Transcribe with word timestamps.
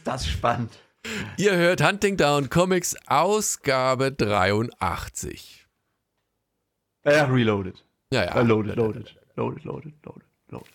ist 0.00 0.06
das 0.06 0.26
spannend. 0.26 0.72
Ihr 1.36 1.54
hört 1.56 1.82
Hunting 1.82 2.16
Down 2.16 2.48
Comics 2.48 2.96
Ausgabe 3.06 4.12
83. 4.12 5.66
Ja, 7.04 7.24
reloaded. 7.24 7.84
Ja, 8.10 8.24
ja. 8.24 8.36
Äh, 8.36 8.42
loaded, 8.42 8.76
loaded, 8.76 9.14
loaded, 9.36 9.64
loaded, 9.64 9.92
loaded, 10.04 10.24
loaded. 10.50 10.70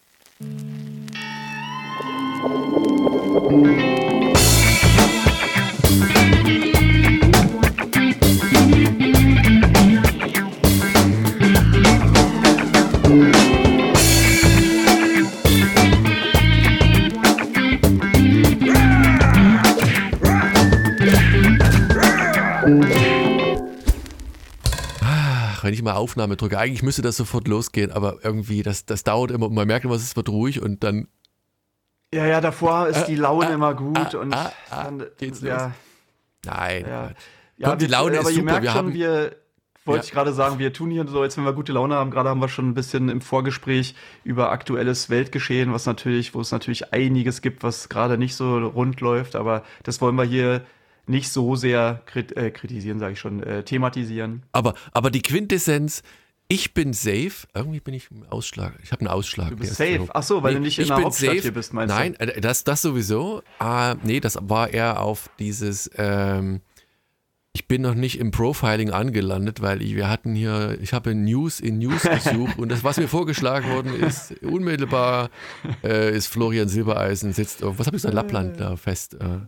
Mal 25.86 25.94
Aufnahme 25.94 26.36
drücke, 26.36 26.60
eigentlich 26.60 26.84
müsste 26.84 27.02
das 27.02 27.16
sofort 27.16 27.48
losgehen, 27.48 27.92
aber 27.92 28.18
irgendwie, 28.24 28.62
das, 28.62 28.86
das 28.86 29.04
dauert 29.04 29.32
immer. 29.32 29.50
Man 29.50 29.68
merkt 29.68 29.86
immer, 29.86 29.96
es 29.96 30.16
wird 30.16 30.28
ruhig 30.28 30.62
und 30.62 30.84
dann. 30.84 31.08
Ja, 32.14 32.26
ja, 32.26 32.42
davor 32.42 32.88
ist 32.88 33.06
die 33.06 33.16
Laune 33.16 33.48
ah, 33.48 33.54
immer 33.54 33.74
gut 33.74 34.16
ah, 34.16 34.18
und 34.18 34.34
ah, 34.34 34.52
dann 34.70 35.06
geht's 35.18 35.42
ja, 35.42 35.66
los. 35.66 35.74
Nein. 36.46 36.86
ja. 37.58 37.76
Die 37.76 37.88
Laune 37.88 38.20
aber 38.20 38.30
ist 38.30 38.36
super. 38.36 38.62
Wir 38.62 38.70
schon, 38.70 38.78
haben- 38.78 38.94
wir 38.94 39.36
wollte 39.86 40.00
Ja. 40.00 40.06
ich 40.06 40.12
gerade 40.12 40.34
sagen, 40.34 40.60
wir 40.60 40.74
tun 40.74 40.92
hier 40.92 41.08
so, 41.08 41.22
als 41.22 41.38
wenn 41.38 41.44
wir 41.44 41.54
gute 41.54 41.72
Laune 41.72 41.96
haben. 41.96 42.12
Gerade 42.12 42.30
haben 42.30 42.40
wir 42.40 42.50
schon 42.50 42.70
ein 42.70 42.74
bisschen 42.74 43.10
im 43.10 43.22
Vorgespräch 43.22 43.96
über 44.24 44.52
aktuelles 44.52 45.10
Weltgeschehen, 45.10 45.74
was 45.74 45.86
natürlich, 45.86 46.34
wo 46.34 46.42
es 46.42 46.52
natürlich 46.52 46.94
einiges 46.94 47.42
gibt, 47.42 47.64
was 47.64 47.90
gerade 47.90 48.18
nicht 48.18 48.36
so 48.36 48.58
rund 48.58 49.00
läuft. 49.02 49.36
Aber 49.36 49.64
das 49.84 50.02
wollen 50.02 50.16
wir 50.16 50.24
hier 50.24 50.62
nicht 51.08 51.30
so 51.30 51.56
sehr 51.56 52.02
krit 52.06 52.36
äh, 52.36 52.52
kritisieren, 52.52 53.00
sage 53.00 53.14
ich 53.14 53.20
schon, 53.20 53.44
äh, 53.44 53.64
thematisieren. 53.64 54.44
Aber, 54.52 54.74
aber 54.92 55.12
die 55.12 55.22
Quintessenz, 55.22 56.04
ich 56.48 56.74
bin 56.74 56.94
safe. 56.94 57.48
Irgendwie 57.54 57.80
bin 57.80 57.94
ich 57.94 58.10
im 58.12 58.24
Ausschlag. 58.30 58.74
Ich 58.84 58.92
habe 58.92 59.02
einen 59.02 59.08
Ausschlag. 59.08 59.50
Du 59.50 59.56
bist 59.56 59.72
ist 59.72 59.78
safe. 59.78 60.08
Ach 60.14 60.24
so, 60.24 60.44
weil 60.44 60.56
du 60.56 60.60
nicht 60.60 60.78
in 60.78 60.84
ich 60.84 60.88
der 60.90 60.96
bin 60.96 61.06
Hauptstadt 61.06 61.30
safe. 61.30 61.42
hier 61.42 61.54
bist, 61.54 61.74
meinst 61.74 61.94
du? 61.94 62.00
Nein, 62.00 62.16
äh, 62.16 62.40
das, 62.40 62.64
das 62.64 62.82
sowieso. 62.82 63.42
Ah, 63.60 63.96
nee, 64.04 64.20
das 64.20 64.38
war 64.42 64.70
eher 64.70 65.02
auf 65.02 65.30
dieses. 65.40 65.90
Ähm, 65.98 66.62
ich 67.54 67.70
bin 67.70 67.82
noch 67.82 67.96
nicht 67.96 68.20
im 68.20 68.32
Profiling 68.32 68.92
angelandet, 68.92 69.62
weil 69.62 69.82
ich, 69.82 69.96
wir 69.96 70.10
hatten 70.10 70.36
hier, 70.36 70.78
ich 70.82 70.92
habe 70.92 71.16
News 71.16 71.62
in 71.62 71.80
News 71.80 72.02
gesucht 72.24 72.60
und 72.60 72.68
das, 72.70 72.84
was 72.84 72.98
mir 72.98 73.08
vorgeschlagen 73.08 73.70
worden 73.72 73.96
ist, 73.96 74.34
unmittelbar 74.44 75.30
äh, 75.82 76.14
ist 76.14 76.28
Florian 76.28 76.68
Silbereisen 76.68 77.32
sitzt 77.32 77.64
auf, 77.64 77.80
was 77.80 77.88
habe 77.88 77.96
ich 77.96 78.02
gesagt, 78.04 78.14
Lappland 78.14 78.60
da 78.60 78.76
fest. 78.76 79.14
Äh, 79.14 79.48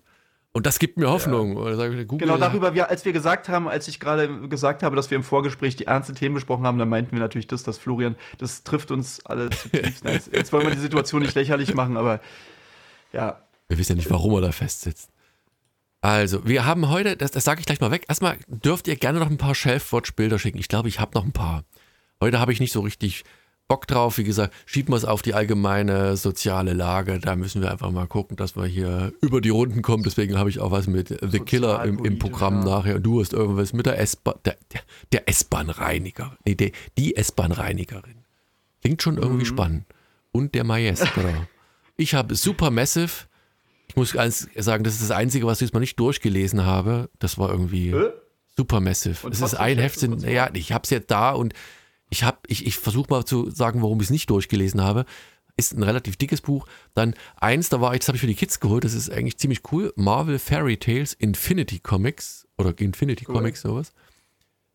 und 0.58 0.66
das 0.66 0.80
gibt 0.80 0.98
mir 0.98 1.08
Hoffnung. 1.08 1.54
Google, 1.54 2.08
Genau 2.18 2.38
darüber, 2.38 2.74
wir, 2.74 2.90
als 2.90 3.06
wir 3.06 3.14
gesagt 3.14 3.48
haben, 3.48 3.68
als 3.68 3.88
ich 3.88 4.00
gerade 4.00 4.50
gesagt 4.50 4.82
habe, 4.82 4.96
dass 4.96 5.12
wir 5.12 5.16
im 5.16 5.24
Vorgespräch 5.24 5.76
die 5.76 5.86
ernsten 5.86 6.16
Themen 6.16 6.34
besprochen 6.34 6.66
haben, 6.66 6.80
dann 6.80 6.90
meinten 6.90 7.12
wir 7.12 7.20
natürlich 7.20 7.46
das, 7.46 7.62
dass 7.62 7.78
Florian, 7.78 8.16
das 8.40 8.64
trifft 8.64 8.90
uns 8.90 9.24
alle 9.24 9.52
zutiefst. 9.52 10.04
jetzt, 10.04 10.34
jetzt 10.34 10.52
wollen 10.52 10.66
wir 10.66 10.74
die 10.74 10.82
Situation 10.82 11.22
nicht 11.22 11.36
lächerlich 11.36 11.76
machen, 11.76 11.96
aber 11.96 12.22
ja, 13.14 13.40
Wir 13.68 13.78
wissen 13.78 13.92
ja 13.92 13.96
nicht, 13.98 14.10
warum 14.10 14.34
er 14.34 14.42
da 14.42 14.52
festsitzt. 14.52 15.12
Also, 16.02 16.48
wir 16.48 16.66
haben 16.66 16.90
heute, 16.90 17.16
das, 17.16 17.30
das 17.30 17.44
sage 17.44 17.60
ich 17.60 17.68
gleich 17.68 17.80
mal 17.80 17.92
weg. 17.92 18.06
Erstmal 18.08 18.38
dürft 18.48 18.88
ihr 18.88 18.96
gerne 18.96 19.20
noch 19.20 19.30
ein 19.30 19.38
paar 19.38 19.54
Shelfwatch-Bilder 19.54 20.40
schicken. 20.40 20.58
Ich 20.58 20.70
glaube, 20.70 20.90
ich 20.90 21.00
habe 21.00 21.12
noch 21.14 21.24
ein 21.24 21.34
paar. 21.34 21.66
Heute 22.20 22.40
habe 22.40 22.52
ich 22.52 22.60
nicht 22.60 22.74
so 22.74 22.82
richtig 22.82 23.24
Bock 23.68 23.86
drauf. 23.88 24.18
Wie 24.18 24.24
gesagt, 24.24 24.54
schieben 24.66 24.94
wir 24.94 24.98
es 24.98 25.06
auf 25.06 25.22
die 25.22 25.34
allgemeine 25.34 26.16
soziale 26.18 26.74
Lage. 26.74 27.20
Da 27.20 27.36
müssen 27.36 27.62
wir 27.62 27.72
einfach 27.72 27.92
mal 27.92 28.08
gucken, 28.08 28.38
dass 28.38 28.56
wir 28.56 28.66
hier 28.66 29.12
über 29.22 29.42
die 29.42 29.50
Runden 29.50 29.82
kommen. 29.82 30.04
Deswegen 30.04 30.38
habe 30.38 30.50
ich 30.50 30.60
auch 30.60 30.72
was 30.72 30.88
mit 30.88 31.10
The 31.22 31.40
Killer 31.40 31.84
im, 31.84 32.04
im 32.06 32.18
Programm 32.20 32.60
ja. 32.60 32.66
nachher. 32.78 32.96
Und 32.96 33.04
du 33.04 33.20
hast 33.20 33.34
irgendwas 33.34 33.74
mit 33.74 33.86
der 33.86 34.00
S-Bahn, 34.00 34.36
der, 34.46 34.56
der, 35.12 35.28
S-Bahn-Reiniger. 35.28 36.38
Nee, 36.46 36.56
der, 36.56 36.72
die 36.98 37.16
S-Bahn-Reinigerin. 37.18 38.24
Klingt 38.82 39.02
schon 39.02 39.18
irgendwie 39.18 39.44
Mhm. 39.44 39.48
spannend. 39.48 39.86
Und 40.32 40.56
der 40.56 40.64
Maestro. 40.64 41.22
ich 41.98 42.14
habe 42.14 42.36
Supermassive. 42.36 43.26
Ich 43.90 43.96
muss 43.96 44.14
ganz 44.14 44.48
sagen, 44.56 44.84
das 44.84 44.94
ist 44.96 45.04
das 45.04 45.12
Einzige, 45.12 45.46
was 45.46 45.58
ich 45.60 45.68
jetzt 45.68 45.74
mal 45.74 45.80
nicht 45.80 46.00
durchgelesen 46.00 46.66
habe. 46.66 47.10
Das 47.20 47.38
war 47.38 47.50
irgendwie 47.50 47.90
Äh? 47.90 48.12
Supermassive. 48.56 49.28
Es 49.30 49.42
ist 49.42 49.54
ein 49.56 49.78
Heft, 49.78 50.02
ja, 50.24 50.50
ich 50.54 50.72
habe 50.72 50.84
es 50.84 50.90
jetzt 50.90 51.12
da 51.12 51.32
und 51.32 51.54
ich 52.10 52.24
habe, 52.24 52.38
ich, 52.48 52.66
ich 52.66 52.78
versuche 52.78 53.08
mal 53.10 53.26
zu 53.26 53.50
sagen, 53.50 53.82
warum 53.82 54.00
ich 54.00 54.08
es 54.08 54.12
nicht 54.12 54.30
durchgelesen 54.30 54.82
habe. 54.82 55.06
Ist 55.60 55.76
ein 55.76 55.84
relativ 55.84 56.18
dickes 56.18 56.42
Buch. 56.42 56.68
Dann 56.94 57.16
eins, 57.36 57.70
da 57.70 57.82
war 57.82 57.94
ich, 57.94 58.00
das 58.00 58.10
habe 58.10 58.18
ich 58.18 58.22
für 58.22 58.28
die 58.28 58.36
Kids 58.36 58.60
geholt. 58.60 58.84
Das 58.84 58.94
ist 58.94 59.12
eigentlich 59.12 59.38
ziemlich 59.38 59.62
cool. 59.72 59.92
Marvel 59.96 60.38
Fairy 60.38 60.78
Tales 60.78 61.14
Infinity 61.14 61.80
Comics 61.80 62.48
oder 62.58 62.78
Infinity 62.80 63.26
Cool. 63.28 63.36
Comics 63.36 63.62
sowas. 63.62 63.92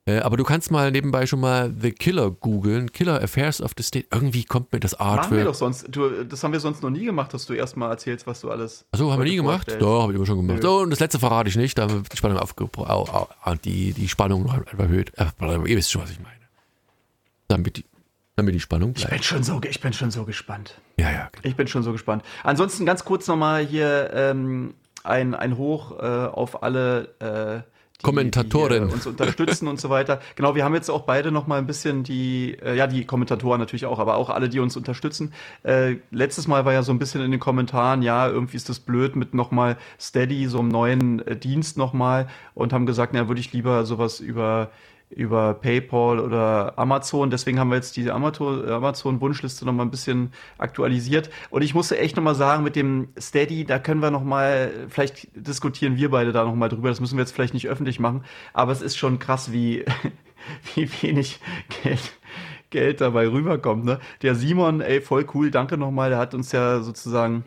Äh, 0.05 0.19
aber 0.19 0.37
du 0.37 0.43
kannst 0.43 0.73
mal 0.73 0.91
nebenbei 0.91 1.27
schon 1.27 1.39
mal 1.39 1.73
The 1.81 1.93
Killer 1.93 2.33
googeln. 2.33 2.91
Killer 2.91 3.23
Affairs 3.23 3.63
of 3.63 3.71
the 3.77 3.85
State. 3.85 4.09
Irgendwie 4.11 4.43
kommt 4.43 4.73
mir 4.73 4.81
das 4.81 4.99
machen 4.99 5.37
wir 5.37 5.45
doch 5.45 5.55
sonst. 5.55 5.87
Du, 5.89 6.25
das 6.25 6.43
haben 6.43 6.53
wir 6.53 6.59
sonst 6.59 6.83
noch 6.83 6.91
nie 6.91 7.05
gemacht, 7.05 7.33
dass 7.33 7.47
du 7.47 7.53
erstmal 7.53 7.91
erzählst, 7.91 8.27
was 8.27 8.41
du 8.41 8.51
alles. 8.51 8.85
Achso, 8.91 9.13
haben 9.13 9.23
wir 9.23 9.31
nie 9.31 9.37
gemacht? 9.37 9.59
vorstellst. 9.59 9.83
Doch, 9.83 10.03
habe 10.03 10.13
ich 10.13 10.17
immer 10.17 10.27
schon 10.27 10.45
gemacht. 10.45 10.63
So, 10.63 10.81
und 10.81 10.91
das 10.91 10.99
letzte 10.99 11.21
verrate 11.21 11.49
ich 11.49 11.57
nicht, 11.57 11.79
da 11.79 11.83
haben 11.83 11.95
wir 11.95 12.03
die 12.03 12.17
Spannung 12.17 12.39
aufge 12.39 12.65
au, 12.65 12.83
au, 12.83 13.29
au, 13.45 13.55
die, 13.55 13.93
die 13.93 14.09
Spannung 14.09 14.43
noch 14.43 14.67
erhöht. 14.77 15.13
Äh, 15.17 15.27
ihr 15.41 15.77
wisst 15.77 15.93
schon, 15.93 16.03
was 16.03 16.11
ich 16.11 16.19
meine. 16.19 16.42
Damit 17.53 17.77
die, 17.77 17.85
damit 18.37 18.55
die 18.55 18.61
Spannung 18.61 18.93
Ich 18.97 19.03
bleibt. 19.03 19.13
bin 19.13 19.23
schon 19.23 19.43
so, 19.43 19.61
ich 19.63 19.81
bin 19.81 19.93
schon 19.93 20.11
so 20.11 20.25
gespannt. 20.25 20.81
Ja, 20.99 21.11
ja. 21.11 21.31
Ich 21.43 21.55
bin 21.55 21.67
schon 21.69 21.83
so 21.83 21.93
gespannt. 21.93 22.25
Ansonsten 22.45 22.87
ganz 22.87 23.05
kurz 23.05 23.29
nochmal 23.29 23.63
hier 23.65 24.11
ähm, 24.15 24.73
ein, 25.05 25.35
ein 25.35 25.59
Hoch 25.59 25.99
äh, 25.99 26.03
auf 26.03 26.63
alle 26.63 27.15
äh, 27.19 27.69
die, 27.99 28.03
Kommentatoren. 28.05 28.85
die 28.87 28.91
äh, 28.91 28.95
uns 28.95 29.07
unterstützen 29.07 29.69
und 29.69 29.79
so 29.79 29.91
weiter. 29.91 30.21
Genau, 30.37 30.55
wir 30.55 30.65
haben 30.65 30.75
jetzt 30.75 30.91
auch 30.91 31.03
beide 31.03 31.31
nochmal 31.31 31.59
ein 31.59 31.67
bisschen 31.67 32.05
die, 32.05 32.57
äh, 32.63 32.75
ja, 32.75 32.87
die 32.87 33.05
Kommentatoren 33.05 33.61
natürlich 33.61 33.85
auch, 33.85 33.99
aber 33.99 34.17
auch 34.17 34.31
alle, 34.31 34.49
die 34.49 34.61
uns 34.61 34.77
unterstützen. 34.79 35.35
Äh, 35.63 35.97
letztes 36.11 36.49
Mal 36.49 36.65
war 36.65 36.73
ja 36.73 36.83
so 36.83 36.93
ein 36.93 36.99
bisschen 36.99 37.21
in 37.21 37.31
den 37.33 37.39
Kommentaren, 37.41 38.01
ja, 38.01 38.27
irgendwie 38.29 38.57
ist 38.57 38.71
das 38.71 38.81
blöd 38.81 39.15
mit 39.15 39.35
nochmal 39.35 39.77
Steady, 40.01 40.47
so 40.47 40.61
einem 40.61 40.69
neuen 40.69 41.27
äh, 41.27 41.37
Dienst 41.37 41.77
nochmal 41.77 42.29
und 42.55 42.73
haben 42.73 42.87
gesagt, 42.87 43.13
na, 43.13 43.29
würde 43.29 43.41
ich 43.43 43.53
lieber 43.53 43.85
sowas 43.85 44.21
über 44.21 44.71
über 45.17 45.55
PayPal 45.55 46.19
oder 46.21 46.79
Amazon. 46.79 47.31
Deswegen 47.31 47.59
haben 47.59 47.71
wir 47.71 47.77
jetzt 47.77 47.97
diese 47.97 48.15
Amazon- 48.15 48.69
Amazon-Wunschliste 48.69 49.65
noch 49.65 49.73
mal 49.73 49.83
ein 49.85 49.91
bisschen 49.91 50.33
aktualisiert. 50.59 51.31
Und 51.51 51.63
ich 51.63 51.75
musste 51.75 51.99
echt 51.99 52.17
noch 52.17 52.23
mal 52.23 52.35
sagen, 52.35 52.63
mit 52.63 52.77
dem 52.77 53.09
Steady, 53.21 53.65
da 53.65 53.79
können 53.79 54.01
wir 54.03 54.11
noch 54.11 54.25
mal, 54.25 54.71
vielleicht 54.89 55.29
diskutieren 55.35 55.97
wir 55.97 56.11
beide 56.11 56.33
da 56.33 56.45
noch 56.45 56.55
mal 56.55 56.69
drüber. 56.69 56.89
Das 56.89 57.01
müssen 57.01 57.17
wir 57.17 57.23
jetzt 57.23 57.33
vielleicht 57.33 57.55
nicht 57.55 57.69
öffentlich 57.69 58.01
machen. 58.01 58.25
Aber 58.53 58.73
es 58.73 58.83
ist 58.83 58.97
schon 58.97 59.19
krass, 59.19 59.53
wie, 59.53 59.85
wie 60.75 60.89
wenig 61.03 61.41
Geld, 61.83 62.13
Geld 62.71 63.01
dabei 63.01 63.29
rüberkommt. 63.29 63.85
Ne? 63.85 64.01
Der 64.23 64.35
Simon, 64.35 64.81
ey, 64.81 65.01
voll 65.01 65.27
cool, 65.35 65.51
danke 65.51 65.77
noch 65.77 65.91
mal. 65.91 66.11
Der 66.11 66.19
hat 66.19 66.35
uns 66.35 66.53
ja 66.53 66.81
sozusagen 66.81 67.45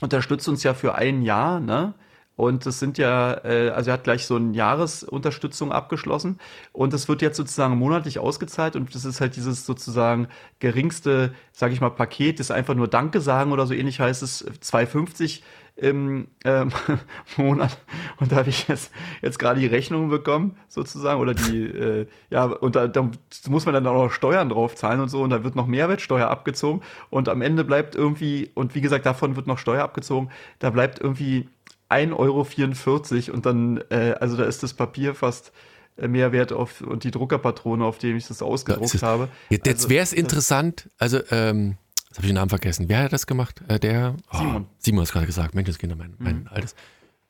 unterstützt 0.00 0.48
uns 0.48 0.62
ja 0.62 0.74
für 0.74 0.94
ein 0.94 1.22
Jahr, 1.22 1.60
ne? 1.60 1.94
Und 2.42 2.66
das 2.66 2.80
sind 2.80 2.98
ja, 2.98 3.34
äh, 3.44 3.68
also 3.68 3.90
er 3.90 3.94
hat 3.94 4.02
gleich 4.02 4.26
so 4.26 4.34
eine 4.34 4.52
Jahresunterstützung 4.52 5.70
abgeschlossen. 5.70 6.40
Und 6.72 6.92
das 6.92 7.06
wird 7.06 7.22
jetzt 7.22 7.36
sozusagen 7.36 7.78
monatlich 7.78 8.18
ausgezahlt. 8.18 8.74
Und 8.74 8.92
das 8.96 9.04
ist 9.04 9.20
halt 9.20 9.36
dieses 9.36 9.64
sozusagen 9.64 10.26
geringste, 10.58 11.34
sage 11.52 11.72
ich 11.72 11.80
mal, 11.80 11.90
Paket, 11.90 12.40
das 12.40 12.50
einfach 12.50 12.74
nur 12.74 12.88
Danke 12.88 13.20
sagen 13.20 13.52
oder 13.52 13.64
so 13.64 13.74
ähnlich 13.74 14.00
heißt 14.00 14.24
es, 14.24 14.44
2,50 14.44 15.42
im 15.76 16.26
ähm, 16.44 16.72
Monat. 17.36 17.78
Und 18.18 18.32
da 18.32 18.36
habe 18.38 18.48
ich 18.48 18.66
jetzt, 18.66 18.90
jetzt 19.22 19.38
gerade 19.38 19.60
die 19.60 19.66
Rechnung 19.68 20.08
bekommen 20.08 20.56
sozusagen 20.66 21.20
oder 21.20 21.34
die, 21.34 21.62
äh, 21.62 22.06
ja, 22.30 22.46
und 22.46 22.74
da, 22.74 22.88
da 22.88 23.08
muss 23.46 23.66
man 23.66 23.74
dann 23.74 23.86
auch 23.86 24.06
noch 24.06 24.10
Steuern 24.10 24.48
drauf 24.48 24.74
zahlen 24.74 24.98
und 24.98 25.10
so. 25.10 25.22
Und 25.22 25.30
da 25.30 25.44
wird 25.44 25.54
noch 25.54 25.68
Mehrwertsteuer 25.68 26.26
abgezogen. 26.26 26.82
Und 27.08 27.28
am 27.28 27.40
Ende 27.40 27.62
bleibt 27.62 27.94
irgendwie, 27.94 28.50
und 28.54 28.74
wie 28.74 28.80
gesagt, 28.80 29.06
davon 29.06 29.36
wird 29.36 29.46
noch 29.46 29.58
Steuer 29.58 29.84
abgezogen, 29.84 30.28
da 30.58 30.70
bleibt 30.70 30.98
irgendwie 31.00 31.48
1,44 31.92 33.28
Euro 33.28 33.34
und 33.34 33.46
dann, 33.46 33.82
äh, 33.90 34.14
also 34.20 34.36
da 34.36 34.44
ist 34.44 34.62
das 34.62 34.74
Papier 34.74 35.14
fast 35.14 35.52
äh, 35.96 36.08
mehr 36.08 36.32
wert 36.32 36.52
auf, 36.52 36.80
und 36.80 37.04
die 37.04 37.10
Druckerpatrone, 37.10 37.84
auf 37.84 37.98
dem 37.98 38.16
ich 38.16 38.26
das 38.26 38.42
ausgedruckt 38.42 38.94
Das 38.94 39.02
habe. 39.02 39.28
Jetzt, 39.50 39.68
Also, 39.68 39.90
wäre 39.90 40.02
es 40.02 40.12
interessant, 40.12 40.88
also, 40.98 41.18
ähm, 41.30 41.76
jetzt 42.08 42.16
habe 42.16 42.26
ich 42.26 42.30
den 42.30 42.34
Namen 42.34 42.48
vergessen. 42.48 42.88
Wer 42.88 43.04
hat 43.04 43.12
das 43.12 43.26
gemacht? 43.26 43.62
Äh, 43.68 43.78
der? 43.78 44.16
Oh, 44.32 44.38
Simon. 44.38 44.66
Simon 44.78 45.00
hat 45.00 45.08
es 45.08 45.12
gerade 45.12 45.26
gesagt. 45.26 45.54
Menschenskinder, 45.54 45.96
mein, 45.96 46.14
mein 46.18 46.48
altes. 46.48 46.74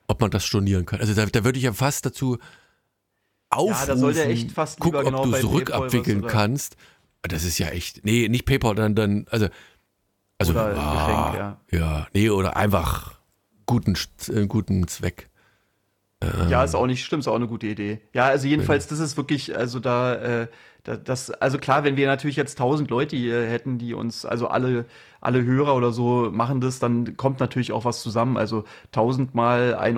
Ob 0.07 0.21
man 0.21 0.31
das 0.31 0.45
stornieren 0.45 0.85
kann. 0.85 0.99
Also 0.99 1.13
da, 1.13 1.25
da 1.25 1.43
würde 1.43 1.57
ich 1.57 1.63
ja 1.63 1.73
fast 1.73 2.05
dazu 2.05 2.37
aufrufen. 3.49 3.87
da 3.87 3.97
soll 3.97 4.13
der 4.13 4.29
echt 4.29 4.51
fast 4.51 4.79
guck, 4.79 4.93
lieber 4.93 4.99
ob 4.99 5.05
genau 5.05 5.25
du 5.25 5.33
es 5.35 5.45
rückabwickeln 5.45 6.25
kannst. 6.27 6.75
Das 7.21 7.43
ist 7.43 7.57
ja 7.57 7.67
echt, 7.69 8.03
nee, 8.03 8.27
nicht 8.27 8.45
PayPal, 8.45 8.75
dann, 8.75 8.95
dann 8.95 9.25
also, 9.29 9.47
also 10.37 10.53
ah, 10.57 11.31
Geschenk, 11.31 11.71
ja. 11.71 11.79
ja, 11.79 12.07
nee, 12.13 12.29
oder 12.29 12.57
einfach 12.57 13.13
guten, 13.65 13.97
äh, 14.29 14.45
guten 14.47 14.87
Zweck. 14.87 15.29
Ja, 16.49 16.63
ist 16.63 16.75
auch 16.75 16.87
nicht, 16.87 17.03
stimmt, 17.03 17.23
ist 17.23 17.27
auch 17.27 17.35
eine 17.35 17.47
gute 17.47 17.67
Idee. 17.67 17.99
Ja, 18.13 18.27
also 18.27 18.47
jedenfalls, 18.47 18.87
das 18.87 18.99
ist 18.99 19.17
wirklich, 19.17 19.57
also 19.57 19.79
da, 19.79 20.15
äh, 20.15 20.47
das, 20.83 21.31
also 21.31 21.57
klar, 21.57 21.85
wenn 21.85 21.95
wir 21.95 22.07
natürlich 22.07 22.35
jetzt 22.35 22.57
tausend 22.57 22.89
Leute 22.89 23.15
hier 23.15 23.41
hätten, 23.45 23.77
die 23.77 23.93
uns, 23.93 24.25
also 24.25 24.47
alle, 24.47 24.85
alle 25.21 25.45
Hörer 25.45 25.75
oder 25.75 25.93
so 25.93 26.29
machen 26.31 26.59
das, 26.59 26.79
dann 26.79 27.15
kommt 27.15 27.39
natürlich 27.39 27.71
auch 27.71 27.85
was 27.85 28.01
zusammen. 28.01 28.35
Also 28.35 28.65
tausend 28.91 29.33
mal 29.33 29.75
1,44 29.79 29.97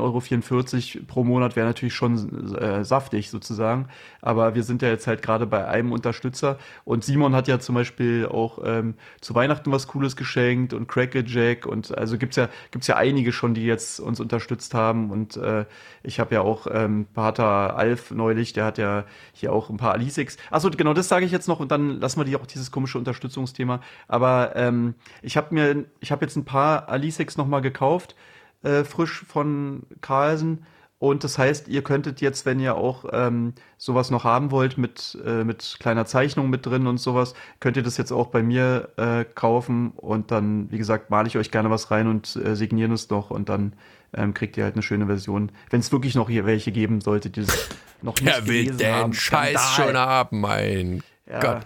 Euro 0.97 1.05
pro 1.07 1.23
Monat 1.23 1.55
wäre 1.55 1.65
natürlich 1.65 1.95
schon 1.95 2.55
äh, 2.55 2.85
saftig 2.85 3.31
sozusagen. 3.31 3.87
Aber 4.21 4.53
wir 4.53 4.61
sind 4.61 4.83
ja 4.83 4.89
jetzt 4.89 5.07
halt 5.07 5.23
gerade 5.23 5.47
bei 5.47 5.67
einem 5.67 5.91
Unterstützer 5.91 6.59
und 6.83 7.03
Simon 7.03 7.33
hat 7.33 7.47
ja 7.47 7.59
zum 7.59 7.73
Beispiel 7.73 8.27
auch 8.27 8.59
ähm, 8.63 8.93
zu 9.21 9.33
Weihnachten 9.33 9.71
was 9.71 9.87
Cooles 9.87 10.15
geschenkt 10.15 10.73
und 10.73 10.87
Crackerjack 10.87 11.65
und 11.65 11.97
also 11.97 12.19
gibt's 12.19 12.35
ja, 12.35 12.47
gibt's 12.69 12.85
ja 12.85 12.95
einige 12.95 13.31
schon, 13.31 13.55
die 13.55 13.65
jetzt 13.65 13.99
uns 13.99 14.19
unterstützt 14.19 14.75
haben 14.75 15.09
und 15.09 15.37
äh, 15.37 15.65
ich 16.03 16.19
habe 16.19 16.35
ja 16.35 16.41
auch 16.41 16.67
ähm, 16.69 17.07
Pater 17.13 17.75
Alf 17.75 18.11
neulich, 18.11 18.53
der 18.53 18.65
hat 18.65 18.77
ja 18.77 19.05
hier 19.33 19.51
auch 19.51 19.71
ein 19.71 19.77
paar 19.77 19.93
Alisics. 19.93 20.37
Achso, 20.51 20.69
genau, 20.77 20.93
das 20.93 21.07
sage 21.07 21.25
ich 21.25 21.31
jetzt 21.31 21.47
noch 21.47 21.59
und 21.59 21.71
dann 21.71 21.99
lassen 21.99 22.19
wir 22.19 22.25
die 22.25 22.35
auch 22.35 22.45
dieses 22.45 22.71
komische 22.71 22.97
Unterstützungsthema. 22.97 23.81
Aber 24.07 24.55
ähm, 24.55 24.95
ich 25.21 25.37
habe 25.37 25.53
mir, 25.53 25.85
ich 25.99 26.11
habe 26.11 26.25
jetzt 26.25 26.35
ein 26.35 26.45
paar 26.45 26.89
Alisex 26.89 27.37
noch 27.37 27.47
mal 27.47 27.61
gekauft, 27.61 28.15
äh, 28.63 28.83
frisch 28.83 29.23
von 29.27 29.83
Carlsen. 30.01 30.65
Und 30.97 31.23
das 31.25 31.37
heißt, 31.37 31.67
ihr 31.67 31.83
könntet 31.83 32.21
jetzt, 32.21 32.45
wenn 32.45 32.59
ihr 32.59 32.75
auch 32.75 33.05
ähm, 33.11 33.53
sowas 33.77 34.11
noch 34.11 34.23
haben 34.23 34.49
wollt 34.49 34.77
mit, 34.77 35.17
äh, 35.25 35.43
mit 35.43 35.77
kleiner 35.79 36.05
Zeichnung 36.05 36.49
mit 36.49 36.65
drin 36.65 36.87
und 36.87 36.99
sowas, 36.99 37.33
könnt 37.59 37.75
ihr 37.75 37.83
das 37.83 37.97
jetzt 37.97 38.11
auch 38.11 38.27
bei 38.27 38.41
mir 38.41 38.89
äh, 38.95 39.25
kaufen 39.25 39.91
und 39.91 40.31
dann, 40.31 40.71
wie 40.71 40.77
gesagt, 40.77 41.09
male 41.09 41.27
ich 41.27 41.37
euch 41.37 41.51
gerne 41.51 41.69
was 41.69 41.91
rein 41.91 42.07
und 42.07 42.37
äh, 42.37 42.55
signieren 42.55 42.93
es 42.93 43.07
doch 43.07 43.29
und 43.29 43.49
dann 43.49 43.73
ähm, 44.15 44.33
kriegt 44.33 44.57
ihr 44.57 44.63
halt 44.63 44.75
eine 44.75 44.83
schöne 44.83 45.05
Version. 45.05 45.51
Wenn 45.69 45.79
es 45.79 45.91
wirklich 45.91 46.15
noch 46.15 46.29
hier 46.29 46.45
welche 46.45 46.71
geben 46.71 47.01
sollte, 47.01 47.29
die 47.29 47.41
es 47.41 47.69
noch 48.01 48.15
nicht 48.15 48.25
Wer 48.25 48.47
will 48.47 48.75
den 48.75 48.93
haben. 48.93 49.13
Scheiß 49.13 49.75
schon 49.75 49.97
haben, 49.97 50.41
mein 50.41 51.03
ja. 51.29 51.39
Gott. 51.39 51.65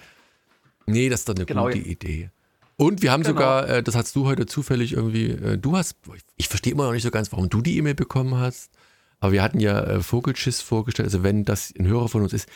Nee, 0.86 1.10
das 1.10 1.22
ist 1.22 1.30
doch 1.30 1.36
eine 1.36 1.46
genau. 1.46 1.66
gute 1.66 1.78
Idee. 1.78 2.30
Und 2.78 3.02
wir 3.02 3.12
haben 3.12 3.24
genau. 3.24 3.36
sogar, 3.36 3.70
äh, 3.70 3.84
das 3.84 3.96
hast 3.96 4.16
du 4.16 4.26
heute 4.26 4.46
zufällig 4.46 4.94
irgendwie, 4.94 5.28
äh, 5.32 5.58
du 5.58 5.76
hast, 5.76 5.98
ich 6.38 6.48
verstehe 6.48 6.74
immer 6.74 6.86
noch 6.86 6.94
nicht 6.94 7.04
so 7.04 7.12
ganz, 7.12 7.32
warum 7.32 7.50
du 7.50 7.62
die 7.62 7.78
E-Mail 7.78 7.96
bekommen 7.96 8.36
hast, 8.36 8.72
aber 9.20 9.34
wir 9.34 9.44
hatten 9.44 9.60
ja 9.60 9.84
äh, 9.84 10.02
Vogelschiss 10.02 10.62
vorgestellt, 10.62 11.08
also 11.08 11.22
wenn 11.22 11.44
das 11.44 11.74
ein 11.78 11.86
Hörer 11.86 12.08
von 12.08 12.22
uns 12.24 12.32
ist, 12.32 12.48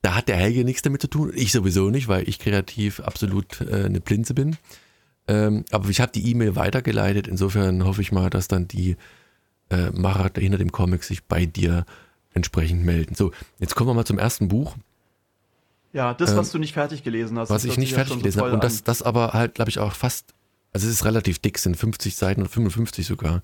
da 0.00 0.14
hat 0.14 0.28
der 0.28 0.36
Helge 0.36 0.64
nichts 0.64 0.82
damit 0.82 1.02
zu 1.02 1.08
tun, 1.08 1.30
ich 1.34 1.52
sowieso 1.52 1.90
nicht, 1.90 2.08
weil 2.08 2.28
ich 2.28 2.38
kreativ 2.38 3.00
absolut 3.00 3.60
äh, 3.60 3.84
eine 3.84 4.00
Blinze 4.00 4.34
bin. 4.34 4.56
Ähm, 5.28 5.64
aber 5.72 5.88
ich 5.88 6.00
habe 6.00 6.12
die 6.12 6.30
E-Mail 6.30 6.56
weitergeleitet, 6.56 7.26
insofern 7.26 7.84
hoffe 7.84 8.00
ich 8.00 8.12
mal, 8.12 8.30
dass 8.30 8.48
dann 8.48 8.68
die 8.68 8.96
äh, 9.70 9.90
Macher 9.90 10.30
hinter 10.36 10.58
dem 10.58 10.72
Comic 10.72 11.04
sich 11.04 11.24
bei 11.24 11.46
dir 11.46 11.84
entsprechend 12.34 12.84
melden. 12.84 13.14
So, 13.14 13.32
jetzt 13.58 13.74
kommen 13.74 13.90
wir 13.90 13.94
mal 13.94 14.04
zum 14.04 14.18
ersten 14.18 14.48
Buch. 14.48 14.76
Ja, 15.92 16.12
das, 16.12 16.36
was 16.36 16.48
ähm, 16.48 16.52
du 16.52 16.58
nicht 16.58 16.74
fertig 16.74 17.02
gelesen 17.02 17.38
hast. 17.38 17.48
Was 17.48 17.64
ich 17.64 17.78
nicht 17.78 17.94
fertig 17.94 18.18
gelesen 18.18 18.38
so 18.38 18.44
habe. 18.44 18.54
Und 18.54 18.62
das, 18.62 18.84
das 18.84 19.02
aber 19.02 19.32
halt, 19.32 19.54
glaube 19.54 19.70
ich, 19.70 19.78
auch 19.78 19.92
fast, 19.92 20.34
also 20.72 20.86
es 20.86 20.92
ist 20.92 21.04
relativ 21.04 21.38
dick, 21.38 21.58
sind 21.58 21.76
50 21.76 22.14
Seiten 22.14 22.42
oder 22.42 22.50
55 22.50 23.06
sogar. 23.06 23.42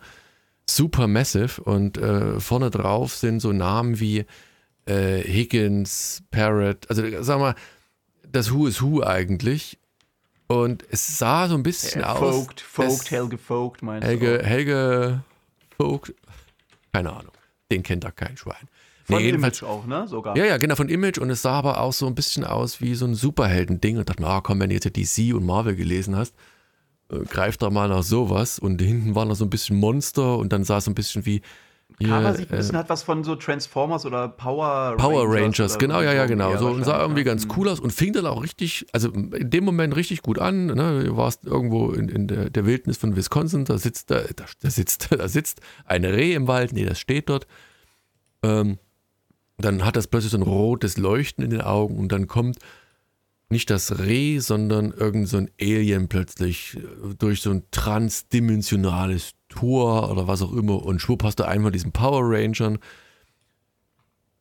Super 0.68 1.08
massive 1.08 1.62
und 1.62 1.96
äh, 1.98 2.38
vorne 2.38 2.70
drauf 2.70 3.16
sind 3.16 3.40
so 3.40 3.52
Namen 3.52 3.98
wie 3.98 4.26
äh, 4.86 5.22
Higgins, 5.22 6.22
Parrott, 6.30 6.88
also 6.88 7.02
sag 7.22 7.38
mal, 7.40 7.54
das 8.30 8.52
Who 8.52 8.66
is 8.66 8.82
Who 8.82 9.02
eigentlich. 9.02 9.78
Und 10.46 10.84
es 10.90 11.18
sah 11.18 11.48
so 11.48 11.54
ein 11.54 11.62
bisschen 11.62 12.02
ja, 12.02 12.12
aus. 12.12 12.36
Vogt, 12.36 12.60
Vogt, 12.60 13.10
Helge 13.10 13.38
Vogt, 13.38 13.82
meinst 13.82 14.06
Helge, 14.06 14.38
du? 14.38 14.44
Helge 14.44 15.22
Vogt, 15.76 16.14
keine 16.92 17.12
Ahnung, 17.12 17.32
den 17.70 17.82
kennt 17.82 18.04
da 18.04 18.10
kein 18.10 18.36
Schwein. 18.36 18.68
Von 19.04 19.22
nee, 19.22 19.30
Image 19.30 19.62
auch, 19.62 19.84
ne? 19.86 20.06
Sogar. 20.06 20.36
Ja, 20.36 20.44
ja, 20.44 20.56
genau, 20.58 20.76
von 20.76 20.88
Image. 20.88 21.18
Und 21.18 21.30
es 21.30 21.42
sah 21.42 21.54
aber 21.54 21.80
auch 21.80 21.92
so 21.92 22.06
ein 22.06 22.14
bisschen 22.14 22.44
aus 22.44 22.80
wie 22.80 22.94
so 22.94 23.04
ein 23.04 23.14
Superhelden-Ding. 23.14 23.98
Und 23.98 24.08
dachte 24.08 24.22
mir, 24.22 24.28
ah, 24.28 24.40
komm, 24.40 24.60
wenn 24.60 24.70
du 24.70 24.76
jetzt 24.76 24.96
DC 24.96 25.34
und 25.34 25.44
Marvel 25.44 25.74
gelesen 25.74 26.16
hast, 26.16 26.34
äh, 27.10 27.18
greif 27.24 27.56
da 27.56 27.70
mal 27.70 27.88
nach 27.88 28.04
sowas. 28.04 28.58
Und 28.58 28.80
hinten 28.80 29.14
waren 29.14 29.28
noch 29.28 29.34
so 29.34 29.44
ein 29.44 29.50
bisschen 29.50 29.76
Monster 29.76 30.38
und 30.38 30.52
dann 30.52 30.64
sah 30.64 30.78
es 30.78 30.84
so 30.84 30.90
ein 30.90 30.94
bisschen 30.94 31.26
wie. 31.26 31.42
Cover 31.98 32.34
sieht 32.34 32.50
ein 32.50 32.56
bisschen, 32.56 32.74
äh, 32.74 32.78
hat 32.78 32.88
was 32.88 33.02
von 33.02 33.24
so 33.24 33.36
Transformers 33.36 34.06
oder 34.06 34.28
Power 34.28 34.66
Rangers. 34.66 35.02
Power 35.02 35.24
Rangers, 35.28 35.78
genau, 35.78 36.00
ja, 36.00 36.12
ja, 36.12 36.26
genau. 36.26 36.56
So, 36.56 36.68
und 36.68 36.84
sah 36.84 37.00
irgendwie 37.00 37.24
ganz 37.24 37.46
cool 37.56 37.68
aus 37.68 37.80
und 37.80 37.92
fing 37.92 38.12
dann 38.12 38.26
auch 38.26 38.42
richtig, 38.42 38.86
also 38.92 39.10
in 39.10 39.50
dem 39.50 39.64
Moment 39.64 39.96
richtig 39.96 40.22
gut 40.22 40.38
an. 40.38 40.66
Ne? 40.66 41.04
Du 41.04 41.16
warst 41.16 41.44
irgendwo 41.44 41.90
in, 41.90 42.08
in 42.08 42.28
der, 42.28 42.50
der, 42.50 42.66
Wildnis 42.66 42.96
von 42.96 43.16
Wisconsin, 43.16 43.64
da 43.64 43.78
sitzt, 43.78 44.10
da, 44.10 44.22
da, 44.36 44.70
sitzt, 44.70 45.08
da 45.10 45.28
sitzt 45.28 45.60
ein 45.84 46.04
Reh 46.04 46.34
im 46.34 46.46
Wald, 46.48 46.72
nee, 46.72 46.84
das 46.84 46.98
steht 46.98 47.28
dort. 47.28 47.46
Ähm, 48.42 48.78
dann 49.58 49.84
hat 49.84 49.96
das 49.96 50.06
plötzlich 50.06 50.32
so 50.32 50.38
ein 50.38 50.42
rotes 50.42 50.96
Leuchten 50.96 51.44
in 51.44 51.50
den 51.50 51.60
Augen 51.60 51.98
und 51.98 52.10
dann 52.10 52.26
kommt 52.26 52.58
nicht 53.52 53.70
das 53.70 54.00
Reh, 54.00 54.40
sondern 54.40 54.92
irgend 54.92 55.28
so 55.28 55.36
ein 55.36 55.50
Alien 55.60 56.08
plötzlich 56.08 56.76
äh, 56.76 57.14
durch 57.16 57.42
so 57.42 57.50
ein 57.50 57.62
transdimensionales 57.70 59.32
Tor 59.52 60.10
oder 60.10 60.26
was 60.26 60.42
auch 60.42 60.52
immer 60.52 60.84
und 60.84 61.00
schwupp 61.00 61.22
hast 61.22 61.38
du 61.38 61.46
einmal 61.46 61.72
diesen 61.72 61.92
Power 61.92 62.22
Rangern. 62.24 62.78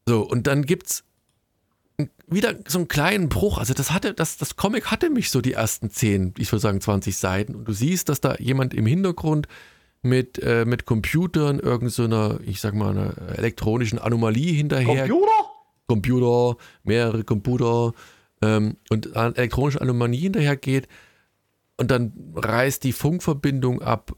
So, 0.07 0.21
und 0.21 0.47
dann 0.47 0.63
gibt's 0.63 1.03
wieder 2.27 2.55
so 2.67 2.79
einen 2.79 2.87
kleinen 2.87 3.29
Bruch. 3.29 3.57
Also 3.57 3.73
das 3.73 3.91
hatte, 3.91 4.13
das, 4.13 4.37
das 4.37 4.55
Comic 4.55 4.89
hatte 4.89 5.09
mich 5.09 5.29
so 5.29 5.41
die 5.41 5.53
ersten 5.53 5.89
10, 5.89 6.33
ich 6.37 6.51
würde 6.51 6.61
sagen 6.61 6.81
20 6.81 7.15
Seiten. 7.15 7.55
Und 7.55 7.67
du 7.67 7.73
siehst, 7.73 8.09
dass 8.09 8.21
da 8.21 8.35
jemand 8.35 8.73
im 8.73 8.85
Hintergrund 8.85 9.47
mit, 10.01 10.39
äh, 10.39 10.65
mit 10.65 10.85
Computern, 10.85 11.59
irgendeiner, 11.59 12.29
so 12.31 12.39
ich 12.43 12.59
sag 12.59 12.73
mal, 12.73 12.89
einer 12.89 13.37
elektronischen 13.37 13.99
Anomalie 13.99 14.53
hinterher. 14.53 15.07
Computer? 15.07 15.51
Computer, 15.87 16.57
mehrere 16.83 17.23
Computer 17.23 17.93
ähm, 18.41 18.77
und 18.89 19.15
an 19.15 19.35
elektronische 19.35 19.81
Anomalie 19.81 20.21
hinterher 20.21 20.55
geht 20.55 20.87
und 21.77 21.91
dann 21.91 22.13
reißt 22.35 22.83
die 22.83 22.93
Funkverbindung 22.93 23.81
ab 23.81 24.13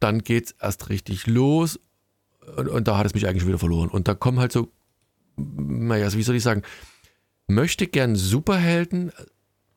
dann 0.00 0.22
geht's 0.22 0.54
erst 0.60 0.88
richtig 0.88 1.26
los 1.26 1.80
und, 2.56 2.68
und 2.68 2.88
da 2.88 2.98
hat 2.98 3.06
es 3.06 3.14
mich 3.14 3.26
eigentlich 3.26 3.46
wieder 3.46 3.58
verloren. 3.58 3.88
Und 3.88 4.08
da 4.08 4.14
kommen 4.14 4.38
halt 4.38 4.52
so, 4.52 4.70
naja, 5.36 6.12
wie 6.12 6.22
soll 6.22 6.36
ich 6.36 6.42
sagen, 6.42 6.62
möchte 7.48 7.86
gern 7.86 8.16
Superhelden, 8.16 9.12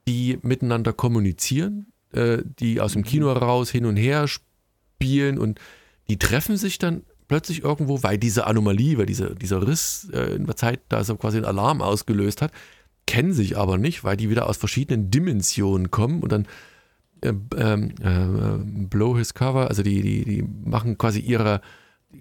die 0.08 0.40
miteinander 0.42 0.94
kommunizieren, 0.94 1.88
äh, 2.12 2.40
die 2.60 2.82
aus 2.82 2.94
dem 2.94 3.04
Kino 3.04 3.32
raus 3.32 3.70
hin 3.70 3.86
und 3.86 3.96
her 3.96 4.28
spielen 4.28 5.38
und 5.38 5.60
die 6.08 6.18
treffen 6.18 6.58
sich 6.58 6.80
dann 6.80 7.04
plötzlich 7.28 7.64
irgendwo, 7.64 8.02
weil 8.02 8.18
diese 8.18 8.48
Anomalie, 8.48 8.98
weil 8.98 9.06
dieser, 9.06 9.36
dieser 9.36 9.66
Riss 9.66 10.10
äh, 10.12 10.36
in 10.36 10.48
der 10.48 10.56
Zeit 10.56 10.82
da 10.90 11.04
so 11.04 11.16
quasi 11.16 11.38
einen 11.38 11.46
Alarm 11.46 11.82
ausgelöst 11.82 12.42
hat, 12.42 12.52
kennen 13.06 13.34
sich 13.34 13.58
aber 13.58 13.78
nicht, 13.78 14.04
weil 14.04 14.18
die 14.18 14.30
wieder 14.30 14.48
aus 14.48 14.58
verschiedenen 14.58 15.12
Dimensionen 15.12 15.92
kommen 15.92 16.22
und 16.22 16.32
dann 16.32 16.48
äh, 17.22 17.34
ähm, 17.58 17.94
äh, 18.02 18.86
blow 18.88 19.18
his 19.18 19.34
cover, 19.34 19.68
also 19.68 19.84
die, 19.84 20.02
die, 20.02 20.26
die 20.26 20.44
machen 20.44 20.98
quasi 20.98 21.20
ihre, 21.20 21.62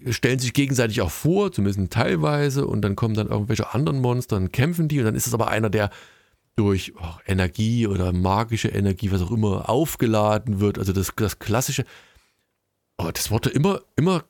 stellen 0.09 0.39
sich 0.39 0.53
gegenseitig 0.53 1.01
auch 1.01 1.11
vor, 1.11 1.51
zumindest 1.51 1.91
teilweise, 1.91 2.65
und 2.65 2.81
dann 2.81 2.95
kommen 2.95 3.15
dann 3.15 3.27
irgendwelche 3.27 3.73
anderen 3.73 3.99
Monster 3.99 4.37
und 4.37 4.51
kämpfen 4.51 4.87
die 4.87 4.99
und 4.99 5.05
dann 5.05 5.15
ist 5.15 5.27
es 5.27 5.33
aber 5.33 5.49
einer, 5.49 5.69
der 5.69 5.89
durch 6.55 6.93
oh, 6.97 7.15
Energie 7.25 7.87
oder 7.87 8.11
magische 8.11 8.67
Energie, 8.67 9.11
was 9.11 9.21
auch 9.21 9.31
immer, 9.31 9.69
aufgeladen 9.69 10.59
wird. 10.59 10.77
Also 10.77 10.91
das, 10.91 11.13
das 11.15 11.39
klassische, 11.39 11.85
oh, 12.97 13.09
das 13.13 13.31
wurde 13.31 13.49
immer, 13.49 13.81
immer 13.95 14.25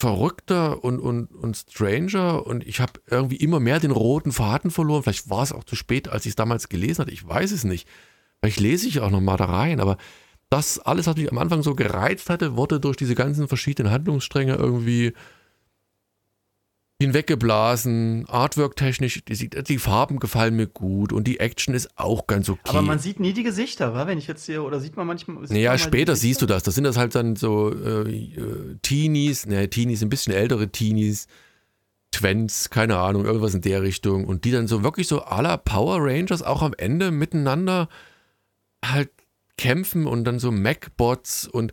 verrückter 0.00 0.82
und, 0.82 0.98
und, 0.98 1.26
und 1.26 1.56
stranger 1.56 2.46
und 2.46 2.66
ich 2.66 2.80
habe 2.80 2.94
irgendwie 3.06 3.36
immer 3.36 3.60
mehr 3.60 3.80
den 3.80 3.90
roten 3.90 4.32
Faden 4.32 4.70
verloren. 4.70 5.02
Vielleicht 5.02 5.28
war 5.28 5.42
es 5.42 5.52
auch 5.52 5.64
zu 5.64 5.76
spät, 5.76 6.08
als 6.08 6.24
ich 6.24 6.30
es 6.30 6.36
damals 6.36 6.70
gelesen 6.70 7.02
hatte. 7.02 7.12
Ich 7.12 7.28
weiß 7.28 7.52
es 7.52 7.64
nicht. 7.64 7.86
Vielleicht 8.42 8.60
lese 8.60 8.88
ich 8.88 9.00
auch 9.00 9.10
noch 9.10 9.20
mal 9.20 9.36
da 9.36 9.44
rein, 9.44 9.78
aber 9.78 9.96
das 10.50 10.80
alles, 10.80 11.06
was 11.06 11.16
mich 11.16 11.30
am 11.30 11.38
Anfang 11.38 11.62
so 11.62 11.74
gereizt 11.74 12.28
hatte, 12.28 12.56
wurde 12.56 12.80
durch 12.80 12.96
diese 12.96 13.14
ganzen 13.14 13.46
verschiedenen 13.48 13.92
Handlungsstränge 13.92 14.56
irgendwie 14.56 15.12
hinweggeblasen, 17.00 18.26
Artwork-technisch, 18.28 19.24
die, 19.24 19.48
die, 19.48 19.78
Farben 19.78 20.18
gefallen 20.18 20.56
mir 20.56 20.66
gut 20.66 21.12
und 21.12 21.26
die 21.26 21.40
Action 21.40 21.74
ist 21.74 21.98
auch 21.98 22.26
ganz 22.26 22.48
okay. 22.48 22.60
Aber 22.64 22.82
man 22.82 22.98
sieht 22.98 23.20
nie 23.20 23.32
die 23.32 23.42
Gesichter, 23.42 23.94
wa? 23.94 24.06
wenn 24.06 24.18
ich 24.18 24.26
jetzt 24.26 24.46
hier, 24.46 24.62
oder 24.64 24.80
sieht 24.80 24.96
man 24.96 25.06
manchmal. 25.06 25.42
Naja, 25.48 25.70
man 25.70 25.78
später 25.78 26.16
siehst 26.16 26.42
du 26.42 26.46
das. 26.46 26.62
Das 26.62 26.74
sind 26.74 26.84
das 26.84 26.96
halt 26.96 27.14
dann 27.14 27.36
so 27.36 27.72
äh, 27.72 28.08
äh, 28.08 28.76
Teenies, 28.82 29.46
ne, 29.46 29.68
Teenies, 29.68 30.02
ein 30.02 30.10
bisschen 30.10 30.32
ältere 30.32 30.68
Teenies, 30.68 31.26
Twents, 32.12 32.70
keine 32.70 32.98
Ahnung, 32.98 33.24
irgendwas 33.24 33.54
in 33.54 33.62
der 33.62 33.82
Richtung. 33.82 34.26
Und 34.26 34.44
die 34.44 34.50
dann 34.50 34.68
so 34.68 34.82
wirklich 34.82 35.08
so 35.08 35.22
aller 35.22 35.58
Power 35.58 35.98
Rangers 36.00 36.42
auch 36.42 36.62
am 36.62 36.74
Ende 36.76 37.10
miteinander 37.10 37.88
halt 38.84 39.10
kämpfen 39.56 40.06
und 40.06 40.24
dann 40.24 40.38
so 40.38 40.50
Macbots 40.50 41.46
und 41.46 41.72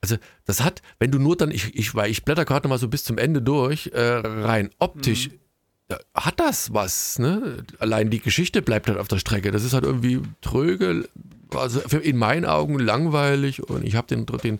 also 0.00 0.16
das 0.44 0.62
hat, 0.62 0.82
wenn 0.98 1.12
du 1.12 1.18
nur 1.18 1.36
dann, 1.36 1.52
ich, 1.52 1.76
ich, 1.76 1.94
weil 1.94 2.10
ich 2.10 2.24
blätter 2.24 2.44
gerade 2.44 2.66
mal 2.68 2.78
so 2.78 2.88
bis 2.88 3.04
zum 3.04 3.18
Ende 3.18 3.40
durch, 3.40 3.90
äh, 3.94 4.00
rein 4.00 4.70
optisch, 4.80 5.28
mhm. 5.28 5.96
hat 6.14 6.40
das 6.40 6.74
was, 6.74 7.20
ne? 7.20 7.64
Allein 7.78 8.10
die 8.10 8.18
Geschichte 8.18 8.62
bleibt 8.62 8.88
halt 8.88 8.98
auf 8.98 9.06
der 9.06 9.18
Strecke. 9.18 9.52
Das 9.52 9.62
ist 9.62 9.74
halt 9.74 9.84
irgendwie 9.84 10.20
tröge, 10.40 11.08
also 11.54 11.80
in 11.98 12.16
meinen 12.16 12.46
Augen 12.46 12.80
langweilig 12.80 13.62
und 13.62 13.84
ich 13.84 13.94
habe 13.94 14.08
den, 14.08 14.26
den, 14.26 14.58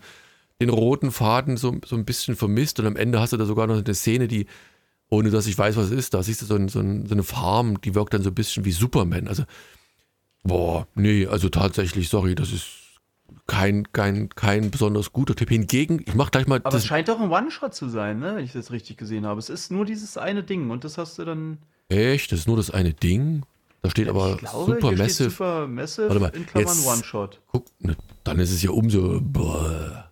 den 0.61 0.69
roten 0.69 1.11
Faden 1.11 1.57
so, 1.57 1.77
so 1.85 1.97
ein 1.97 2.05
bisschen 2.05 2.37
vermisst 2.37 2.79
und 2.79 2.87
am 2.87 2.97
Ende 2.97 3.19
hast 3.19 3.33
du 3.33 3.37
da 3.37 3.45
sogar 3.45 3.67
noch 3.67 3.83
eine 3.85 3.95
Szene, 3.95 4.29
die 4.29 4.47
ohne 5.12 5.31
dass 5.31 5.47
ich 5.47 5.59
weiß, 5.59 5.77
was 5.77 5.87
es 5.87 5.93
ist. 5.93 6.15
Da 6.15 6.23
siehst 6.23 6.41
du 6.41 6.47
so, 6.47 6.55
ein, 6.55 6.69
so, 6.69 6.81
ein, 6.81 7.07
so 7.07 7.15
eine 7.15 7.23
Farm, 7.23 7.79
die 7.83 7.95
wirkt 7.95 8.15
dann 8.15 8.23
so 8.23 8.31
ein 8.31 8.35
bisschen 8.35 8.65
wie 8.65 8.73
Superman. 8.73 9.29
Also, 9.29 9.45
boah, 10.42 10.87
nee, 10.94 11.26
also 11.26 11.49
tatsächlich, 11.49 12.08
sorry, 12.08 12.34
das 12.34 12.52
ist 12.52 12.82
kein, 13.46 13.90
kein, 13.92 14.28
kein 14.30 14.70
besonders 14.70 15.12
guter 15.12 15.34
Tipp. 15.34 15.49
Hingegen, 15.49 16.02
ich 16.06 16.14
mach 16.14 16.30
gleich 16.30 16.46
mal. 16.46 16.61
Aber 16.62 16.76
es 16.76 16.87
scheint 16.87 17.08
doch 17.08 17.20
ein 17.20 17.30
One-Shot 17.30 17.75
zu 17.75 17.88
sein, 17.88 18.20
ne? 18.20 18.37
wenn 18.37 18.44
ich 18.44 18.52
das 18.52 18.70
richtig 18.70 18.96
gesehen 18.96 19.26
habe. 19.26 19.38
Es 19.38 19.50
ist 19.50 19.70
nur 19.70 19.84
dieses 19.84 20.16
eine 20.16 20.42
Ding 20.42 20.70
und 20.70 20.84
das 20.84 20.99
hast 20.99 21.18
du 21.18 21.25
dann. 21.25 21.58
Echt? 21.88 22.32
Das 22.32 22.40
ist 22.40 22.49
nur 22.49 22.56
das 22.56 22.70
eine 22.70 22.94
Ding? 22.94 23.42
Da 23.82 23.90
steht 23.90 24.06
ja, 24.06 24.12
aber 24.12 24.37
glaube, 24.37 24.75
Super 24.75 24.92
Massive. 24.92 25.30
Super 25.30 25.66
Massive 25.66 26.08
Warte 26.08 26.20
mal, 26.20 26.28
in 26.28 26.46
Klammern 26.46 26.78
One-Shot. 26.84 27.40
Guck, 27.49 27.66
ne, 27.80 27.96
dann 28.22 28.38
ist 28.38 28.52
es 28.52 28.62
ja 28.62 28.70
umso. 28.70 29.20
Boah. 29.20 30.08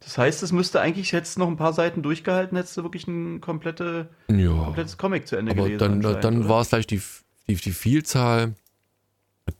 Das 0.00 0.18
heißt, 0.18 0.42
es 0.42 0.50
müsste 0.52 0.80
eigentlich, 0.80 1.12
hättest 1.12 1.36
du 1.36 1.40
noch 1.40 1.48
ein 1.48 1.56
paar 1.56 1.74
Seiten 1.74 2.02
durchgehalten, 2.02 2.56
hättest 2.56 2.76
du 2.76 2.82
wirklich 2.82 3.06
ein 3.06 3.40
komplette, 3.40 4.08
ja, 4.28 4.52
komplettes 4.52 4.98
Comic 4.98 5.28
zu 5.28 5.36
Ende 5.36 5.52
aber 5.52 5.64
gelesen. 5.64 6.00
Dann, 6.00 6.20
dann 6.20 6.48
war 6.48 6.62
es 6.62 6.70
gleich 6.70 6.86
die, 6.86 7.00
die, 7.46 7.54
die 7.54 7.70
Vielzahl 7.70 8.54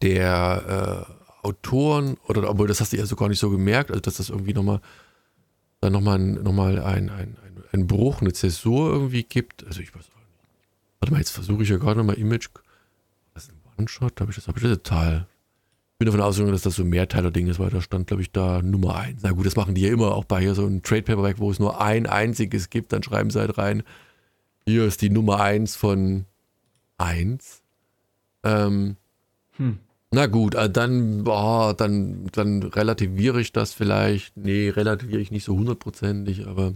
der 0.03 1.07
äh, 1.43 1.47
Autoren, 1.47 2.17
oder 2.29 2.49
obwohl 2.49 2.69
das 2.69 2.81
hast 2.81 2.93
du 2.93 2.97
ja 2.97 3.07
so 3.07 3.17
gar 3.17 3.29
nicht 3.29 3.39
so 3.39 3.51
gemerkt, 3.51 3.91
also 3.91 4.01
dass 4.01 4.17
das 4.17 4.31
irgendwie 4.31 4.55
nochmal 4.55 4.81
dann 5.81 5.93
nochmal 5.93 6.19
noch 6.19 6.57
ein, 6.57 6.79
ein, 6.85 7.11
ein, 7.11 7.37
ein 7.73 7.87
Bruch, 7.89 8.21
eine 8.21 8.33
Zäsur 8.33 8.93
irgendwie 8.93 9.25
gibt. 9.25 9.67
Also 9.67 9.81
ich 9.81 9.93
weiß 9.93 10.05
auch 10.05 10.19
nicht. 10.19 10.29
Warte 11.01 11.13
mal, 11.13 11.19
jetzt 11.19 11.31
versuche 11.31 11.65
ich 11.65 11.71
ja 11.71 11.79
gerade 11.79 11.99
nochmal 11.99 12.19
Image. 12.19 12.49
Das 13.35 13.45
ist 13.45 13.51
ein 13.51 13.61
One-Shot, 13.79 14.21
habe 14.21 14.31
ich 14.31 14.37
das, 14.37 14.47
habe 14.47 14.59
ich 14.59 14.65
das 14.65 14.75
total 14.75 15.27
bin 16.03 16.07
davon 16.07 16.21
ausgegangen, 16.21 16.53
dass 16.53 16.63
das 16.63 16.75
so 16.75 16.83
ein 16.83 16.89
Mehrteiler-Ding 16.89 17.47
ist, 17.47 17.61
weil 17.61 17.71
da 17.71 17.81
stand, 17.81 18.09
glaube 18.09 18.23
ich, 18.23 18.33
da 18.33 18.61
Nummer 18.61 18.97
1. 18.97 19.23
Na 19.23 19.31
gut, 19.31 19.47
das 19.47 19.55
machen 19.55 19.77
die 19.77 19.83
ja 19.83 19.93
immer 19.93 20.17
auch 20.17 20.25
bei 20.25 20.41
hier 20.41 20.57
so 20.57 20.67
einem 20.67 20.83
Trade 20.83 21.03
Paperback, 21.03 21.39
wo 21.39 21.49
es 21.49 21.61
nur 21.61 21.81
ein 21.81 22.09
einziges 22.09 22.71
gibt, 22.71 22.93
dann 22.93 23.05
schreiben 23.05 23.31
sie 23.31 23.39
halt 23.39 23.57
rein, 23.57 23.85
hier 24.67 24.85
ist 24.85 25.01
die 25.01 25.11
Nummer 25.11 25.41
1 25.41 25.77
von 25.77 26.25
1. 26.99 27.63
Ähm, 28.43 28.97
hm. 29.57 29.79
Na 30.15 30.27
gut, 30.27 30.55
äh, 30.55 30.69
dann, 30.69 31.25
boah, 31.25 31.75
dann, 31.75 32.29
dann 32.33 32.63
relativiere 32.63 33.41
ich 33.41 33.53
das 33.53 33.73
vielleicht. 33.73 34.37
Nee, 34.37 34.69
relativiere 34.69 35.21
ich 35.21 35.31
nicht 35.31 35.45
so 35.45 35.57
hundertprozentig, 35.57 36.47
aber, 36.47 36.75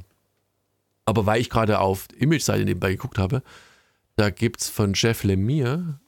aber 1.04 1.26
weil 1.26 1.40
ich 1.42 1.50
gerade 1.50 1.80
auf 1.80 2.08
Image-Seite 2.16 2.64
nebenbei 2.64 2.92
geguckt 2.92 3.18
habe, 3.18 3.42
da 4.16 4.30
gibt 4.30 4.62
es 4.62 4.70
von 4.70 4.92
Jeff 4.94 5.22
Lemire 5.22 6.00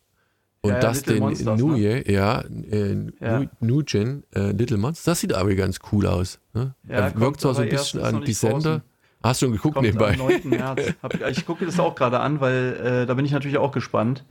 und 0.63 0.73
ja, 0.73 0.81
das 0.81 1.03
den 1.03 1.19
Nuje, 1.19 2.03
ne? 2.07 2.11
ja, 2.11 2.41
äh, 2.41 2.97
ja. 3.21 3.45
Nugent, 3.61 4.25
äh, 4.35 4.53
Little 4.53 4.79
Monsters, 4.79 5.05
das 5.05 5.21
sieht 5.21 5.35
aber 5.35 5.55
ganz 5.55 5.81
cool 5.93 6.07
aus. 6.07 6.41
Ne? 6.55 6.75
Ja, 6.89 6.95
er 6.95 7.21
wirkt 7.21 7.43
zwar 7.43 7.55
so 7.55 7.61
ein 7.61 7.69
bisschen 7.69 8.01
an 8.01 8.25
Descender. 8.25 8.83
Hast 9.23 9.43
du 9.43 9.47
schon 9.47 9.53
geguckt 9.53 9.75
kommt 9.75 9.87
nebenbei? 9.87 10.13
Am 10.13 10.19
9. 10.19 10.41
März. 10.45 10.95
Ich, 11.13 11.39
ich 11.39 11.47
gucke 11.47 11.67
das 11.67 11.79
auch 11.79 11.95
gerade 11.95 12.21
an, 12.21 12.41
weil 12.41 13.03
äh, 13.03 13.07
da 13.07 13.15
bin 13.15 13.25
ich 13.25 13.33
natürlich 13.33 13.59
auch 13.59 13.73
gespannt. 13.73 14.25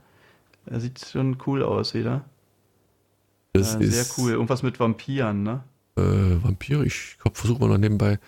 Er 0.70 0.80
sieht 0.80 1.04
schon 1.04 1.38
cool 1.46 1.62
aus 1.62 1.94
wieder. 1.94 2.24
Das 3.52 3.74
äh, 3.76 3.84
ist 3.84 3.92
sehr 3.92 4.06
cool. 4.18 4.32
Irgendwas 4.32 4.62
mit 4.62 4.78
Vampiren, 4.78 5.42
ne? 5.42 5.64
Äh, 5.96 6.42
Vampire, 6.42 6.84
ich 6.84 7.16
versuche 7.32 7.60
mal 7.60 7.68
noch 7.68 7.78
nebenbei. 7.78 8.18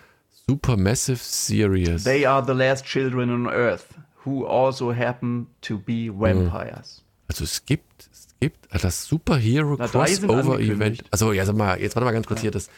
Supermassive 0.49 1.19
Series. 1.21 2.05
They 2.05 2.27
are 2.27 2.45
the 2.45 2.53
last 2.53 2.85
children 2.85 3.31
on 3.31 3.47
Earth, 3.47 3.87
who 4.25 4.47
also 4.47 4.93
happen 4.93 5.47
to 5.63 5.79
be 5.79 6.11
vampires. 6.13 7.05
Also 7.29 7.45
es 7.45 7.65
gibt, 7.65 8.09
es 8.11 8.27
gibt 8.41 8.67
das 8.73 9.05
Superhero 9.05 9.77
Na, 9.79 9.87
Crossover 9.87 10.59
Event. 10.59 11.05
Also 11.13 11.33
ja, 11.33 11.45
sag 11.47 11.55
mal, 11.55 11.81
jetzt 11.81 11.95
warte 11.95 12.07
mal 12.07 12.13
ganz 12.13 12.27
kurz 12.27 12.41
ja. 12.41 12.43
hier. 12.43 12.51
Das, 12.51 12.69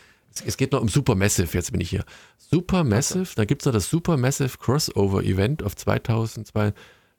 es 0.44 0.56
geht 0.56 0.72
noch 0.72 0.82
um 0.82 0.88
Supermassive, 0.88 1.48
jetzt 1.56 1.72
bin 1.72 1.80
ich 1.80 1.90
hier. 1.90 2.04
Supermassive, 2.36 3.22
okay. 3.22 3.32
da 3.36 3.44
gibt 3.46 3.62
es 3.62 3.66
noch 3.66 3.72
das 3.72 3.88
Supermassive 3.88 4.58
Crossover 4.58 5.22
Event 5.22 5.62
auf 5.62 5.74
2002. 5.74 6.74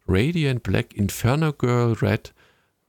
Radiant 0.07 0.63
Black, 0.63 0.93
Inferno 0.93 1.53
Girl 1.53 1.93
Red, 1.93 2.33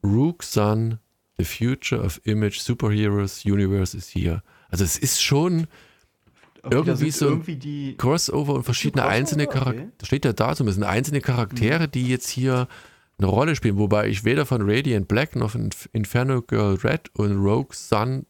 Rook 0.03 0.43
Sun, 0.43 0.99
The 1.39 1.45
Future 1.45 2.03
of 2.03 2.21
Image, 2.25 2.61
Superheroes 2.61 3.45
Universe 3.45 3.97
is 3.97 4.09
here. 4.15 4.43
Also 4.69 4.85
es 4.85 4.99
ist 4.99 5.23
schon 5.23 5.67
okay, 6.63 6.75
irgendwie 6.75 7.11
so 7.11 7.29
irgendwie 7.29 7.97
Crossover 7.97 8.55
und 8.55 8.65
verschiedene 8.65 9.03
Crossover? 9.03 9.17
einzelne 9.17 9.47
Charaktere. 9.47 9.87
Okay. 9.87 9.93
Da 9.99 10.07
steht 10.07 10.25
ja 10.25 10.33
da 10.33 10.55
so 10.55 10.65
ein 10.65 10.67
bisschen 10.67 10.85
einzelne 10.85 11.21
Charaktere, 11.21 11.87
mhm. 11.87 11.91
die 11.91 12.09
jetzt 12.09 12.29
hier 12.29 12.69
eine 13.19 13.27
Rolle 13.29 13.55
spielen, 13.55 13.79
wobei 13.79 14.09
ich 14.09 14.25
weder 14.25 14.45
von 14.47 14.63
Radiant 14.69 15.09
Black 15.09 15.37
noch 15.37 15.51
von 15.51 15.71
Inferno 15.93 16.43
Girl 16.43 16.77
Red 16.83 17.11
und 17.15 17.37
Rogue 17.37 17.73
Sun 17.73 18.27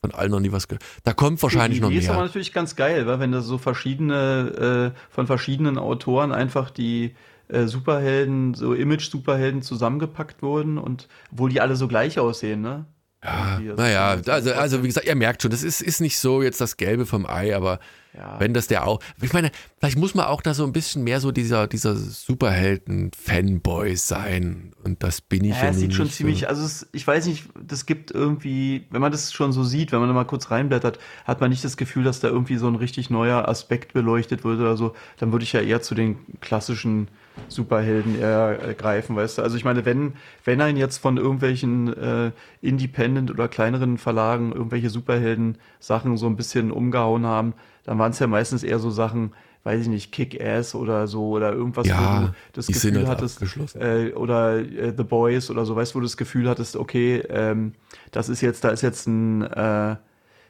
von 0.00 0.12
allen 0.12 0.30
noch 0.30 0.40
nie 0.40 0.52
was 0.52 0.66
gehört. 0.66 0.84
Da 1.04 1.12
kommt 1.12 1.42
wahrscheinlich 1.42 1.78
die, 1.78 1.80
die 1.80 1.82
noch 1.82 1.88
mehr. 1.90 1.98
Die 1.98 2.04
ist 2.04 2.10
aber 2.10 2.22
natürlich 2.22 2.52
ganz 2.52 2.74
geil, 2.74 3.06
weil 3.06 3.20
wenn 3.20 3.32
da 3.32 3.42
so 3.42 3.58
verschiedene, 3.58 4.94
äh, 4.94 4.98
von 5.10 5.26
verschiedenen 5.26 5.76
Autoren 5.76 6.32
einfach 6.32 6.70
die 6.70 7.14
äh, 7.52 7.66
Superhelden, 7.66 8.54
so 8.54 8.74
Image-Superhelden 8.74 9.62
zusammengepackt 9.62 10.42
wurden 10.42 10.78
und 10.78 11.08
obwohl 11.32 11.50
die 11.50 11.60
alle 11.60 11.76
so 11.76 11.88
gleich 11.88 12.18
aussehen, 12.18 12.60
ne? 12.60 12.86
Ja, 13.22 13.60
naja, 13.76 14.18
also, 14.28 14.54
also 14.54 14.82
wie 14.82 14.86
gesagt, 14.86 15.06
ihr 15.06 15.14
merkt 15.14 15.42
schon, 15.42 15.50
das 15.50 15.62
ist, 15.62 15.82
ist 15.82 16.00
nicht 16.00 16.18
so 16.18 16.42
jetzt 16.42 16.58
das 16.58 16.78
Gelbe 16.78 17.04
vom 17.04 17.26
Ei, 17.26 17.54
aber 17.54 17.78
ja. 18.16 18.40
wenn 18.40 18.54
das 18.54 18.66
der 18.66 18.86
auch. 18.86 19.00
Ich 19.20 19.34
meine, 19.34 19.50
vielleicht 19.78 19.98
muss 19.98 20.14
man 20.14 20.24
auch 20.24 20.40
da 20.40 20.54
so 20.54 20.64
ein 20.64 20.72
bisschen 20.72 21.04
mehr 21.04 21.20
so 21.20 21.30
dieser, 21.30 21.66
dieser 21.66 21.96
Superhelden-Fanboy 21.96 23.94
sein. 23.96 24.72
Und 24.82 25.02
das 25.02 25.20
bin 25.20 25.44
ich 25.44 25.50
ja. 25.50 25.66
Ja, 25.66 25.72
sieht 25.74 25.92
schon 25.92 26.08
ziemlich, 26.08 26.40
so. 26.40 26.46
also 26.46 26.64
es, 26.64 26.88
ich 26.92 27.06
weiß 27.06 27.26
nicht, 27.26 27.44
das 27.62 27.84
gibt 27.84 28.10
irgendwie, 28.10 28.86
wenn 28.88 29.02
man 29.02 29.12
das 29.12 29.34
schon 29.34 29.52
so 29.52 29.64
sieht, 29.64 29.92
wenn 29.92 30.00
man 30.00 30.08
da 30.08 30.14
mal 30.14 30.24
kurz 30.24 30.50
reinblättert, 30.50 30.98
hat 31.26 31.42
man 31.42 31.50
nicht 31.50 31.62
das 31.62 31.76
Gefühl, 31.76 32.04
dass 32.04 32.20
da 32.20 32.28
irgendwie 32.28 32.56
so 32.56 32.68
ein 32.68 32.76
richtig 32.76 33.10
neuer 33.10 33.46
Aspekt 33.48 33.92
beleuchtet 33.92 34.44
wird 34.44 34.60
oder 34.60 34.78
so. 34.78 34.94
Dann 35.18 35.30
würde 35.32 35.42
ich 35.42 35.52
ja 35.52 35.60
eher 35.60 35.82
zu 35.82 35.94
den 35.94 36.16
klassischen 36.40 37.08
Superhelden 37.48 38.18
eher 38.18 38.58
äh, 38.68 38.74
greifen, 38.74 39.16
weißt 39.16 39.38
du? 39.38 39.42
Also 39.42 39.56
ich 39.56 39.64
meine, 39.64 39.84
wenn, 39.84 40.14
wenn 40.44 40.60
ein 40.60 40.76
jetzt 40.76 40.98
von 40.98 41.16
irgendwelchen 41.16 41.92
äh, 41.96 42.30
Independent 42.60 43.30
oder 43.30 43.48
kleineren 43.48 43.98
Verlagen 43.98 44.52
irgendwelche 44.52 44.90
Superhelden-Sachen 44.90 46.16
so 46.16 46.26
ein 46.26 46.36
bisschen 46.36 46.70
umgehauen 46.70 47.26
haben, 47.26 47.54
dann 47.84 47.98
waren 47.98 48.12
es 48.12 48.18
ja 48.18 48.26
meistens 48.26 48.62
eher 48.62 48.78
so 48.78 48.90
Sachen, 48.90 49.32
weiß 49.64 49.82
ich 49.82 49.88
nicht, 49.88 50.12
Kick-Ass 50.12 50.74
oder 50.74 51.06
so 51.06 51.30
oder 51.30 51.52
irgendwas, 51.52 51.86
ja, 51.86 52.22
wo 52.22 52.26
du 52.26 52.32
das 52.52 52.66
Gefühl 52.66 53.08
hattest, 53.08 53.40
äh, 53.76 54.12
oder 54.12 54.58
äh, 54.58 54.94
The 54.96 55.04
Boys 55.04 55.50
oder 55.50 55.64
so, 55.64 55.76
weißt 55.76 55.92
du, 55.92 55.96
wo 55.96 56.00
du 56.00 56.06
das 56.06 56.16
Gefühl 56.16 56.48
hattest, 56.48 56.76
okay, 56.76 57.22
ähm, 57.28 57.74
das 58.10 58.28
ist 58.28 58.40
jetzt, 58.40 58.64
da 58.64 58.70
ist 58.70 58.82
jetzt 58.82 59.06
ein, 59.06 59.42
äh, 59.42 59.96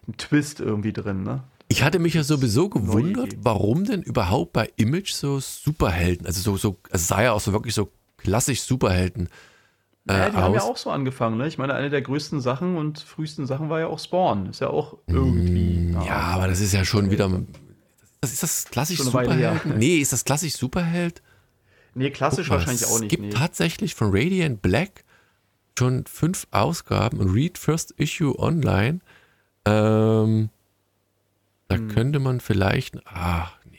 ein 0.06 0.16
Twist 0.16 0.60
irgendwie 0.60 0.92
drin, 0.92 1.22
ne? 1.22 1.42
Ich 1.70 1.84
hatte 1.84 2.00
mich 2.00 2.14
ja 2.14 2.24
sowieso 2.24 2.68
gewundert, 2.68 3.36
warum 3.42 3.84
denn 3.84 4.02
überhaupt 4.02 4.52
bei 4.52 4.72
Image 4.74 5.12
so 5.12 5.38
Superhelden, 5.38 6.26
also 6.26 6.40
so, 6.40 6.56
so, 6.56 6.80
es 6.90 7.06
sah 7.06 7.22
ja 7.22 7.32
auch 7.32 7.40
so 7.40 7.52
wirklich 7.52 7.74
so 7.74 7.92
klassisch 8.16 8.62
Superhelden. 8.62 9.28
Äh, 10.08 10.14
ja, 10.14 10.30
die 10.30 10.36
aus. 10.36 10.42
haben 10.42 10.54
ja 10.54 10.62
auch 10.62 10.76
so 10.76 10.90
angefangen, 10.90 11.38
ne? 11.38 11.46
Ich 11.46 11.58
meine, 11.58 11.74
eine 11.74 11.88
der 11.88 12.02
größten 12.02 12.40
Sachen 12.40 12.76
und 12.76 12.98
frühesten 12.98 13.46
Sachen 13.46 13.68
war 13.68 13.78
ja 13.78 13.86
auch 13.86 14.00
Spawn. 14.00 14.46
Ist 14.46 14.60
ja 14.60 14.68
auch 14.68 14.98
irgendwie. 15.06 15.92
Mm, 15.92 16.02
ja, 16.04 16.16
aber 16.16 16.48
das 16.48 16.58
ist 16.58 16.72
ja 16.72 16.84
schon 16.84 17.12
wieder. 17.12 17.30
Das 18.20 18.32
ist 18.32 18.42
das 18.42 18.64
klassisch 18.64 18.98
Superheld? 18.98 19.64
Nee, 19.76 19.98
ist 19.98 20.12
das 20.12 20.24
klassisch 20.24 20.54
Superheld? 20.56 21.22
Nee, 21.94 22.10
klassisch 22.10 22.48
mal, 22.48 22.56
wahrscheinlich 22.56 22.84
auch 22.86 22.98
nicht. 22.98 23.12
Es 23.12 23.16
gibt 23.16 23.22
nee. 23.22 23.30
tatsächlich 23.30 23.94
von 23.94 24.08
Radiant 24.10 24.60
Black 24.60 25.04
schon 25.78 26.04
fünf 26.06 26.48
Ausgaben 26.50 27.20
und 27.20 27.32
Read 27.32 27.58
First 27.58 27.92
Issue 27.96 28.36
Online. 28.40 28.98
Ähm, 29.64 30.50
da 31.70 31.76
hm. 31.76 31.88
könnte 31.88 32.18
man 32.18 32.40
vielleicht. 32.40 32.98
Ah, 33.06 33.48
nee. 33.70 33.78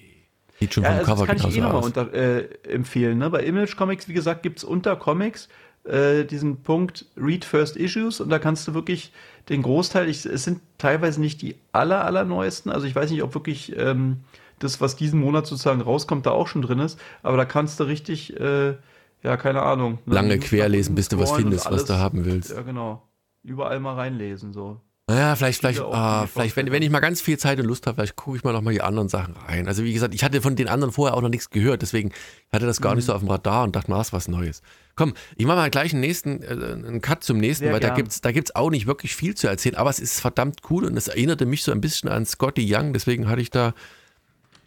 Sieht 0.59 0.73
schon 0.73 0.83
ja, 0.83 0.91
vom 0.91 0.99
also 0.99 1.11
Cover 1.11 1.27
das 1.27 1.41
kann 1.41 1.51
ich 1.51 1.57
eh 1.57 1.61
nochmal 1.61 1.83
unter, 1.83 2.13
äh, 2.13 2.47
empfehlen. 2.67 3.17
Ne? 3.17 3.29
Bei 3.29 3.43
Image 3.43 3.75
Comics, 3.75 4.07
wie 4.07 4.13
gesagt, 4.13 4.43
gibt 4.43 4.59
es 4.59 4.63
unter 4.63 4.95
Comics 4.95 5.49
äh, 5.83 6.23
diesen 6.23 6.61
Punkt 6.61 7.05
Read 7.17 7.43
First 7.43 7.75
Issues 7.75 8.21
und 8.21 8.29
da 8.29 8.39
kannst 8.39 8.67
du 8.67 8.73
wirklich 8.73 9.11
den 9.49 9.61
Großteil, 9.61 10.07
ich, 10.07 10.25
es 10.25 10.43
sind 10.43 10.61
teilweise 10.77 11.19
nicht 11.19 11.41
die 11.41 11.55
aller, 11.73 12.05
allerneuesten, 12.05 12.71
also 12.71 12.87
ich 12.87 12.95
weiß 12.95 13.11
nicht, 13.11 13.23
ob 13.23 13.33
wirklich 13.33 13.75
ähm, 13.77 14.17
das, 14.59 14.79
was 14.79 14.95
diesen 14.95 15.19
Monat 15.19 15.47
sozusagen 15.47 15.81
rauskommt, 15.81 16.25
da 16.25 16.31
auch 16.31 16.47
schon 16.47 16.61
drin 16.61 16.79
ist, 16.79 16.99
aber 17.23 17.35
da 17.35 17.45
kannst 17.45 17.79
du 17.79 17.85
richtig, 17.85 18.39
äh, 18.39 18.75
ja, 19.23 19.37
keine 19.37 19.63
Ahnung. 19.63 19.99
Ne? 20.05 20.15
Lange 20.15 20.39
querlesen, 20.39 20.95
bis 20.95 21.09
du 21.09 21.19
was 21.19 21.31
findest, 21.31 21.69
was 21.69 21.85
du 21.85 21.97
haben 21.97 22.23
willst. 22.23 22.51
Ja, 22.51 22.61
genau. 22.61 23.01
Überall 23.43 23.79
mal 23.79 23.95
reinlesen, 23.95 24.53
so. 24.53 24.79
Naja, 25.11 25.35
vielleicht, 25.35 25.59
vielleicht, 25.59 25.81
ah, 25.81 26.25
vielleicht 26.25 26.55
wenn, 26.55 26.71
wenn 26.71 26.81
ich 26.81 26.89
mal 26.89 27.01
ganz 27.01 27.19
viel 27.19 27.37
Zeit 27.37 27.59
und 27.59 27.65
Lust 27.65 27.85
habe, 27.85 27.95
vielleicht 27.95 28.15
gucke 28.15 28.37
ich 28.37 28.45
mal 28.45 28.53
noch 28.53 28.61
mal 28.61 28.73
die 28.73 28.81
anderen 28.81 29.09
Sachen 29.09 29.35
rein. 29.35 29.67
Also 29.67 29.83
wie 29.83 29.91
gesagt, 29.91 30.13
ich 30.13 30.23
hatte 30.23 30.41
von 30.41 30.55
den 30.55 30.69
anderen 30.69 30.93
vorher 30.93 31.17
auch 31.17 31.21
noch 31.21 31.29
nichts 31.29 31.49
gehört, 31.49 31.81
deswegen 31.81 32.13
hatte 32.49 32.65
das 32.65 32.79
gar 32.79 32.91
mhm. 32.91 32.97
nicht 32.97 33.05
so 33.07 33.13
auf 33.13 33.19
dem 33.19 33.27
Radar 33.27 33.65
und 33.65 33.75
dachte, 33.75 33.91
na, 33.91 33.99
ist 33.99 34.13
was 34.13 34.29
Neues. 34.29 34.61
Komm, 34.95 35.13
ich 35.35 35.45
mache 35.45 35.57
mal 35.57 35.69
gleich 35.69 35.91
einen 35.91 35.99
nächsten, 35.99 36.41
äh, 36.43 36.47
einen 36.51 37.01
Cut 37.01 37.25
zum 37.25 37.39
nächsten, 37.39 37.65
Sehr 37.65 37.73
weil 37.73 37.81
gern. 37.81 37.89
da 37.89 37.95
gibt's, 37.97 38.21
da 38.21 38.31
gibt's 38.31 38.55
auch 38.55 38.69
nicht 38.69 38.87
wirklich 38.87 39.13
viel 39.13 39.35
zu 39.35 39.47
erzählen, 39.47 39.75
aber 39.75 39.89
es 39.89 39.99
ist 39.99 40.21
verdammt 40.21 40.61
cool 40.69 40.85
und 40.85 40.95
es 40.95 41.09
erinnerte 41.09 41.45
mich 41.45 41.63
so 41.63 41.73
ein 41.73 41.81
bisschen 41.81 42.07
an 42.07 42.25
Scotty 42.25 42.65
Young, 42.73 42.93
deswegen 42.93 43.27
hatte 43.27 43.41
ich 43.41 43.49
da 43.49 43.73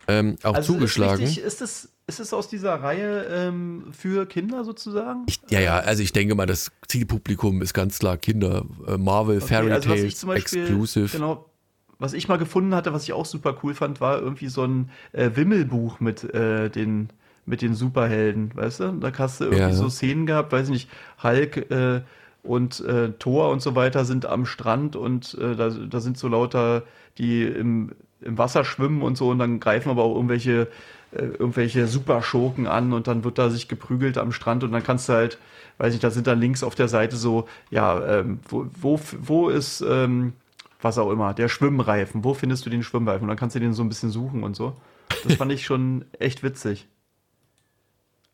ähm, 0.08 0.36
auch 0.42 0.56
also 0.56 0.74
zugeschlagen. 0.74 1.22
Ist, 1.22 1.38
richtig, 1.38 1.44
ist 1.44 1.62
es 1.62 1.88
ist 2.06 2.20
es 2.20 2.34
aus 2.34 2.48
dieser 2.48 2.74
Reihe 2.74 3.24
ähm, 3.24 3.86
für 3.92 4.26
Kinder 4.26 4.64
sozusagen? 4.64 5.22
Ich, 5.26 5.40
ja, 5.48 5.60
ja, 5.60 5.78
also 5.78 6.02
ich 6.02 6.12
denke 6.12 6.34
mal, 6.34 6.46
das 6.46 6.70
Zielpublikum 6.86 7.62
ist 7.62 7.72
ganz 7.72 7.98
klar 7.98 8.16
Kinder. 8.16 8.64
Äh, 8.86 8.98
Marvel, 8.98 9.38
okay, 9.38 9.46
Fairy 9.46 9.72
also 9.72 9.88
Tales, 9.88 10.24
Exclusive. 10.24 11.08
Genau, 11.16 11.46
was 11.98 12.12
ich 12.12 12.28
mal 12.28 12.36
gefunden 12.36 12.74
hatte, 12.74 12.92
was 12.92 13.04
ich 13.04 13.12
auch 13.12 13.24
super 13.24 13.56
cool 13.62 13.74
fand, 13.74 14.00
war 14.00 14.20
irgendwie 14.20 14.48
so 14.48 14.64
ein 14.64 14.90
äh, 15.12 15.30
Wimmelbuch 15.34 16.00
mit 16.00 16.24
äh, 16.34 16.68
den 16.68 17.08
mit 17.46 17.60
den 17.60 17.74
Superhelden, 17.74 18.52
weißt 18.54 18.80
du? 18.80 18.92
Da 19.00 19.12
hast 19.18 19.40
du 19.40 19.44
irgendwie 19.44 19.60
Ja. 19.60 19.72
so 19.72 19.90
Szenen 19.90 20.24
gehabt, 20.26 20.52
weiß 20.52 20.68
ich 20.68 20.72
nicht, 20.72 20.88
Hulk 21.22 21.70
äh, 21.70 22.00
und 22.42 22.80
äh, 22.80 23.10
Thor 23.18 23.50
und 23.50 23.60
so 23.60 23.74
weiter 23.74 24.04
sind 24.04 24.26
am 24.26 24.46
Strand 24.46 24.96
und 24.96 25.34
äh, 25.40 25.54
da, 25.54 25.68
da 25.68 26.00
sind 26.00 26.16
so 26.16 26.28
lauter, 26.28 26.84
die 27.18 27.42
im, 27.42 27.92
im 28.22 28.38
Wasser 28.38 28.64
schwimmen 28.64 29.02
und 29.02 29.16
so 29.16 29.28
und 29.30 29.38
dann 29.38 29.60
greifen 29.60 29.90
aber 29.90 30.04
auch 30.04 30.14
irgendwelche, 30.14 30.68
irgendwelche 31.22 31.86
Superschurken 31.86 32.66
an 32.66 32.92
und 32.92 33.06
dann 33.06 33.24
wird 33.24 33.38
da 33.38 33.50
sich 33.50 33.68
geprügelt 33.68 34.18
am 34.18 34.32
Strand 34.32 34.64
und 34.64 34.72
dann 34.72 34.82
kannst 34.82 35.08
du 35.08 35.12
halt, 35.14 35.38
weiß 35.78 35.92
nicht, 35.92 36.04
da 36.04 36.10
sind 36.10 36.26
dann 36.26 36.40
links 36.40 36.62
auf 36.62 36.74
der 36.74 36.88
Seite 36.88 37.16
so, 37.16 37.48
ja, 37.70 38.20
ähm, 38.20 38.40
wo, 38.48 38.66
wo, 38.80 39.00
wo 39.20 39.48
ist, 39.48 39.80
ähm, 39.88 40.32
was 40.80 40.98
auch 40.98 41.10
immer, 41.10 41.32
der 41.34 41.48
Schwimmreifen, 41.48 42.24
wo 42.24 42.34
findest 42.34 42.66
du 42.66 42.70
den 42.70 42.82
Schwimmreifen? 42.82 43.22
Und 43.22 43.28
dann 43.28 43.38
kannst 43.38 43.56
du 43.56 43.60
den 43.60 43.72
so 43.72 43.82
ein 43.82 43.88
bisschen 43.88 44.10
suchen 44.10 44.42
und 44.42 44.54
so. 44.54 44.76
Das 45.24 45.34
fand 45.34 45.50
ich 45.52 45.64
schon 45.64 46.04
echt 46.18 46.42
witzig. 46.42 46.86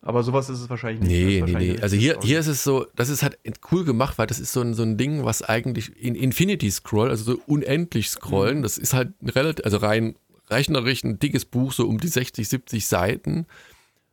Aber 0.03 0.23
sowas 0.23 0.49
ist 0.49 0.61
es 0.61 0.71
wahrscheinlich 0.71 1.03
nicht. 1.03 1.11
Ist 1.13 1.47
Nee, 1.47 1.53
nee, 1.59 1.73
nee. 1.75 1.81
Also 1.81 1.95
hier, 1.95 2.19
hier 2.23 2.41
ist 2.41 2.47
es 2.47 2.65
so, 2.65 2.87
das 2.97 3.11
ist 3.11 3.23
halt 3.23 3.39
cool 3.71 3.85
gemacht, 3.85 4.17
weil 4.17 4.27
das 4.27 4.41
ist 4.41 4.53
so 4.53 4.63
ein, 4.63 4.73
so 4.73 4.83
ein 4.83 4.97
Ding, 4.97 5.25
was 5.25 5.43
eigentlich 5.43 5.95
in 6.03 6.15
Infinity 6.15 6.71
Scroll, 6.71 7.11
also 7.11 7.35
so 7.35 7.41
unendlich 7.47 8.09
scrollen, 8.09 8.59
Mhm. 8.59 8.63
das 8.63 8.79
ist 8.79 8.95
halt 8.95 9.13
relativ, 9.23 9.65
also 9.65 9.77
rein 9.77 10.15
rechnerisch 10.51 11.05
ein 11.05 11.19
dickes 11.19 11.45
Buch, 11.45 11.73
so 11.73 11.87
um 11.87 11.99
die 11.99 12.09
60, 12.09 12.49
70 12.49 12.87
Seiten. 12.87 13.47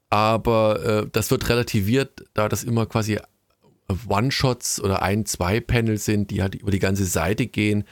Aber 0.10 0.84
äh, 0.86 1.10
das 1.12 1.32
wird 1.32 1.50
relativiert, 1.50 2.24
da 2.34 2.48
das 2.48 2.64
immer 2.64 2.86
quasi 2.86 3.20
One-Shots 4.08 4.82
oder 4.82 5.02
ein, 5.02 5.26
zwei 5.26 5.60
Panels 5.60 6.06
sind, 6.06 6.32
die 6.32 6.42
halt 6.42 6.56
über 6.56 6.72
die 6.72 6.80
ganze 6.80 7.06
Seite 7.06 7.48
gehen. 7.48 7.84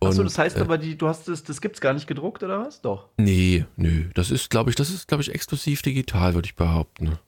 Achso, 0.00 0.22
das 0.24 0.36
heißt 0.38 0.56
äh, 0.56 0.60
aber, 0.60 0.78
die, 0.78 0.96
du 0.98 1.06
hast 1.08 1.28
das, 1.28 1.42
das 1.44 1.60
gibt's 1.60 1.80
gar 1.80 1.94
nicht 1.94 2.06
gedruckt, 2.06 2.42
oder 2.42 2.58
was? 2.66 2.80
Doch. 2.82 3.08
Nee, 3.18 3.64
nö, 3.76 4.10
das 4.14 4.30
ist, 4.30 4.50
glaube 4.50 4.70
ich, 4.70 4.76
das 4.76 4.90
ist, 4.90 5.08
glaube 5.08 5.22
ich, 5.22 5.32
exklusiv 5.34 5.80
digital, 5.82 6.34
würde 6.34 6.46
ich 6.46 6.56
behaupten. 6.56 7.18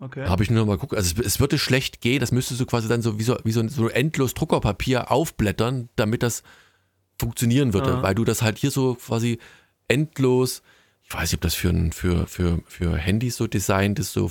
Okay. 0.00 0.26
Habe 0.26 0.42
ich 0.44 0.50
nur 0.50 0.60
noch 0.60 0.66
mal 0.66 0.74
geguckt. 0.76 0.94
Also 0.94 1.14
es, 1.20 1.26
es 1.26 1.40
würde 1.40 1.58
schlecht 1.58 2.00
gehen, 2.00 2.20
das 2.20 2.32
müsstest 2.32 2.60
du 2.60 2.66
quasi 2.66 2.88
dann 2.88 3.02
so 3.02 3.18
wie 3.18 3.24
so, 3.24 3.36
wie 3.44 3.50
so, 3.52 3.60
ein- 3.60 3.68
so 3.68 3.88
endlos 3.88 4.32
Druckerpapier 4.34 5.10
aufblättern, 5.10 5.88
damit 5.96 6.22
das 6.22 6.42
funktionieren 7.20 7.74
würde, 7.74 7.90
Ja. 7.90 8.02
weil 8.02 8.14
du 8.14 8.24
das 8.24 8.42
halt 8.42 8.58
hier 8.58 8.70
so 8.70 8.94
quasi 8.94 9.38
endlos, 9.88 10.62
ich 11.02 11.12
weiß 11.14 11.22
nicht, 11.32 11.34
ob 11.34 11.40
das 11.40 11.54
für, 11.54 11.70
ein, 11.70 11.92
für, 11.92 12.26
für, 12.26 12.60
für 12.66 12.96
Handys 12.96 13.36
so 13.36 13.46
designt 13.46 13.98
ist, 13.98 14.12
so 14.12 14.30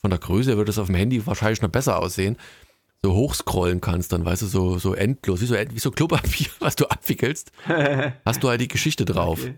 von 0.00 0.10
der 0.10 0.18
Größe 0.18 0.56
würde 0.56 0.66
das 0.66 0.78
auf 0.78 0.86
dem 0.86 0.94
Handy 0.94 1.26
wahrscheinlich 1.26 1.62
noch 1.62 1.70
besser 1.70 1.98
aussehen, 1.98 2.36
so 3.02 3.14
hochscrollen 3.14 3.80
kannst 3.80 4.12
dann, 4.12 4.24
weißt 4.24 4.42
du, 4.42 4.46
so, 4.46 4.78
so 4.78 4.94
endlos, 4.94 5.40
wie 5.40 5.46
so, 5.46 5.54
wie 5.54 5.78
so 5.78 5.90
Klopapier, 5.90 6.48
was 6.60 6.76
du 6.76 6.86
abwickelst, 6.86 7.50
hast 8.24 8.42
du 8.42 8.48
halt 8.48 8.60
die 8.60 8.68
Geschichte 8.68 9.04
drauf. 9.04 9.40
Okay. 9.42 9.54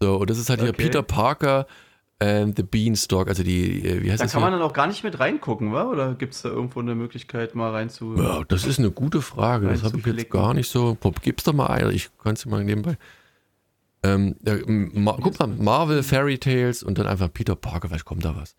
So, 0.00 0.16
und 0.16 0.30
das 0.30 0.38
ist 0.38 0.48
halt 0.48 0.60
hier 0.60 0.70
Okay. 0.70 0.84
Peter 0.84 1.02
Parker 1.02 1.66
and 2.20 2.56
the 2.56 2.62
Beanstalk, 2.62 3.28
also 3.28 3.42
die, 3.42 3.84
äh, 3.84 4.02
wie 4.02 4.10
heißt 4.10 4.20
Da 4.20 4.24
das 4.24 4.32
kann 4.32 4.42
hier? 4.42 4.50
man 4.50 4.58
dann 4.58 4.68
auch 4.68 4.72
gar 4.72 4.86
nicht 4.86 5.04
mit 5.04 5.18
reingucken, 5.20 5.72
wa? 5.72 5.84
Oder 5.84 6.14
gibt's 6.14 6.42
da 6.42 6.48
irgendwo 6.48 6.80
eine 6.80 6.94
Möglichkeit, 6.94 7.54
mal 7.54 7.70
reinzu. 7.70 8.16
Ja, 8.16 8.42
das 8.46 8.64
ist 8.64 8.78
eine 8.78 8.90
gute 8.90 9.22
Frage. 9.22 9.68
Das 9.68 9.82
habe 9.82 9.98
ich 9.98 10.06
jetzt 10.06 10.30
gar 10.30 10.54
nicht 10.54 10.70
so. 10.70 10.96
Gib's 11.22 11.44
doch 11.44 11.52
mal 11.52 11.66
ein. 11.66 11.90
Ich 11.90 12.10
kann 12.22 12.34
es 12.34 12.42
dir 12.42 12.50
mal 12.50 12.64
nebenbei. 12.64 12.96
Ähm, 14.02 14.36
Ma 14.94 15.16
guck 15.20 15.38
mal, 15.38 15.48
Marvel, 15.48 16.02
Fairy 16.02 16.38
Tales 16.38 16.82
und 16.82 16.98
dann 16.98 17.06
einfach 17.06 17.32
Peter 17.32 17.56
Parker, 17.56 17.88
vielleicht 17.88 18.04
kommt 18.04 18.24
da 18.24 18.36
was. 18.36 18.54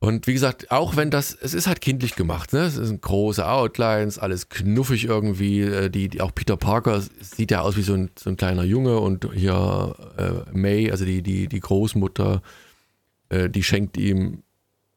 Und 0.00 0.28
wie 0.28 0.32
gesagt, 0.32 0.70
auch 0.70 0.94
wenn 0.94 1.10
das, 1.10 1.34
es 1.34 1.54
ist 1.54 1.66
halt 1.66 1.80
kindlich 1.80 2.14
gemacht, 2.14 2.52
ne? 2.52 2.60
Es 2.60 2.74
sind 2.74 3.02
große 3.02 3.44
Outlines, 3.44 4.20
alles 4.20 4.48
knuffig 4.48 5.06
irgendwie. 5.06 5.62
äh, 5.62 5.90
Die, 5.90 6.08
die 6.08 6.20
auch 6.20 6.32
Peter 6.32 6.56
Parker 6.56 7.02
sieht 7.20 7.50
ja 7.50 7.62
aus 7.62 7.76
wie 7.76 7.82
so 7.82 7.94
ein, 7.94 8.10
so 8.16 8.30
ein 8.30 8.36
kleiner 8.36 8.62
Junge 8.62 9.00
und 9.00 9.28
hier 9.34 9.96
äh, 10.16 10.56
May, 10.56 10.92
also 10.92 11.04
die, 11.04 11.22
die, 11.22 11.48
die 11.48 11.60
Großmutter, 11.60 12.42
äh, 13.30 13.50
die 13.50 13.64
schenkt 13.64 13.96
ihm 13.96 14.44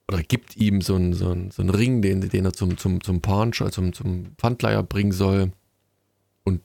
oder 0.07 0.21
gibt 0.21 0.55
ihm 0.57 0.81
so 0.81 0.93
einen, 0.93 1.13
so 1.13 1.35
so 1.49 1.61
einen 1.63 1.71
Ring, 1.71 2.03
den, 2.03 2.29
den 2.29 2.45
er 2.45 2.53
zum, 2.53 2.77
zum, 2.77 3.01
zum 3.01 3.21
Pawnsch, 3.21 3.61
also 3.63 3.81
zum, 3.81 3.93
zum 3.93 4.35
Pfandleiher 4.37 4.83
bringen 4.83 5.13
soll. 5.13 5.51
Und 6.43 6.61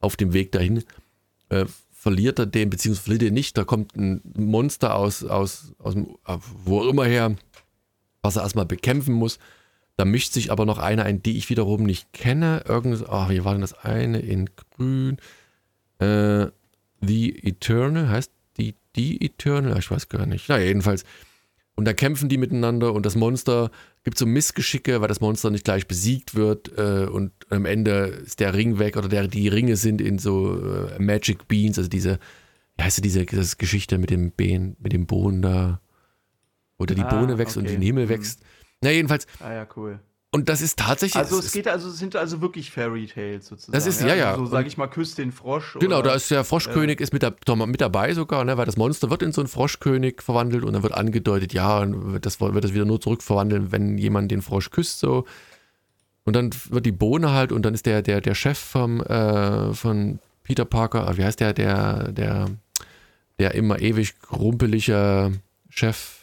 auf 0.00 0.16
dem 0.16 0.32
Weg 0.34 0.52
dahin 0.52 0.84
äh, 1.52 1.66
verliert 1.92 2.38
er 2.38 2.46
den, 2.46 2.70
beziehungsweise 2.70 3.04
verliert 3.04 3.22
er 3.22 3.30
nicht. 3.30 3.56
Da 3.56 3.64
kommt 3.64 3.96
ein 3.96 4.22
Monster 4.34 4.96
aus, 4.96 5.22
aus, 5.24 5.72
aus 5.78 5.94
äh, 5.94 6.38
wo 6.64 6.88
immer 6.88 7.04
her, 7.04 7.36
was 8.22 8.36
er 8.36 8.42
erstmal 8.42 8.66
bekämpfen 8.66 9.14
muss. 9.14 9.38
Da 9.96 10.04
mischt 10.04 10.32
sich 10.32 10.50
aber 10.50 10.64
noch 10.64 10.78
eine 10.78 11.04
ein, 11.04 11.22
die 11.22 11.36
ich 11.36 11.50
wiederum 11.50 11.84
nicht 11.84 12.12
kenne. 12.12 12.64
Irgend, 12.66 13.08
ach, 13.08 13.28
wie 13.28 13.44
war 13.44 13.52
denn 13.52 13.60
das 13.60 13.74
eine 13.74 14.20
in 14.20 14.48
grün? 14.56 15.18
Äh, 15.98 16.46
The 17.00 17.46
Eternal, 17.46 18.08
heißt 18.08 18.30
die 18.56 18.74
die 18.96 19.24
Eternal? 19.24 19.78
Ich 19.78 19.90
weiß 19.90 20.08
gar 20.08 20.26
nicht. 20.26 20.48
Na, 20.48 20.58
jedenfalls. 20.58 21.04
Und 21.74 21.86
da 21.86 21.94
kämpfen 21.94 22.28
die 22.28 22.36
miteinander 22.36 22.92
und 22.92 23.06
das 23.06 23.16
Monster 23.16 23.70
gibt 24.04 24.18
so 24.18 24.26
Missgeschicke, 24.26 25.00
weil 25.00 25.08
das 25.08 25.20
Monster 25.20 25.50
nicht 25.50 25.64
gleich 25.64 25.88
besiegt 25.88 26.34
wird 26.34 26.70
äh, 26.76 27.06
und 27.06 27.32
am 27.48 27.64
Ende 27.64 28.20
ist 28.24 28.40
der 28.40 28.52
Ring 28.52 28.78
weg 28.78 28.96
oder 28.98 29.08
der, 29.08 29.26
die 29.26 29.48
Ringe 29.48 29.76
sind 29.76 30.00
in 30.02 30.18
so 30.18 30.54
äh, 30.60 30.98
Magic 31.02 31.48
Beans, 31.48 31.78
also 31.78 31.88
diese, 31.88 32.18
wie 32.76 32.82
heißt 32.84 33.02
diese, 33.02 33.24
diese 33.24 33.56
Geschichte 33.56 33.96
mit 33.96 34.10
dem 34.10 34.32
Bein, 34.32 34.76
mit 34.80 34.92
dem 34.92 35.06
Bohnen 35.06 35.40
da, 35.40 35.80
da 36.78 36.94
die 36.94 37.02
Ah, 37.02 37.20
Bohne 37.20 37.38
wächst 37.38 37.56
und 37.56 37.64
okay. 37.64 37.74
in 37.74 37.80
den 37.80 37.86
Himmel 37.86 38.04
Mhm. 38.04 38.10
wächst. 38.10 38.42
Na, 38.82 38.90
jedenfalls, 38.90 39.26
Ah 39.40 39.52
ja, 39.54 39.66
cool. 39.76 39.98
Und 40.34 40.48
das 40.48 40.60
ist 40.62 40.78
tatsächlich. 40.78 41.16
Also 41.16 41.38
es 41.38 41.46
ist- 41.46 41.52
geht 41.52 41.68
also 41.68 41.88
es 41.88 41.98
sind 41.98 42.16
also 42.16 42.40
wirklich 42.40 42.70
Fairy 42.70 43.06
Tales 43.06 43.46
sozusagen. 43.46 43.72
Das 43.72 43.86
ist- 43.86 44.00
ja, 44.00 44.14
ja. 44.14 44.30
Also, 44.32 44.46
so 44.46 44.50
sage 44.50 44.66
ich 44.66 44.76
mal, 44.78 44.86
küsst 44.88 45.18
den 45.18 45.30
Frosch. 45.30 45.76
Genau, 45.78 45.98
oder, 45.98 46.10
da 46.10 46.16
ist 46.16 46.30
der 46.30 46.42
Froschkönig 46.44 47.00
ist 47.00 47.12
mit, 47.12 47.22
da, 47.22 47.32
mit 47.66 47.80
dabei 47.80 48.14
sogar, 48.14 48.44
ne, 48.44 48.56
weil 48.56 48.66
das 48.66 48.76
Monster 48.76 49.10
wird 49.10 49.22
in 49.22 49.32
so 49.32 49.40
einen 49.42 49.48
Froschkönig 49.48 50.22
verwandelt 50.22 50.64
und 50.64 50.72
dann 50.72 50.82
wird 50.82 50.94
angedeutet, 50.94 51.52
ja, 51.52 51.84
das 52.20 52.40
wird 52.40 52.64
das 52.64 52.72
wieder 52.74 52.84
nur 52.86 53.00
zurückverwandeln, 53.00 53.70
wenn 53.72 53.98
jemand 53.98 54.30
den 54.30 54.42
Frosch 54.42 54.70
küsst 54.70 54.98
so. 55.00 55.26
Und 56.24 56.34
dann 56.36 56.50
wird 56.70 56.86
die 56.86 56.92
Bohne 56.92 57.32
halt 57.32 57.52
und 57.52 57.62
dann 57.62 57.74
ist 57.74 57.84
der 57.84 58.00
der 58.00 58.20
der 58.20 58.34
Chef 58.34 58.56
vom 58.58 59.00
äh, 59.02 59.74
von 59.74 60.18
Peter 60.44 60.64
Parker, 60.64 61.08
ah, 61.08 61.16
wie 61.16 61.24
heißt 61.24 61.40
der 61.40 61.52
der 61.52 62.10
der 62.12 62.46
der 63.38 63.54
immer 63.54 63.80
ewig 63.80 64.14
rumpeliger 64.30 65.32
Chef 65.68 66.20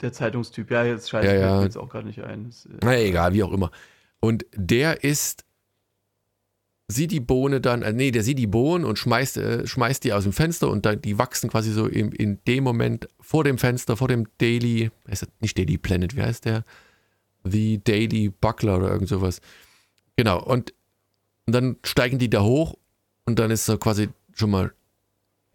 der 0.00 0.12
Zeitungstyp. 0.12 0.70
Ja, 0.70 0.84
jetzt 0.84 1.10
scheiße 1.10 1.26
Ja, 1.28 1.34
ich 1.34 1.40
ja. 1.40 1.56
mir 1.58 1.64
jetzt 1.64 1.78
auch 1.78 1.88
gerade 1.88 2.06
nicht 2.06 2.22
ein. 2.22 2.44
Das, 2.44 2.66
äh, 2.66 2.78
Na 2.82 2.98
egal, 2.98 3.32
wie 3.32 3.42
auch 3.42 3.52
immer. 3.52 3.70
Und 4.20 4.46
der 4.54 5.04
ist, 5.04 5.44
sieht 6.88 7.10
die 7.10 7.20
Bohne 7.20 7.60
dann, 7.60 7.82
äh, 7.82 7.92
nee, 7.92 8.10
der 8.10 8.22
sieht 8.22 8.38
die 8.38 8.46
Bohnen 8.46 8.84
und 8.84 8.98
schmeißt, 8.98 9.36
äh, 9.38 9.66
schmeißt 9.66 10.04
die 10.04 10.12
aus 10.12 10.24
dem 10.24 10.32
Fenster 10.32 10.70
und 10.70 10.86
dann, 10.86 11.00
die 11.00 11.18
wachsen 11.18 11.50
quasi 11.50 11.72
so 11.72 11.86
in, 11.86 12.12
in 12.12 12.38
dem 12.46 12.64
Moment 12.64 13.08
vor 13.20 13.44
dem 13.44 13.58
Fenster, 13.58 13.96
vor 13.96 14.08
dem 14.08 14.26
Daily, 14.38 14.90
das 15.06 15.26
nicht 15.40 15.58
Daily 15.58 15.78
Planet, 15.78 16.16
wie 16.16 16.22
heißt 16.22 16.44
der? 16.44 16.64
The 17.44 17.80
Daily 17.82 18.28
Buckler 18.28 18.78
oder 18.78 18.90
irgend 18.90 19.08
sowas. 19.08 19.40
Genau, 20.16 20.42
und, 20.42 20.72
und 21.46 21.52
dann 21.54 21.76
steigen 21.84 22.18
die 22.18 22.30
da 22.30 22.42
hoch 22.42 22.74
und 23.24 23.38
dann 23.38 23.50
ist 23.50 23.66
so 23.66 23.78
quasi 23.78 24.08
schon 24.34 24.50
mal 24.50 24.72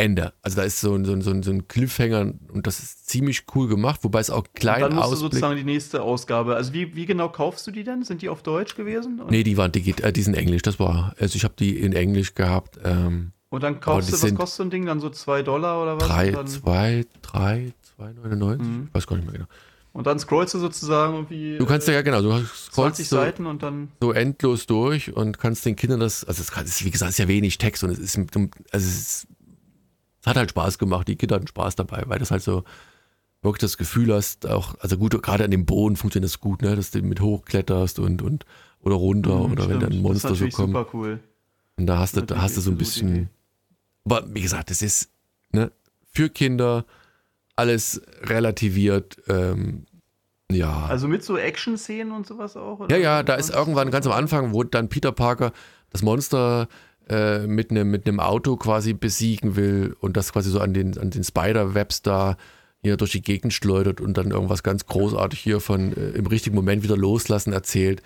Ende. 0.02 0.34
Also 0.42 0.58
da 0.58 0.64
ist 0.64 0.82
so 0.82 0.94
ein, 0.96 1.06
so 1.06 1.14
ein, 1.14 1.22
so 1.22 1.32
ein, 1.32 1.44
so 1.44 1.52
ein 1.52 1.68
Cliffhanger 1.68 2.34
und 2.52 2.68
das 2.68 2.80
ist 2.80 3.08
ziemlich 3.08 3.44
cool 3.56 3.68
gemacht, 3.68 4.00
wobei 4.04 4.20
es 4.20 4.30
auch 4.30 4.46
klein 4.54 4.82
dann 4.82 4.96
musst 4.96 5.08
du 5.08 5.12
ausblickt. 5.14 5.34
sozusagen 5.34 5.56
die 5.58 5.64
nächste 5.64 6.02
Ausgabe. 6.02 6.56
Also 6.56 6.74
wie, 6.74 6.96
wie 6.96 7.06
genau 7.06 7.30
kaufst 7.30 7.66
du 7.68 7.72
die 7.72 7.84
denn? 7.84 8.04
Sind 8.04 8.22
die 8.22 8.30
auf 8.30 8.42
Deutsch 8.44 8.76
gewesen? 8.76 9.20
Und, 9.20 9.32
Nee, 9.32 9.44
die 9.44 9.58
waren 9.58 9.72
digit, 9.72 10.02
äh, 10.02 10.12
die 10.12 10.22
sind 10.24 10.34
Englisch, 10.36 10.62
das 10.64 10.80
war, 10.80 11.16
also 11.20 11.36
ich 11.36 11.44
habe 11.44 11.54
die 11.58 11.78
in 11.80 11.94
Englisch 11.94 12.36
gehabt, 12.36 12.80
ähm, 12.84 13.32
und 13.50 13.64
dann 13.64 13.82
kaufst 13.82 14.10
du, 14.10 14.14
was 14.14 14.34
kostet 14.36 14.58
so 14.58 14.64
ein 14.64 14.70
Ding? 14.70 14.86
Dann 14.86 15.02
so 15.02 15.10
2 15.10 15.42
Dollar 15.44 15.82
oder 15.84 15.98
was? 16.00 16.08
drei, 16.08 16.30
und, 16.30 16.36
dann, 16.38 16.48
zwei, 16.48 17.06
drei, 17.22 17.74
2,99, 18.00 18.58
Mhm. 18.64 18.86
ich 18.88 18.94
weiß 18.96 19.08
gar 19.08 19.16
nicht 19.18 19.26
mehr 19.26 19.34
genau. 19.34 19.48
und 19.94 20.08
dann 20.08 20.20
scrollst 20.20 20.54
du 20.54 20.60
sozusagen 20.60 21.14
irgendwie 21.16 21.58
Du 21.58 21.66
kannst 21.66 21.88
ja, 21.90 22.02
genau, 22.02 22.22
du 22.22 22.30
20 22.30 22.48
scrollst 22.48 22.98
so, 23.10 23.16
Seiten 23.18 23.46
und 23.46 23.62
dann. 23.62 23.90
so 24.02 24.14
endlos 24.14 24.68
durch 24.68 25.14
und 25.14 25.38
kannst 25.38 25.66
den 25.66 25.76
Kindern 25.76 26.00
das, 26.00 26.24
also 26.24 26.42
es 26.42 26.50
ist, 26.66 26.86
wie 26.86 26.92
gesagt, 26.92 27.10
es 27.10 27.16
ist 27.16 27.20
ja 27.20 27.28
wenig 27.28 27.58
Text 27.58 27.84
und 27.84 27.90
es 27.90 28.00
ist, 28.00 28.18
also 28.18 28.32
es 28.72 28.84
ist, 28.84 29.28
es 30.22 30.28
hat 30.28 30.38
halt 30.38 30.50
Spaß 30.52 30.78
gemacht, 30.78 31.08
die 31.08 31.16
Kinder 31.16 31.36
hatten 31.36 31.48
Spaß 31.48 31.76
dabei, 31.76 32.04
weil 32.08 32.20
das 32.20 32.32
halt 32.32 32.44
so 32.44 32.64
wirklich 33.42 33.62
das 33.62 33.78
Gefühl 33.78 34.14
hast, 34.14 34.48
auch, 34.48 34.76
also 34.80 34.98
gut, 34.98 35.20
gerade 35.24 35.44
an 35.46 35.52
dem 35.52 35.66
Boden 35.66 35.96
funktioniert 35.96 36.32
das 36.32 36.40
gut, 36.40 36.62
ne, 36.62 36.76
dass 36.76 36.92
du 36.92 37.02
mit 37.02 37.22
hochkletterst 37.22 37.98
und, 38.00 38.22
und, 38.22 38.46
oder 38.82 38.96
runter 38.96 39.36
Mhm, 39.36 39.52
oder 39.52 39.64
wenn 39.64 39.78
stimmt. 39.78 39.84
dann 39.84 39.92
ein 39.94 40.02
Monster 40.02 40.30
das 40.30 40.42
ist 40.42 40.52
so 40.56 40.64
kommt. 40.64 40.74
super 40.76 40.88
cool. 40.94 41.20
Und 41.78 41.88
da 41.88 41.98
hast 41.98 42.16
du, 42.18 42.22
da 42.22 42.42
hast 42.42 42.58
du 42.58 42.62
so 42.62 42.70
ein 42.72 42.78
bisschen. 42.78 43.16
Idee. 43.16 43.28
Aber 44.06 44.24
wie 44.34 44.42
gesagt, 44.42 44.70
es 44.70 44.82
ist 44.84 45.10
ne, 45.52 45.72
für 46.12 46.30
Kinder 46.30 46.86
alles 47.56 48.02
relativiert. 48.24 49.18
Ähm, 49.28 49.86
ja. 50.52 50.86
Also 50.88 51.08
mit 51.08 51.24
so 51.24 51.38
Action-Szenen 51.38 52.12
und 52.12 52.28
sowas 52.28 52.58
auch? 52.58 52.80
Oder? 52.82 52.96
ja, 52.96 53.02
ja, 53.02 53.24
da 53.24 53.36
ist 53.36 53.50
irgendwann 53.52 53.90
ganz 53.90 54.06
am 54.06 54.12
Anfang, 54.12 54.54
wo 54.54 54.64
dann 54.64 54.90
Peter 54.90 55.12
Parker 55.12 55.52
das 55.92 56.02
Monster 56.04 56.68
äh, 57.12 57.46
mit 57.46 57.72
einem 57.72 57.92
mit 57.92 58.08
Auto 58.20 58.56
quasi 58.56 58.94
besiegen 58.94 59.58
will 59.58 59.96
und 60.00 60.16
das 60.16 60.32
quasi 60.32 60.50
so 60.50 60.62
an 60.62 60.74
den, 60.74 60.98
an 60.98 61.10
den 61.10 61.26
Spider-Webs 61.26 62.04
da 62.04 62.38
hier 62.82 62.96
durch 62.96 63.12
die 63.12 63.22
Gegend 63.22 63.54
schleudert 63.54 64.00
und 64.00 64.18
dann 64.18 64.32
irgendwas 64.32 64.64
ganz 64.64 64.86
großartig 64.86 65.40
hier 65.40 65.60
von 65.60 65.92
äh, 65.92 66.12
im 66.12 66.26
richtigen 66.26 66.56
Moment 66.56 66.84
wieder 66.84 66.96
loslassen 66.96 67.52
erzählt. 67.52 68.02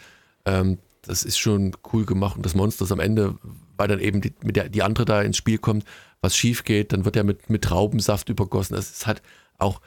Ähm, 0.45 0.79
das 1.03 1.23
ist 1.23 1.37
schon 1.37 1.75
cool 1.93 2.05
gemacht 2.05 2.35
und 2.35 2.45
das 2.47 2.55
Monster 2.55 2.85
ist 2.85 2.91
am 2.91 2.99
Ende, 2.99 3.35
weil 3.77 3.87
dann 3.87 3.99
eben 3.99 4.21
die, 4.21 4.33
mit 4.43 4.55
der, 4.55 4.69
die 4.69 4.81
andere 4.81 5.05
da 5.05 5.21
ins 5.21 5.37
Spiel 5.37 5.59
kommt, 5.59 5.85
was 6.21 6.35
schief 6.35 6.63
geht, 6.63 6.91
dann 6.91 7.05
wird 7.05 7.15
er 7.15 7.23
mit, 7.23 7.47
mit 7.47 7.63
Traubensaft 7.63 8.29
übergossen. 8.29 8.75
Ist 8.75 9.05
halt 9.05 9.21
auch 9.59 9.81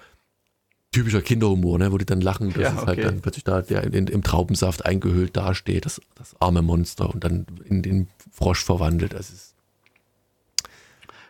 typischer 0.99 1.23
Kinderhumor, 1.23 1.79
ne, 1.79 1.93
wo 1.93 1.99
die 1.99 2.05
dann 2.07 2.21
lachen, 2.21 2.53
dass 2.53 2.63
Ja, 2.63 2.69
es 2.71 2.87
halt 2.87 2.99
okay. 2.99 3.03
dann 3.03 3.21
plötzlich 3.21 3.45
da 3.45 3.63
der 3.63 3.85
in, 3.85 4.07
im 4.09 4.23
Traubensaft 4.23 4.85
eingehüllt 4.85 5.37
dasteht, 5.37 5.87
das, 5.87 6.01
das 6.17 6.35
arme 6.41 6.63
Monster 6.63 7.09
und 7.13 7.23
dann 7.25 7.47
in 7.65 7.83
den 7.83 8.09
Frosch 8.33 8.65
verwandelt. 8.65 9.13
Das 9.13 9.31
ist, 9.31 9.55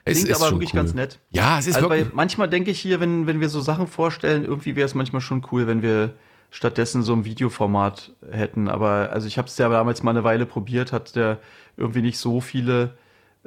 es 0.04 0.14
Klingt 0.18 0.28
ist 0.30 0.40
aber 0.42 0.52
wirklich 0.52 0.72
cool. 0.72 0.80
ganz 0.80 0.94
nett. 0.94 1.18
Ja, 1.30 1.58
es 1.58 1.66
ist 1.66 1.76
Also 1.76 1.90
wirklich. 1.90 2.14
manchmal 2.14 2.48
denke 2.48 2.70
ich 2.70 2.80
hier, 2.80 2.98
wenn, 3.00 3.26
wenn 3.26 3.40
wir 3.40 3.48
so 3.48 3.60
Sachen 3.60 3.86
vorstellen, 3.86 4.44
irgendwie 4.44 4.74
wäre 4.74 4.86
es 4.86 4.94
manchmal 4.94 5.20
schon 5.20 5.46
cool, 5.52 5.66
wenn 5.66 5.82
wir 5.82 6.14
stattdessen 6.50 7.02
so 7.02 7.12
ein 7.12 7.24
Videoformat 7.26 8.12
hätten. 8.30 8.68
Aber 8.68 9.10
also 9.12 9.26
ich 9.26 9.36
habe 9.36 9.48
es 9.48 9.58
ja 9.58 9.68
damals 9.68 10.02
mal 10.02 10.10
eine 10.12 10.24
Weile 10.24 10.46
probiert, 10.46 10.92
hat 10.92 11.14
der 11.14 11.38
irgendwie 11.76 12.00
nicht 12.02 12.18
so 12.18 12.40
viele. 12.40 12.96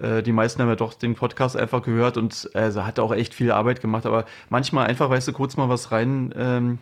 Äh, 0.02 0.24
die 0.24 0.32
meisten 0.32 0.62
haben 0.62 0.70
ja 0.70 0.76
doch 0.76 0.94
den 0.94 1.16
Podcast 1.16 1.56
einfach 1.56 1.84
gehört 1.84 2.18
und 2.18 2.50
also 2.54 2.86
hat 2.86 3.00
auch 3.00 3.14
echt 3.14 3.34
viel 3.34 3.52
Arbeit 3.52 3.82
gemacht. 3.82 4.06
Aber 4.06 4.26
manchmal 4.50 4.88
einfach, 4.88 5.10
weißt 5.10 5.28
du, 5.28 5.34
kurz 5.34 5.58
mal 5.58 5.70
was 5.70 5.92
rein. 5.92 6.34
Ähm, 6.38 6.80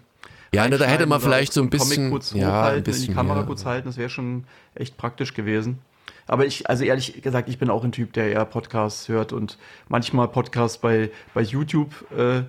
ja, 0.53 0.67
ne, 0.67 0.77
da 0.77 0.85
hätte 0.85 1.05
man 1.05 1.21
vielleicht 1.21 1.53
so 1.53 1.61
ein 1.61 1.69
Comic 1.69 1.87
bisschen, 1.87 2.09
kurz 2.09 2.33
ja, 2.33 2.67
ein 2.67 2.83
bisschen 2.83 3.03
in 3.03 3.09
die 3.09 3.15
Kamera 3.15 3.35
mehr. 3.35 3.45
kurz 3.45 3.65
halten, 3.65 3.87
das 3.87 3.97
wäre 3.97 4.09
schon 4.09 4.45
echt 4.73 4.97
praktisch 4.97 5.33
gewesen. 5.33 5.79
Aber 6.25 6.45
ich, 6.45 6.69
also 6.69 6.83
ehrlich 6.83 7.21
gesagt, 7.21 7.49
ich 7.49 7.57
bin 7.57 7.69
auch 7.69 7.83
ein 7.83 7.91
Typ, 7.91 8.13
der 8.13 8.31
eher 8.31 8.45
Podcasts 8.45 9.09
hört 9.09 9.33
und 9.33 9.57
manchmal 9.87 10.27
Podcasts 10.27 10.77
bei, 10.77 11.11
bei 11.33 11.41
YouTube 11.41 12.05
äh, 12.15 12.43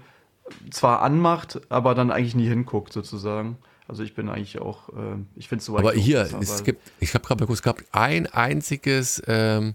zwar 0.71 1.03
anmacht, 1.03 1.61
aber 1.71 1.95
dann 1.95 2.11
eigentlich 2.11 2.35
nie 2.35 2.49
hinguckt, 2.49 2.93
sozusagen. 2.93 3.57
Also 3.89 4.03
ich 4.03 4.15
bin 4.15 4.29
eigentlich 4.29 4.61
auch, 4.61 4.91
äh, 4.91 5.17
ich 5.35 5.49
finde 5.49 5.61
es 5.61 5.67
so 5.67 5.79
Aber 5.79 5.93
hier, 5.93 6.29
es 6.41 6.63
gibt, 6.63 6.81
ich 7.01 7.15
habe 7.15 7.27
gerade 7.27 7.41
mal 7.41 7.47
kurz 7.47 7.63
gab 7.63 7.83
ein 7.93 8.27
einziges, 8.27 9.23
ähm, 9.27 9.75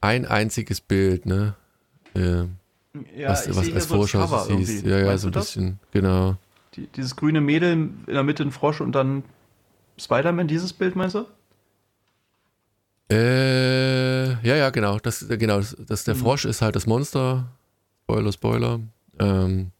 ein 0.00 0.24
einziges 0.26 0.80
Bild, 0.80 1.26
ne? 1.26 1.54
Äh, 2.14 2.44
ja, 3.16 3.28
was 3.28 3.48
was 3.48 3.58
als 3.58 3.66
so 3.66 3.70
das 3.72 3.86
Vorschau 3.86 4.46
hieß. 4.48 4.68
irgendwie. 4.82 4.88
Ja, 4.90 4.98
ja, 4.98 5.06
Meinst 5.06 5.22
so 5.22 5.28
ein 5.28 5.32
du 5.32 5.38
das? 5.38 5.46
bisschen, 5.46 5.80
genau. 5.90 6.36
Die, 6.74 6.86
dieses 6.88 7.16
grüne 7.16 7.40
Mädel 7.40 7.72
in 7.72 8.04
der 8.06 8.22
Mitte 8.22 8.42
ein 8.42 8.52
Frosch 8.52 8.80
und 8.80 8.92
dann 8.92 9.22
Spider-Man, 9.98 10.48
dieses 10.48 10.72
Bild 10.72 10.94
meinst 10.96 11.14
du? 11.14 11.26
Äh, 13.10 14.30
ja, 14.46 14.56
ja, 14.56 14.70
genau. 14.70 14.98
Das, 14.98 15.22
äh, 15.28 15.38
genau, 15.38 15.58
das, 15.58 15.76
das 15.86 16.02
Mhm. 16.02 16.12
der 16.12 16.16
Frosch 16.16 16.44
ist 16.44 16.62
halt 16.62 16.76
das 16.76 16.86
Monster. 16.86 17.46
Spoiler, 18.04 18.32
Spoiler. 18.32 18.80
Ähm, 19.18 19.70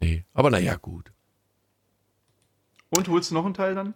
nee, 0.00 0.24
aber 0.34 0.50
naja, 0.50 0.76
gut. 0.76 1.10
Und 2.96 3.08
holst 3.08 3.30
du 3.30 3.34
noch 3.34 3.44
einen 3.44 3.54
Teil 3.54 3.74
dann? 3.74 3.94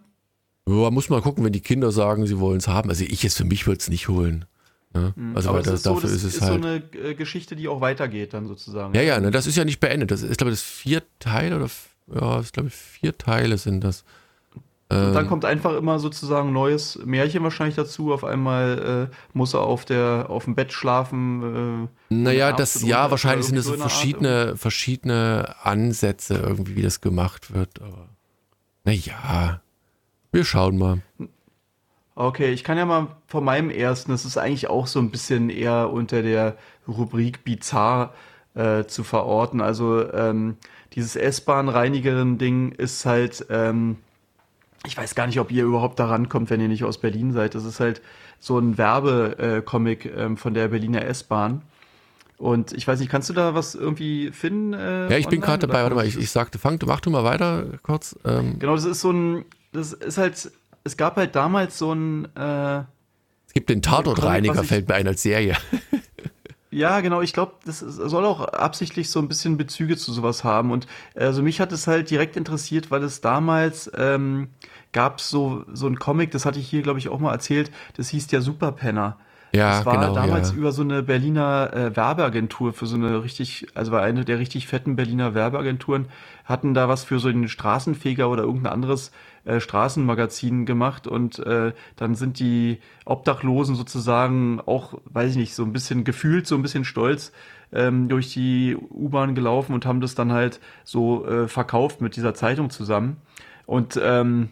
Ja, 0.67 0.91
muss 0.91 1.09
mal 1.09 1.21
gucken, 1.21 1.43
wenn 1.43 1.53
die 1.53 1.61
Kinder 1.61 1.91
sagen, 1.91 2.25
sie 2.27 2.39
wollen 2.39 2.57
es 2.57 2.67
haben. 2.67 2.89
Also 2.89 3.03
ich 3.03 3.23
jetzt 3.23 3.37
für 3.37 3.45
mich 3.45 3.65
würde 3.67 3.79
es 3.79 3.89
nicht 3.89 4.07
holen. 4.07 4.45
Ne? 4.93 5.13
Also 5.15 5.19
Mhm. 5.21 5.35
Aber 5.35 5.53
weil 5.57 5.63
das, 5.63 5.73
ist 5.75 5.83
so, 5.83 5.93
dafür 5.93 6.09
das 6.09 6.11
ist 6.17 6.23
es 6.23 6.35
ist 6.35 6.41
halt. 6.41 6.61
so 6.63 6.67
eine 6.67 6.83
äh, 7.09 7.13
Geschichte, 7.15 7.55
die 7.55 7.67
auch 7.67 7.81
weitergeht 7.81 8.33
dann 8.33 8.47
sozusagen. 8.47 8.93
ja, 8.95 9.01
ja, 9.01 9.19
ne, 9.19 9.31
das 9.31 9.45
ist 9.47 9.55
ja 9.55 9.65
nicht 9.65 9.79
beendet. 9.79 10.11
Das 10.11 10.23
ist, 10.23 10.37
glaube 10.37 10.51
ich, 10.51 10.57
das 10.59 10.63
vier 10.63 11.03
Teile 11.19 11.55
oder 11.57 11.69
ja, 12.13 12.39
ich 12.39 12.51
glaube, 12.51 12.69
vier 12.71 13.17
Teile 13.17 13.57
sind 13.57 13.83
das. 13.83 14.03
Und 14.91 15.13
dann 15.13 15.17
Ähm, 15.25 15.27
kommt 15.27 15.45
einfach 15.45 15.75
immer 15.77 15.99
sozusagen 15.99 16.47
ein 16.49 16.53
neues 16.53 16.97
Märchen 17.05 17.43
wahrscheinlich 17.43 17.75
dazu. 17.75 18.11
Auf 18.11 18.23
einmal 18.23 19.09
äh, 19.11 19.15
muss 19.37 19.53
er 19.53 19.59
auf 19.61 19.85
der 19.85 20.25
auf 20.29 20.45
dem 20.45 20.55
Bett 20.55 20.73
schlafen. 20.73 21.87
Äh, 22.09 22.13
Naja, 22.13 22.51
das, 22.53 22.81
ja, 22.81 23.11
wahrscheinlich 23.11 23.45
sind 23.45 23.57
es 23.57 23.65
so 23.65 23.73
so 23.73 23.77
verschiedene, 23.77 24.57
verschiedene 24.57 25.53
Ansätze 25.61 26.37
irgendwie, 26.37 26.75
wie 26.75 26.81
das 26.81 27.01
gemacht 27.01 27.53
wird, 27.53 27.79
aber 27.83 28.09
naja, 28.83 29.61
wir 30.31 30.43
schauen 30.43 30.79
mal. 30.79 31.01
Okay, 32.19 32.51
ich 32.51 32.65
kann 32.65 32.77
ja 32.77 32.85
mal 32.85 33.07
von 33.27 33.45
meinem 33.45 33.69
ersten, 33.69 34.11
das 34.11 34.25
ist 34.25 34.37
eigentlich 34.37 34.69
auch 34.69 34.87
so 34.87 34.99
ein 34.99 35.09
bisschen 35.09 35.49
eher 35.49 35.89
unter 35.89 36.21
der 36.21 36.57
Rubrik 36.85 37.45
bizarr 37.45 38.13
äh, 38.55 38.83
zu 38.83 39.05
verorten. 39.05 39.61
Also 39.61 40.11
ähm, 40.11 40.57
dieses 40.95 41.15
S-Bahn-Reinigerin-Ding 41.15 42.73
ist 42.73 43.05
halt, 43.05 43.45
ähm, 43.49 43.95
ich 44.85 44.97
weiß 44.97 45.15
gar 45.15 45.27
nicht, 45.27 45.39
ob 45.39 45.49
ihr 45.49 45.63
überhaupt 45.63 45.97
da 45.97 46.07
rankommt, 46.07 46.49
wenn 46.49 46.59
ihr 46.59 46.67
nicht 46.67 46.83
aus 46.83 46.97
Berlin 46.97 47.31
seid. 47.31 47.55
Das 47.55 47.63
ist 47.63 47.79
halt 47.79 48.01
so 48.37 48.59
ein 48.59 48.77
Werbecomic 48.77 50.11
ähm, 50.13 50.35
von 50.35 50.53
der 50.53 50.67
Berliner 50.67 51.05
S-Bahn. 51.05 51.61
Und 52.37 52.73
ich 52.73 52.85
weiß 52.85 52.99
nicht, 52.99 53.09
kannst 53.09 53.29
du 53.29 53.33
da 53.33 53.55
was 53.55 53.75
irgendwie 53.75 54.31
finden? 54.31 54.73
Äh, 54.73 55.09
Ja, 55.09 55.17
ich 55.17 55.29
bin 55.29 55.39
online, 55.41 55.57
gerade 55.57 55.57
oder 55.59 55.67
dabei, 55.67 55.83
warte 55.83 55.95
mal, 55.95 56.05
ich, 56.05 56.17
ich 56.17 56.31
sagte, 56.31 56.59
fang, 56.59 56.77
mach 56.85 56.99
du 56.99 57.11
mal 57.11 57.23
weiter 57.23 57.63
kurz. 57.81 58.19
Ähm, 58.25 58.59
Genau, 58.59 58.75
das 58.75 58.83
ist 58.83 58.99
so 58.99 59.11
ein, 59.11 59.45
das 59.71 59.93
ist 59.93 60.17
halt, 60.17 60.51
es 60.89 60.97
gab 60.97 61.17
halt 61.17 61.35
damals 61.35 61.77
so 61.77 61.93
ein, 61.93 62.35
äh, 62.35 62.79
es 63.47 63.53
gibt 63.53 63.69
den 63.69 63.81
Tatortreiniger, 63.81 64.63
fällt 64.63 64.87
mir 64.87 64.95
ein 64.95 65.07
als 65.07 65.21
Serie. 65.21 65.55
ja, 66.71 66.99
genau, 67.01 67.21
ich 67.21 67.33
glaube, 67.33 67.53
das 67.65 67.79
soll 67.79 68.25
auch 68.25 68.41
absichtlich 68.41 69.09
so 69.11 69.19
ein 69.19 69.27
bisschen 69.27 69.57
Bezüge 69.57 69.97
zu 69.97 70.11
sowas 70.11 70.43
haben. 70.43 70.71
Und 70.71 70.87
also 71.15 71.43
mich 71.43 71.61
hat 71.61 71.71
es 71.71 71.85
halt 71.85 72.09
direkt 72.09 72.37
interessiert, 72.37 72.89
weil 72.89 73.03
es 73.03 73.21
damals 73.21 73.91
ähm, 73.95 74.49
gab 74.91 75.21
so 75.21 75.63
so 75.71 75.85
ein 75.85 75.99
Comic, 75.99 76.31
das 76.31 76.45
hatte 76.45 76.59
ich 76.59 76.67
hier, 76.67 76.81
glaube 76.81 76.97
ich, 76.97 77.09
auch 77.09 77.19
mal 77.19 77.33
erzählt, 77.33 77.71
das 77.95 78.09
hieß 78.09 78.27
der 78.27 78.41
Superpenner. 78.41 79.17
Ja, 79.51 79.77
das 79.77 79.85
war 79.85 79.99
genau, 79.99 80.13
damals 80.13 80.51
ja. 80.51 80.57
über 80.57 80.71
so 80.71 80.83
eine 80.83 81.01
Berliner 81.01 81.73
äh, 81.73 81.95
Werbeagentur 81.95 82.73
für 82.73 82.85
so 82.85 82.95
eine 82.95 83.23
richtig, 83.23 83.67
also 83.73 83.91
war 83.91 84.01
eine 84.01 84.23
der 84.25 84.39
richtig 84.39 84.67
fetten 84.67 84.95
Berliner 84.95 85.33
Werbeagenturen, 85.33 86.05
hatten 86.45 86.73
da 86.73 86.87
was 86.87 87.03
für 87.03 87.19
so 87.19 87.29
einen 87.29 87.47
Straßenfeger 87.47 88.29
oder 88.29 88.43
irgendein 88.43 88.73
anderes 88.73 89.11
äh, 89.45 89.59
Straßenmagazin 89.59 90.65
gemacht 90.65 91.07
und 91.07 91.39
äh, 91.39 91.73
dann 91.95 92.15
sind 92.15 92.39
die 92.39 92.79
Obdachlosen 93.05 93.75
sozusagen 93.75 94.61
auch, 94.65 94.95
weiß 95.05 95.31
ich 95.31 95.37
nicht, 95.37 95.55
so 95.55 95.63
ein 95.63 95.73
bisschen 95.73 96.03
gefühlt, 96.03 96.45
so 96.45 96.55
ein 96.55 96.61
bisschen 96.61 96.85
stolz 96.85 97.31
ähm, 97.71 98.07
durch 98.07 98.33
die 98.33 98.75
U-Bahn 98.75 99.35
gelaufen 99.35 99.73
und 99.73 99.85
haben 99.85 100.01
das 100.01 100.15
dann 100.15 100.31
halt 100.31 100.59
so 100.83 101.25
äh, 101.25 101.47
verkauft 101.47 102.01
mit 102.01 102.15
dieser 102.15 102.33
Zeitung 102.33 102.69
zusammen. 102.69 103.17
Und 103.65 103.99
ähm, 104.01 104.49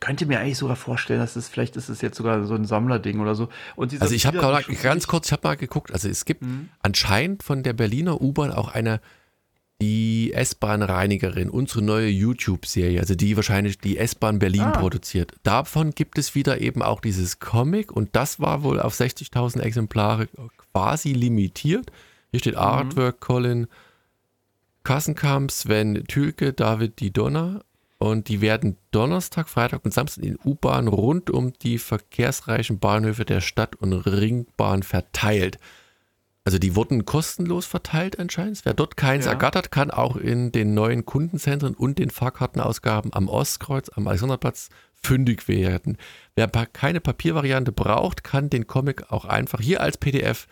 könnte 0.00 0.26
mir 0.26 0.40
eigentlich 0.40 0.58
sogar 0.58 0.76
vorstellen, 0.76 1.20
dass 1.20 1.36
es 1.36 1.48
vielleicht 1.48 1.76
ist 1.76 1.88
es 1.88 2.00
jetzt 2.00 2.16
sogar 2.16 2.44
so 2.44 2.54
ein 2.54 2.64
Sammlerding 2.64 3.20
oder 3.20 3.34
so. 3.34 3.48
Also 3.76 4.14
ich 4.14 4.26
habe 4.26 4.38
gerade 4.38 4.64
ganz 4.82 5.06
kurz, 5.06 5.26
ich 5.26 5.32
habe 5.32 5.46
mal 5.46 5.56
geguckt, 5.56 5.92
also 5.92 6.08
es 6.08 6.24
gibt 6.24 6.42
Mhm. 6.42 6.68
anscheinend 6.82 7.42
von 7.42 7.62
der 7.62 7.72
Berliner 7.72 8.20
U-Bahn 8.20 8.52
auch 8.52 8.68
eine 8.74 9.00
die 9.80 10.32
S-Bahn-Reinigerin, 10.32 11.50
unsere 11.50 11.82
neue 11.82 12.08
YouTube-Serie, 12.08 12.98
also 12.98 13.14
die 13.14 13.36
wahrscheinlich 13.36 13.78
die 13.78 13.96
S-Bahn 13.96 14.40
Berlin 14.40 14.62
Ah. 14.62 14.70
produziert. 14.80 15.34
Davon 15.44 15.92
gibt 15.92 16.18
es 16.18 16.34
wieder 16.34 16.60
eben 16.60 16.82
auch 16.82 17.00
dieses 17.00 17.38
Comic 17.38 17.92
und 17.92 18.16
das 18.16 18.40
war 18.40 18.64
wohl 18.64 18.80
auf 18.80 18.94
60.000 18.94 19.60
Exemplare 19.62 20.28
quasi 20.72 21.12
limitiert. 21.12 21.92
Hier 22.32 22.40
steht 22.40 22.56
Artwork 22.56 23.20
Colin 23.20 23.68
Kassenkamp, 24.84 25.50
Sven 25.50 26.04
Tülke, 26.08 26.52
David 26.52 26.98
Di 27.00 27.12
Donna 27.12 27.60
und 27.98 28.28
die 28.28 28.40
werden 28.40 28.76
Donnerstag, 28.92 29.48
Freitag 29.48 29.84
und 29.84 29.92
Samstag 29.92 30.24
in 30.24 30.38
U-Bahn 30.44 30.88
rund 30.88 31.30
um 31.30 31.52
die 31.54 31.78
verkehrsreichen 31.78 32.78
Bahnhöfe 32.78 33.24
der 33.24 33.40
Stadt 33.40 33.76
und 33.76 33.92
Ringbahn 33.92 34.82
verteilt. 34.82 35.58
Also 36.44 36.58
die 36.58 36.74
wurden 36.76 37.04
kostenlos 37.04 37.66
verteilt 37.66 38.18
anscheinend. 38.18 38.64
Wer 38.64 38.72
dort 38.72 38.96
keins 38.96 39.26
Ja. 39.26 39.32
ergattert, 39.32 39.70
kann 39.70 39.90
auch 39.90 40.16
in 40.16 40.50
den 40.50 40.72
neuen 40.72 41.04
Kundenzentren 41.04 41.74
und 41.74 41.98
den 41.98 42.10
Fahrkartenausgaben 42.10 43.12
am 43.12 43.28
Ostkreuz, 43.28 43.90
am 43.94 44.06
Alexanderplatz 44.06 44.70
fündig 44.94 45.46
werden. 45.48 45.98
Wer 46.36 46.48
keine 46.48 47.00
Papiervariante 47.00 47.72
braucht, 47.72 48.24
kann 48.24 48.48
den 48.48 48.66
Comic 48.66 49.12
auch 49.12 49.24
einfach 49.26 49.60
hier 49.60 49.82
als 49.82 49.98
PDF 49.98 50.46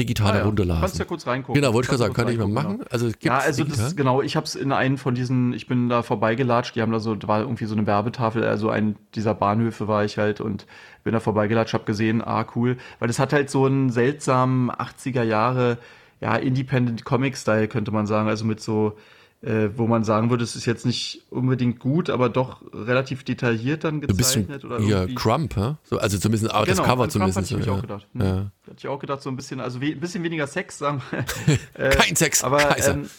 digital 0.00 0.30
Ah 0.30 0.34
ja, 0.34 0.40
herunterladen. 0.40 0.80
Kannst 0.80 0.98
ja 0.98 1.04
kurz 1.04 1.26
reingucken. 1.26 1.60
Genau, 1.60 1.74
wollte 1.74 1.86
ich 1.86 1.90
gerade 1.90 1.98
sagen, 1.98 2.14
kann 2.14 2.28
ich 2.28 2.38
mal 2.38 2.48
machen. 2.48 2.80
Also 2.90 3.06
es 3.06 3.14
Ja, 3.22 3.38
also 3.38 3.64
das 3.64 3.72
digital. 3.74 3.94
genau, 3.94 4.22
ich 4.22 4.36
habe 4.36 4.46
es 4.46 4.54
in 4.54 4.72
einen 4.72 4.98
von 4.98 5.14
diesen, 5.14 5.52
ich 5.52 5.66
bin 5.66 5.88
da 5.88 6.02
vorbeigelatscht, 6.02 6.74
die 6.76 6.82
haben 6.82 6.92
da 6.92 6.98
so, 7.00 7.14
da 7.14 7.28
war 7.28 7.40
irgendwie 7.40 7.66
so 7.66 7.74
eine 7.74 7.86
Werbetafel, 7.86 8.44
also 8.44 8.70
ein 8.70 8.96
dieser 9.14 9.34
Bahnhöfe 9.34 9.88
war 9.88 10.04
ich 10.04 10.18
halt 10.18 10.40
und 10.40 10.66
bin 11.04 11.12
da 11.12 11.20
vorbeigelatscht, 11.20 11.74
habe 11.74 11.84
gesehen, 11.84 12.22
ah 12.22 12.44
cool, 12.54 12.76
weil 12.98 13.08
das 13.08 13.18
hat 13.18 13.32
halt 13.32 13.50
so 13.50 13.66
einen 13.66 13.90
seltsamen 13.90 14.70
80er 14.70 15.22
Jahre, 15.22 15.78
ja, 16.20 16.36
Independent 16.36 17.04
Comic 17.04 17.36
Style 17.36 17.68
könnte 17.68 17.90
man 17.92 18.06
sagen, 18.06 18.28
also 18.28 18.44
mit 18.44 18.60
so 18.60 18.96
äh, 19.42 19.70
wo 19.74 19.86
man 19.86 20.04
sagen 20.04 20.28
würde, 20.28 20.44
es 20.44 20.54
ist 20.54 20.66
jetzt 20.66 20.84
nicht 20.84 21.22
unbedingt 21.30 21.80
gut, 21.80 22.10
aber 22.10 22.28
doch 22.28 22.60
relativ 22.74 23.24
detailliert 23.24 23.84
dann 23.84 24.02
So 24.02 24.08
ein 24.08 24.16
bisschen 24.16 24.46
gezeichnet 24.46 24.64
oder 24.64 24.80
ja, 24.80 25.00
irgendwie. 25.00 25.14
Crump, 25.14 25.56
hä? 25.56 25.74
so, 25.82 25.98
also 25.98 26.18
zumindest 26.18 26.52
das 26.52 26.66
Genau, 26.66 26.82
Cover 26.82 27.04
an 27.04 27.08
Trump 27.08 27.12
zumindest. 27.12 27.38
Hatte 27.38 27.46
ich 27.46 27.56
mich 27.56 27.64
so, 27.64 27.72
auch 27.72 27.76
ja. 27.76 27.80
gedacht. 27.80 28.06
Hm. 28.12 28.20
Ja. 28.20 28.36
Hatte 28.66 28.76
ich 28.76 28.88
auch 28.88 28.98
gedacht, 28.98 29.22
so 29.22 29.30
ein 29.30 29.36
bisschen, 29.36 29.60
also 29.60 29.80
ein 29.80 30.00
bisschen 30.00 30.22
weniger 30.22 30.46
Sex, 30.46 30.78
sagen 30.78 31.00
wir. 31.10 31.24
Äh, 31.74 31.90
Kein 31.96 32.16
Sex, 32.16 32.44
aber 32.44 32.58
Kaiser. 32.58 32.94
ähm, 32.94 33.10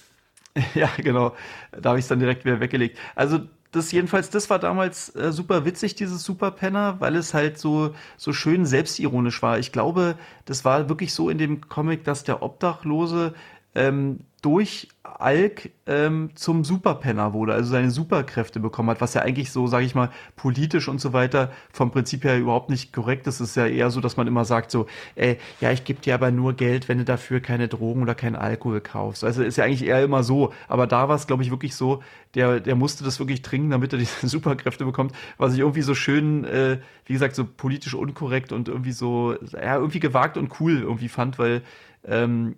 ja, 0.75 0.89
genau. 0.97 1.35
Da 1.71 1.89
habe 1.89 1.99
ich 1.99 2.05
es 2.05 2.09
dann 2.09 2.19
direkt 2.19 2.45
wieder 2.45 2.59
weggelegt. 2.59 2.99
Also 3.15 3.39
das 3.71 3.91
jedenfalls, 3.91 4.29
das 4.29 4.49
war 4.49 4.59
damals 4.59 5.15
äh, 5.15 5.31
super 5.31 5.65
witzig, 5.65 5.95
dieses 5.95 6.23
Superpenner, 6.23 6.97
weil 6.99 7.15
es 7.15 7.33
halt 7.33 7.57
so 7.57 7.95
so 8.17 8.33
schön 8.33 8.65
selbstironisch 8.65 9.41
war. 9.41 9.57
Ich 9.59 9.71
glaube, 9.71 10.15
das 10.45 10.65
war 10.65 10.89
wirklich 10.89 11.13
so 11.13 11.29
in 11.29 11.37
dem 11.37 11.67
Comic, 11.67 12.03
dass 12.03 12.23
der 12.23 12.43
Obdachlose 12.43 13.33
ähm, 13.73 14.19
durch 14.41 14.87
Alk 15.03 15.69
ähm, 15.85 16.31
zum 16.33 16.63
Superpenner 16.63 17.33
wurde, 17.33 17.53
also 17.53 17.69
seine 17.69 17.91
Superkräfte 17.91 18.59
bekommen 18.59 18.89
hat, 18.89 19.01
was 19.01 19.13
ja 19.13 19.21
eigentlich 19.21 19.51
so, 19.51 19.67
sage 19.67 19.85
ich 19.85 19.93
mal, 19.93 20.09
politisch 20.35 20.87
und 20.87 20.99
so 20.99 21.13
weiter 21.13 21.51
vom 21.71 21.91
Prinzip 21.91 22.23
her 22.23 22.39
überhaupt 22.39 22.71
nicht 22.71 22.91
korrekt 22.91 23.27
ist. 23.27 23.39
Es 23.39 23.49
ist 23.51 23.55
ja 23.55 23.67
eher 23.67 23.91
so, 23.91 24.01
dass 24.01 24.17
man 24.17 24.25
immer 24.25 24.45
sagt 24.45 24.71
so, 24.71 24.87
äh, 25.15 25.35
ja, 25.59 25.71
ich 25.71 25.83
gebe 25.83 26.01
dir 26.01 26.15
aber 26.15 26.31
nur 26.31 26.53
Geld, 26.53 26.89
wenn 26.89 26.97
du 26.97 27.05
dafür 27.05 27.39
keine 27.39 27.67
Drogen 27.67 28.01
oder 28.01 28.15
keinen 28.15 28.35
Alkohol 28.35 28.81
kaufst. 28.81 29.23
Also 29.23 29.43
ist 29.43 29.57
ja 29.57 29.65
eigentlich 29.65 29.85
eher 29.85 30.03
immer 30.03 30.23
so. 30.23 30.53
Aber 30.67 30.87
da 30.87 31.07
war 31.07 31.15
es, 31.15 31.27
glaube 31.27 31.43
ich, 31.43 31.51
wirklich 31.51 31.75
so, 31.75 32.01
der, 32.33 32.59
der 32.59 32.75
musste 32.75 33.03
das 33.03 33.19
wirklich 33.19 33.43
trinken, 33.43 33.69
damit 33.69 33.93
er 33.93 33.99
diese 33.99 34.27
Superkräfte 34.27 34.85
bekommt, 34.85 35.13
was 35.37 35.53
ich 35.53 35.59
irgendwie 35.59 35.83
so 35.83 35.93
schön, 35.93 36.45
äh, 36.45 36.79
wie 37.05 37.13
gesagt, 37.13 37.35
so 37.35 37.45
politisch 37.45 37.93
unkorrekt 37.93 38.51
und 38.51 38.69
irgendwie 38.69 38.91
so, 38.91 39.35
ja, 39.51 39.75
irgendwie 39.75 39.99
gewagt 39.99 40.37
und 40.37 40.59
cool 40.59 40.79
irgendwie 40.79 41.09
fand, 41.09 41.37
weil 41.37 41.61
ähm, 42.03 42.55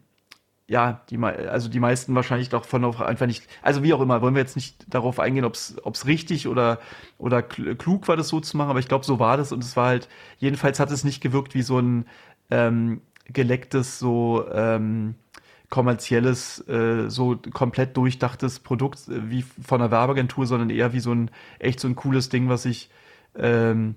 ja, 0.73 1.01
die, 1.12 1.19
also 1.19 1.69
die 1.69 1.79
meisten 1.79 2.15
wahrscheinlich 2.15 2.49
davon 2.49 2.83
auch 2.83 2.99
einfach 2.99 3.27
nicht, 3.27 3.47
also 3.62 3.83
wie 3.83 3.93
auch 3.93 4.01
immer, 4.01 4.23
wollen 4.23 4.33
wir 4.33 4.41
jetzt 4.41 4.55
nicht 4.55 4.91
darauf 4.91 5.19
eingehen, 5.19 5.45
ob 5.45 5.53
es 5.53 6.07
richtig 6.07 6.47
oder, 6.47 6.79
oder 7.19 7.43
klug 7.43 8.07
war, 8.07 8.17
das 8.17 8.29
so 8.29 8.39
zu 8.39 8.57
machen, 8.57 8.71
aber 8.71 8.79
ich 8.79 8.88
glaube, 8.88 9.05
so 9.05 9.19
war 9.19 9.38
das 9.38 9.51
und 9.51 9.63
es 9.63 9.77
war 9.77 9.86
halt, 9.86 10.09
jedenfalls 10.39 10.79
hat 10.79 10.89
es 10.89 11.03
nicht 11.03 11.21
gewirkt 11.21 11.53
wie 11.53 11.62
so 11.62 11.77
ein 11.77 12.07
ähm, 12.49 13.01
gelecktes, 13.25 13.99
so 13.99 14.47
ähm, 14.51 15.13
kommerzielles, 15.69 16.67
äh, 16.67 17.07
so 17.07 17.38
komplett 17.53 17.95
durchdachtes 17.95 18.59
Produkt 18.59 19.07
äh, 19.09 19.29
wie 19.29 19.43
von 19.43 19.79
einer 19.79 19.91
Werbeagentur, 19.91 20.47
sondern 20.47 20.71
eher 20.71 20.91
wie 20.93 21.01
so 21.01 21.13
ein, 21.13 21.29
echt 21.59 21.79
so 21.79 21.88
ein 21.88 21.95
cooles 21.95 22.29
Ding, 22.29 22.49
was 22.49 22.65
ich 22.65 22.89
ähm, 23.38 23.93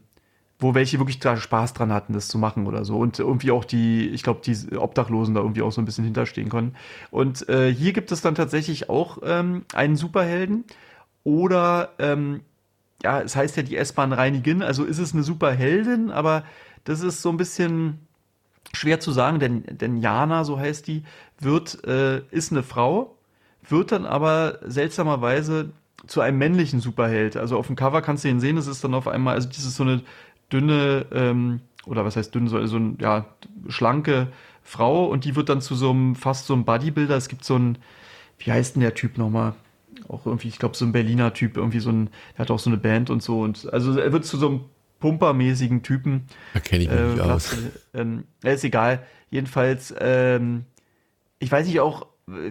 wo 0.59 0.75
welche 0.75 0.99
wirklich 0.99 1.21
Spaß 1.23 1.75
dran 1.75 1.93
hatten, 1.93 2.15
das 2.15 2.29
zu 2.29 2.39
machen 2.39 2.67
oder 2.67 2.85
so. 2.85 2.97
Und 2.97 3.19
irgendwie 3.19 3.51
auch 3.51 3.65
die, 3.65 4.09
ich 4.09 4.23
glaube, 4.23 4.41
die 4.43 4.77
Obdachlosen 4.77 5.35
da 5.35 5.41
irgendwie 5.41 5.63
auch 5.63 5.73
so 5.73 5.83
ein 5.83 5.85
bisschen 5.85 6.05
hinterstehen 6.05 6.49
konnten. 6.49 6.75
Und 7.11 7.49
äh, 7.49 7.73
hier 7.73 7.93
gibt 7.93 8.11
es 8.11 8.23
dann 8.23 8.35
tatsächlich 8.35 8.89
auch 8.89 9.19
ähm, 9.23 9.65
einen 9.75 9.97
Superhelden. 9.97 10.65
Oder, 11.25 11.91
ähm, 11.99 12.41
ja, 13.03 13.21
es 13.21 13.37
heißt 13.37 13.57
ja 13.57 13.63
die 13.63 13.77
S-Bahn 13.77 14.13
reinigen, 14.13 14.63
also 14.63 14.85
ist 14.85 14.99
es 14.99 15.13
eine 15.13 15.23
Superheldin, 15.23 16.11
aber 16.11 16.45
das 16.85 17.03
ist 17.03 17.21
so 17.21 17.29
ein 17.31 17.37
bisschen 17.37 17.99
schwer 18.73 19.01
zu 19.01 19.13
sagen, 19.13 19.41
denn, 19.41 19.65
denn 19.69 19.99
Jana, 19.99 20.45
so 20.45 20.59
heißt 20.59 20.87
die, 20.87 21.03
wird, 21.39 21.85
äh, 21.85 22.23
ist 22.31 22.53
eine 22.53 22.63
Frau, 22.63 23.17
wird 23.69 23.93
dann 23.93 24.07
aber 24.07 24.61
seltsamerweise 24.65 25.71
zu 26.07 26.21
einem 26.21 26.39
männlichen 26.39 26.81
Superheld. 26.81 27.37
Also 27.37 27.59
auf 27.59 27.67
dem 27.67 27.77
Cover 27.77 28.03
kannst 28.03 28.25
du 28.25 28.29
ihn 28.29 28.41
sehen, 28.41 28.57
es 28.57 28.67
ist 28.67 28.85
dann 28.85 28.95
auf 28.95 29.09
einmal, 29.09 29.35
also 29.35 29.49
das 29.49 29.59
ist 29.59 29.77
so 29.77 29.83
eine 29.83 30.03
dünne, 30.53 31.07
ähm, 31.13 31.61
oder 31.87 32.05
was 32.05 32.17
heißt 32.17 32.35
dünn, 32.35 32.49
so, 32.49 32.65
so 32.67 32.77
ein, 32.77 32.99
ja, 33.01 33.27
schlanke 33.69 34.29
Frau 34.63 35.07
und 35.07 35.25
die 35.25 35.37
wird 35.37 35.49
dann 35.49 35.61
zu 35.61 35.75
so 35.75 35.91
einem, 35.91 36.15
fast 36.15 36.47
so 36.47 36.55
einem 36.55 36.65
Bodybuilder. 36.65 37.17
Es 37.17 37.29
gibt 37.29 37.45
so 37.45 37.57
ein, 37.57 37.79
wie 38.39 38.53
heißt 38.53 38.75
denn 38.75 38.83
der 38.83 38.95
Typ 38.95 39.19
nochmal? 39.19 39.55
Auch 40.09 40.27
irgendwie, 40.27 40.49
ich 40.49 40.59
glaube, 40.59 40.77
so 40.77 40.85
ein 40.85 40.93
Berliner 40.93 41.33
Typ, 41.33 41.57
irgendwie 41.57 41.81
so 41.81 41.91
ein, 41.91 42.11
der 42.35 42.41
hat 42.41 42.51
auch 42.51 42.59
so 42.59 42.71
eine 42.71 42.77
Band 42.77 43.11
und 43.11 43.23
so. 43.23 43.41
Und 43.41 43.73
also 43.73 43.99
er 43.99 44.13
wird 44.13 44.25
zu 44.25 44.37
so 44.37 44.49
einem 44.49 44.61
pumpermäßigen 45.01 45.83
Typen. 45.83 46.27
Da 46.55 46.61
kenne 46.61 46.85
ich 46.85 46.91
mich 46.91 46.99
äh, 46.99 47.05
nicht 47.05 47.21
aus. 47.21 47.57
Ähm, 47.95 48.25
ist 48.43 48.65
egal. 48.65 49.05
Jedenfalls, 49.31 49.95
ähm, 49.99 50.65
ich 51.39 51.51
weiß 51.51 51.67
nicht 51.67 51.81
auch, 51.81 52.07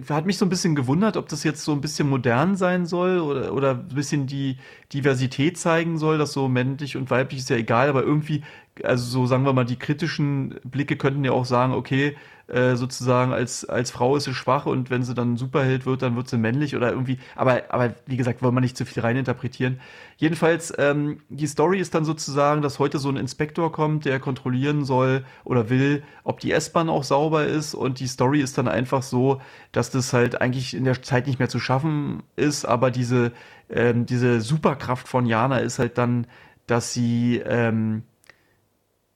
hat 0.10 0.26
mich 0.26 0.38
so 0.38 0.46
ein 0.46 0.50
bisschen 0.50 0.74
gewundert, 0.74 1.18
ob 1.18 1.28
das 1.28 1.44
jetzt 1.44 1.64
so 1.64 1.74
ein 1.74 1.82
bisschen 1.82 2.08
modern 2.08 2.56
sein 2.56 2.86
soll 2.86 3.20
oder, 3.20 3.54
oder 3.54 3.72
ein 3.72 3.88
bisschen 3.90 4.26
die 4.26 4.58
Diversität 4.94 5.58
zeigen 5.58 5.98
soll, 5.98 6.18
dass 6.18 6.32
so 6.32 6.48
männlich 6.48 6.96
und 6.96 7.10
weiblich 7.10 7.42
ist 7.42 7.50
ja 7.50 7.58
egal, 7.58 7.90
aber 7.90 8.04
irgendwie, 8.04 8.42
also 8.84 9.04
so 9.06 9.26
sagen 9.26 9.46
wir 9.46 9.54
mal, 9.54 9.66
die 9.66 9.78
kritischen 9.78 10.60
Blicke 10.64 10.98
könnten 10.98 11.24
ja 11.24 11.32
auch 11.32 11.46
sagen, 11.46 11.74
okay, 11.74 12.16
äh, 12.48 12.76
sozusagen 12.76 13.34
als, 13.34 13.66
als 13.66 13.90
Frau 13.90 14.16
ist 14.16 14.26
sie 14.26 14.34
schwach 14.36 14.68
und 14.68 14.92
wenn 14.92 15.02
sie 15.02 15.16
dann 15.16 15.36
Superheld 15.36 15.88
wird, 15.88 16.04
dann 16.04 16.16
wird 16.16 16.28
sie 16.28 16.38
männlich 16.38 16.76
oder 16.76 16.92
irgendwie, 16.92 17.18
aber, 17.36 17.64
aber 17.70 17.96
wie 18.06 18.18
gesagt, 18.18 18.44
wollen 18.44 18.54
wir 18.54 18.62
nicht 18.62 18.78
zu 18.78 18.86
viel 18.86 19.02
reininterpretieren. 19.02 19.80
Jedenfalls, 20.18 20.72
ähm, 20.78 21.22
die 21.30 21.48
Story 21.48 21.80
ist 21.80 21.96
dann 21.96 22.06
sozusagen, 22.06 22.62
dass 22.62 22.78
heute 22.78 23.00
so 23.00 23.10
ein 23.10 23.18
Inspektor 23.18 23.72
kommt, 23.72 24.06
der 24.06 24.20
kontrollieren 24.20 24.86
soll 24.86 25.26
oder 25.44 25.70
will, 25.70 26.04
ob 26.24 26.40
die 26.40 26.52
S-Bahn 26.52 26.90
auch 26.90 27.04
sauber 27.04 27.46
ist 27.46 27.74
und 27.74 28.00
die 28.00 28.08
Story 28.08 28.42
ist 28.42 28.60
dann 28.60 28.68
einfach 28.68 29.02
so, 29.02 29.42
dass 29.72 29.90
das 29.90 30.14
halt 30.14 30.40
eigentlich 30.40 30.76
in 30.76 30.84
der 30.84 31.02
Zeit 31.02 31.26
nicht 31.26 31.40
mehr 31.40 31.50
zu 31.50 31.60
schaffen 31.60 32.22
ist, 32.36 32.66
aber 32.66 32.92
diese, 32.92 33.32
ähm, 33.72 34.06
diese 34.06 34.40
Superkraft 34.42 35.08
von 35.08 35.26
Jana 35.26 35.58
ist 35.58 35.80
halt 35.80 35.98
dann, 35.98 36.28
dass 36.68 36.94
sie, 36.94 37.42
ähm, 37.44 38.04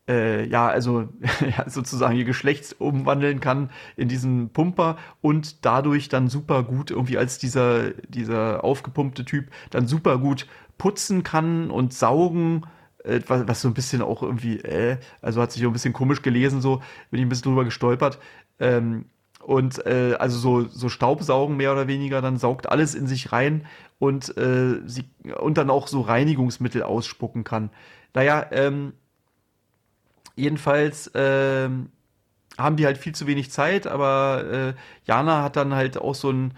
äh, 0.10 0.46
ja, 0.48 0.68
also 0.68 1.08
ja, 1.58 1.70
sozusagen 1.70 2.18
ihr 2.18 2.26
Geschlecht 2.26 2.76
umwandeln 2.80 3.40
kann 3.40 3.70
in 3.96 4.10
diesen 4.10 4.50
Pumper 4.50 4.98
und 5.22 5.64
dadurch 5.66 6.10
dann 6.10 6.28
super 6.28 6.64
gut 6.64 6.92
irgendwie 6.92 7.18
als 7.18 7.38
dieser, 7.38 7.92
dieser 8.10 8.64
aufgepumpte 8.64 9.24
Typ 9.24 9.52
dann 9.70 9.88
super 9.88 10.18
gut 10.18 10.48
putzen 10.78 11.24
kann 11.24 11.70
und 11.70 11.94
saugen 11.94 12.66
äh, 13.04 13.22
was, 13.28 13.48
was 13.48 13.62
so 13.62 13.68
ein 13.68 13.74
bisschen 13.74 14.02
auch 14.02 14.24
irgendwie, 14.24 14.58
äh, 14.60 14.98
also 15.22 15.42
hat 15.42 15.52
sich 15.52 15.64
auch 15.64 15.70
ein 15.70 15.74
bisschen 15.74 15.94
komisch 15.94 16.22
gelesen, 16.22 16.62
so 16.62 16.82
bin 17.12 17.20
ich 17.20 17.26
ein 17.26 17.30
bisschen 17.30 17.52
drüber 17.52 17.66
gestolpert. 17.66 18.20
Ähm, 18.60 19.06
und 19.42 19.86
äh, 19.86 20.16
also 20.20 20.38
so, 20.38 20.68
so 20.68 20.90
Staubsaugen 20.90 21.56
mehr 21.56 21.72
oder 21.72 21.88
weniger, 21.88 22.22
dann 22.22 22.38
saugt 22.38 22.68
alles 22.68 22.94
in 22.94 23.08
sich 23.08 23.32
rein 23.32 23.66
und, 23.98 24.36
äh, 24.38 24.82
sie, 24.86 25.06
und 25.40 25.58
dann 25.58 25.70
auch 25.70 25.88
so 25.88 26.02
Reinigungsmittel 26.02 26.84
ausspucken 26.84 27.44
kann. 27.44 27.70
Naja, 28.14 28.46
ähm, 28.52 28.94
Jedenfalls 30.40 31.08
äh, 31.16 31.70
haben 32.58 32.76
die 32.76 32.86
halt 32.86 32.98
viel 32.98 33.14
zu 33.14 33.28
wenig 33.28 33.52
Zeit, 33.52 33.88
aber 33.88 34.44
äh, 34.52 34.74
Jana 35.06 35.44
hat 35.44 35.56
dann 35.56 35.74
halt 35.74 35.98
auch 35.98 36.16
so 36.16 36.32
ein, 36.32 36.54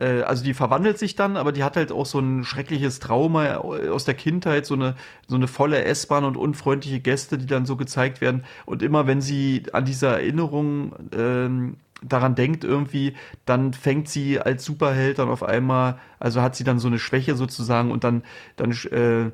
äh, 0.00 0.22
also 0.22 0.42
die 0.42 0.54
verwandelt 0.54 0.98
sich 0.98 1.14
dann, 1.14 1.36
aber 1.36 1.52
die 1.52 1.62
hat 1.62 1.76
halt 1.76 1.92
auch 1.92 2.06
so 2.06 2.18
ein 2.18 2.44
schreckliches 2.44 2.98
Trauma 2.98 3.56
aus 3.56 4.04
der 4.04 4.14
Kindheit, 4.14 4.66
so 4.66 4.74
eine, 4.74 4.96
so 5.28 5.36
eine 5.36 5.46
volle 5.46 5.84
S-Bahn 5.84 6.24
und 6.24 6.36
unfreundliche 6.36 7.00
Gäste, 7.00 7.38
die 7.38 7.46
dann 7.46 7.66
so 7.66 7.76
gezeigt 7.76 8.20
werden. 8.20 8.44
Und 8.66 8.82
immer 8.82 9.06
wenn 9.06 9.20
sie 9.20 9.64
an 9.72 9.84
diese 9.84 10.08
Erinnerung 10.08 10.94
ähm, 11.16 11.76
daran 12.02 12.34
denkt 12.34 12.64
irgendwie, 12.64 13.14
dann 13.44 13.72
fängt 13.74 14.08
sie 14.08 14.40
als 14.40 14.64
Superheld 14.64 15.18
dann 15.18 15.28
auf 15.28 15.42
einmal, 15.42 15.98
also 16.18 16.40
hat 16.40 16.56
sie 16.56 16.64
dann 16.64 16.78
so 16.78 16.88
eine 16.88 16.98
Schwäche 16.98 17.36
sozusagen 17.36 17.90
und 17.90 18.04
dann, 18.04 18.22
dann 18.56 18.72
äh, 18.90 19.30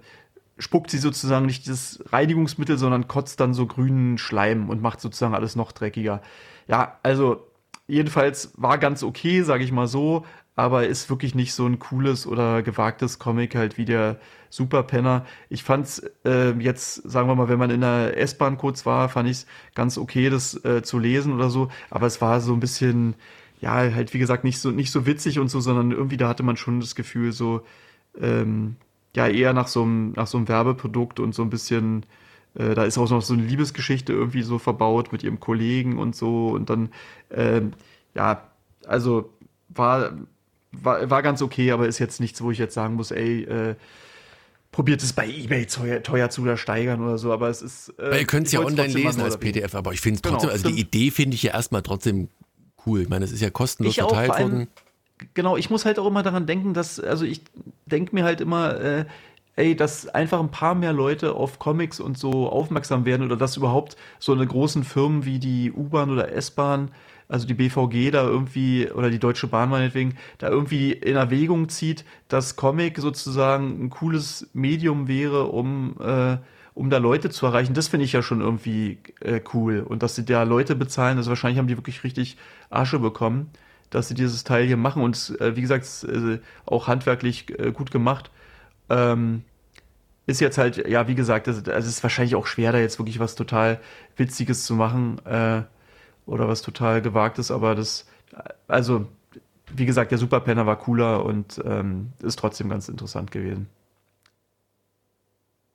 spuckt 0.59 0.91
sie 0.91 0.99
sozusagen 0.99 1.47
nicht 1.47 1.69
das 1.69 2.03
Reinigungsmittel, 2.13 2.79
sondern 2.79 3.09
kotzt 3.09 3.41
dann 3.41 3.55
so 3.55 3.67
grünen 3.67 4.19
Schleim 4.19 4.71
und 4.71 4.81
macht 4.81 5.01
sozusagen 5.01 5.35
alles 5.35 5.57
noch 5.57 5.73
dreckiger. 5.73 6.23
Ja, 6.67 6.99
also 7.03 7.47
jedenfalls 7.87 8.53
war 8.57 8.79
ganz 8.79 9.03
okay, 9.03 9.43
sage 9.43 9.65
ich 9.65 9.73
mal 9.73 9.87
so, 9.87 10.25
aber 10.55 10.87
ist 10.87 11.11
wirklich 11.11 11.35
nicht 11.35 11.53
so 11.53 11.67
ein 11.67 11.79
cooles 11.79 12.27
oder 12.27 12.63
gewagtes 12.63 13.19
Comic 13.19 13.55
halt 13.55 13.77
wie 13.77 13.85
der 13.85 14.19
Superpenner. 14.49 15.27
Ich 15.51 15.63
fand's 15.63 16.03
äh, 16.25 16.53
jetzt, 16.59 16.95
sagen 17.09 17.29
wir 17.29 17.35
mal, 17.35 17.51
wenn 17.51 17.59
man 17.59 17.71
in 17.71 17.83
der 17.83 18.17
S-Bahn 18.17 18.57
kurz 18.57 18.87
war, 18.87 19.11
fand 19.11 19.29
ich 19.29 19.39
es 19.39 19.47
ganz 19.75 19.99
okay, 19.99 20.31
das 20.31 20.65
äh, 20.65 20.83
zu 20.83 20.99
lesen 20.99 21.35
oder 21.35 21.51
so, 21.51 21.69
aber 21.91 22.07
es 22.07 22.23
war 22.23 22.41
so 22.41 22.55
ein 22.55 22.61
bisschen, 22.61 23.15
ja, 23.61 23.73
halt 23.75 24.15
wie 24.15 24.19
gesagt, 24.19 24.45
nicht 24.45 24.59
so, 24.59 24.71
nicht 24.71 24.91
so 24.91 25.05
witzig 25.05 25.39
und 25.39 25.49
so, 25.49 25.61
sondern 25.61 25.93
irgendwie 25.93 26.17
da 26.17 26.29
hatte 26.29 26.43
man 26.43 26.57
schon 26.57 26.81
das 26.81 26.95
Gefühl 26.95 27.33
so, 27.33 27.63
ähm, 28.19 28.77
ja 29.17 29.27
eher 29.27 29.53
nach 29.53 29.69
so 29.69 29.83
einem, 29.83 30.13
nach 30.13 30.27
so 30.27 30.39
einem 30.39 30.49
Werbeprodukt 30.49 31.19
und 31.19 31.35
so 31.35 31.43
ein 31.43 31.51
bisschen, 31.51 32.07
äh, 32.55 32.75
da 32.75 32.85
ist 32.85 32.99
auch 32.99 33.11
noch 33.11 33.23
so 33.23 33.35
eine 33.35 33.43
Liebesgeschichte 33.43 34.13
irgendwie 34.13 34.43
so 34.43 34.59
verbaut 34.59 35.11
mit 35.13 35.25
ihrem 35.25 35.41
Kollegen 35.41 35.99
und 35.99 36.15
so 36.15 36.49
und 36.49 36.71
dann, 36.71 36.91
ähm, 37.31 37.73
ja, 38.15 38.43
also 38.87 39.31
war, 39.69 40.13
war, 40.73 41.11
war 41.11 41.23
ganz 41.23 41.43
okay, 41.43 41.73
aber 41.73 41.89
ist 41.89 41.99
jetzt 41.99 42.21
nichts, 42.21 42.43
wo 42.43 42.51
ich 42.51 42.59
jetzt 42.59 42.75
sagen 42.75 42.95
muss, 42.95 43.11
ey, 43.11 43.43
äh, 43.45 43.75
probiert 44.71 45.03
es 45.03 45.13
bei 45.15 45.27
eBay 45.27 45.67
teuer, 45.67 46.03
teuer 46.03 46.31
zu 46.31 46.57
steigern 46.57 47.01
oder 47.01 47.19
so, 47.19 47.33
aber 47.33 47.49
es 47.49 47.63
ist. 47.63 47.95
Äh, 47.99 48.21
ihr 48.21 48.27
könnt 48.27 48.47
es 48.47 48.53
ja 48.53 48.61
online 48.61 48.93
lesen 48.93 49.23
als 49.23 49.39
PDF, 49.39 49.75
aber 49.75 49.93
ich 49.93 50.01
finde 50.01 50.17
es 50.17 50.23
trotzdem, 50.23 50.51
genau, 50.51 50.53
also 50.53 50.69
die 50.69 50.79
Idee 50.79 51.11
finde 51.11 51.35
ich 51.35 51.43
ja 51.43 51.55
erstmal 51.55 51.83
trotzdem 51.83 52.29
cool. 52.87 53.03
Ich 53.03 53.09
meine, 53.09 53.25
es 53.25 53.33
ist 53.33 53.41
ja 53.41 53.51
kostenlos 53.51 53.95
verteilt 53.95 54.39
worden 54.39 54.69
genau, 55.35 55.57
ich 55.57 55.71
muss 55.71 55.85
halt 55.85 55.99
auch 55.99 56.07
immer 56.07 56.23
daran 56.23 56.47
denken, 56.47 56.75
dass, 56.75 57.01
also 57.01 57.25
ich 57.25 57.43
denke 57.87 58.15
mir 58.15 58.25
halt 58.25 58.41
immer, 58.41 58.81
äh, 58.81 59.05
ey, 59.57 59.75
dass 59.75 60.09
einfach 60.09 60.41
ein 60.41 60.51
paar 60.51 60.75
mehr 60.75 60.93
Leute 60.93 61.35
auf 61.35 61.59
Comics 61.59 61.99
und 62.01 62.19
so 62.19 62.49
aufmerksam 62.49 63.05
werden 63.05 63.25
oder 63.25 63.37
dass 63.37 63.57
überhaupt 63.57 63.97
so 64.19 64.33
eine 64.33 64.47
großen 64.47 64.85
Firmen 64.85 65.25
wie 65.25 65.39
die 65.39 65.73
U-Bahn 65.73 66.11
oder 66.11 66.31
S-Bahn, 66.33 66.91
also 67.29 67.47
die 67.47 67.55
BVG 67.55 68.11
da 68.13 68.25
irgendwie 68.25 68.91
oder 68.91 69.11
die 69.11 69.19
Deutsche 69.19 69.47
Bahn 69.47 69.71
meinetwegen, 69.71 70.17
da 70.39 70.49
irgendwie 70.49 70.93
in 70.93 71.17
Erwägung 71.17 71.69
zieht, 71.69 72.05
dass 72.29 72.57
Comic 72.57 72.99
sozusagen 72.99 73.85
ein 73.85 73.91
cooles 73.91 74.49
Medium 74.53 75.09
wäre, 75.09 75.47
um 75.47 75.97
äh, 76.01 76.37
um 76.75 76.91
da 76.91 76.99
Leute 76.99 77.31
zu 77.31 77.47
erreichen, 77.47 77.73
das 77.73 77.89
finde 77.89 78.05
ich 78.05 78.13
ja 78.13 78.21
schon 78.21 78.43
irgendwie 78.43 78.99
äh, 79.21 79.41
cool. 79.55 79.81
Und 79.81 80.03
dass 80.03 80.15
sie 80.15 80.27
da 80.27 80.43
Leute 80.43 80.77
bezahlen, 80.77 81.17
also 81.17 81.31
wahrscheinlich 81.31 81.59
haben 81.59 81.69
die 81.69 81.79
wirklich 81.79 82.05
richtig 82.05 82.37
Asche 82.69 82.99
bekommen 82.99 83.51
dass 83.97 84.09
sie 84.09 84.15
dieses 84.15 84.45
Teil 84.45 84.67
hier 84.67 84.77
machen 84.77 85.03
und 85.03 85.41
äh, 85.41 85.57
wie 85.57 85.63
gesagt, 85.63 85.87
äh, 86.05 86.39
auch 86.67 86.87
handwerklich 86.87 87.59
äh, 87.59 87.73
gut 87.73 87.91
gemacht. 87.91 88.31
Ähm, 88.91 89.43
ist 90.27 90.41
jetzt 90.41 90.59
halt, 90.59 90.87
ja, 90.87 91.09
wie 91.09 91.15
gesagt, 91.15 91.49
also, 91.49 91.63
es 91.71 91.87
ist 91.87 92.03
wahrscheinlich 92.03 92.35
auch 92.35 92.47
schwer, 92.47 92.73
da 92.73 92.79
jetzt 92.79 92.99
wirklich 92.99 93.21
was 93.21 93.37
total 93.37 93.81
Witziges 94.17 94.67
zu 94.67 94.75
machen 94.75 95.19
äh, 95.25 95.63
oder 96.27 96.47
was 96.47 96.61
total 96.61 97.01
Gewagtes, 97.01 97.51
aber 97.51 97.75
das, 97.75 98.07
also, 98.69 99.07
wie 99.75 99.87
gesagt, 99.87 100.11
der 100.11 100.19
Superpenner 100.19 100.67
war 100.67 100.77
cooler 100.77 101.25
und 101.25 101.63
ähm, 101.65 102.13
ist 102.23 102.39
trotzdem 102.39 102.69
ganz 102.69 102.91
interessant 102.91 103.31
gewesen. 103.31 103.67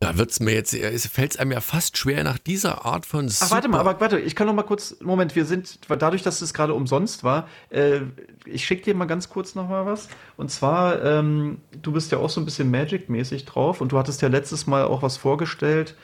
Da 0.01 0.17
wird 0.17 0.31
es 0.31 0.39
mir 0.39 0.53
jetzt, 0.53 0.75
fällt 0.75 1.33
es 1.33 1.37
einem 1.37 1.51
ja 1.51 1.61
fast 1.61 1.95
schwer 1.95 2.23
nach 2.23 2.39
dieser 2.39 2.85
Art 2.85 3.05
von 3.05 3.29
Super 3.29 3.45
Ach, 3.45 3.51
warte 3.51 3.67
mal, 3.67 3.79
aber 3.79 4.01
warte, 4.01 4.19
ich 4.19 4.35
kann 4.35 4.47
noch 4.47 4.53
mal 4.55 4.63
kurz, 4.63 4.95
Moment, 4.99 5.35
wir 5.35 5.45
sind, 5.45 5.77
dadurch, 5.87 6.23
dass 6.23 6.41
es 6.41 6.55
gerade 6.55 6.73
umsonst 6.73 7.23
war, 7.23 7.47
äh, 7.69 7.99
ich 8.45 8.65
schicke 8.65 8.81
dir 8.81 8.95
mal 8.95 9.05
ganz 9.05 9.29
kurz 9.29 9.53
noch 9.53 9.69
mal 9.69 9.85
was. 9.85 10.09
Und 10.37 10.49
zwar, 10.49 11.05
ähm, 11.05 11.59
du 11.83 11.91
bist 11.91 12.11
ja 12.11 12.17
auch 12.17 12.31
so 12.31 12.41
ein 12.41 12.45
bisschen 12.45 12.71
Magic-mäßig 12.71 13.45
drauf 13.45 13.79
und 13.79 13.91
du 13.91 13.99
hattest 13.99 14.23
ja 14.23 14.27
letztes 14.27 14.65
Mal 14.65 14.85
auch 14.85 15.03
was 15.03 15.17
vorgestellt. 15.17 15.95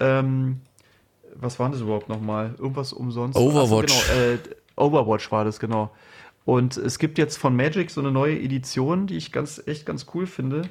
Ähm, 0.00 0.60
was 1.34 1.58
war 1.58 1.70
das 1.70 1.80
überhaupt 1.80 2.10
noch 2.10 2.20
mal? 2.20 2.54
Irgendwas 2.58 2.92
umsonst? 2.92 3.38
Overwatch. 3.38 3.94
Also, 3.94 4.12
genau, 4.12 4.34
äh, 4.34 4.38
Overwatch 4.76 5.32
war 5.32 5.46
das, 5.46 5.58
genau. 5.58 5.90
Und 6.44 6.76
es 6.76 6.98
gibt 6.98 7.16
jetzt 7.16 7.38
von 7.38 7.56
Magic 7.56 7.90
so 7.90 8.02
eine 8.02 8.10
neue 8.10 8.38
Edition, 8.38 9.06
die 9.06 9.16
ich 9.16 9.32
ganz, 9.32 9.62
echt 9.64 9.86
ganz 9.86 10.04
cool 10.12 10.26
finde. 10.26 10.68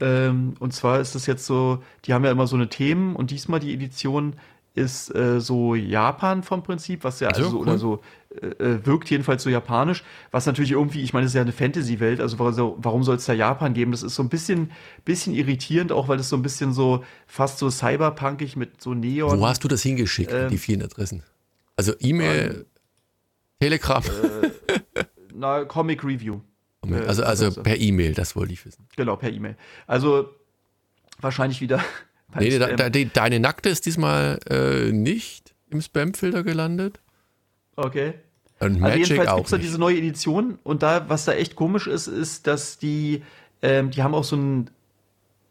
Ähm, 0.00 0.54
und 0.58 0.72
zwar 0.72 1.00
ist 1.00 1.14
es 1.14 1.26
jetzt 1.26 1.46
so, 1.46 1.82
die 2.04 2.14
haben 2.14 2.24
ja 2.24 2.30
immer 2.30 2.46
so 2.46 2.56
eine 2.56 2.68
Themen 2.68 3.16
und 3.16 3.30
diesmal 3.30 3.60
die 3.60 3.72
Edition 3.72 4.34
ist 4.74 5.14
äh, 5.14 5.40
so 5.40 5.76
Japan 5.76 6.42
vom 6.42 6.64
Prinzip, 6.64 7.04
was 7.04 7.20
ja 7.20 7.28
also, 7.28 7.44
also 7.44 7.56
cool. 7.56 7.62
oder 7.62 7.78
so 7.78 8.00
äh, 8.42 8.46
äh, 8.46 8.86
wirkt 8.86 9.08
jedenfalls 9.08 9.44
so 9.44 9.50
japanisch, 9.50 10.02
was 10.32 10.46
natürlich 10.46 10.72
irgendwie, 10.72 11.02
ich 11.02 11.12
meine, 11.12 11.26
es 11.26 11.30
ist 11.30 11.36
ja 11.36 11.42
eine 11.42 11.52
Fantasy-Welt, 11.52 12.20
also 12.20 12.40
warum, 12.40 12.74
warum 12.78 13.04
soll 13.04 13.16
es 13.16 13.24
da 13.24 13.32
Japan 13.32 13.72
geben? 13.72 13.92
Das 13.92 14.02
ist 14.02 14.16
so 14.16 14.22
ein 14.24 14.28
bisschen, 14.28 14.72
bisschen 15.04 15.32
irritierend, 15.32 15.92
auch 15.92 16.08
weil 16.08 16.18
es 16.18 16.28
so 16.28 16.36
ein 16.36 16.42
bisschen 16.42 16.72
so 16.72 17.04
fast 17.28 17.58
so 17.58 17.70
cyberpunkig 17.70 18.56
mit 18.56 18.82
so 18.82 18.94
Neon. 18.94 19.38
Wo 19.38 19.46
hast 19.46 19.62
du 19.62 19.68
das 19.68 19.82
hingeschickt, 19.82 20.32
ähm, 20.32 20.50
die 20.50 20.58
vielen 20.58 20.82
Adressen? 20.82 21.22
Also 21.76 21.92
E-Mail, 22.00 22.50
ähm, 22.56 22.64
Telegram. 23.60 24.02
Äh, 24.02 24.50
na, 25.34 25.64
Comic 25.64 26.02
Review. 26.02 26.40
Äh, 26.90 27.06
also, 27.06 27.24
also 27.24 27.62
per 27.62 27.78
E-Mail, 27.78 28.14
das 28.14 28.36
wollte 28.36 28.52
ich 28.52 28.64
wissen. 28.64 28.86
Genau, 28.96 29.16
per 29.16 29.32
E-Mail. 29.32 29.56
Also 29.86 30.30
wahrscheinlich 31.20 31.60
wieder. 31.60 31.80
Nee, 32.36 32.58
da, 32.58 32.74
da, 32.74 32.90
die, 32.90 33.08
deine 33.08 33.38
Nackte 33.38 33.68
ist 33.68 33.86
diesmal 33.86 34.40
äh, 34.50 34.90
nicht 34.90 35.54
im 35.70 35.80
Spam-Filter 35.80 36.42
gelandet. 36.42 36.98
Okay. 37.76 38.14
Und 38.58 38.80
Magic 38.80 39.02
also 39.02 39.14
jedenfalls 39.14 39.36
gibt 39.36 39.46
es 39.46 39.50
da 39.52 39.58
diese 39.58 39.78
neue 39.78 39.98
Edition 39.98 40.58
und 40.64 40.82
da, 40.82 41.08
was 41.08 41.26
da 41.26 41.32
echt 41.32 41.54
komisch 41.54 41.86
ist, 41.86 42.08
ist, 42.08 42.48
dass 42.48 42.78
die, 42.78 43.22
ähm, 43.62 43.90
die 43.90 44.02
haben 44.02 44.14
auch 44.14 44.24
so 44.24 44.36
ein 44.36 44.70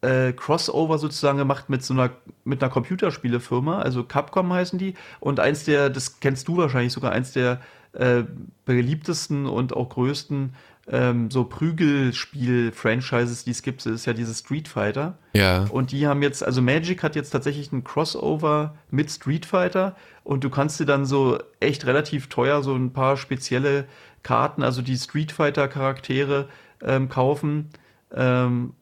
äh, 0.02 0.34
Crossover 0.34 0.98
sozusagen 0.98 1.38
gemacht 1.38 1.70
mit 1.70 1.84
so 1.84 1.94
einer, 1.94 2.12
mit 2.44 2.62
einer 2.62 2.72
Computerspielefirma, 2.72 3.80
also 3.80 4.04
Capcom 4.04 4.52
heißen 4.52 4.78
die. 4.78 4.96
Und 5.20 5.40
eins 5.40 5.64
der, 5.64 5.90
das 5.90 6.20
kennst 6.20 6.48
du 6.48 6.58
wahrscheinlich 6.58 6.94
sogar, 6.94 7.12
eins 7.12 7.32
der 7.32 7.62
äh, 7.94 8.24
beliebtesten 8.66 9.46
und 9.46 9.74
auch 9.74 9.90
größten 9.90 10.54
ähm, 10.88 11.32
so 11.32 11.46
Prügelspiel-Franchises, 11.46 13.46
die 13.46 13.52
es 13.52 13.62
gibt, 13.62 13.86
ist 13.86 14.06
ja 14.06 14.14
dieses 14.14 14.40
Street 14.40 14.68
Fighter. 14.68 15.18
Ja. 15.34 15.66
Und 15.70 15.92
die 15.92 16.08
haben 16.08 16.22
jetzt, 16.22 16.44
also 16.44 16.62
Magic 16.62 17.04
hat 17.04 17.16
jetzt 17.16 17.30
tatsächlich 17.30 17.72
ein 17.72 17.84
Crossover 17.84 18.76
mit 18.92 19.10
Street 19.10 19.46
Fighter 19.46 19.96
und 20.24 20.44
du 20.44 20.50
kannst 20.50 20.80
dir 20.80 20.86
dann 20.86 21.06
so 21.06 21.40
echt 21.60 21.86
relativ 21.86 22.28
teuer 22.28 22.64
so 22.64 22.76
ein 22.76 22.92
paar 22.92 23.18
spezielle 23.18 23.86
Karten, 24.24 24.64
also 24.64 24.82
die 24.82 24.98
Street 24.98 25.32
Fighter 25.32 25.68
Charaktere 25.68 26.50
ähm, 26.82 27.08
kaufen. 27.08 27.70
Ähm, 28.14 28.74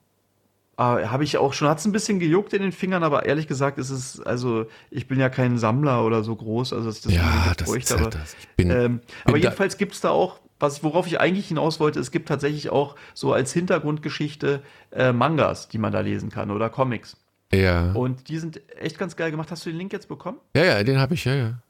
habe 0.77 1.23
ich 1.23 1.37
auch 1.37 1.53
schon, 1.53 1.67
hat 1.67 1.77
es 1.77 1.85
ein 1.85 1.91
bisschen 1.91 2.19
gejuckt 2.19 2.53
in 2.53 2.63
den 2.63 2.71
Fingern, 2.71 3.03
aber 3.03 3.27
ehrlich 3.27 3.47
gesagt 3.47 3.77
ist 3.77 3.91
es, 3.91 4.19
also 4.19 4.65
ich 4.89 5.07
bin 5.07 5.19
ja 5.19 5.29
kein 5.29 5.59
Sammler 5.59 6.03
oder 6.03 6.23
so 6.23 6.35
groß, 6.35 6.73
also 6.73 6.87
das, 6.87 7.01
das 7.01 7.13
ja, 7.13 7.53
das 7.55 7.69
bräuchte, 7.69 7.99
aber, 7.99 8.09
das. 8.09 8.35
Bin, 8.57 8.71
ähm, 8.71 9.01
aber 9.25 9.37
jedenfalls 9.37 9.77
gibt 9.77 9.93
es 9.93 10.01
da 10.01 10.09
auch 10.09 10.40
was, 10.61 10.83
worauf 10.83 11.07
ich 11.07 11.19
eigentlich 11.19 11.47
hinaus 11.47 11.79
wollte, 11.79 11.99
es 11.99 12.11
gibt 12.11 12.27
tatsächlich 12.27 12.69
auch 12.69 12.95
so 13.13 13.33
als 13.33 13.53
Hintergrundgeschichte 13.53 14.61
äh, 14.91 15.11
Mangas, 15.11 15.67
die 15.67 15.77
man 15.77 15.91
da 15.91 16.01
lesen 16.01 16.29
kann 16.29 16.51
oder 16.51 16.69
Comics. 16.69 17.17
Ja. 17.53 17.91
Und 17.91 18.29
die 18.29 18.37
sind 18.37 18.61
echt 18.79 18.97
ganz 18.97 19.15
geil 19.15 19.31
gemacht. 19.31 19.51
Hast 19.51 19.65
du 19.65 19.69
den 19.69 19.77
Link 19.77 19.91
jetzt 19.91 20.07
bekommen? 20.07 20.37
Ja, 20.55 20.63
ja, 20.63 20.83
den 20.83 20.99
habe 20.99 21.15
ich, 21.15 21.25
ja, 21.25 21.35
ja. 21.35 21.61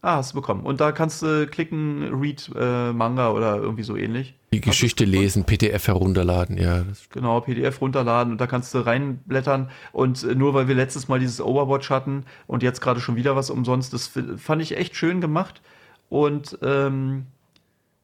Ah, 0.00 0.16
hast 0.16 0.32
du 0.32 0.36
bekommen. 0.36 0.64
Und 0.64 0.80
da 0.80 0.92
kannst 0.92 1.22
du 1.22 1.48
klicken, 1.48 2.14
Read 2.14 2.50
äh, 2.56 2.92
Manga 2.92 3.30
oder 3.30 3.56
irgendwie 3.56 3.82
so 3.82 3.96
ähnlich. 3.96 4.36
Die 4.52 4.60
Geschichte 4.60 5.04
lesen, 5.04 5.44
PDF 5.44 5.88
herunterladen, 5.88 6.56
ja. 6.56 6.84
genau, 7.10 7.40
PDF 7.40 7.80
runterladen 7.80 8.32
und 8.32 8.40
da 8.40 8.46
kannst 8.46 8.72
du 8.74 8.78
reinblättern. 8.78 9.70
Und 9.92 10.22
äh, 10.22 10.36
nur 10.36 10.54
weil 10.54 10.68
wir 10.68 10.76
letztes 10.76 11.08
Mal 11.08 11.18
dieses 11.18 11.40
Overwatch 11.40 11.90
hatten 11.90 12.24
und 12.46 12.62
jetzt 12.62 12.80
gerade 12.80 13.00
schon 13.00 13.16
wieder 13.16 13.34
was 13.34 13.50
umsonst, 13.50 13.92
das 13.92 14.12
fand 14.36 14.62
ich 14.62 14.76
echt 14.76 14.94
schön 14.94 15.20
gemacht. 15.20 15.62
Und 16.08 16.58
ähm, 16.62 17.26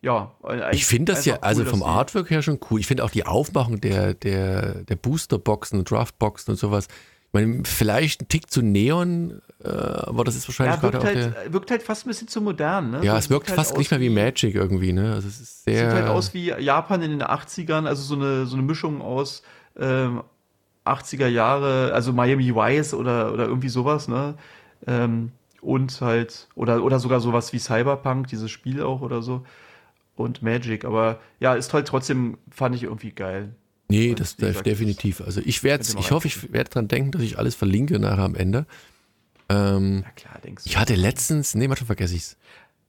ja, 0.05 0.31
ich 0.73 0.85
finde 0.85 1.13
das 1.13 1.25
ja, 1.25 1.39
also 1.41 1.65
vom 1.65 1.83
Artwork 1.83 2.29
her 2.31 2.43
schon 2.43 2.61
cool. 2.71 2.79
Ich 2.79 2.87
finde 2.87 3.05
auch 3.05 3.11
die 3.11 3.25
Aufmachung 3.25 3.81
der, 3.81 4.13
der, 4.13 4.85
der 4.85 4.97
Boosterboxen 4.97 5.79
und 5.79 5.91
Draftboxen 5.91 6.53
und 6.53 6.59
sowas. 6.59 6.89
Ich 6.89 7.33
meine, 7.33 7.63
vielleicht 7.65 8.21
ein 8.21 8.29
Tick 8.29 8.51
zu 8.51 8.61
Neon, 8.61 9.41
äh, 9.65 9.69
aber 9.69 10.25
das 10.25 10.37
ist 10.37 10.47
wahrscheinlich 10.47 10.77
ja, 10.77 10.81
gerade 10.83 10.99
auch 10.99 11.05
halt, 11.05 11.35
der, 11.35 11.53
wirkt 11.53 11.71
halt 11.71 11.83
fast 11.83 12.05
ein 12.05 12.11
bisschen 12.11 12.29
zu 12.29 12.43
modern, 12.43 12.91
ne? 12.91 13.01
Ja, 13.03 13.17
es 13.17 13.31
wirkt 13.31 13.49
halt 13.49 13.57
fast 13.57 13.79
nicht 13.79 13.91
mehr 13.91 14.01
wie 14.01 14.11
Magic 14.11 14.55
irgendwie, 14.55 14.93
ne? 14.93 15.15
Also 15.15 15.27
es 15.27 15.41
ist 15.41 15.65
sehr. 15.65 15.91
Sieht 15.91 16.01
halt 16.01 16.09
aus 16.09 16.35
wie 16.35 16.51
Japan 16.51 17.01
in 17.01 17.11
den 17.11 17.23
80ern, 17.23 17.87
also 17.87 18.03
so 18.03 18.15
eine, 18.15 18.45
so 18.45 18.57
eine 18.57 18.63
Mischung 18.63 19.01
aus 19.01 19.43
ähm, 19.79 20.23
80er 20.85 21.29
Jahre, 21.29 21.93
also 21.95 22.13
Miami 22.13 22.55
Vice 22.55 22.93
oder, 22.93 23.33
oder 23.33 23.47
irgendwie 23.47 23.71
sowas, 23.71 24.07
ne? 24.07 24.35
Ähm, 24.87 25.33
und 25.63 25.99
halt, 26.03 26.49
oder, 26.57 26.85
oder 26.85 26.99
sogar 26.99 27.21
sowas 27.21 27.55
wie 27.55 27.59
Cyberpunk, 27.59 28.27
dieses 28.27 28.51
Spiel 28.51 28.83
auch 28.83 29.01
oder 29.01 29.23
so 29.23 29.45
und 30.17 30.43
Magic. 30.43 30.85
Aber 30.85 31.21
ja, 31.41 31.55
ist 31.55 31.73
halt 31.73 31.87
trotzdem, 31.87 32.39
fand 32.51 32.75
ich 32.75 32.85
irgendwie 32.85 33.13
geil. 33.13 33.55
Nee, 33.89 34.11
und 34.11 34.21
das 34.21 34.37
gesagt, 34.37 34.67
definitiv. 34.67 35.21
Also 35.21 35.41
ich 35.45 35.63
werde 35.63 35.85
ich 35.99 36.11
hoffe, 36.11 36.27
ich 36.27 36.53
werde 36.53 36.71
dran 36.71 36.89
denken, 36.89 37.11
dass 37.13 37.23
ich 37.23 37.39
alles 37.39 37.55
verlinke 37.55 37.99
nachher 37.99 38.25
am 38.25 38.35
Ende. 38.35 38.67
Ähm, 39.49 40.03
ja 40.05 40.11
klar, 40.11 40.41
denkst 40.43 40.65
du. 40.65 40.71
Ich 40.71 40.77
hatte 40.77 40.95
letztens, 40.95 41.55
nee, 41.55 41.69
manchmal 41.69 41.87
vergesse 41.87 42.15
ich's. 42.15 42.37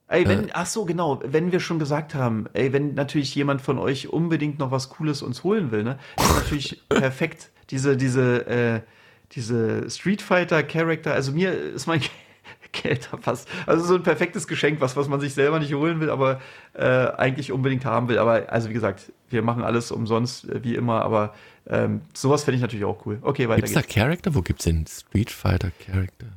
Ey, 0.08 0.28
wenn, 0.28 0.50
äh, 0.50 0.52
ach 0.54 0.68
so, 0.68 0.86
genau, 0.86 1.20
wenn 1.26 1.52
wir 1.52 1.60
schon 1.60 1.80
gesagt 1.80 2.14
haben, 2.14 2.46
ey, 2.54 2.72
wenn 2.72 2.94
natürlich 2.94 3.34
jemand 3.34 3.62
von 3.62 3.80
euch 3.80 4.08
unbedingt 4.08 4.60
noch 4.60 4.72
was 4.72 4.90
Cooles 4.90 5.22
uns 5.22 5.44
holen 5.44 5.72
will, 5.72 5.84
ne, 5.84 5.98
ist 6.18 6.36
natürlich 6.36 6.82
perfekt. 6.90 7.52
Diese, 7.72 7.98
diese, 7.98 8.46
äh, 8.48 8.82
diese 9.32 9.90
Street 9.90 10.22
Fighter 10.22 10.62
Charakter, 10.62 11.14
also 11.14 11.32
mir 11.32 11.52
ist 11.52 11.88
mein 11.88 12.02
Geld 12.82 13.10
fast. 13.22 13.48
Also 13.66 13.86
so 13.86 13.96
ein 13.96 14.04
perfektes 14.04 14.48
Geschenk, 14.48 14.82
was, 14.82 14.96
was 14.96 15.08
man 15.08 15.20
sich 15.20 15.34
selber 15.34 15.60
nicht 15.60 15.74
holen 15.74 16.00
will, 16.00 16.10
aber 16.10 16.40
äh, 16.74 16.84
eigentlich 16.84 17.52
unbedingt 17.52 17.86
haben 17.86 18.08
will. 18.08 18.18
Aber 18.18 18.52
also 18.52 18.70
wie 18.70 18.74
gesagt, 18.74 19.12
wir 19.30 19.42
machen 19.42 19.64
alles 19.64 19.92
umsonst, 19.92 20.50
äh, 20.50 20.64
wie 20.64 20.76
immer, 20.76 21.02
aber 21.02 21.34
ähm, 21.68 22.02
sowas 22.14 22.44
fände 22.44 22.58
ich 22.58 22.62
natürlich 22.62 22.86
auch 22.86 23.06
cool. 23.06 23.20
Okay, 23.22 23.50
weiter 23.50 23.62
gibt's 23.62 23.74
geht's. 23.74 23.88
da 23.88 23.94
Charakter? 23.94 24.36
Wo 24.36 24.42
gibt 24.42 24.60
es 24.60 24.66
denn 24.66 24.86
Street 24.88 25.32
Fighter 25.32 25.72
Charakter? 25.86 26.28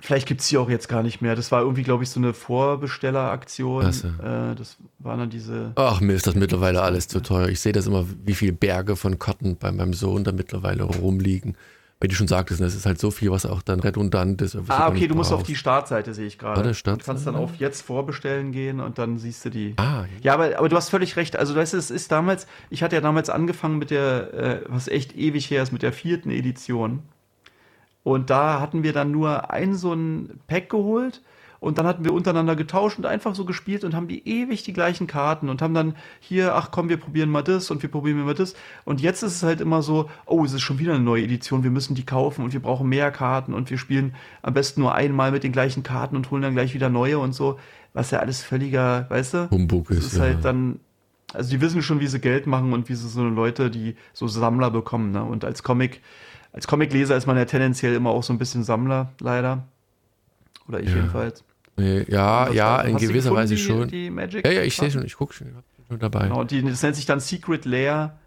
Vielleicht 0.00 0.28
gibt 0.28 0.42
es 0.42 0.48
die 0.48 0.58
auch 0.58 0.70
jetzt 0.70 0.88
gar 0.88 1.02
nicht 1.02 1.20
mehr. 1.22 1.34
Das 1.34 1.50
war 1.50 1.62
irgendwie, 1.62 1.82
glaube 1.82 2.04
ich, 2.04 2.10
so 2.10 2.20
eine 2.20 2.32
Vorbestelleraktion. 2.32 3.92
So. 3.92 4.06
Äh, 4.06 4.54
das 4.54 4.76
waren 5.00 5.18
dann 5.18 5.30
diese. 5.30 5.72
Ach, 5.74 6.00
mir 6.00 6.12
ist 6.12 6.26
das 6.26 6.36
mittlerweile 6.36 6.82
alles 6.82 7.08
zu 7.08 7.20
teuer. 7.20 7.48
Ich 7.48 7.58
sehe 7.58 7.72
das 7.72 7.86
immer, 7.86 8.06
wie 8.24 8.34
viele 8.34 8.52
Berge 8.52 8.94
von 8.94 9.18
Karten 9.18 9.56
bei 9.56 9.72
meinem 9.72 9.94
Sohn 9.94 10.22
da 10.22 10.30
mittlerweile 10.30 10.84
rumliegen 10.84 11.56
wenn 12.00 12.10
du 12.10 12.14
schon 12.14 12.28
sagtest, 12.28 12.60
es 12.60 12.76
ist 12.76 12.86
halt 12.86 13.00
so 13.00 13.10
viel, 13.10 13.32
was 13.32 13.44
auch 13.44 13.60
dann 13.60 13.80
redundant 13.80 14.40
ist. 14.40 14.56
Ah, 14.68 14.88
okay, 14.88 15.08
du 15.08 15.16
musst 15.16 15.32
auf 15.32 15.42
die 15.42 15.56
Startseite, 15.56 16.14
sehe 16.14 16.26
ich 16.26 16.38
gerade. 16.38 16.62
Du 16.62 16.96
kannst 16.98 17.26
dann 17.26 17.34
auf 17.34 17.56
jetzt 17.56 17.82
vorbestellen 17.82 18.52
gehen 18.52 18.78
und 18.78 18.98
dann 18.98 19.18
siehst 19.18 19.44
du 19.44 19.50
die. 19.50 19.74
Ah, 19.78 20.02
ja. 20.02 20.06
ja, 20.22 20.34
aber, 20.34 20.58
aber 20.58 20.68
du 20.68 20.76
hast 20.76 20.90
völlig 20.90 21.16
recht. 21.16 21.36
Also, 21.36 21.56
weißt 21.56 21.72
du, 21.72 21.76
es 21.76 21.90
ist 21.90 22.12
damals, 22.12 22.46
ich 22.70 22.84
hatte 22.84 22.94
ja 22.94 23.02
damals 23.02 23.30
angefangen 23.30 23.78
mit 23.78 23.90
der, 23.90 24.32
äh, 24.32 24.60
was 24.68 24.86
echt 24.86 25.16
ewig 25.16 25.50
her 25.50 25.62
ist, 25.62 25.72
mit 25.72 25.82
der 25.82 25.92
vierten 25.92 26.30
Edition. 26.30 27.02
Und 28.04 28.30
da 28.30 28.60
hatten 28.60 28.84
wir 28.84 28.92
dann 28.92 29.10
nur 29.10 29.50
ein 29.50 29.74
so 29.74 29.92
ein 29.92 30.38
Pack 30.46 30.70
geholt 30.70 31.20
und 31.60 31.78
dann 31.78 31.86
hatten 31.86 32.04
wir 32.04 32.12
untereinander 32.12 32.54
getauscht 32.54 32.98
und 32.98 33.06
einfach 33.06 33.34
so 33.34 33.44
gespielt 33.44 33.82
und 33.82 33.94
haben 33.94 34.06
die 34.06 34.26
ewig 34.28 34.62
die 34.62 34.72
gleichen 34.72 35.06
Karten 35.06 35.48
und 35.48 35.60
haben 35.60 35.74
dann 35.74 35.96
hier, 36.20 36.54
ach 36.54 36.70
komm, 36.70 36.88
wir 36.88 36.98
probieren 36.98 37.30
mal 37.30 37.42
das 37.42 37.70
und 37.70 37.82
wir 37.82 37.90
probieren 37.90 38.22
mal 38.24 38.34
das. 38.34 38.54
Und 38.84 39.00
jetzt 39.00 39.22
ist 39.22 39.36
es 39.36 39.42
halt 39.42 39.60
immer 39.60 39.82
so, 39.82 40.08
oh, 40.26 40.44
es 40.44 40.52
ist 40.52 40.62
schon 40.62 40.78
wieder 40.78 40.94
eine 40.94 41.02
neue 41.02 41.24
Edition, 41.24 41.64
wir 41.64 41.70
müssen 41.70 41.94
die 41.94 42.06
kaufen 42.06 42.44
und 42.44 42.52
wir 42.52 42.60
brauchen 42.60 42.88
mehr 42.88 43.10
Karten 43.10 43.54
und 43.54 43.70
wir 43.70 43.78
spielen 43.78 44.14
am 44.42 44.54
besten 44.54 44.80
nur 44.80 44.94
einmal 44.94 45.32
mit 45.32 45.42
den 45.42 45.52
gleichen 45.52 45.82
Karten 45.82 46.16
und 46.16 46.30
holen 46.30 46.42
dann 46.42 46.54
gleich 46.54 46.74
wieder 46.74 46.88
neue 46.90 47.18
und 47.18 47.32
so. 47.32 47.58
Was 47.92 48.10
ja 48.10 48.20
alles 48.20 48.42
völliger, 48.42 49.06
weißt 49.08 49.34
du? 49.34 49.50
Humbug 49.50 49.90
ist. 49.90 49.98
Das 49.98 50.12
ist 50.12 50.18
ja. 50.18 50.24
halt 50.24 50.44
dann, 50.44 50.78
also 51.32 51.50
die 51.50 51.60
wissen 51.60 51.82
schon, 51.82 51.98
wie 52.00 52.06
sie 52.06 52.20
Geld 52.20 52.46
machen 52.46 52.72
und 52.72 52.88
wie 52.88 52.94
sie 52.94 53.08
so 53.08 53.24
Leute, 53.24 53.70
die 53.70 53.96
so 54.12 54.28
Sammler 54.28 54.70
bekommen, 54.70 55.10
ne? 55.10 55.24
Und 55.24 55.44
als 55.44 55.62
Comic, 55.62 56.02
als 56.52 56.68
Comicleser 56.68 57.16
ist 57.16 57.26
man 57.26 57.36
ja 57.36 57.46
tendenziell 57.46 57.94
immer 57.94 58.10
auch 58.10 58.22
so 58.22 58.32
ein 58.32 58.38
bisschen 58.38 58.62
Sammler, 58.62 59.12
leider. 59.20 59.64
Oder 60.68 60.80
ich 60.80 60.90
ja. 60.90 60.96
jedenfalls. 60.96 61.42
Ja, 61.78 62.50
ja, 62.50 62.80
in 62.82 62.96
gewisser 62.96 63.32
Weise 63.32 63.54
die, 63.54 63.60
schon. 63.60 63.88
Die 63.88 64.06
ja, 64.06 64.50
ja, 64.50 64.62
ich 64.62 64.76
sehe 64.76 64.90
schon, 64.90 65.04
ich 65.04 65.16
gucke 65.16 65.32
schon, 65.32 65.54
schon 65.88 65.98
dabei. 65.98 66.28
Genau, 66.28 66.44
die, 66.44 66.62
das 66.62 66.82
nennt 66.82 66.96
sich 66.96 67.06
dann 67.06 67.20
Secret 67.20 67.64
Layer 67.64 68.18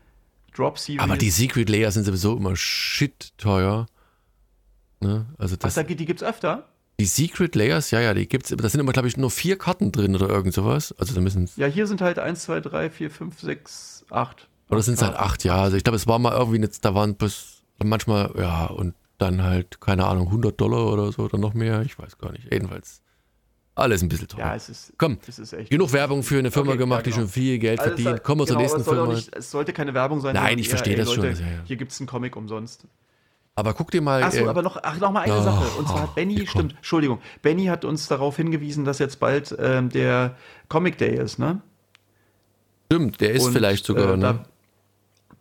Drop 0.55 0.77
Series. 0.77 1.01
Aber 1.01 1.17
die 1.17 1.29
Secret 1.29 1.69
Layer 1.69 1.91
sind 1.91 2.05
sowieso 2.05 2.37
immer 2.37 2.55
shit 2.55 3.33
teuer. 3.37 3.87
Ne? 4.99 5.25
Also 5.37 5.55
das, 5.55 5.77
Ach, 5.77 5.83
die 5.83 6.05
gibt's 6.05 6.23
öfter? 6.23 6.67
Die 6.99 7.05
Secret 7.05 7.55
Layers, 7.55 7.89
ja, 7.91 7.99
ja, 7.99 8.13
die 8.13 8.27
gibt's, 8.27 8.53
da 8.55 8.69
sind 8.69 8.79
immer, 8.79 8.91
glaube 8.91 9.07
ich, 9.07 9.17
nur 9.17 9.31
vier 9.31 9.57
Karten 9.57 9.91
drin 9.91 10.15
oder 10.15 10.29
irgend 10.29 10.53
sowas. 10.53 10.93
Also 10.99 11.15
da 11.15 11.21
müssen 11.21 11.49
Ja, 11.55 11.65
hier 11.65 11.87
sind 11.87 11.99
halt 12.01 12.19
1, 12.19 12.43
2, 12.43 12.59
3, 12.59 12.89
4, 12.91 13.09
5, 13.09 13.39
6, 13.39 14.05
8. 14.11 14.47
Oder 14.69 14.81
sind 14.83 14.93
es 14.95 15.01
halt 15.01 15.15
acht, 15.15 15.43
ja. 15.43 15.63
Also 15.63 15.77
ich 15.77 15.83
glaube, 15.83 15.95
es 15.95 16.07
war 16.07 16.19
mal 16.19 16.33
irgendwie, 16.33 16.65
da 16.81 16.93
waren 16.93 17.15
bis 17.15 17.63
manchmal, 17.83 18.31
ja, 18.37 18.67
und 18.67 18.93
dann 19.17 19.41
halt, 19.41 19.81
keine 19.81 20.05
Ahnung, 20.05 20.27
100 20.27 20.59
Dollar 20.59 20.91
oder 20.91 21.11
so 21.11 21.23
oder 21.23 21.37
noch 21.37 21.53
mehr. 21.53 21.81
Ich 21.81 21.97
weiß 21.97 22.17
gar 22.17 22.31
nicht. 22.31 22.51
Jedenfalls 22.51 23.00
alles 23.81 24.01
ein 24.01 24.09
bisschen 24.09 24.27
teuer. 24.27 24.39
Ja, 24.39 24.55
es 24.55 24.69
ist, 24.69 24.93
Komm, 24.97 25.17
es 25.27 25.39
ist 25.39 25.53
echt. 25.53 25.69
genug 25.69 25.91
Werbung 25.93 26.23
für 26.23 26.39
eine 26.39 26.51
Firma 26.51 26.69
Okay, 26.71 26.77
gemacht, 26.79 26.99
ja, 26.99 27.03
die 27.03 27.09
genau. 27.11 27.21
schon 27.23 27.29
viel 27.29 27.59
Geld 27.59 27.79
Also 27.79 27.89
verdient. 27.91 28.09
soll- 28.09 28.19
Kommen 28.19 28.41
wir 28.41 28.45
zur 28.47 28.55
genau, 28.55 28.61
nächsten 28.61 28.83
soll 28.83 28.97
auch 28.99 29.01
Firma. 29.03 29.13
Nicht, 29.15 29.35
es 29.35 29.51
sollte 29.51 29.73
keine 29.73 29.93
Werbung 29.93 30.21
sein. 30.21 30.33
Nein, 30.35 30.57
ich 30.59 30.69
verstehe 30.69 30.95
das 30.95 31.11
schon, 31.11 31.23
Leute, 31.25 31.41
ja. 31.41 31.47
Hier 31.65 31.75
gibt 31.75 31.91
es 31.91 31.99
einen 31.99 32.07
Comic 32.07 32.35
umsonst. 32.35 32.85
Aber 33.55 33.73
guck 33.73 33.91
dir 33.91 34.01
mal. 34.01 34.23
Achso, 34.23 34.45
äh, 34.45 34.47
aber 34.47 34.61
noch, 34.61 34.77
ach, 34.81 34.97
noch 34.99 35.11
mal 35.11 35.21
eine 35.21 35.37
Oh, 35.37 35.43
Sache. 35.43 35.65
Und 35.77 35.87
zwar 35.87 36.03
hat 36.03 36.15
Benny, 36.15 36.35
komm. 36.35 36.47
stimmt, 36.47 36.75
Entschuldigung, 36.77 37.19
Benny 37.41 37.65
hat 37.65 37.83
uns 37.83 38.07
darauf 38.07 38.37
hingewiesen, 38.37 38.85
dass 38.85 38.99
jetzt 38.99 39.19
bald 39.19 39.53
ähm, 39.59 39.89
der 39.89 40.35
Comic 40.69 40.97
Day 40.97 41.17
ist, 41.17 41.37
ne? 41.37 41.61
stimmt, 42.91 43.19
der 43.21 43.31
ist 43.33 43.45
Und, 43.45 43.53
vielleicht 43.53 43.85
sogar, 43.85 44.13
äh, 44.13 44.17
ne? 44.17 44.21
Da, 44.21 44.45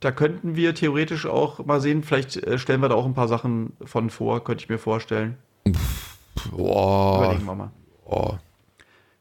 da 0.01 0.11
könnten 0.13 0.57
wir 0.57 0.75
theoretisch 0.75 1.27
auch 1.27 1.65
mal 1.67 1.81
sehen, 1.81 2.03
vielleicht 2.03 2.37
äh, 2.37 2.59
stellen 2.59 2.81
wir 2.81 2.89
da 2.89 2.95
auch 2.95 3.05
ein 3.07 3.15
paar 3.15 3.29
Sachen 3.29 3.73
von 3.85 4.09
vor, 4.11 4.43
könnte 4.45 4.65
ich 4.65 4.69
mir 4.71 4.79
vorstellen. 4.79 5.37
Boah, 6.51 7.19
Überlegen 7.25 7.45
wir 7.47 7.55
mal. 7.55 7.71
Boah. 8.11 8.41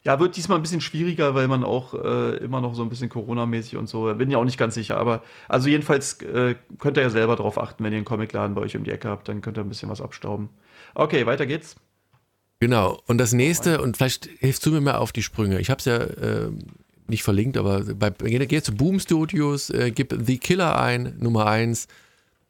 Ja, 0.04 0.20
wird 0.20 0.38
diesmal 0.38 0.58
ein 0.58 0.62
bisschen 0.62 0.82
schwieriger, 0.82 1.36
weil 1.36 1.48
man 1.48 1.64
auch 1.64 1.94
äh, 1.94 2.38
immer 2.38 2.62
noch 2.62 2.74
so 2.74 2.82
ein 2.82 2.90
bisschen 2.90 3.10
Corona-mäßig 3.10 3.78
und 3.78 3.88
so, 3.88 4.14
bin 4.16 4.32
ja 4.32 4.38
auch 4.38 4.46
nicht 4.46 4.58
ganz 4.58 4.74
sicher, 4.74 4.98
aber 4.98 5.24
also 5.48 5.68
jedenfalls 5.68 6.22
äh, 6.22 6.56
könnt 6.80 6.98
ihr 6.98 7.04
ja 7.04 7.10
selber 7.10 7.36
drauf 7.36 7.58
achten, 7.58 7.84
wenn 7.84 7.92
ihr 7.92 7.98
einen 7.98 8.06
Comicladen 8.06 8.56
bei 8.56 8.62
euch 8.62 8.78
um 8.78 8.84
die 8.86 8.92
Ecke 8.92 9.10
habt, 9.10 9.28
dann 9.28 9.42
könnt 9.42 9.58
ihr 9.58 9.62
ein 9.62 9.70
bisschen 9.70 9.90
was 9.90 10.02
abstauben. 10.02 10.50
Okay, 10.96 11.26
weiter 11.26 11.46
geht's. 11.46 11.76
Genau. 12.62 13.02
Und 13.08 13.20
das 13.20 13.34
nächste, 13.34 13.82
und 13.82 13.98
vielleicht 13.98 14.30
hilfst 14.40 14.66
du 14.66 14.72
mir 14.72 14.82
mal 14.82 14.96
auf 14.96 15.12
die 15.12 15.24
Sprünge. 15.24 15.60
Ich 15.60 15.70
habe 15.70 15.80
es 15.80 15.86
ja 15.86 15.98
äh, 15.98 16.50
nicht 17.08 17.24
verlinkt, 17.24 17.58
aber 17.58 17.84
bei, 17.94 18.10
geh, 18.10 18.46
geh 18.46 18.62
zu 18.62 18.74
Boom 18.76 19.00
Studios, 19.00 19.70
äh, 19.70 19.92
gib 19.92 20.16
The 20.18 20.38
Killer 20.38 20.82
ein, 20.82 21.16
Nummer 21.20 21.46
1. 21.46 21.88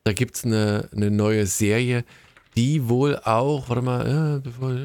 Da 0.04 0.14
gibt 0.14 0.36
es 0.36 0.46
eine, 0.46 0.90
eine 0.96 1.12
neue 1.12 1.46
Serie, 1.46 2.06
die 2.56 2.88
wohl 2.88 3.18
auch, 3.18 3.70
warte 3.70 3.82
mal, 3.82 4.38
äh, 4.38 4.40
bevor, 4.40 4.76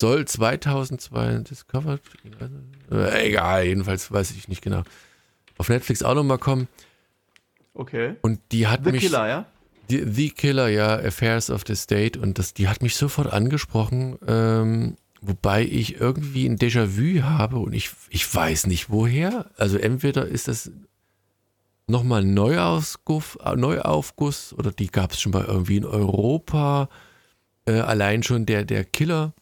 soll 0.00 0.24
2002 0.24 1.38
discovered, 1.38 2.00
äh, 2.90 3.28
egal, 3.28 3.64
jedenfalls 3.64 4.10
weiß 4.10 4.30
ich 4.32 4.48
nicht 4.48 4.62
genau. 4.62 4.82
Auf 5.56 5.68
Netflix 5.68 6.02
auch 6.02 6.14
nochmal 6.14 6.38
kommen. 6.38 6.68
Okay. 7.74 8.14
Und 8.22 8.40
die 8.52 8.66
hat 8.66 8.84
The 8.84 8.92
mich. 8.92 9.02
Killer, 9.02 9.28
ja? 9.28 9.46
Die, 9.90 10.04
The 10.04 10.30
Killer, 10.30 10.68
ja, 10.68 10.96
Affairs 10.96 11.50
of 11.50 11.62
the 11.66 11.74
State. 11.74 12.18
Und 12.18 12.38
das, 12.38 12.54
die 12.54 12.68
hat 12.68 12.82
mich 12.82 12.94
sofort 12.96 13.32
angesprochen, 13.32 14.18
ähm, 14.26 14.96
wobei 15.20 15.62
ich 15.62 16.00
irgendwie 16.00 16.46
ein 16.46 16.58
Déjà-vu 16.58 17.22
habe 17.22 17.58
und 17.58 17.72
ich, 17.72 17.90
ich 18.10 18.32
weiß 18.32 18.66
nicht 18.66 18.90
woher. 18.90 19.50
Also 19.56 19.78
entweder 19.78 20.26
ist 20.26 20.48
das 20.48 20.70
nochmal 21.88 22.22
ein 22.22 22.34
Neuausguss, 22.34 23.36
äh, 23.44 23.56
Neuaufguss 23.56 24.52
oder 24.52 24.70
die 24.70 24.88
gab 24.88 25.12
es 25.12 25.20
schon 25.20 25.32
mal 25.32 25.44
irgendwie 25.44 25.78
in 25.78 25.86
Europa. 25.86 26.88
Äh, 27.66 27.80
allein 27.80 28.22
schon 28.22 28.46
der, 28.46 28.64
der 28.64 28.84
Killer 28.84 29.32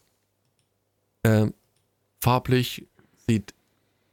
äh, 1.23 1.47
farblich 2.19 2.87
sieht 3.27 3.53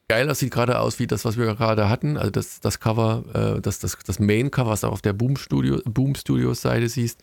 geil 0.09 0.29
aus, 0.31 0.39
sieht 0.39 0.53
gerade 0.53 0.79
aus 0.79 0.99
wie 0.99 1.07
das, 1.07 1.25
was 1.25 1.37
wir 1.37 1.47
gerade 1.55 1.89
hatten. 1.89 2.17
Also 2.17 2.31
das, 2.31 2.61
das 2.61 2.81
Cover, 2.81 3.57
äh, 3.57 3.61
das, 3.61 3.79
das, 3.79 3.97
das 4.05 4.19
Main-Cover, 4.19 4.71
was 4.71 4.83
du 4.83 4.89
auf 4.89 5.03
der 5.03 5.13
Boom, 5.13 5.37
Studio, 5.37 5.81
Boom 5.85 6.15
Studios 6.15 6.61
Seite 6.63 6.89
siehst, 6.89 7.21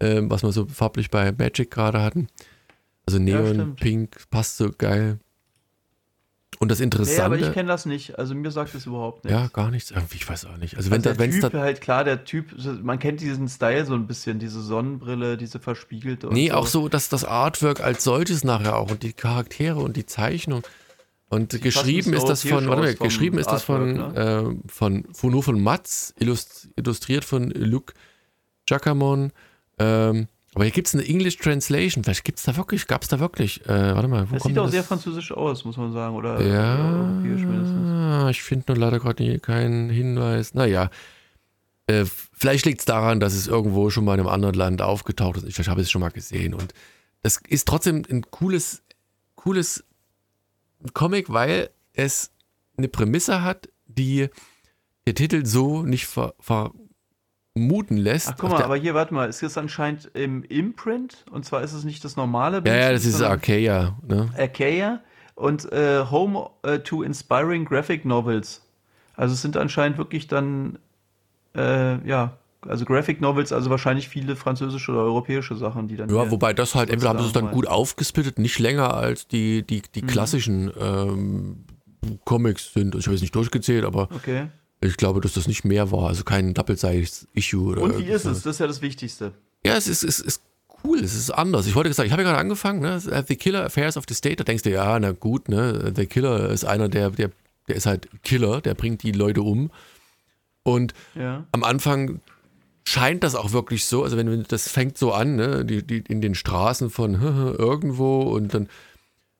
ähm, 0.00 0.30
was 0.30 0.42
wir 0.42 0.52
so 0.52 0.66
farblich 0.66 1.10
bei 1.10 1.32
Magic 1.32 1.70
gerade 1.70 2.02
hatten. 2.02 2.28
Also 3.06 3.18
Neon, 3.18 3.54
stimmt. 3.54 3.80
Pink, 3.80 4.30
passt 4.30 4.56
so 4.56 4.70
geil. 4.76 5.18
Und 6.62 6.68
das 6.68 6.78
Nee, 6.78 6.86
aber 6.86 6.94
Interessante, 6.94 7.38
ich 7.40 7.52
kenne 7.54 7.68
das 7.68 7.86
nicht. 7.86 8.20
Also 8.20 8.36
mir 8.36 8.52
sagt 8.52 8.72
das 8.72 8.86
überhaupt 8.86 9.24
nichts. 9.24 9.36
ja, 9.36 9.48
gar 9.48 9.72
nichts, 9.72 9.90
irgendwie, 9.90 10.14
ich 10.18 10.28
weiß 10.28 10.44
auch 10.44 10.58
nicht. 10.58 10.76
Also 10.76 10.92
wenn 10.92 11.04
Also 11.04 11.12
der 11.12 11.30
Typ 11.40 11.50
da, 11.50 11.58
halt 11.58 11.80
klar, 11.80 12.04
der 12.04 12.22
Typ, 12.22 12.54
man 12.84 13.00
kennt 13.00 13.20
diesen 13.20 13.48
Style 13.48 13.84
so 13.84 13.94
ein 13.94 14.06
bisschen, 14.06 14.38
diese 14.38 14.62
Sonnenbrille, 14.62 15.36
diese 15.36 15.58
verspiegelte. 15.58 16.28
und 16.28 16.34
nee, 16.34 16.52
auch 16.52 16.68
so, 16.68 16.88
dass 16.88 17.08
das 17.08 17.24
Artwork 17.24 17.80
als 17.80 18.04
solches 18.04 18.44
nachher 18.44 18.76
auch 18.76 18.92
und 18.92 19.02
die 19.02 19.12
Charaktere 19.12 19.80
und 19.80 19.96
die 19.96 20.06
Zeichnung. 20.06 20.62
Und 21.28 21.60
geschrieben 21.60 22.12
ein 22.12 22.18
ist 22.18 22.28
das 22.28 22.44
von, 22.44 22.68
warte 22.68 22.82
mal, 22.82 22.92
aus 22.92 22.98
geschrieben 23.00 23.38
vom 23.38 23.40
ist 23.40 23.50
das 23.50 23.64
von, 23.64 23.98
Artwork, 23.98 24.54
äh, 24.54 24.68
von, 24.68 25.04
von, 25.12 25.30
nur 25.32 25.42
von 25.42 25.60
Mats, 25.60 26.14
illust, 26.20 26.68
illustriert 26.76 27.24
von 27.24 27.50
Luke 27.50 27.92
Giacamon. 28.66 29.32
Ähm, 29.80 30.28
aber 30.54 30.64
hier 30.64 30.72
gibt 30.72 30.88
es 30.88 30.94
eine 30.94 31.06
English 31.06 31.38
Translation. 31.38 32.04
Vielleicht 32.04 32.24
gibt 32.24 32.38
es 32.38 32.44
da 32.44 32.56
wirklich, 32.56 32.86
gab 32.86 33.02
es 33.02 33.08
da 33.08 33.20
wirklich, 33.20 33.64
äh, 33.66 33.94
warte 33.94 34.08
mal, 34.08 34.28
wo 34.28 34.34
Das 34.34 34.42
kommt 34.42 34.54
sieht 34.54 34.58
auch 34.58 34.64
das? 34.64 34.72
sehr 34.72 34.84
französisch 34.84 35.32
aus, 35.32 35.64
muss 35.64 35.76
man 35.78 35.92
sagen. 35.92 36.14
Oder 36.14 36.38
mindestens. 37.48 37.88
Ja, 37.88 38.28
ich 38.30 38.42
finde 38.42 38.64
nur 38.68 38.76
leider 38.76 38.98
gerade 38.98 39.38
keinen 39.38 39.88
Hinweis. 39.88 40.52
Naja, 40.52 40.90
äh, 41.86 42.04
vielleicht 42.32 42.66
liegt 42.66 42.80
es 42.80 42.84
daran, 42.84 43.18
dass 43.18 43.32
es 43.34 43.46
irgendwo 43.46 43.88
schon 43.90 44.04
mal 44.04 44.14
in 44.14 44.20
einem 44.20 44.28
anderen 44.28 44.54
Land 44.54 44.82
aufgetaucht 44.82 45.38
ist. 45.38 45.58
Ich 45.58 45.68
habe 45.68 45.80
es 45.80 45.90
schon 45.90 46.00
mal 46.02 46.10
gesehen. 46.10 46.52
Und 46.54 46.74
das 47.22 47.40
ist 47.48 47.66
trotzdem 47.66 48.02
ein 48.10 48.22
cooles, 48.30 48.82
cooles 49.36 49.84
Comic, 50.92 51.32
weil 51.32 51.70
es 51.94 52.30
eine 52.76 52.88
Prämisse 52.88 53.42
hat, 53.42 53.68
die 53.86 54.28
der 55.06 55.14
Titel 55.14 55.46
so 55.46 55.82
nicht 55.82 56.06
ver 56.06 56.34
vermuten 57.56 57.96
lässt. 57.96 58.28
Ach, 58.28 58.34
guck 58.38 58.50
mal, 58.50 58.62
aber 58.62 58.76
hier, 58.76 58.94
warte 58.94 59.12
mal, 59.12 59.28
es 59.28 59.42
ist 59.42 59.58
anscheinend 59.58 60.10
im 60.14 60.42
Imprint 60.44 61.24
und 61.30 61.44
zwar 61.44 61.62
ist 61.62 61.72
es 61.72 61.84
nicht 61.84 62.04
das 62.04 62.16
normale 62.16 62.56
ja, 62.56 62.60
Bild, 62.60 62.76
ja, 62.76 62.92
das 62.92 63.04
ist 63.04 63.22
Archaea. 63.22 63.98
Ne? 64.06 64.30
Archaea 64.38 65.00
und 65.34 65.70
äh, 65.72 66.04
Home 66.10 66.48
äh, 66.62 66.78
to 66.78 67.02
Inspiring 67.02 67.64
Graphic 67.64 68.04
Novels. 68.04 68.62
Also 69.14 69.34
es 69.34 69.42
sind 69.42 69.56
anscheinend 69.56 69.98
wirklich 69.98 70.26
dann, 70.26 70.78
äh, 71.54 72.06
ja, 72.08 72.38
also 72.66 72.84
Graphic 72.84 73.20
Novels, 73.20 73.52
also 73.52 73.68
wahrscheinlich 73.70 74.08
viele 74.08 74.36
französische 74.36 74.92
oder 74.92 75.02
europäische 75.02 75.56
Sachen, 75.56 75.88
die 75.88 75.96
dann. 75.96 76.08
Ja, 76.08 76.30
wobei 76.30 76.54
das 76.54 76.74
halt, 76.74 76.90
entweder 76.90 77.10
haben 77.10 77.18
sie 77.18 77.26
es 77.26 77.32
dann 77.32 77.50
gut 77.50 77.66
aufgesplittet, 77.66 78.38
nicht 78.38 78.58
länger 78.58 78.94
als 78.94 79.26
die, 79.26 79.62
die, 79.62 79.78
Mhm. 79.78 79.82
die 79.94 80.02
klassischen 80.02 80.70
ähm, 80.80 81.64
Comics 82.24 82.72
sind. 82.72 82.94
Ich 82.94 83.06
habe 83.06 83.16
es 83.16 83.20
nicht 83.20 83.34
durchgezählt, 83.34 83.84
aber 83.84 84.08
Okay. 84.14 84.46
Ich 84.82 84.96
glaube, 84.96 85.20
dass 85.20 85.32
das 85.34 85.46
nicht 85.46 85.64
mehr 85.64 85.90
war. 85.90 86.08
Also 86.08 86.24
kein 86.24 86.54
Double-Size-Issue 86.54 87.64
oder 87.70 87.82
Und 87.82 87.98
wie 87.98 88.08
ist 88.08 88.24
es? 88.24 88.42
Das 88.42 88.54
ist 88.56 88.60
ja 88.60 88.66
das 88.66 88.82
Wichtigste. 88.82 89.32
Ja, 89.64 89.76
es 89.76 89.86
ist, 89.86 90.02
es 90.02 90.18
ist 90.20 90.42
cool, 90.84 90.98
es 90.98 91.14
ist 91.14 91.30
anders. 91.30 91.66
Ich 91.66 91.74
wollte 91.74 91.88
gesagt, 91.88 92.06
ich 92.06 92.12
habe 92.12 92.22
ja 92.22 92.28
gerade 92.28 92.40
angefangen, 92.40 92.80
ne? 92.80 93.00
The 93.00 93.36
Killer 93.36 93.64
Affairs 93.64 93.96
of 93.96 94.04
the 94.08 94.14
State, 94.14 94.36
da 94.36 94.44
denkst 94.44 94.64
du, 94.64 94.70
ja, 94.70 94.98
na 94.98 95.12
gut, 95.12 95.48
ne? 95.48 95.92
The 95.94 96.06
Killer 96.06 96.50
ist 96.50 96.64
einer, 96.64 96.88
der, 96.88 97.10
der, 97.10 97.30
der 97.68 97.76
ist 97.76 97.86
halt 97.86 98.08
Killer, 98.24 98.60
der 98.60 98.74
bringt 98.74 99.02
die 99.02 99.12
Leute 99.12 99.42
um. 99.42 99.70
Und 100.64 100.94
Ja. 101.14 101.44
am 101.52 101.64
Anfang 101.64 102.20
scheint 102.84 103.22
das 103.22 103.34
auch 103.36 103.52
wirklich 103.52 103.84
so, 103.84 104.02
also 104.02 104.16
wenn 104.16 104.30
wenn 104.30 104.42
das 104.48 104.68
fängt 104.68 104.98
so 104.98 105.12
an, 105.12 105.36
ne, 105.36 105.64
die, 105.64 105.86
die 105.86 106.02
in 106.08 106.20
den 106.20 106.34
Straßen 106.34 106.90
von 106.90 107.14
irgendwo 107.58 108.22
und 108.22 108.52
dann 108.54 108.68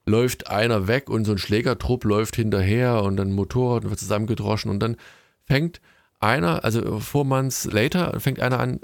läuft 0.07 0.49
einer 0.49 0.89
weg 0.89 1.11
und 1.11 1.25
so 1.25 1.33
ein 1.33 1.39
Schlägertrupp 1.39 2.05
läuft 2.05 2.37
hinterher 2.37 3.03
und 3.03 3.17
dann 3.17 3.29
ein 3.31 3.35
Motorrad 3.35 3.89
wird 3.89 3.99
zusammengedroschen 3.99 4.71
und 4.71 4.81
dann 4.81 4.97
fängt 5.47 5.81
einer, 6.21 6.65
also 6.65 7.01
four 7.01 7.25
months 7.25 7.65
later, 7.65 8.19
fängt 8.21 8.41
einer 8.41 8.61
an 8.61 8.81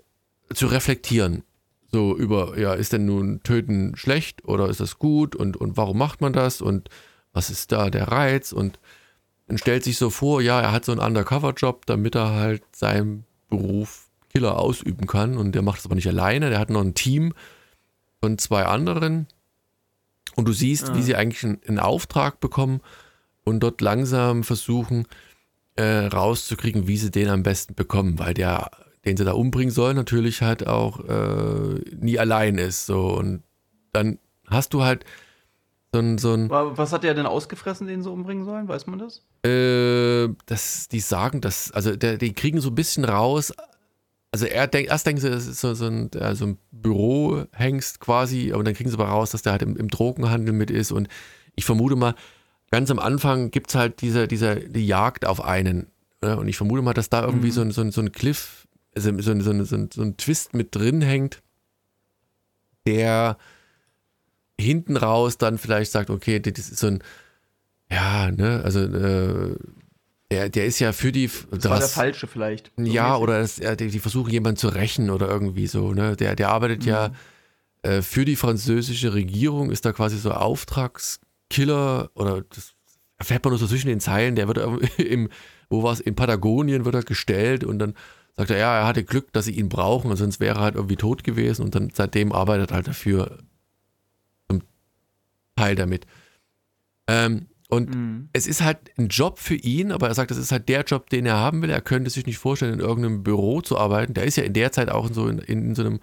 zu 0.52 0.66
reflektieren. 0.66 1.44
So 1.90 2.16
über, 2.16 2.59
ja, 2.59 2.74
ist 2.74 2.92
denn 2.92 3.06
nun 3.06 3.42
Töten 3.42 3.96
schlecht 3.96 4.44
oder 4.44 4.68
ist 4.68 4.80
das 4.80 4.98
gut 4.98 5.34
und, 5.34 5.56
und 5.56 5.76
warum 5.76 5.96
macht 5.96 6.20
man 6.20 6.32
das 6.32 6.61
und 6.61 6.90
was 7.32 7.48
ist 7.50 7.72
da 7.72 7.88
der 7.90 8.09
Reiz 8.09 8.52
und 8.52 8.78
dann 9.46 9.56
stellt 9.56 9.84
sich 9.84 9.96
so 9.96 10.11
vor, 10.11 10.42
ja, 10.42 10.61
er 10.61 10.72
hat 10.72 10.84
so 10.84 10.92
einen 10.92 11.00
Undercover-Job, 11.00 11.86
damit 11.86 12.14
er 12.14 12.32
halt 12.34 12.62
seinen 12.76 13.24
Beruf 13.48 14.09
Killer 14.30 14.59
ausüben 14.59 15.06
kann 15.06 15.38
und 15.38 15.52
der 15.54 15.62
macht 15.62 15.78
es 15.80 15.86
aber 15.86 15.94
nicht 15.94 16.09
alleine, 16.09 16.50
der 16.50 16.59
hat 16.59 16.68
noch 16.68 16.82
ein 16.82 16.94
Team 16.94 17.32
von 18.20 18.36
zwei 18.36 18.66
anderen 18.66 19.26
und 20.36 20.46
du 20.46 20.52
siehst, 20.52 20.94
wie 20.94 20.98
Ah. 20.98 21.02
sie 21.02 21.16
eigentlich 21.16 21.44
einen, 21.44 21.61
einen 21.66 21.78
Auftrag 21.78 22.40
bekommen 22.40 22.82
und 23.44 23.61
dort 23.61 23.80
langsam 23.80 24.44
versuchen 24.44 25.06
äh, 25.79 26.07
rauszukriegen, 26.07 26.87
wie 26.89 26.97
sie 26.97 27.11
den 27.11 27.29
am 27.29 27.43
besten 27.43 27.74
bekommen, 27.74 28.18
weil 28.18 28.35
der, 28.35 28.70
den 29.05 29.16
sie 29.16 29.24
da 29.24 29.33
umbringen 29.33 29.70
sollen, 29.70 29.97
natürlich 29.97 30.43
halt 30.43 30.66
auch 30.66 31.01
äh, 31.09 31.81
nie 31.97 32.18
allein 32.18 32.59
ist. 32.59 32.87
So 32.87 33.16
und 33.16 33.43
dann 33.93 34.18
hast 34.47 34.74
du 34.74 34.83
halt 34.83 35.05
so 35.93 36.01
ein, 36.01 36.18
so 36.18 36.35
ein 36.35 36.51
Was 36.51 36.93
hat 36.93 37.05
der 37.05 37.14
denn 37.14 37.26
ausgefressen, 37.26 37.87
den 37.87 38.03
sie 38.03 38.11
umbringen 38.11 38.45
sollen? 38.45 38.68
Weiß 38.68 38.87
man 38.87 38.99
das? 38.99 39.24
äh, 39.45 40.29
das, 40.47 40.89
die 40.89 41.01
sagen 41.01 41.41
das, 41.41 41.70
also 41.72 41.95
der, 41.97 42.18
die 42.18 42.33
kriegen 42.33 42.61
so 42.61 42.70
ein 42.70 42.74
bisschen 42.74 43.05
raus. 43.05 43.53
Also 44.31 44.47
er 44.47 44.66
denkt, 44.66 44.91
erst 44.91 45.07
denken 45.07 45.20
sie, 45.20 45.31
das 45.31 45.47
ist 45.47 45.61
so, 45.61 45.74
so 45.74 45.87
ein, 45.87 46.12
äh, 46.12 46.35
so 46.35 46.47
ein 46.47 46.59
Bürohengst 46.70 48.01
quasi, 48.01 48.53
aber 48.53 48.64
dann 48.64 48.74
kriegen 48.74 48.91
sie 48.91 48.97
aber 48.97 49.09
raus, 49.09 49.31
dass 49.31 49.43
der 49.43 49.53
halt 49.53 49.62
im, 49.62 49.76
im 49.76 49.89
Drogenhandel 49.89 50.53
mit 50.53 50.70
ist. 50.70 50.93
Und 50.93 51.09
ich 51.55 51.64
vermute 51.64 51.97
mal, 51.97 52.14
ganz 52.71 52.91
am 52.91 52.99
Anfang 52.99 53.51
gibt 53.51 53.71
es 53.71 53.75
halt 53.75 54.01
diese, 54.03 54.29
diese, 54.29 54.57
die 54.57 54.87
Jagd 54.87 55.25
auf 55.27 55.43
einen. 55.45 55.87
Ne? 56.23 56.37
Und 56.37 56.49
ich 56.49 56.57
vermute 56.57 56.83
mal, 56.83 56.95
dass 56.95 57.09
da 57.11 57.25
irgendwie 57.25 57.49
Mhm. 57.49 57.53
so, 57.53 57.61
ein, 57.62 57.71
so, 57.71 57.81
ein, 57.83 57.91
so 57.93 58.01
ein 58.01 58.12
Cliff, 58.12 58.66
also 58.95 59.11
so, 59.21 59.31
ein- 59.31 59.41
so, 59.41 59.51
ein- 59.51 59.64
so, 59.64 59.77
ein- 59.77 59.91
so 59.93 60.03
ein 60.03 60.16
Twist 60.16 60.55
mit 60.55 60.75
drin 60.75 61.01
hängt, 61.03 61.43
der 62.87 63.37
hinten 64.61 64.97
raus 64.97 65.39
dann 65.39 65.59
vielleicht 65.59 65.93
sagt, 65.93 66.11
okay, 66.11 66.41
das 66.41 66.59
ist 66.59 66.79
so 66.79 66.89
ein, 66.89 67.03
ja, 67.91 68.31
ne, 68.31 68.61
also 68.64 68.81
äh, 68.81 69.55
der, 70.31 70.49
der 70.51 70.66
ist 70.66 70.79
ja 70.79 70.93
für 70.93 71.11
die. 71.11 71.27
Das, 71.51 71.61
das 71.61 71.71
war 71.71 71.79
der 71.79 71.89
falsche 71.89 72.27
vielleicht. 72.27 72.71
So 72.77 72.83
ja, 72.83 73.11
mäßig. 73.11 73.23
oder 73.23 73.41
das, 73.41 73.55
die, 73.79 73.89
die, 73.89 73.99
versuchen 73.99 74.31
jemanden 74.31 74.59
zu 74.59 74.69
rächen 74.69 75.09
oder 75.11 75.27
irgendwie 75.29 75.66
so, 75.66 75.95
ne? 75.95 76.16
Der, 76.16 76.37
der 76.37 76.51
arbeitet 76.51 76.83
mhm. 76.83 76.89
ja 76.89 77.11
äh, 77.83 78.03
für 78.03 78.27
die 78.27 78.37
französische 78.37 79.14
Regierung, 79.14 79.71
ist 79.71 79.87
da 79.87 79.93
quasi 79.93 80.19
so 80.19 80.33
Auftragskiller 81.49 82.11
oder 82.14 82.42
das 82.42 82.74
erfährt 83.16 83.44
man 83.44 83.53
nur 83.53 83.59
so 83.59 83.66
zwischen 83.66 83.88
den 83.88 84.01
Zeilen, 84.01 84.36
der 84.36 84.49
wird 84.49 84.59
im, 84.99 85.28
wo 85.68 85.82
war 85.82 85.92
es, 85.92 86.01
in 86.01 86.14
Patagonien 86.14 86.84
wird 86.84 86.94
er 86.94 87.03
gestellt 87.03 87.64
und 87.64 87.78
dann 87.78 87.94
sagt 88.36 88.51
er, 88.51 88.59
ja, 88.59 88.78
er 88.78 88.86
hatte 88.86 89.05
Glück, 89.05 89.32
dass 89.32 89.46
sie 89.46 89.59
ihn 89.59 89.68
brauchen, 89.68 90.14
sonst 90.14 90.38
wäre 90.38 90.59
er 90.59 90.62
halt 90.62 90.74
irgendwie 90.76 90.96
tot 90.96 91.24
gewesen 91.24 91.62
und 91.62 91.74
dann 91.74 91.90
seitdem 91.92 92.32
arbeitet 92.32 92.70
er 92.70 92.76
halt 92.76 92.88
dafür 92.88 93.38
zum 94.49 94.62
Teil 95.57 95.74
damit. 95.74 96.07
Ähm, 97.09 97.49
und 97.68 97.94
mhm. 97.94 98.28
es 98.32 98.46
ist 98.46 98.62
halt 98.62 98.78
ein 98.96 99.09
Job 99.09 99.38
für 99.38 99.57
ihn, 99.57 99.92
aber 99.92 100.09
er 100.09 100.14
sagt, 100.14 100.30
das 100.30 100.38
ist 100.38 100.53
halt 100.53 100.68
der 100.68 100.84
Job, 100.84 101.11
den 101.11 101.26
er 101.26 101.36
haben 101.36 101.61
will. 101.61 101.68
Er 101.68 101.82
könnte 101.82 102.09
sich 102.09 102.24
nicht 102.24 102.38
vorstellen, 102.38 102.74
in 102.74 102.80
irgendeinem 102.80 103.22
Büro 103.22 103.61
zu 103.61 103.76
arbeiten. 103.76 104.14
Der 104.14 104.24
ist 104.24 104.36
ja 104.36 104.44
in 104.44 104.55
der 104.55 104.72
Zeit 104.72 104.88
auch 104.88 105.09
in 105.09 105.14
so, 105.14 105.28
in, 105.28 105.38
in 105.38 105.74
so 105.74 105.82
einem 105.82 106.01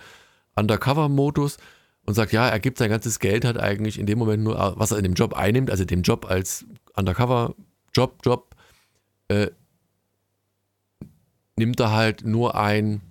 Undercover-Modus 0.56 1.58
und 2.06 2.14
sagt, 2.14 2.32
ja, 2.32 2.48
er 2.48 2.60
gibt 2.60 2.78
sein 2.78 2.90
ganzes 2.90 3.20
Geld 3.20 3.46
halt 3.46 3.58
eigentlich 3.58 4.00
in 4.00 4.06
dem 4.06 4.20
Moment 4.20 4.44
nur, 4.44 4.74
was 4.78 4.92
er 4.92 4.98
in 4.98 5.04
dem 5.04 5.14
Job 5.14 5.34
einnimmt, 5.34 5.72
also 5.72 5.86
dem 5.86 6.04
Job 6.04 6.30
als 6.30 6.66
Undercover-Job, 6.96 8.20
Job, 8.24 8.56
äh, 9.28 9.50
nimmt 11.58 11.80
er 11.80 11.92
halt 11.92 12.26
nur 12.26 12.56
ein, 12.56 13.02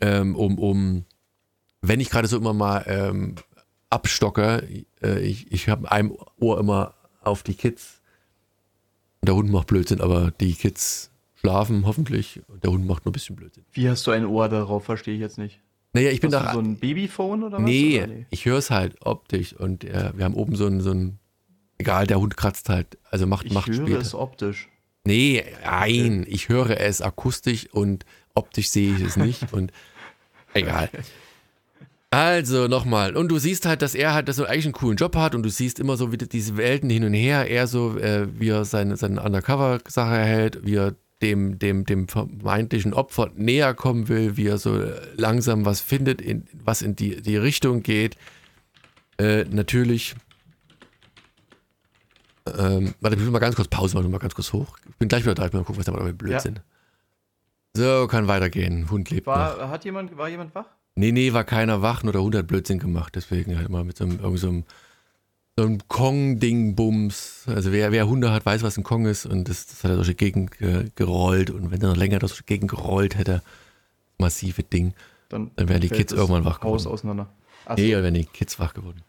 ähm, 0.00 0.34
um, 0.36 0.58
um, 0.58 1.04
wenn 1.82 2.00
ich 2.00 2.10
gerade 2.10 2.28
so 2.28 2.36
immer 2.36 2.54
mal 2.54 2.84
ähm, 2.86 3.34
abstocke. 3.90 4.84
Äh, 5.02 5.20
ich 5.20 5.52
ich 5.52 5.68
habe 5.68 5.90
einem 5.90 6.16
Ohr 6.38 6.58
immer 6.58 6.94
auf 7.22 7.42
die 7.42 7.54
Kids. 7.54 8.00
Der 9.22 9.34
Hund 9.34 9.50
macht 9.50 9.66
Blödsinn, 9.66 10.00
aber 10.00 10.30
die 10.30 10.54
Kids 10.54 11.10
schlafen 11.34 11.86
hoffentlich 11.86 12.42
und 12.48 12.64
der 12.64 12.70
Hund 12.70 12.86
macht 12.86 13.04
nur 13.04 13.10
ein 13.10 13.12
bisschen 13.12 13.36
Blödsinn. 13.36 13.64
Wie 13.72 13.88
hast 13.88 14.06
du 14.06 14.10
ein 14.10 14.24
Ohr 14.24 14.48
darauf? 14.48 14.84
Verstehe 14.84 15.14
ich 15.14 15.20
jetzt 15.20 15.38
nicht. 15.38 15.60
Naja, 15.96 16.10
ich 16.10 16.20
bin 16.20 16.30
da. 16.30 16.52
so 16.52 16.58
ein 16.58 16.76
Babyphone 16.76 17.42
oder 17.42 17.56
was? 17.56 17.64
Nee, 17.64 18.02
oder 18.02 18.06
nee? 18.08 18.26
ich 18.28 18.44
höre 18.44 18.58
es 18.58 18.70
halt 18.70 18.96
optisch 19.00 19.54
und 19.54 19.82
äh, 19.82 20.12
wir 20.14 20.26
haben 20.26 20.34
oben 20.34 20.54
so 20.54 20.66
ein, 20.66 20.82
so 20.82 20.90
ein. 20.90 21.18
Egal, 21.78 22.06
der 22.06 22.20
Hund 22.20 22.36
kratzt 22.36 22.68
halt. 22.68 22.98
Also 23.10 23.26
macht, 23.26 23.46
ich 23.46 23.52
macht 23.52 23.68
höre 23.68 23.86
später. 23.86 24.00
es 24.00 24.14
optisch. 24.14 24.68
Nee, 25.04 25.42
nein, 25.64 26.26
ich 26.28 26.50
höre 26.50 26.78
es 26.80 27.00
akustisch 27.00 27.72
und 27.72 28.04
optisch 28.34 28.68
sehe 28.68 28.94
ich 28.94 29.00
es 29.00 29.16
nicht 29.16 29.52
und 29.54 29.72
egal. 30.52 30.90
Also 32.10 32.68
nochmal. 32.68 33.16
Und 33.16 33.28
du 33.28 33.38
siehst 33.38 33.64
halt, 33.64 33.80
dass 33.80 33.94
er 33.94 34.12
halt 34.12 34.32
so 34.34 34.44
eigentlich 34.44 34.66
einen 34.66 34.74
coolen 34.74 34.96
Job 34.96 35.16
hat 35.16 35.34
und 35.34 35.42
du 35.44 35.48
siehst 35.48 35.80
immer 35.80 35.96
so 35.96 36.12
wie 36.12 36.18
diese 36.18 36.58
Welten 36.58 36.90
hin 36.90 37.04
und 37.04 37.14
her. 37.14 37.48
Er 37.48 37.66
so, 37.66 37.96
äh, 37.98 38.28
wie 38.38 38.50
er 38.50 38.66
seine, 38.66 38.98
seine 38.98 39.22
Undercover-Sache 39.22 40.14
erhält, 40.14 40.60
wie 40.62 40.76
er 40.76 40.94
dem, 41.22 41.58
dem, 41.58 41.84
dem 41.84 42.08
vermeintlichen 42.08 42.92
Opfer 42.92 43.30
näher 43.34 43.74
kommen 43.74 44.08
will, 44.08 44.36
wie 44.36 44.46
er 44.46 44.58
so 44.58 44.82
langsam 45.16 45.64
was 45.64 45.80
findet, 45.80 46.20
in, 46.20 46.46
was 46.52 46.82
in 46.82 46.94
die, 46.94 47.22
die 47.22 47.36
Richtung 47.36 47.82
geht. 47.82 48.16
Äh, 49.18 49.44
natürlich. 49.44 50.14
Ähm, 52.46 52.94
warte, 53.00 53.16
ich 53.16 53.22
will 53.22 53.30
mal 53.30 53.38
ganz 53.38 53.56
kurz 53.56 53.68
Pause 53.68 53.96
machen, 53.96 54.10
mal 54.10 54.18
ganz 54.18 54.34
kurz 54.34 54.52
hoch. 54.52 54.76
Ich 54.88 54.96
bin 54.96 55.08
gleich 55.08 55.22
wieder 55.22 55.34
da, 55.34 55.46
ich 55.46 55.52
will 55.52 55.60
mal 55.60 55.64
gucken, 55.64 55.78
was 55.78 55.86
da 55.86 55.92
mal 55.92 56.12
Blödsinn. 56.12 56.56
Ja. 56.56 56.62
So, 57.76 58.06
kann 58.06 58.28
weitergehen. 58.28 58.90
Hund 58.90 59.10
lebt 59.10 59.26
war, 59.26 59.56
noch. 59.56 59.68
Hat 59.68 59.84
jemand, 59.84 60.16
war 60.16 60.28
jemand 60.28 60.54
wach? 60.54 60.66
Nee, 60.94 61.12
nee, 61.12 61.32
war 61.32 61.44
keiner 61.44 61.82
wach, 61.82 62.02
nur 62.02 62.12
der 62.12 62.22
Hund 62.22 62.34
hat 62.34 62.46
Blödsinn 62.46 62.78
gemacht. 62.78 63.14
Deswegen 63.14 63.56
halt 63.56 63.68
mal 63.68 63.84
mit 63.84 63.96
so 63.96 64.04
einem, 64.04 64.20
irgend 64.20 64.38
so 64.38 64.48
einem, 64.48 64.64
so 65.58 65.64
einem 65.64 65.78
Kong-Ding-Bums. 65.88 67.44
Also 67.46 67.72
wer, 67.72 67.90
wer 67.90 68.06
Hunde 68.06 68.30
hat, 68.30 68.44
weiß, 68.44 68.62
was 68.62 68.76
ein 68.76 68.84
Kong 68.84 69.06
ist. 69.06 69.24
Und 69.24 69.48
das, 69.48 69.66
das 69.66 69.84
hat 69.84 69.90
er 69.90 69.96
durch 69.96 70.08
die 70.08 70.16
Gegend 70.16 70.52
ge 70.58 70.90
gerollt. 70.94 71.50
Und 71.50 71.70
wenn 71.70 71.80
er 71.80 71.88
noch 71.88 71.96
länger 71.96 72.18
durch 72.18 72.36
die 72.36 72.44
Gegend 72.44 72.70
gerollt 72.70 73.16
hätte, 73.16 73.42
massive 74.18 74.62
Ding, 74.62 74.92
dann, 75.28 75.50
dann 75.56 75.68
wären 75.68 75.80
die 75.80 75.88
Kids 75.88 76.12
irgendwann 76.12 76.44
wach 76.44 76.60
geworden. 76.60 76.74
Haus 76.74 76.86
auseinander. 76.86 77.28
Achso. 77.64 77.82
Nee, 77.82 77.92
dann 77.92 78.02
wären 78.02 78.14
die 78.14 78.24
Kids 78.24 78.58
wach 78.58 78.74
geworden. 78.74 79.02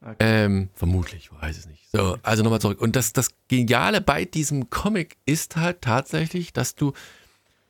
Okay. 0.00 0.16
Ähm, 0.20 0.68
vermutlich, 0.74 1.30
weiß 1.32 1.58
es 1.58 1.66
nicht. 1.66 1.88
So, 1.90 2.18
also 2.22 2.42
nochmal 2.42 2.60
zurück. 2.60 2.80
Und 2.80 2.94
das, 2.96 3.12
das 3.12 3.30
Geniale 3.48 4.00
bei 4.00 4.24
diesem 4.24 4.70
Comic 4.70 5.16
ist 5.26 5.56
halt 5.56 5.82
tatsächlich, 5.82 6.52
dass 6.52 6.74
du 6.74 6.92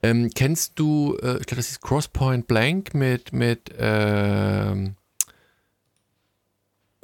ähm, 0.02 0.30
kennst 0.34 0.78
du, 0.78 1.16
äh, 1.22 1.38
ich 1.38 1.46
glaube, 1.46 1.56
das 1.56 1.70
ist 1.70 1.80
Crosspoint 1.80 2.46
Blank 2.46 2.94
mit, 2.94 3.32
mit, 3.32 3.72
ähm, 3.78 4.94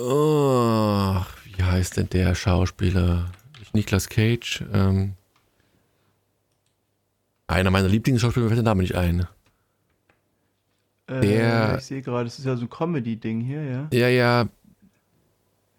oh, 0.05 1.21
wie 1.45 1.63
heißt 1.63 1.97
denn 1.97 2.09
der 2.11 2.35
Schauspieler? 2.35 3.31
Niklas 3.75 4.09
Cage. 4.09 4.65
Ähm, 4.73 5.15
einer 7.47 7.71
meiner 7.71 7.89
Lieblingsschauspieler 7.89 8.47
fällt 8.47 8.59
der 8.59 8.65
Name 8.65 8.83
nicht 8.83 8.95
ein. 8.95 9.27
Äh, 11.07 11.21
der, 11.21 11.77
ich 11.79 11.85
sehe 11.85 12.01
gerade, 12.01 12.25
das 12.25 12.39
ist 12.39 12.47
ja 12.47 12.57
so 12.57 12.63
ein 12.63 12.71
Comedy-Ding 12.71 13.41
hier, 13.41 13.63
ja? 13.63 13.89
Ja, 13.93 14.09
ja. 14.09 14.49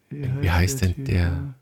Wie 0.09 0.23
heißt, 0.23 0.41
wie 0.41 0.51
heißt 0.51 0.81
denn 0.81 1.05
der? 1.05 1.55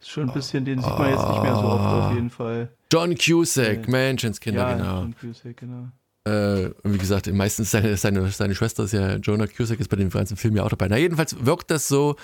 Ist 0.00 0.10
schon 0.10 0.28
ein 0.28 0.34
bisschen, 0.34 0.64
den 0.64 0.80
sieht 0.80 0.98
man 0.98 1.10
jetzt 1.10 1.28
nicht 1.28 1.42
mehr 1.42 1.56
so 1.56 1.62
oft 1.62 1.84
auf 1.84 2.14
jeden 2.14 2.30
Fall. 2.30 2.68
John 2.92 3.14
Cusack, 3.16 3.88
äh, 3.88 3.90
Menschenskinder, 3.90 4.70
ja, 4.70 4.76
genau. 4.76 5.00
John 5.00 5.14
Cusack, 5.16 5.56
genau. 5.56 5.88
Äh, 6.30 6.70
und 6.82 6.94
wie 6.94 6.98
gesagt, 6.98 7.32
meistens 7.32 7.72
seine, 7.72 7.96
seine, 7.96 8.30
seine 8.30 8.54
Schwester 8.54 8.84
ist 8.84 8.92
ja 8.92 9.16
Jonah 9.16 9.48
Cusack, 9.48 9.80
ist 9.80 9.88
bei 9.88 9.96
dem 9.96 10.10
ganzen 10.10 10.36
Film 10.36 10.54
ja 10.56 10.62
auch 10.62 10.68
dabei. 10.68 10.86
Na, 10.88 10.96
jedenfalls 10.96 11.44
wirkt 11.44 11.70
das 11.70 11.88
so, 11.88 12.14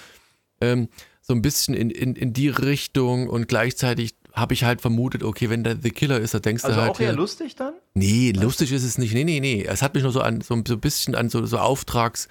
ähm, 0.61 0.89
so 1.23 1.35
ein 1.35 1.43
bisschen 1.43 1.75
in, 1.75 1.91
in, 1.91 2.15
in 2.15 2.33
die 2.33 2.49
Richtung 2.49 3.29
und 3.29 3.49
gleichzeitig 3.49 4.15
habe 4.33 4.55
ich 4.55 4.63
halt 4.65 4.81
vermutet, 4.81 5.25
okay, 5.25 5.51
wenn 5.51 5.65
der 5.65 5.77
The 5.81 5.91
Killer 5.91 6.21
ist, 6.21 6.35
da 6.35 6.39
denkst 6.39 6.63
also 6.65 6.77
du 6.77 6.83
halt. 6.83 6.91
Also 6.91 7.03
auch 7.03 7.07
eher 7.07 7.15
lustig 7.15 7.57
dann? 7.57 7.75
Nee, 7.95 8.33
lustig 8.33 8.71
ist 8.71 8.85
es 8.85 8.99
nicht. 8.99 9.13
Nee, 9.13 9.25
nee, 9.25 9.41
nee. 9.41 9.65
Es 9.65 9.83
hat 9.83 9.95
mich 9.95 10.05
nur 10.05 10.13
so 10.13 10.21
an 10.21 10.41
so, 10.41 10.63
so 10.67 10.75
ein 10.75 10.81
bisschen 10.81 11.17
an 11.17 11.29
so, 11.31 11.45
so 11.47 11.59
Auftragsmord 11.59 12.29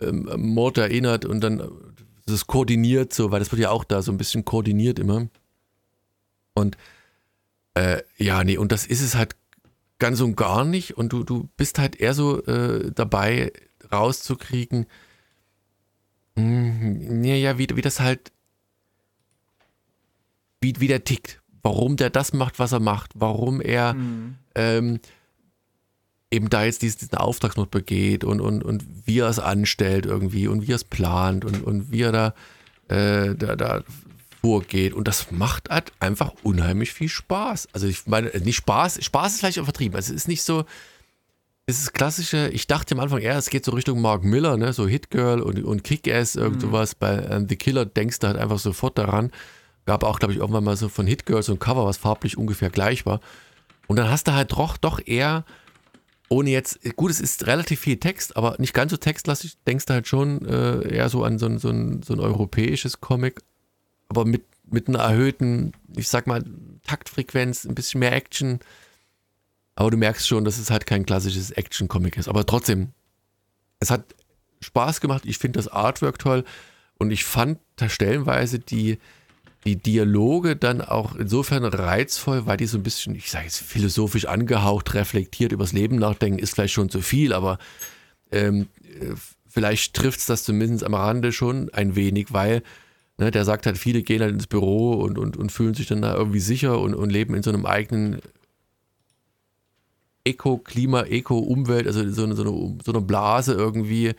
ähm, 0.00 0.82
erinnert 0.82 1.24
und 1.24 1.40
dann 1.40 1.62
das 2.26 2.46
koordiniert 2.46 3.14
so, 3.14 3.30
weil 3.30 3.38
das 3.38 3.50
wird 3.50 3.62
ja 3.62 3.70
auch 3.70 3.84
da 3.84 4.02
so 4.02 4.12
ein 4.12 4.18
bisschen 4.18 4.44
koordiniert 4.44 4.98
immer. 4.98 5.28
Und 6.54 6.76
äh, 7.74 8.02
ja, 8.18 8.44
nee, 8.44 8.58
und 8.58 8.72
das 8.72 8.84
ist 8.84 9.00
es 9.00 9.14
halt 9.14 9.36
ganz 9.98 10.20
und 10.20 10.36
gar 10.36 10.64
nicht. 10.64 10.96
Und 10.96 11.12
du, 11.12 11.24
du 11.24 11.48
bist 11.56 11.78
halt 11.78 11.96
eher 11.96 12.14
so 12.14 12.44
äh, 12.44 12.90
dabei, 12.92 13.52
rauszukriegen, 13.92 14.86
mh, 16.36 16.80
hm, 16.80 17.24
ja, 17.24 17.58
wie, 17.58 17.68
wie 17.74 17.82
das 17.82 18.00
halt, 18.00 18.32
wie, 20.60 20.74
wie 20.78 20.88
der 20.88 21.04
tickt. 21.04 21.40
Warum 21.62 21.96
der 21.96 22.10
das 22.10 22.32
macht, 22.32 22.58
was 22.58 22.72
er 22.72 22.80
macht. 22.80 23.12
Warum 23.14 23.60
er 23.60 23.94
mhm. 23.94 24.36
ähm, 24.54 25.00
eben 26.30 26.50
da 26.50 26.64
jetzt 26.64 26.82
diesen, 26.82 26.98
diesen 27.00 27.18
Auftragsmord 27.18 27.70
begeht 27.70 28.24
und, 28.24 28.40
und, 28.40 28.62
und 28.62 28.84
wie 29.06 29.20
er 29.20 29.28
es 29.28 29.38
anstellt 29.38 30.06
irgendwie 30.06 30.46
und 30.46 30.66
wie 30.66 30.72
er 30.72 30.76
es 30.76 30.84
plant 30.84 31.44
und, 31.44 31.62
und 31.64 31.90
wie 31.90 32.02
er 32.02 32.12
da, 32.12 32.34
äh, 32.88 33.34
da, 33.34 33.56
da 33.56 33.82
vorgeht. 34.48 34.94
Und 34.94 35.06
das 35.06 35.30
macht 35.30 35.68
halt 35.68 35.92
einfach 36.00 36.32
unheimlich 36.42 36.94
viel 36.94 37.10
Spaß. 37.10 37.68
Also 37.74 37.86
ich 37.86 38.06
meine, 38.06 38.30
nicht 38.30 38.56
Spaß, 38.56 39.04
Spaß 39.04 39.34
ist 39.34 39.40
vielleicht 39.40 39.58
auch 39.58 39.64
vertrieben. 39.64 39.94
Also 39.94 40.14
es 40.14 40.22
ist 40.22 40.28
nicht 40.28 40.42
so, 40.42 40.64
es 41.66 41.82
ist 41.82 41.92
klassische, 41.92 42.48
ich 42.48 42.66
dachte 42.66 42.94
am 42.94 43.00
Anfang 43.00 43.20
eher, 43.20 43.36
es 43.36 43.50
geht 43.50 43.66
so 43.66 43.72
Richtung 43.72 44.00
Mark 44.00 44.24
Miller, 44.24 44.56
ne, 44.56 44.72
so 44.72 44.88
Hit 44.88 45.10
Girl 45.10 45.42
und, 45.42 45.62
und 45.62 45.84
Kick-Ass, 45.84 46.34
irgend 46.34 46.62
mhm. 46.62 46.68
sowas. 46.68 46.94
Bei 46.94 47.26
ähm, 47.30 47.46
The 47.46 47.56
Killer 47.56 47.84
denkst 47.84 48.20
du 48.20 48.26
halt 48.26 48.38
einfach 48.38 48.58
sofort 48.58 48.96
daran. 48.96 49.32
Gab 49.84 50.02
auch, 50.02 50.18
glaube 50.18 50.32
ich, 50.32 50.38
irgendwann 50.38 50.64
mal 50.64 50.78
so 50.78 50.88
von 50.88 51.06
Hit 51.06 51.26
Girl 51.26 51.42
so 51.42 51.52
ein 51.52 51.58
Cover, 51.58 51.84
was 51.84 51.98
farblich 51.98 52.38
ungefähr 52.38 52.70
gleich 52.70 53.04
war. 53.04 53.20
Und 53.86 53.96
dann 53.96 54.08
hast 54.08 54.28
du 54.28 54.32
halt 54.32 54.52
doch, 54.52 54.78
doch 54.78 54.98
eher 55.04 55.44
ohne 56.30 56.50
jetzt, 56.50 56.80
gut, 56.96 57.10
es 57.10 57.20
ist 57.20 57.46
relativ 57.46 57.80
viel 57.80 57.98
Text, 57.98 58.36
aber 58.36 58.56
nicht 58.58 58.74
ganz 58.74 58.90
so 58.90 58.96
textlastig, 58.96 59.56
denkst 59.66 59.86
du 59.86 59.94
halt 59.94 60.06
schon 60.06 60.44
äh, 60.46 60.94
eher 60.94 61.08
so 61.08 61.24
an 61.24 61.38
so 61.38 61.46
ein, 61.46 61.58
so, 61.58 61.70
ein, 61.70 62.02
so 62.02 62.14
ein 62.14 62.20
europäisches 62.20 63.00
Comic, 63.00 63.42
aber 64.08 64.24
mit, 64.24 64.44
mit 64.70 64.88
einer 64.88 65.00
erhöhten, 65.00 65.72
ich 65.96 66.08
sag 66.08 66.26
mal, 66.26 66.44
Taktfrequenz, 66.86 67.64
ein 67.64 67.74
bisschen 67.74 68.00
mehr 68.00 68.12
Action. 68.12 68.60
Aber 69.74 69.90
du 69.90 69.96
merkst 69.96 70.26
schon, 70.26 70.44
dass 70.44 70.58
es 70.58 70.70
halt 70.70 70.86
kein 70.86 71.06
klassisches 71.06 71.50
Action-Comic 71.50 72.16
ist. 72.16 72.28
Aber 72.28 72.44
trotzdem, 72.44 72.88
es 73.80 73.90
hat 73.90 74.14
Spaß 74.60 75.00
gemacht. 75.00 75.22
Ich 75.24 75.38
finde 75.38 75.58
das 75.58 75.68
Artwork 75.68 76.18
toll 76.18 76.44
und 76.98 77.10
ich 77.10 77.24
fand 77.24 77.58
da 77.76 77.88
stellenweise 77.88 78.58
die, 78.58 78.98
die 79.64 79.76
Dialoge 79.76 80.56
dann 80.56 80.80
auch 80.80 81.14
insofern 81.14 81.64
reizvoll, 81.64 82.46
weil 82.46 82.56
die 82.56 82.66
so 82.66 82.78
ein 82.78 82.82
bisschen, 82.82 83.14
ich 83.14 83.30
sage 83.30 83.44
jetzt 83.44 83.58
philosophisch 83.58 84.26
angehaucht, 84.26 84.94
reflektiert 84.94 85.52
übers 85.52 85.72
Leben 85.72 85.96
nachdenken, 85.96 86.38
ist 86.38 86.54
vielleicht 86.54 86.74
schon 86.74 86.90
zu 86.90 87.00
viel, 87.00 87.32
aber 87.32 87.58
ähm, 88.32 88.68
vielleicht 89.46 89.94
trifft 89.94 90.20
es 90.20 90.26
das 90.26 90.42
zumindest 90.42 90.84
am 90.84 90.94
Rande 90.94 91.32
schon 91.32 91.72
ein 91.72 91.94
wenig, 91.94 92.32
weil 92.32 92.62
ne, 93.18 93.30
der 93.30 93.44
sagt 93.44 93.66
halt, 93.66 93.76
viele 93.76 94.02
gehen 94.02 94.22
halt 94.22 94.32
ins 94.32 94.46
Büro 94.46 94.94
und, 94.94 95.18
und, 95.18 95.36
und 95.36 95.52
fühlen 95.52 95.74
sich 95.74 95.86
dann 95.86 96.02
da 96.02 96.14
irgendwie 96.14 96.40
sicher 96.40 96.80
und, 96.80 96.94
und 96.94 97.10
leben 97.10 97.34
in 97.34 97.42
so 97.42 97.50
einem 97.50 97.66
eigenen 97.66 98.20
Eco, 100.24 100.58
Klima, 100.58 101.02
Eco, 101.02 101.38
Umwelt, 101.38 101.86
also 101.86 102.08
so 102.10 102.24
eine, 102.24 102.34
so 102.34 102.42
eine, 102.42 102.78
so 102.84 102.92
eine 102.92 103.00
Blase 103.00 103.54
irgendwie, 103.54 104.14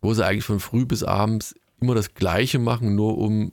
wo 0.00 0.14
sie 0.14 0.24
eigentlich 0.24 0.44
von 0.44 0.60
früh 0.60 0.84
bis 0.84 1.02
abends 1.02 1.54
immer 1.80 1.94
das 1.94 2.14
Gleiche 2.14 2.58
machen, 2.58 2.94
nur 2.94 3.18
um 3.18 3.52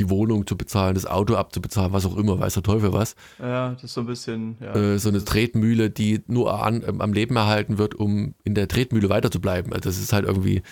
die 0.00 0.10
Wohnung 0.10 0.46
zu 0.46 0.56
bezahlen, 0.56 0.94
das 0.94 1.06
Auto 1.06 1.34
abzubezahlen, 1.34 1.92
was 1.92 2.06
auch 2.06 2.16
immer, 2.16 2.38
weiß 2.38 2.54
der 2.54 2.62
Teufel 2.62 2.92
was. 2.92 3.16
Ja, 3.40 3.72
das 3.72 3.84
ist 3.84 3.94
so 3.94 4.02
ein 4.02 4.06
bisschen. 4.06 4.56
Ja, 4.60 4.74
äh, 4.74 4.98
so 4.98 5.08
eine 5.08 5.24
Tretmühle, 5.24 5.90
die 5.90 6.22
nur 6.28 6.62
an, 6.62 6.84
am 7.00 7.12
Leben 7.12 7.34
erhalten 7.34 7.78
wird, 7.78 7.96
um 7.96 8.34
in 8.44 8.54
der 8.54 8.68
Tretmühle 8.68 9.08
weiter 9.08 9.30
zu 9.30 9.40
bleiben. 9.40 9.72
Also 9.72 9.88
das 9.88 9.98
ist 9.98 10.12
halt 10.12 10.24
irgendwie. 10.24 10.62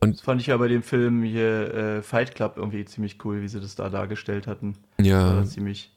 Und 0.00 0.16
das 0.16 0.20
fand 0.20 0.40
ich 0.40 0.48
ja 0.48 0.56
bei 0.56 0.68
dem 0.68 0.82
Film 0.82 1.22
hier 1.22 1.74
äh, 1.74 2.02
Fight 2.02 2.34
Club 2.34 2.54
irgendwie 2.56 2.84
ziemlich 2.84 3.24
cool, 3.24 3.40
wie 3.42 3.48
sie 3.48 3.60
das 3.60 3.74
da 3.74 3.88
dargestellt 3.88 4.46
hatten. 4.46 4.74
Ja. 5.00 5.44
ziemlich. 5.44 5.90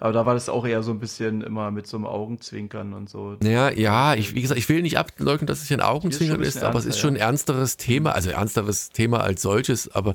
Aber 0.00 0.12
da 0.12 0.26
war 0.26 0.34
das 0.34 0.48
auch 0.48 0.66
eher 0.66 0.82
so 0.82 0.90
ein 0.90 0.98
bisschen 0.98 1.40
immer 1.40 1.70
mit 1.70 1.86
so 1.86 1.96
einem 1.96 2.06
Augenzwinkern 2.06 2.92
und 2.92 3.08
so. 3.08 3.36
Ja, 3.42 3.70
ja, 3.70 4.14
ich, 4.14 4.34
wie 4.34 4.42
gesagt, 4.42 4.58
ich 4.58 4.68
will 4.68 4.82
nicht 4.82 4.98
ableugnen, 4.98 5.46
dass 5.46 5.62
es 5.62 5.68
hier 5.68 5.78
ein 5.78 5.82
Augenzwinkern 5.82 6.42
ist, 6.42 6.56
ist 6.56 6.62
aber 6.62 6.78
es 6.78 6.84
ist 6.84 6.98
schon 6.98 7.14
ein 7.14 7.20
ernsteres 7.20 7.76
Thema, 7.76 8.12
also 8.12 8.30
ernsteres 8.30 8.90
Thema 8.90 9.20
als 9.20 9.42
solches, 9.42 9.94
aber 9.94 10.14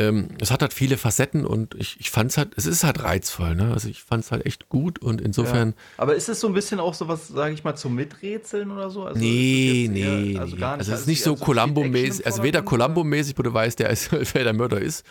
ähm, 0.00 0.28
es 0.40 0.50
hat 0.50 0.62
halt 0.62 0.72
viele 0.72 0.96
Facetten 0.96 1.44
und 1.44 1.74
ich, 1.74 2.00
ich 2.00 2.10
fand 2.10 2.30
es 2.30 2.38
halt, 2.38 2.52
es 2.56 2.64
ist 2.64 2.84
halt 2.84 3.02
reizvoll, 3.02 3.54
ne? 3.54 3.70
Also 3.72 3.88
ich 3.88 4.02
fand 4.02 4.24
es 4.24 4.32
halt 4.32 4.46
echt 4.46 4.70
gut 4.70 4.98
und 4.98 5.20
insofern. 5.20 5.68
Ja. 5.68 5.74
Aber 5.98 6.14
ist 6.14 6.28
es 6.30 6.40
so 6.40 6.46
ein 6.46 6.54
bisschen 6.54 6.80
auch 6.80 6.94
so 6.94 7.06
was, 7.06 7.28
sage 7.28 7.52
ich 7.52 7.64
mal, 7.64 7.76
zum 7.76 7.94
Miträtseln 7.94 8.70
oder 8.70 8.88
so? 8.88 9.04
Also 9.04 9.20
nee, 9.20 9.88
nee, 9.90 10.32
eher, 10.32 10.40
also 10.40 10.56
gar 10.56 10.76
nicht. 10.76 10.80
Also 10.80 10.92
es 10.92 11.00
ist 11.00 11.06
nicht 11.06 11.22
so 11.22 11.34
Columbo-mäßig, 11.36 12.24
also 12.24 12.42
weder 12.42 12.62
Columbo-mäßig, 12.62 13.36
wo 13.36 13.42
du 13.42 13.52
weißt, 13.52 13.78
der 13.78 13.90
ist, 13.90 14.10
wer 14.34 14.44
der 14.44 14.54
Mörder 14.54 14.80
ist 14.80 15.04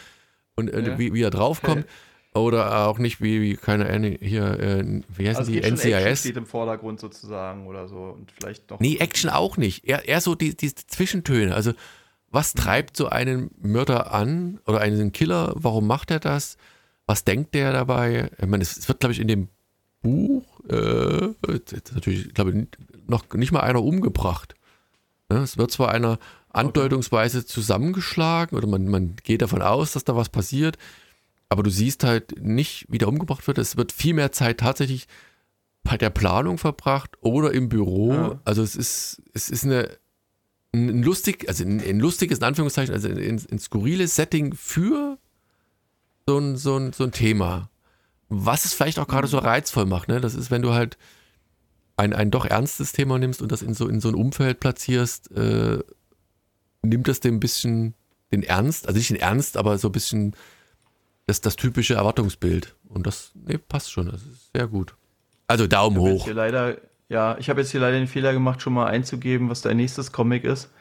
und 0.55 0.73
äh, 0.73 0.81
ja. 0.81 0.97
wie, 0.97 1.13
wie 1.13 1.21
er 1.21 1.29
draufkommt. 1.29 1.85
Okay. 1.85 2.39
Oder 2.39 2.87
auch 2.87 2.99
nicht 2.99 3.21
wie, 3.21 3.41
wie 3.41 3.55
keine 3.55 3.89
Ahnung, 3.89 4.17
hier, 4.21 4.59
äh, 4.59 5.01
wie 5.17 5.27
heißen 5.27 5.39
also 5.39 5.51
die, 5.51 5.61
NCIS? 5.61 5.85
Action 5.85 6.15
steht 6.15 6.37
im 6.37 6.45
Vordergrund 6.45 6.99
sozusagen 6.99 7.67
oder 7.67 7.87
so 7.87 8.15
und 8.17 8.31
vielleicht 8.31 8.69
noch. 8.69 8.79
Nee, 8.79 8.97
Action 8.97 9.29
auch 9.29 9.57
nicht. 9.57 9.87
Eher, 9.87 10.07
eher 10.07 10.21
so 10.21 10.35
die, 10.35 10.55
die 10.55 10.73
Zwischentöne. 10.73 11.55
Also, 11.55 11.73
was 12.31 12.53
treibt 12.53 12.97
so 12.97 13.07
einen 13.07 13.51
Mörder 13.61 14.13
an 14.13 14.59
oder 14.65 14.81
einen 14.81 15.11
Killer? 15.11 15.53
Warum 15.55 15.87
macht 15.87 16.11
er 16.11 16.19
das? 16.19 16.57
Was 17.05 17.23
denkt 17.23 17.55
der 17.55 17.73
dabei? 17.73 18.29
Ich 18.39 18.47
meine, 18.47 18.61
es 18.61 18.87
wird, 18.87 18.99
glaube 18.99 19.13
ich, 19.13 19.19
in 19.19 19.27
dem 19.27 19.47
Buch, 20.01 20.43
äh, 20.69 21.29
natürlich, 21.93 22.33
glaube 22.33 22.51
ich, 22.51 22.67
noch 23.07 23.25
nicht 23.33 23.51
mal 23.51 23.61
einer 23.61 23.83
umgebracht. 23.83 24.55
Ja, 25.31 25.43
es 25.43 25.57
wird 25.57 25.71
zwar 25.71 25.89
einer 25.89 26.19
andeutungsweise 26.51 27.45
zusammengeschlagen 27.45 28.57
oder 28.57 28.67
man, 28.67 28.87
man 28.87 29.15
geht 29.23 29.41
davon 29.41 29.61
aus, 29.61 29.93
dass 29.93 30.03
da 30.03 30.15
was 30.15 30.29
passiert 30.29 30.77
aber 31.49 31.63
du 31.63 31.71
siehst 31.71 32.03
halt 32.03 32.41
nicht, 32.41 32.85
wie 32.89 32.99
der 32.99 33.07
umgebracht 33.07 33.47
wird. 33.47 33.57
Es 33.57 33.75
wird 33.75 33.91
viel 33.91 34.13
mehr 34.13 34.31
Zeit 34.31 34.59
tatsächlich 34.59 35.07
bei 35.83 35.97
der 35.97 36.11
Planung 36.11 36.59
verbracht 36.59 37.17
oder 37.21 37.51
im 37.51 37.69
Büro. 37.69 38.13
Ja. 38.13 38.39
Also 38.45 38.61
es 38.61 38.75
ist, 38.75 39.21
es 39.33 39.49
ist 39.49 39.65
eine, 39.65 39.89
ein 40.73 41.03
lustig, 41.03 41.47
also 41.47 41.63
ein, 41.63 41.79
ein 41.81 41.99
lustiges, 41.99 42.39
in 42.39 42.43
Anführungszeichen, 42.43 42.93
also 42.93 43.07
ein, 43.07 43.41
ein 43.51 43.59
skurriles 43.59 44.15
Setting 44.15 44.53
für 44.53 45.17
so 46.27 46.37
ein, 46.37 46.57
so 46.57 46.77
ein, 46.77 46.93
so 46.93 47.03
ein 47.03 47.11
Thema. 47.11 47.69
Was 48.29 48.65
es 48.65 48.73
vielleicht 48.73 48.99
auch 48.99 49.07
gerade 49.07 49.27
so 49.27 49.39
reizvoll 49.39 49.85
macht, 49.85 50.07
ne? 50.07 50.21
Das 50.21 50.35
ist, 50.35 50.51
wenn 50.51 50.61
du 50.61 50.73
halt 50.73 50.97
ein, 51.97 52.13
ein 52.13 52.29
doch 52.29 52.45
ernstes 52.45 52.91
Thema 52.91 53.17
nimmst 53.17 53.41
und 53.41 53.51
das 53.51 53.61
in 53.63 53.73
so, 53.73 53.87
in 53.87 53.99
so 53.99 54.09
ein 54.09 54.15
Umfeld 54.15 54.59
platzierst, 54.59 55.31
äh, 55.31 55.79
nimmt 56.83 57.07
das 57.07 57.19
dem 57.19 57.35
ein 57.35 57.39
bisschen 57.39 57.95
den 58.31 58.43
Ernst, 58.43 58.87
also 58.87 58.97
nicht 58.97 59.09
den 59.09 59.17
Ernst, 59.17 59.57
aber 59.57 59.77
so 59.79 59.89
ein 59.89 59.91
bisschen 59.91 60.35
das, 61.25 61.41
das 61.41 61.55
typische 61.55 61.95
Erwartungsbild. 61.95 62.75
Und 62.87 63.07
das 63.07 63.31
nee, 63.33 63.57
passt 63.57 63.91
schon, 63.91 64.05
das 64.05 64.21
ist 64.21 64.51
sehr 64.53 64.67
gut. 64.67 64.95
Also 65.47 65.65
Daumen 65.65 65.97
ich 65.97 66.03
hoch. 66.03 66.27
Leider, 66.27 66.77
ja, 67.09 67.35
ich 67.39 67.49
habe 67.49 67.61
jetzt 67.61 67.71
hier 67.71 67.81
leider 67.81 67.97
den 67.97 68.07
Fehler 68.07 68.33
gemacht, 68.33 68.61
schon 68.61 68.73
mal 68.73 68.85
einzugeben, 68.85 69.49
was 69.49 69.61
dein 69.61 69.77
nächstes 69.77 70.11
Comic 70.11 70.43
ist. 70.43 70.71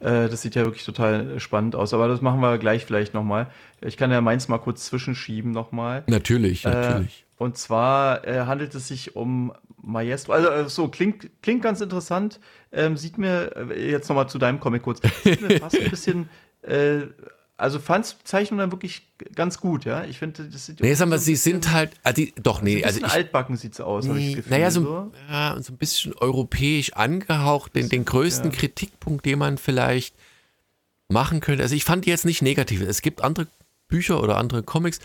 Äh, 0.00 0.28
das 0.28 0.42
sieht 0.42 0.54
ja 0.54 0.64
wirklich 0.64 0.84
total 0.84 1.38
spannend 1.38 1.76
aus, 1.76 1.94
aber 1.94 2.08
das 2.08 2.20
machen 2.20 2.40
wir 2.40 2.58
gleich 2.58 2.84
vielleicht 2.84 3.14
nochmal. 3.14 3.48
Ich 3.82 3.96
kann 3.96 4.10
ja 4.10 4.20
meins 4.20 4.48
mal 4.48 4.58
kurz 4.58 4.86
zwischenschieben 4.86 5.50
nochmal. 5.50 6.02
Natürlich, 6.06 6.64
natürlich. 6.64 7.20
Äh, 7.20 7.42
und 7.42 7.58
zwar 7.58 8.26
äh, 8.26 8.46
handelt 8.46 8.74
es 8.74 8.88
sich 8.88 9.14
um 9.14 9.52
Maestro. 9.82 10.32
Also 10.32 10.68
so, 10.68 10.88
klingt, 10.88 11.28
klingt 11.42 11.62
ganz 11.62 11.80
interessant. 11.80 12.40
Ähm, 12.72 12.96
sieht 12.96 13.18
mir, 13.18 13.68
jetzt 13.76 14.08
nochmal 14.08 14.28
zu 14.28 14.38
deinem 14.38 14.60
Comic 14.60 14.82
kurz, 14.82 15.00
sieht 15.22 15.42
mir 15.42 15.58
fast 15.60 15.78
ein 15.78 15.90
bisschen 15.90 16.28
also 17.64 17.78
fand's 17.78 18.18
Zeichnung 18.24 18.58
dann 18.58 18.70
wirklich 18.70 19.08
ganz 19.34 19.58
gut, 19.58 19.86
ja. 19.86 20.04
Ich 20.04 20.18
finde, 20.18 20.44
das 20.44 20.66
sieht. 20.66 20.80
Nee, 20.80 20.92
sag 20.92 21.08
mal, 21.08 21.18
so 21.18 21.24
sie 21.24 21.36
sind 21.36 21.72
halt, 21.72 21.92
also 22.02 22.22
die, 22.22 22.34
doch, 22.36 22.60
nee, 22.60 22.80
so 22.80 22.84
also. 22.86 22.98
Ich, 23.00 23.12
altbacken 23.12 23.56
sieht's 23.56 23.80
aus, 23.80 24.04
nee, 24.04 24.28
ich 24.28 24.36
Gefühl, 24.36 24.50
Naja, 24.50 24.70
so, 24.70 24.82
so. 24.82 25.12
Ja, 25.30 25.56
so 25.62 25.72
ein 25.72 25.78
bisschen 25.78 26.12
europäisch 26.12 26.92
angehaucht, 26.92 27.74
den, 27.74 27.88
den 27.88 28.04
größten 28.04 28.50
ja. 28.50 28.56
Kritikpunkt, 28.56 29.24
den 29.24 29.38
man 29.38 29.56
vielleicht 29.56 30.14
machen 31.08 31.40
könnte. 31.40 31.62
Also 31.62 31.74
ich 31.74 31.84
fand 31.84 32.04
die 32.04 32.10
jetzt 32.10 32.26
nicht 32.26 32.42
negativ. 32.42 32.82
Es 32.82 33.00
gibt 33.00 33.24
andere 33.24 33.46
Bücher 33.88 34.22
oder 34.22 34.36
andere 34.36 34.62
Comics, 34.62 35.00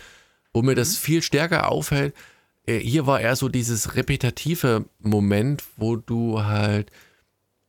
wo 0.52 0.60
mir 0.60 0.72
mhm. 0.72 0.76
das 0.76 0.98
viel 0.98 1.22
stärker 1.22 1.70
auffällt. 1.70 2.14
Äh, 2.66 2.78
hier 2.78 3.06
war 3.06 3.20
eher 3.20 3.36
so 3.36 3.48
dieses 3.48 3.96
repetitive 3.96 4.84
Moment, 4.98 5.64
wo 5.78 5.96
du 5.96 6.44
halt 6.44 6.90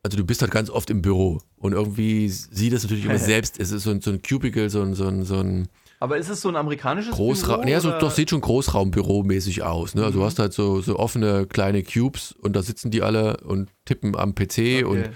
also 0.04 0.18
du 0.18 0.26
bist 0.26 0.41
halt 0.41 0.52
ganz 0.52 0.70
oft 0.70 0.89
im 0.89 1.02
Büro 1.02 1.41
und 1.58 1.74
irgendwie 1.74 2.30
sieht 2.30 2.74
es 2.74 2.84
natürlich 2.84 3.06
immer 3.06 3.18
selbst, 3.20 3.60
es 3.60 3.72
ist 3.72 3.84
so 3.84 3.91
ein, 3.91 4.02
so 4.02 4.12
ein 4.12 4.22
Cubicle, 4.22 4.70
so 4.70 4.82
ein, 4.82 4.93
so 4.93 5.08
ein, 5.08 5.24
so 5.24 5.39
ein 5.39 5.68
aber 5.99 6.18
ist 6.18 6.30
es 6.30 6.41
so 6.41 6.49
ein 6.49 6.56
amerikanisches 6.56 7.14
Großra 7.14 7.58
Büro? 7.58 7.70
Ja, 7.70 7.80
so, 7.80 7.91
doch, 7.91 8.10
sieht 8.10 8.32
schon 8.32 8.41
Großraumbüro-mäßig 8.41 9.62
aus. 9.62 9.93
Ne? 9.93 10.04
Also 10.04 10.18
mhm. 10.18 10.22
du 10.22 10.26
hast 10.26 10.39
halt 10.39 10.52
so, 10.52 10.82
so 10.82 10.97
offene 10.97 11.45
kleine 11.45 11.84
Cubes 11.84 12.32
und 12.32 12.56
da 12.56 12.64
sitzen 12.64 12.89
die 12.89 13.04
alle 13.04 13.38
und 13.41 13.70
tippen 13.86 14.16
am 14.16 14.34
PC 14.34 14.41
okay. 14.41 14.84
und 14.84 15.10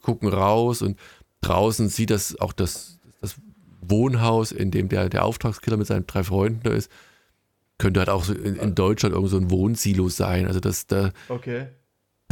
gucken 0.00 0.28
raus 0.28 0.80
und 0.80 0.96
draußen 1.40 1.88
sieht 1.88 2.10
das 2.10 2.40
auch 2.40 2.52
das, 2.52 3.00
das 3.20 3.34
Wohnhaus, 3.80 4.52
in 4.52 4.70
dem 4.70 4.88
der, 4.88 5.08
der 5.08 5.24
Auftragskiller 5.24 5.76
mit 5.76 5.88
seinen 5.88 6.06
drei 6.06 6.22
Freunden 6.22 6.60
da 6.62 6.70
ist, 6.70 6.88
könnte 7.78 7.98
halt 7.98 8.08
auch 8.08 8.22
so 8.22 8.32
in, 8.32 8.54
in 8.54 8.76
Deutschland 8.76 9.16
irgend 9.16 9.30
so 9.30 9.38
ein 9.38 9.50
Wohnsilo 9.50 10.08
sein. 10.08 10.46
Also 10.46 10.60
das 10.60 10.86
da. 10.86 11.10
Okay. 11.28 11.66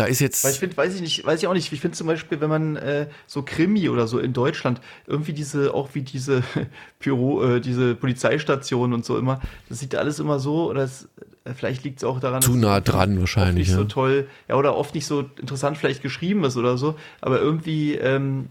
Da 0.00 0.06
ist 0.06 0.20
jetzt. 0.20 0.44
Weil 0.44 0.52
ich 0.52 0.58
finde, 0.58 0.76
weiß 0.78 0.94
ich 0.94 1.02
nicht, 1.02 1.26
weiß 1.26 1.42
ich 1.42 1.46
auch 1.46 1.52
nicht. 1.52 1.70
Ich 1.70 1.80
finde 1.80 1.94
zum 1.94 2.06
Beispiel, 2.06 2.40
wenn 2.40 2.48
man 2.48 2.76
äh, 2.76 3.06
so 3.26 3.42
Krimi 3.42 3.90
oder 3.90 4.06
so 4.06 4.18
in 4.18 4.32
Deutschland 4.32 4.80
irgendwie 5.06 5.34
diese, 5.34 5.74
auch 5.74 5.90
wie 5.92 6.00
diese 6.00 6.42
Büro, 6.98 7.42
äh, 7.42 7.60
diese 7.60 7.94
Polizeistation 7.94 8.94
und 8.94 9.04
so 9.04 9.18
immer, 9.18 9.42
das 9.68 9.80
sieht 9.80 9.94
alles 9.94 10.18
immer 10.18 10.38
so, 10.38 10.70
oder 10.70 10.84
es, 10.84 11.06
äh, 11.44 11.52
vielleicht 11.52 11.84
liegt 11.84 11.98
es 11.98 12.04
auch 12.04 12.18
daran, 12.18 12.40
zu 12.40 12.56
nah 12.56 12.80
dran 12.80 13.20
wahrscheinlich. 13.20 13.68
Nicht 13.68 13.76
ja. 13.76 13.76
so 13.76 13.84
toll, 13.84 14.26
ja, 14.48 14.54
oder 14.54 14.74
oft 14.74 14.94
nicht 14.94 15.04
so 15.04 15.28
interessant 15.38 15.76
vielleicht 15.76 16.00
geschrieben 16.00 16.44
ist 16.44 16.56
oder 16.56 16.78
so, 16.78 16.94
aber 17.20 17.38
irgendwie, 17.38 17.96
ähm, 17.96 18.48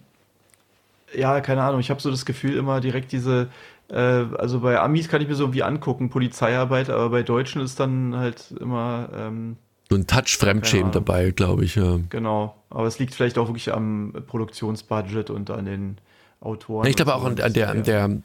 ja, 1.15 1.41
keine 1.41 1.63
Ahnung, 1.63 1.79
ich 1.79 1.89
habe 1.89 1.99
so 1.99 2.11
das 2.11 2.27
Gefühl 2.27 2.57
immer 2.57 2.79
direkt 2.79 3.11
diese, 3.11 3.47
äh, 3.89 3.95
also 3.95 4.59
bei 4.59 4.79
Amis 4.79 5.09
kann 5.09 5.19
ich 5.19 5.27
mir 5.27 5.33
so 5.33 5.45
irgendwie 5.45 5.63
angucken, 5.63 6.11
Polizeiarbeit, 6.11 6.91
aber 6.91 7.09
bei 7.09 7.23
Deutschen 7.23 7.63
ist 7.63 7.79
dann 7.79 8.15
halt 8.15 8.53
immer, 8.59 9.09
ähm, 9.17 9.57
so 9.89 9.95
ein 9.95 10.05
Touch 10.05 10.37
Fremdschämen 10.37 10.91
dabei, 10.91 11.31
glaube 11.31 11.65
ich. 11.65 11.75
Ja. 11.75 11.99
Genau, 12.09 12.55
aber 12.69 12.87
es 12.87 12.99
liegt 12.99 13.15
vielleicht 13.15 13.37
auch 13.37 13.47
wirklich 13.47 13.73
am 13.73 14.13
Produktionsbudget 14.27 15.29
und 15.29 15.49
an 15.49 15.65
den 15.65 15.97
Autoren. 16.41 16.87
ich 16.87 16.95
glaube 16.95 17.15
auch 17.15 17.25
an, 17.25 17.39
an, 17.39 17.53
der, 17.53 17.69
an 17.69 17.83
der, 17.83 18.21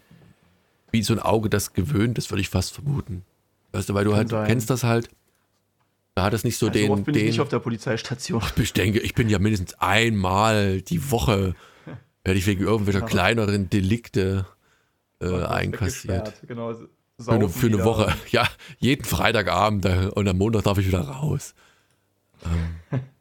wie 0.92 1.02
so 1.02 1.14
ein 1.14 1.20
Auge 1.20 1.48
das 1.48 1.72
gewöhnt, 1.72 2.18
das 2.18 2.30
würde 2.30 2.42
ich 2.42 2.48
fast 2.48 2.72
vermuten. 2.72 3.24
Weißt 3.72 3.88
du, 3.88 3.94
weil 3.94 4.04
du 4.04 4.14
halt, 4.14 4.30
du 4.30 4.44
kennst 4.44 4.70
das 4.70 4.84
halt. 4.84 5.08
Da 6.14 6.22
hat 6.22 6.32
es 6.32 6.44
nicht 6.44 6.58
so 6.58 6.68
also 6.68 6.78
den. 6.78 6.90
Oft 6.92 7.04
bin 7.06 7.14
den, 7.14 7.24
ich 7.24 7.30
nicht 7.30 7.40
auf 7.40 7.48
der 7.48 7.58
Polizeistation. 7.58 8.40
Ich 8.56 8.72
denke, 8.72 9.00
ich 9.00 9.14
bin 9.14 9.28
ja 9.28 9.40
mindestens 9.40 9.74
einmal 9.80 10.80
die 10.80 11.10
Woche, 11.10 11.56
werde 12.22 12.38
ich 12.38 12.46
wegen 12.46 12.62
irgendwelcher 12.62 13.00
ja. 13.00 13.06
kleineren 13.06 13.68
Delikte 13.68 14.46
äh, 15.20 15.42
einkassiert. 15.42 16.34
Genau, 16.46 16.72
für 17.20 17.32
eine, 17.32 17.48
für 17.48 17.66
eine 17.66 17.84
Woche. 17.84 18.12
Ja, 18.30 18.48
jeden 18.78 19.04
Freitagabend 19.04 19.86
und 19.86 20.28
am 20.28 20.38
Montag 20.38 20.64
darf 20.64 20.78
ich 20.78 20.86
wieder 20.86 21.00
raus. 21.00 21.54
Ähm. 22.44 23.00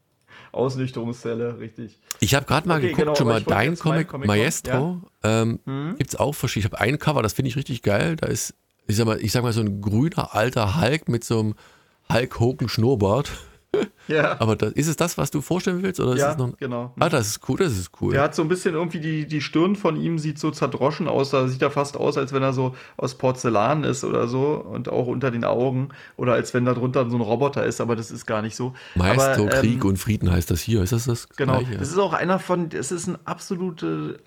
Ausnüchterungszelle, 0.52 1.60
richtig. 1.60 2.00
Ich 2.20 2.36
habe 2.36 2.46
gerade 2.46 2.68
mal 2.68 2.78
okay, 2.78 2.90
geguckt, 2.90 3.02
genau, 3.02 3.16
schon 3.16 3.28
mal 3.28 3.42
dein 3.42 3.76
Comic, 3.78 4.08
Comic, 4.08 4.28
Maestro. 4.28 5.02
Ja. 5.24 5.42
Ähm, 5.42 5.60
hm? 5.66 5.96
Gibt 5.98 6.14
es 6.14 6.20
auch 6.20 6.34
verschiedene. 6.34 6.68
Ich 6.68 6.80
habe 6.80 6.82
ein 6.82 7.00
Cover, 7.00 7.24
das 7.24 7.34
finde 7.34 7.50
ich 7.50 7.56
richtig 7.56 7.82
geil. 7.82 8.16
Da 8.16 8.28
ist, 8.28 8.54
ich 8.86 8.96
sag, 8.96 9.08
mal, 9.08 9.20
ich 9.20 9.32
sag 9.32 9.42
mal, 9.42 9.52
so 9.52 9.62
ein 9.62 9.82
grüner 9.82 10.36
alter 10.36 10.80
Hulk 10.80 11.10
mit 11.10 11.24
so 11.24 11.40
einem 11.40 11.56
Hulk 12.12 12.40
Hogan 12.40 12.70
Schnurrbart. 12.70 13.32
Ja. 14.08 14.36
Aber 14.40 14.56
das, 14.56 14.74
ist 14.74 14.88
es 14.88 14.96
das, 14.96 15.18
was 15.18 15.32
du 15.32 15.42
vorstellen 15.42 15.82
willst? 15.82 16.00
Oder 16.00 16.16
ja, 16.16 16.28
ist 16.28 16.32
es 16.34 16.38
noch, 16.38 16.58
genau. 16.58 16.94
Ah, 17.00 17.10
das 17.10 17.28
ist 17.28 17.50
cool, 17.50 17.58
das 17.58 17.78
ist 17.78 17.92
cool. 18.02 18.14
Der 18.14 18.24
hat 18.24 18.36
so 18.36 18.42
ein 18.42 18.48
bisschen 18.48 18.76
irgendwie 18.76 19.00
die, 19.00 19.26
die 19.28 19.42
Stirn 19.42 19.76
von 19.76 19.96
ihm 19.96 20.20
sieht 20.20 20.40
so 20.40 20.52
zerdroschen 20.52 21.08
aus. 21.08 21.32
Da 21.32 21.48
sieht 21.48 21.62
er 21.62 21.72
fast 21.72 21.98
aus, 21.98 22.18
als 22.18 22.34
wenn 22.34 22.44
er 22.44 22.54
so 22.54 22.76
aus 22.98 23.16
Porzellan 23.16 23.84
ist 23.84 24.04
oder 24.04 24.28
so. 24.28 24.56
Und 24.56 24.90
auch 24.90 25.08
unter 25.08 25.32
den 25.32 25.46
Augen. 25.46 25.90
Oder 26.18 26.34
als 26.34 26.54
wenn 26.54 26.66
da 26.66 26.74
drunter 26.74 27.10
so 27.10 27.18
ein 27.18 27.22
Roboter 27.22 27.66
ist, 27.66 27.82
aber 27.82 27.96
das 27.96 28.12
ist 28.12 28.26
gar 28.26 28.42
nicht 28.42 28.56
so. 28.56 28.74
Maestro, 28.96 29.44
aber, 29.44 29.56
ähm, 29.56 29.62
Krieg 29.62 29.86
und 29.86 29.98
Frieden 29.98 30.32
heißt 30.32 30.52
das 30.52 30.62
hier. 30.62 30.82
Ist 30.84 30.94
das 30.94 31.06
das? 31.06 31.30
Genau. 31.30 31.60
Gleiche? 31.60 31.78
Das 31.78 31.90
ist 31.90 31.98
auch 31.98 32.14
einer 32.14 32.40
von, 32.40 32.70
es 32.72 32.92
ist 32.92 33.08
ein 33.08 33.18
absolute 33.26 34.20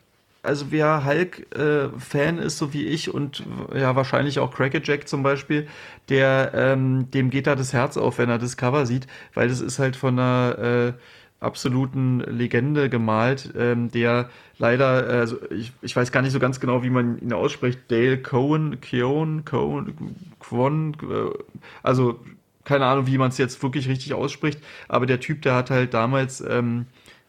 also 0.46 0.66
wer 0.70 1.04
Hulk-Fan 1.04 2.38
äh, 2.38 2.46
ist, 2.46 2.58
so 2.58 2.72
wie 2.72 2.86
ich 2.86 3.12
und 3.12 3.44
ja 3.74 3.96
wahrscheinlich 3.96 4.38
auch 4.38 4.54
Jack 4.58 5.08
zum 5.08 5.22
Beispiel, 5.22 5.66
der 6.08 6.52
ähm, 6.54 7.10
dem 7.10 7.30
geht 7.30 7.46
da 7.46 7.56
das 7.56 7.72
Herz 7.72 7.96
auf, 7.96 8.18
wenn 8.18 8.30
er 8.30 8.38
das 8.38 8.56
Cover 8.56 8.86
sieht, 8.86 9.06
weil 9.34 9.48
das 9.48 9.60
ist 9.60 9.78
halt 9.78 9.96
von 9.96 10.18
einer 10.18 10.58
äh, 10.58 10.92
absoluten 11.40 12.20
Legende 12.20 12.88
gemalt, 12.88 13.52
ähm, 13.56 13.90
der 13.90 14.30
leider, 14.58 15.06
also 15.08 15.36
ich, 15.50 15.72
ich 15.82 15.94
weiß 15.94 16.12
gar 16.12 16.22
nicht 16.22 16.32
so 16.32 16.38
ganz 16.38 16.60
genau, 16.60 16.82
wie 16.82 16.90
man 16.90 17.18
ihn 17.18 17.32
ausspricht, 17.32 17.80
Dale 17.88 18.18
Cohen, 18.18 18.80
Keown, 18.80 19.44
Cohen, 19.44 20.16
Quon, 20.40 20.96
äh, 21.02 21.38
also 21.82 22.20
keine 22.64 22.86
Ahnung, 22.86 23.06
wie 23.06 23.18
man 23.18 23.28
es 23.28 23.38
jetzt 23.38 23.62
wirklich 23.62 23.88
richtig 23.88 24.14
ausspricht, 24.14 24.60
aber 24.88 25.06
der 25.06 25.20
Typ, 25.20 25.42
der 25.42 25.54
hat 25.54 25.70
halt 25.70 25.94
damals 25.94 26.40
ähm, 26.40 26.86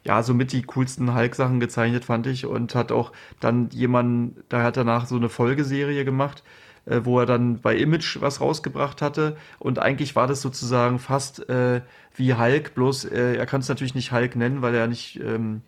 ja 0.08 0.24
somit 0.24 0.53
die 0.53 0.64
coolsten 0.64 1.14
Hulk-Sachen 1.14 1.60
gezeichnet, 1.60 2.05
fand 2.05 2.28
ich, 2.28 2.45
und 2.45 2.76
hat 2.76 2.91
auch 2.91 3.12
dann 3.39 3.70
jemanden, 3.72 4.43
da 4.49 4.64
hat 4.64 4.78
danach 4.78 5.05
so 5.05 5.18
eine 5.18 5.30
Folgeserie 5.30 6.05
gemacht, 6.05 6.43
äh, 6.86 7.01
wo 7.03 7.20
er 7.20 7.26
dann 7.26 7.60
bei 7.60 7.76
Image 7.76 8.22
was 8.22 8.39
rausgebracht 8.39 9.01
hatte. 9.01 9.36
Und 9.60 9.80
eigentlich 9.80 10.16
war 10.16 10.28
das 10.28 10.41
sozusagen 10.41 10.99
fast 10.99 11.49
äh, 11.49 11.82
wie 12.16 12.34
Hulk, 12.34 12.74
bloß 12.74 13.05
äh, 13.05 13.36
er 13.36 13.45
kann 13.45 13.60
es 13.60 13.70
natürlich 13.70 13.95
nicht 13.95 14.14
Hulk 14.14 14.38
nennen, 14.38 14.62
weil 14.62 14.74
er 14.76 14.88
nicht, 14.88 15.20
ähm, 15.20 15.62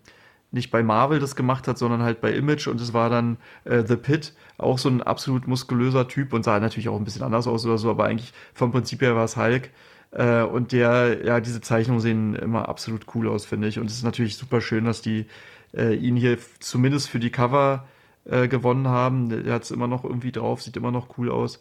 nicht 0.52 0.70
bei 0.70 0.82
Marvel 0.82 1.20
das 1.20 1.36
gemacht 1.36 1.68
hat, 1.68 1.76
sondern 1.76 2.02
halt 2.02 2.22
bei 2.22 2.32
Image. 2.32 2.66
Und 2.66 2.80
es 2.80 2.94
war 2.94 3.10
dann 3.10 3.36
äh, 3.64 3.84
The 3.86 3.96
Pit, 3.96 4.32
auch 4.56 4.78
so 4.78 4.88
ein 4.88 5.02
absolut 5.02 5.46
muskulöser 5.46 6.08
Typ 6.08 6.32
und 6.32 6.44
sah 6.44 6.58
natürlich 6.60 6.88
auch 6.88 6.96
ein 6.96 7.04
bisschen 7.04 7.22
anders 7.22 7.46
aus 7.46 7.66
oder 7.66 7.76
so, 7.76 7.90
aber 7.90 8.06
eigentlich 8.06 8.32
vom 8.54 8.72
Prinzip 8.72 9.02
her 9.02 9.14
war 9.14 9.24
es 9.24 9.36
Hulk. 9.36 9.70
Äh, 10.12 10.42
und 10.42 10.72
der, 10.72 11.24
ja, 11.24 11.40
diese 11.40 11.60
Zeichnungen 11.60 12.00
sehen 12.00 12.34
immer 12.34 12.68
absolut 12.68 13.06
cool 13.14 13.28
aus, 13.28 13.44
finde 13.44 13.68
ich. 13.68 13.78
Und 13.78 13.86
es 13.86 13.96
ist 13.96 14.04
natürlich 14.04 14.36
super 14.36 14.60
schön, 14.60 14.84
dass 14.84 15.02
die 15.02 15.26
äh, 15.74 15.94
ihn 15.94 16.16
hier 16.16 16.38
zumindest 16.58 17.08
für 17.08 17.20
die 17.20 17.30
Cover 17.30 17.86
äh, 18.24 18.48
gewonnen 18.48 18.88
haben. 18.88 19.44
Der 19.44 19.54
hat 19.54 19.62
es 19.62 19.70
immer 19.70 19.86
noch 19.86 20.04
irgendwie 20.04 20.32
drauf, 20.32 20.62
sieht 20.62 20.76
immer 20.76 20.90
noch 20.90 21.18
cool 21.18 21.30
aus. 21.30 21.60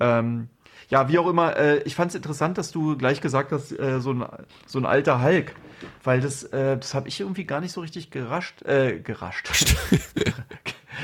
Ähm, 0.00 0.48
ja, 0.88 1.08
wie 1.08 1.18
auch 1.18 1.28
immer, 1.28 1.56
äh, 1.56 1.82
ich 1.84 1.94
fand 1.94 2.10
es 2.10 2.14
interessant, 2.14 2.58
dass 2.58 2.70
du 2.72 2.96
gleich 2.96 3.20
gesagt 3.20 3.52
hast, 3.52 3.72
äh, 3.78 4.00
so, 4.00 4.12
ein, 4.12 4.24
so 4.66 4.78
ein 4.78 4.86
alter 4.86 5.22
Hulk, 5.22 5.54
weil 6.02 6.20
das, 6.20 6.44
äh, 6.44 6.76
das 6.76 6.94
habe 6.94 7.08
ich 7.08 7.20
irgendwie 7.20 7.44
gar 7.44 7.60
nicht 7.60 7.72
so 7.72 7.80
richtig 7.80 8.10
gerascht, 8.10 8.62
äh, 8.62 8.98
gerascht, 8.98 9.48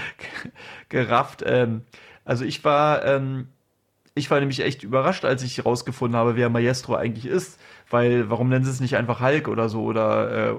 gerafft. 0.88 1.42
Ähm, 1.46 1.82
also 2.24 2.44
ich 2.44 2.64
war, 2.64 3.04
ähm, 3.04 3.48
ich 4.18 4.30
war 4.30 4.40
nämlich 4.40 4.60
echt 4.60 4.82
überrascht, 4.82 5.24
als 5.24 5.42
ich 5.42 5.58
herausgefunden 5.58 6.18
habe, 6.18 6.36
wer 6.36 6.50
Maestro 6.50 6.94
eigentlich 6.94 7.26
ist. 7.26 7.58
Weil, 7.90 8.28
warum 8.28 8.50
nennen 8.50 8.64
sie 8.64 8.70
es 8.70 8.80
nicht 8.80 8.96
einfach 8.96 9.20
Hulk 9.20 9.48
oder 9.48 9.68
so 9.70 9.82
oder, 9.82 10.50
äh, 10.50 10.54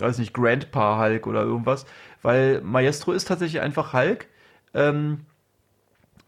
weiß 0.00 0.18
nicht, 0.18 0.34
Grandpa 0.34 1.00
Hulk 1.00 1.26
oder 1.26 1.42
irgendwas? 1.42 1.86
Weil 2.20 2.60
Maestro 2.60 3.12
ist 3.12 3.26
tatsächlich 3.26 3.62
einfach 3.62 3.94
Hulk. 3.94 4.26
Ähm, 4.74 5.20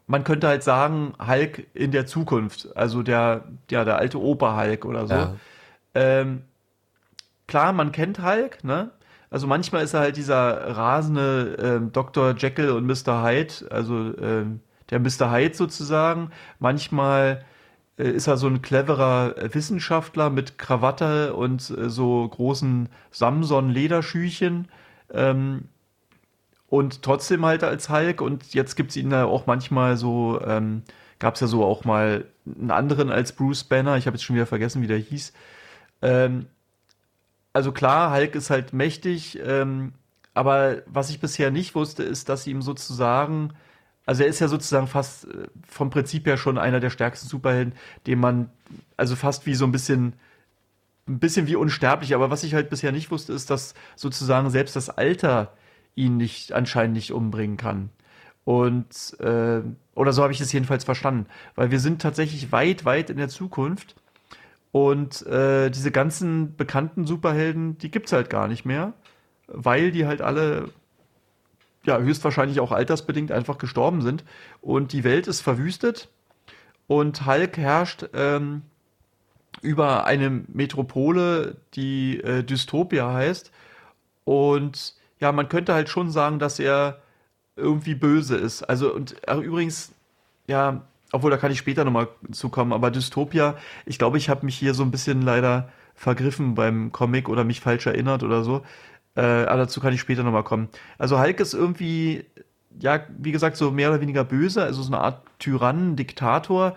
man 0.07 0.24
könnte 0.24 0.49
halt 0.49 0.62
sagen, 0.62 1.12
Hulk 1.18 1.66
in 1.74 1.91
der 1.91 2.07
Zukunft. 2.07 2.74
Also 2.76 3.03
der, 3.03 3.45
ja, 3.70 3.84
der 3.84 3.99
alte 3.99 4.20
Opa 4.20 4.57
Hulk 4.57 4.84
oder 4.84 5.07
so. 5.07 5.14
Ja. 5.14 5.34
Ähm, 5.95 6.43
klar, 7.47 7.72
man 7.72 7.93
kennt 7.93 8.22
Hulk, 8.22 8.64
ne? 8.64 8.93
Also 9.28 9.47
manchmal 9.47 9.82
ist 9.82 9.93
er 9.93 10.01
halt 10.01 10.16
dieser 10.16 10.76
rasende 10.76 11.57
ähm, 11.61 11.93
Dr. 11.93 12.34
Jekyll 12.37 12.70
und 12.70 12.87
Mr. 12.87 13.24
Hyde, 13.24 13.55
also 13.70 14.16
ähm, 14.18 14.61
der 14.91 15.01
Mr. 15.01 15.30
Hyde 15.30 15.55
sozusagen. 15.55 16.30
Manchmal 16.59 17.45
äh, 17.99 18.11
ist 18.11 18.26
er 18.26 18.37
so 18.37 18.47
ein 18.47 18.62
cleverer 18.62 19.34
Wissenschaftler 19.55 20.30
mit 20.30 20.59
Krawatte 20.59 21.34
und 21.34 21.70
äh, 21.70 21.89
so 21.89 22.28
großen 22.28 22.89
Samson-Lederschüchen. 23.11 24.68
Ähm, 25.12 25.68
und 26.68 27.03
trotzdem 27.03 27.47
halt 27.47 27.62
als 27.64 27.89
Hulk. 27.89 28.20
Und 28.20 28.55
jetzt 28.55 28.76
gibt 28.76 28.91
es 28.91 28.97
ihn 28.97 29.11
da 29.11 29.24
auch 29.24 29.47
manchmal 29.47 29.97
so, 29.97 30.41
ähm, 30.45 30.82
gab 31.18 31.34
es 31.34 31.41
ja 31.41 31.47
so 31.47 31.64
auch 31.64 31.84
mal 31.84 32.26
einen 32.45 32.70
anderen 32.70 33.11
als 33.11 33.32
Bruce 33.32 33.64
Banner. 33.64 33.97
Ich 33.97 34.07
habe 34.07 34.16
jetzt 34.16 34.24
schon 34.24 34.37
wieder 34.37 34.47
vergessen, 34.47 34.82
wie 34.82 34.87
der 34.87 34.99
hieß. 34.99 35.32
Ähm, 36.03 36.47
also 37.53 37.72
klar, 37.72 38.14
Hulk 38.14 38.34
ist 38.34 38.51
halt 38.51 38.72
mächtig, 38.74 39.39
ähm, 39.43 39.95
aber 40.34 40.82
was 40.87 41.09
ich 41.09 41.20
bisher 41.20 41.51
nicht 41.51 41.74
wusste, 41.74 42.03
ist, 42.03 42.28
dass 42.28 42.45
sie 42.45 42.51
ihm 42.51 42.61
sozusagen 42.61 43.55
also 44.07 44.22
er 44.22 44.28
ist 44.28 44.38
ja 44.38 44.48
sozusagen 44.48 44.86
fast 44.86 45.26
äh, 45.26 45.48
vom 45.68 45.90
Prinzip 45.90 46.26
her 46.26 46.36
schon 46.36 46.59
einer 46.59 46.80
der 46.80 46.90
stärksten 46.90 47.28
Superhelden, 47.28 47.74
den 48.07 48.20
man, 48.20 48.50
also 48.96 49.16
fast 49.16 49.46
wie 49.46 49.54
so 49.54 49.64
ein 49.64 49.72
bisschen, 49.72 50.14
ein 51.09 51.18
bisschen 51.18 51.48
wie 51.48 51.57
unsterblich. 51.57 52.14
Aber 52.14 52.30
was 52.30 52.44
ich 52.44 52.54
halt 52.54 52.70
bisher 52.70 52.92
nicht 52.92 53.11
wusste, 53.11 53.32
ist, 53.32 53.50
dass 53.50 53.74
sozusagen 53.96 54.48
selbst 54.50 54.76
das 54.76 54.88
Alter 54.88 55.52
ihn 55.96 56.16
nicht, 56.16 56.52
anscheinend 56.52 56.94
nicht 56.94 57.12
umbringen 57.12 57.57
kann. 57.57 57.90
Und, 58.44 59.18
äh, 59.18 59.62
oder 59.96 60.12
so 60.12 60.22
habe 60.22 60.32
ich 60.32 60.40
es 60.40 60.52
jedenfalls 60.52 60.84
verstanden. 60.84 61.26
Weil 61.57 61.72
wir 61.72 61.80
sind 61.80 62.00
tatsächlich 62.00 62.52
weit, 62.52 62.84
weit 62.84 63.11
in 63.11 63.16
der 63.16 63.28
Zukunft. 63.28 63.96
Und 64.70 65.26
äh, 65.26 65.68
diese 65.70 65.90
ganzen 65.90 66.54
bekannten 66.54 67.07
Superhelden, 67.07 67.76
die 67.78 67.90
gibt 67.90 68.07
es 68.07 68.12
halt 68.12 68.30
gar 68.30 68.46
nicht 68.46 68.64
mehr, 68.64 68.92
weil 69.48 69.90
die 69.90 70.07
halt 70.07 70.20
alle 70.20 70.68
ja, 71.87 71.99
höchstwahrscheinlich 71.99 72.61
auch 72.61 72.72
altersbedingt 72.72 73.32
einfach 73.32 73.59
gestorben 73.59 74.03
sind. 74.03 74.24
Und 74.61 74.93
die 74.93 75.05
Welt 75.05 75.26
ist 75.26 75.41
verwüstet 75.41 76.09
und 76.87 77.26
Hulk 77.26 77.57
herrscht 77.57 78.07
ähm, 78.14 78.62
über 79.62 80.05
eine 80.05 80.30
Metropole, 80.49 81.57
die 81.74 82.20
äh, 82.20 82.43
Dystopia 82.43 83.12
heißt. 83.12 83.51
Und 84.24 84.95
ja, 85.20 85.32
man 85.32 85.49
könnte 85.49 85.74
halt 85.74 85.89
schon 85.89 86.11
sagen, 86.11 86.39
dass 86.39 86.59
er 86.59 87.01
irgendwie 87.57 87.95
böse 87.95 88.37
ist. 88.37 88.62
Also, 88.64 88.93
und 88.93 89.16
ach, 89.26 89.39
übrigens, 89.39 89.93
ja, 90.47 90.82
obwohl 91.12 91.30
da 91.30 91.37
kann 91.37 91.53
ich 91.53 91.59
später 91.59 91.84
nochmal 91.84 92.09
zukommen, 92.32 92.72
aber 92.72 92.91
Dystopia, 92.91 93.57
ich 93.87 93.99
glaube, 93.99 94.18
ich 94.18 94.28
habe 94.28 94.45
mich 94.45 94.59
hier 94.59 94.74
so 94.74 94.82
ein 94.82 94.91
bisschen 94.91 95.22
leider 95.22 95.70
vergriffen 95.95 96.55
beim 96.55 96.93
Comic 96.93 97.28
oder 97.28 97.45
mich 97.45 97.61
falsch 97.61 97.87
erinnert 97.87 98.22
oder 98.22 98.45
so. 98.45 98.62
Äh, 99.17 99.21
aber 99.21 99.62
dazu 99.62 99.81
kann 99.81 99.95
ich 99.95 100.01
später 100.01 100.23
nochmal 100.23 100.45
kommen. 100.45 100.69
Also 100.99 101.19
Hulk 101.19 101.41
ist 101.41 101.55
irgendwie, 101.55 102.27
ja, 102.79 103.01
wie 103.19 103.33
gesagt, 103.33 103.57
so 103.57 103.71
mehr 103.71 103.91
oder 103.91 104.01
weniger 104.01 104.25
böse, 104.25 104.62
also 104.62 104.83
so 104.83 104.93
eine 104.93 105.03
Art 105.03 105.23
Tyrann, 105.39 105.97
Diktator. 105.97 106.77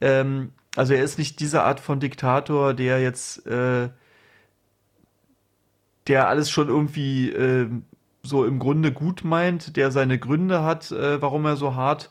Ähm, 0.00 0.52
also 0.76 0.94
er 0.94 1.02
ist 1.02 1.18
nicht 1.18 1.40
diese 1.40 1.62
Art 1.64 1.80
von 1.80 1.98
Diktator, 2.00 2.74
der 2.74 3.00
jetzt, 3.00 3.44
äh, 3.46 3.88
der 6.06 6.28
alles 6.28 6.50
schon 6.50 6.68
irgendwie 6.68 7.30
äh, 7.30 7.68
so 8.22 8.44
im 8.44 8.58
Grunde 8.58 8.92
gut 8.92 9.24
meint, 9.24 9.76
der 9.76 9.90
seine 9.90 10.18
Gründe 10.18 10.62
hat, 10.62 10.92
äh, 10.92 11.20
warum 11.20 11.44
er 11.44 11.56
so 11.56 11.74
hart 11.74 12.10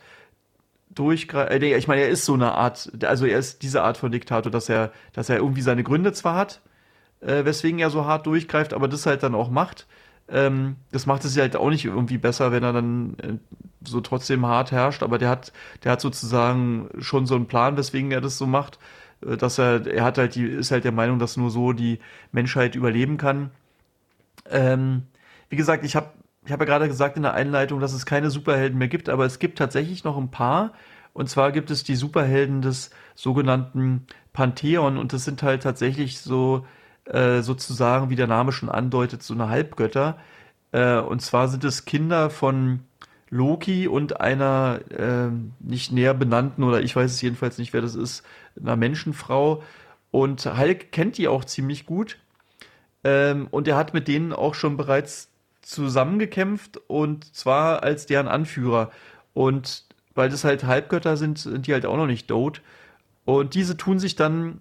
durchgreift. 0.90 1.52
Äh, 1.52 1.78
ich 1.78 1.88
meine, 1.88 2.02
er 2.02 2.10
ist 2.10 2.26
so 2.26 2.34
eine 2.34 2.54
Art, 2.54 2.92
also 3.04 3.26
er 3.26 3.40
ist 3.40 3.64
diese 3.64 3.84
Art 3.84 3.98
von 3.98 4.12
Diktator, 4.12 4.52
dass 4.52 4.68
er, 4.68 4.92
dass 5.14 5.30
er 5.30 5.38
irgendwie 5.38 5.62
seine 5.62 5.84
Gründe 5.84 6.12
zwar 6.12 6.36
hat, 6.36 6.62
äh, 7.22 7.46
weswegen 7.46 7.80
er 7.80 7.90
so 7.90 8.06
hart 8.06 8.26
durchgreift, 8.26 8.74
aber 8.74 8.88
das 8.88 9.06
halt 9.06 9.24
dann 9.24 9.36
auch 9.36 9.50
macht. 9.50 9.88
Ähm, 10.28 10.76
das 10.92 11.06
macht 11.06 11.26
es 11.26 11.36
ja 11.36 11.42
halt 11.42 11.56
auch 11.56 11.70
nicht 11.70 11.86
irgendwie 11.86 12.18
besser, 12.18 12.52
wenn 12.52 12.64
er 12.64 12.74
dann 12.74 13.16
äh, 13.20 13.34
so 13.84 14.02
trotzdem 14.02 14.46
hart 14.46 14.72
herrscht, 14.72 15.04
aber 15.04 15.18
der 15.18 15.30
hat, 15.30 15.52
der 15.84 15.94
hat 15.94 16.02
sozusagen 16.02 16.90
schon 17.00 17.26
so 17.26 17.36
einen 17.36 17.48
Plan, 17.48 17.78
weswegen 17.78 18.12
er 18.12 18.22
das 18.22 18.38
so 18.38 18.46
macht, 18.46 18.80
äh, 19.26 19.38
dass 19.38 19.58
er, 19.58 19.86
er 19.88 20.04
hat 20.04 20.18
halt 20.18 20.36
die, 20.36 20.46
ist 20.46 20.72
halt 20.72 20.84
der 20.84 20.92
Meinung, 20.92 21.20
dass 21.20 21.38
nur 21.38 21.50
so 21.50 21.74
die 21.74 22.00
Menschheit 22.32 22.76
überleben 22.76 23.18
kann. 23.18 23.52
Ähm, 24.50 25.04
wie 25.50 25.56
gesagt, 25.56 25.84
ich 25.86 25.96
habe 25.96 26.12
ich 26.46 26.52
habe 26.52 26.64
ja 26.64 26.70
gerade 26.70 26.88
gesagt 26.88 27.18
in 27.18 27.24
der 27.24 27.34
Einleitung, 27.34 27.80
dass 27.80 27.94
es 27.94 28.06
keine 28.06 28.32
Superhelden 28.32 28.78
mehr 28.78 28.88
gibt, 28.88 29.10
aber 29.10 29.26
es 29.26 29.40
gibt 29.40 29.58
tatsächlich 29.60 30.04
noch 30.04 30.18
ein 30.18 30.32
paar. 30.32 30.74
Und 31.14 31.30
zwar 31.30 31.52
gibt 31.52 31.70
es 31.70 31.84
die 31.84 31.96
Superhelden 31.96 32.62
des 32.62 32.92
sogenannten 33.14 34.08
Pantheon 34.34 34.98
und 34.98 35.14
das 35.14 35.26
sind 35.26 35.44
halt 35.44 35.64
tatsächlich 35.64 36.20
so 36.20 36.66
äh, 37.10 37.42
sozusagen, 37.42 38.10
wie 38.10 38.16
der 38.16 38.28
Name 38.28 38.52
schon 38.52 38.70
andeutet, 38.70 39.24
so 39.24 39.34
eine 39.34 39.50
Halbgötter. 39.50 40.18
Äh, 40.72 41.00
und 41.00 41.22
zwar 41.22 41.48
sind 41.48 41.64
es 41.64 41.86
Kinder 41.86 42.30
von 42.30 42.82
Loki 43.30 43.88
und 43.88 44.22
einer 44.22 44.80
äh, 44.92 45.30
nicht 45.60 45.92
näher 45.92 46.14
benannten, 46.14 46.64
oder 46.64 46.82
ich 46.82 46.96
weiß 46.96 47.12
es 47.12 47.22
jedenfalls 47.22 47.58
nicht, 47.58 47.74
wer 47.74 47.82
das 47.82 47.96
ist, 47.96 48.24
einer 48.60 48.76
Menschenfrau. 48.76 49.64
Und 50.12 50.46
Hulk 50.46 50.92
kennt 50.92 51.18
die 51.18 51.28
auch 51.28 51.46
ziemlich 51.46 51.86
gut. 51.86 52.18
Ähm, 53.04 53.48
und 53.52 53.68
er 53.68 53.78
hat 53.78 53.94
mit 53.94 54.08
denen 54.08 54.34
auch 54.34 54.56
schon 54.56 54.78
bereits 54.78 55.30
zusammengekämpft 55.62 56.80
und 56.88 57.36
zwar 57.36 57.84
als 57.84 58.06
deren 58.06 58.28
Anführer. 58.28 58.92
Und 59.34 59.86
weil 60.16 60.30
das 60.30 60.44
halt 60.44 60.64
Halbgötter 60.64 61.16
sind, 61.16 61.40
sind 61.40 61.68
die 61.68 61.74
halt 61.74 61.86
auch 61.86 61.98
noch 61.98 62.08
nicht 62.08 62.28
tot. 62.28 62.62
Und 63.26 63.54
diese 63.54 63.78
tun 63.78 64.00
sich 64.00 64.16
dann 64.16 64.60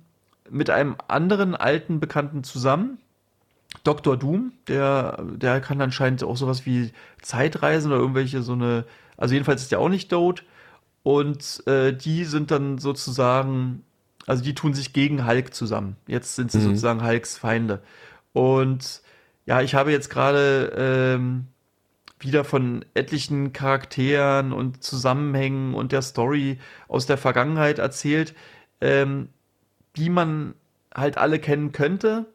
mit 0.51 0.71
einem 0.71 0.97
anderen 1.09 1.55
alten 1.55 2.01
Bekannten 2.01 2.45
zusammen. 2.45 2.99
Dr. 3.85 4.17
Doom, 4.17 4.53
der, 4.67 5.23
der 5.37 5.61
kann 5.61 5.81
anscheinend 5.81 6.25
auch 6.25 6.37
sowas 6.37 6.67
wie 6.67 6.93
Zeitreisen 7.23 7.93
oder 7.93 8.01
irgendwelche 8.01 8.43
so 8.43 8.53
eine, 8.53 8.85
also 9.17 9.35
jedenfalls 9.35 9.63
ist 9.63 9.73
der 9.73 9.81
auch 9.81 9.89
nicht 9.89 10.11
tot. 10.11 10.45
Und 11.03 11.67
äh, 11.67 11.93
die 11.93 12.25
sind 12.25 12.51
dann 12.51 12.79
sozusagen, 12.79 13.85
also 14.27 14.43
die 14.43 14.55
tun 14.55 14.75
sich 14.75 14.93
gegen 14.93 15.27
Hulk 15.27 15.55
zusammen. 15.55 15.97
Jetzt 16.07 16.35
sind 16.35 16.51
sie 16.51 16.59
mhm. 16.59 16.65
sozusagen 16.65 17.07
Hulks 17.07 17.37
Feinde. 17.39 17.83
Und 18.33 19.03
ja, 19.47 19.63
ich 19.63 19.75
habe 19.75 19.91
jetzt 19.91 20.11
gerade 20.11 20.73
ähm, 20.77 21.47
wieder 22.21 22.45
von 22.45 22.85
etlichen 22.95 23.53
Charakteren 23.53 24.53
und 24.53 24.83
Zusammenhängen 24.83 25.75
und 25.75 25.93
der 25.93 26.03
Story 26.03 26.59
aus 26.89 27.07
der 27.07 27.17
Vergangenheit 27.17 27.79
erzählt. 27.79 28.35
Ähm, 28.81 29.29
die 29.99 30.11
man 30.11 30.55
halt 30.95 31.19
alle 31.19 31.39
kennen 31.39 31.73
könnte. 31.73 32.27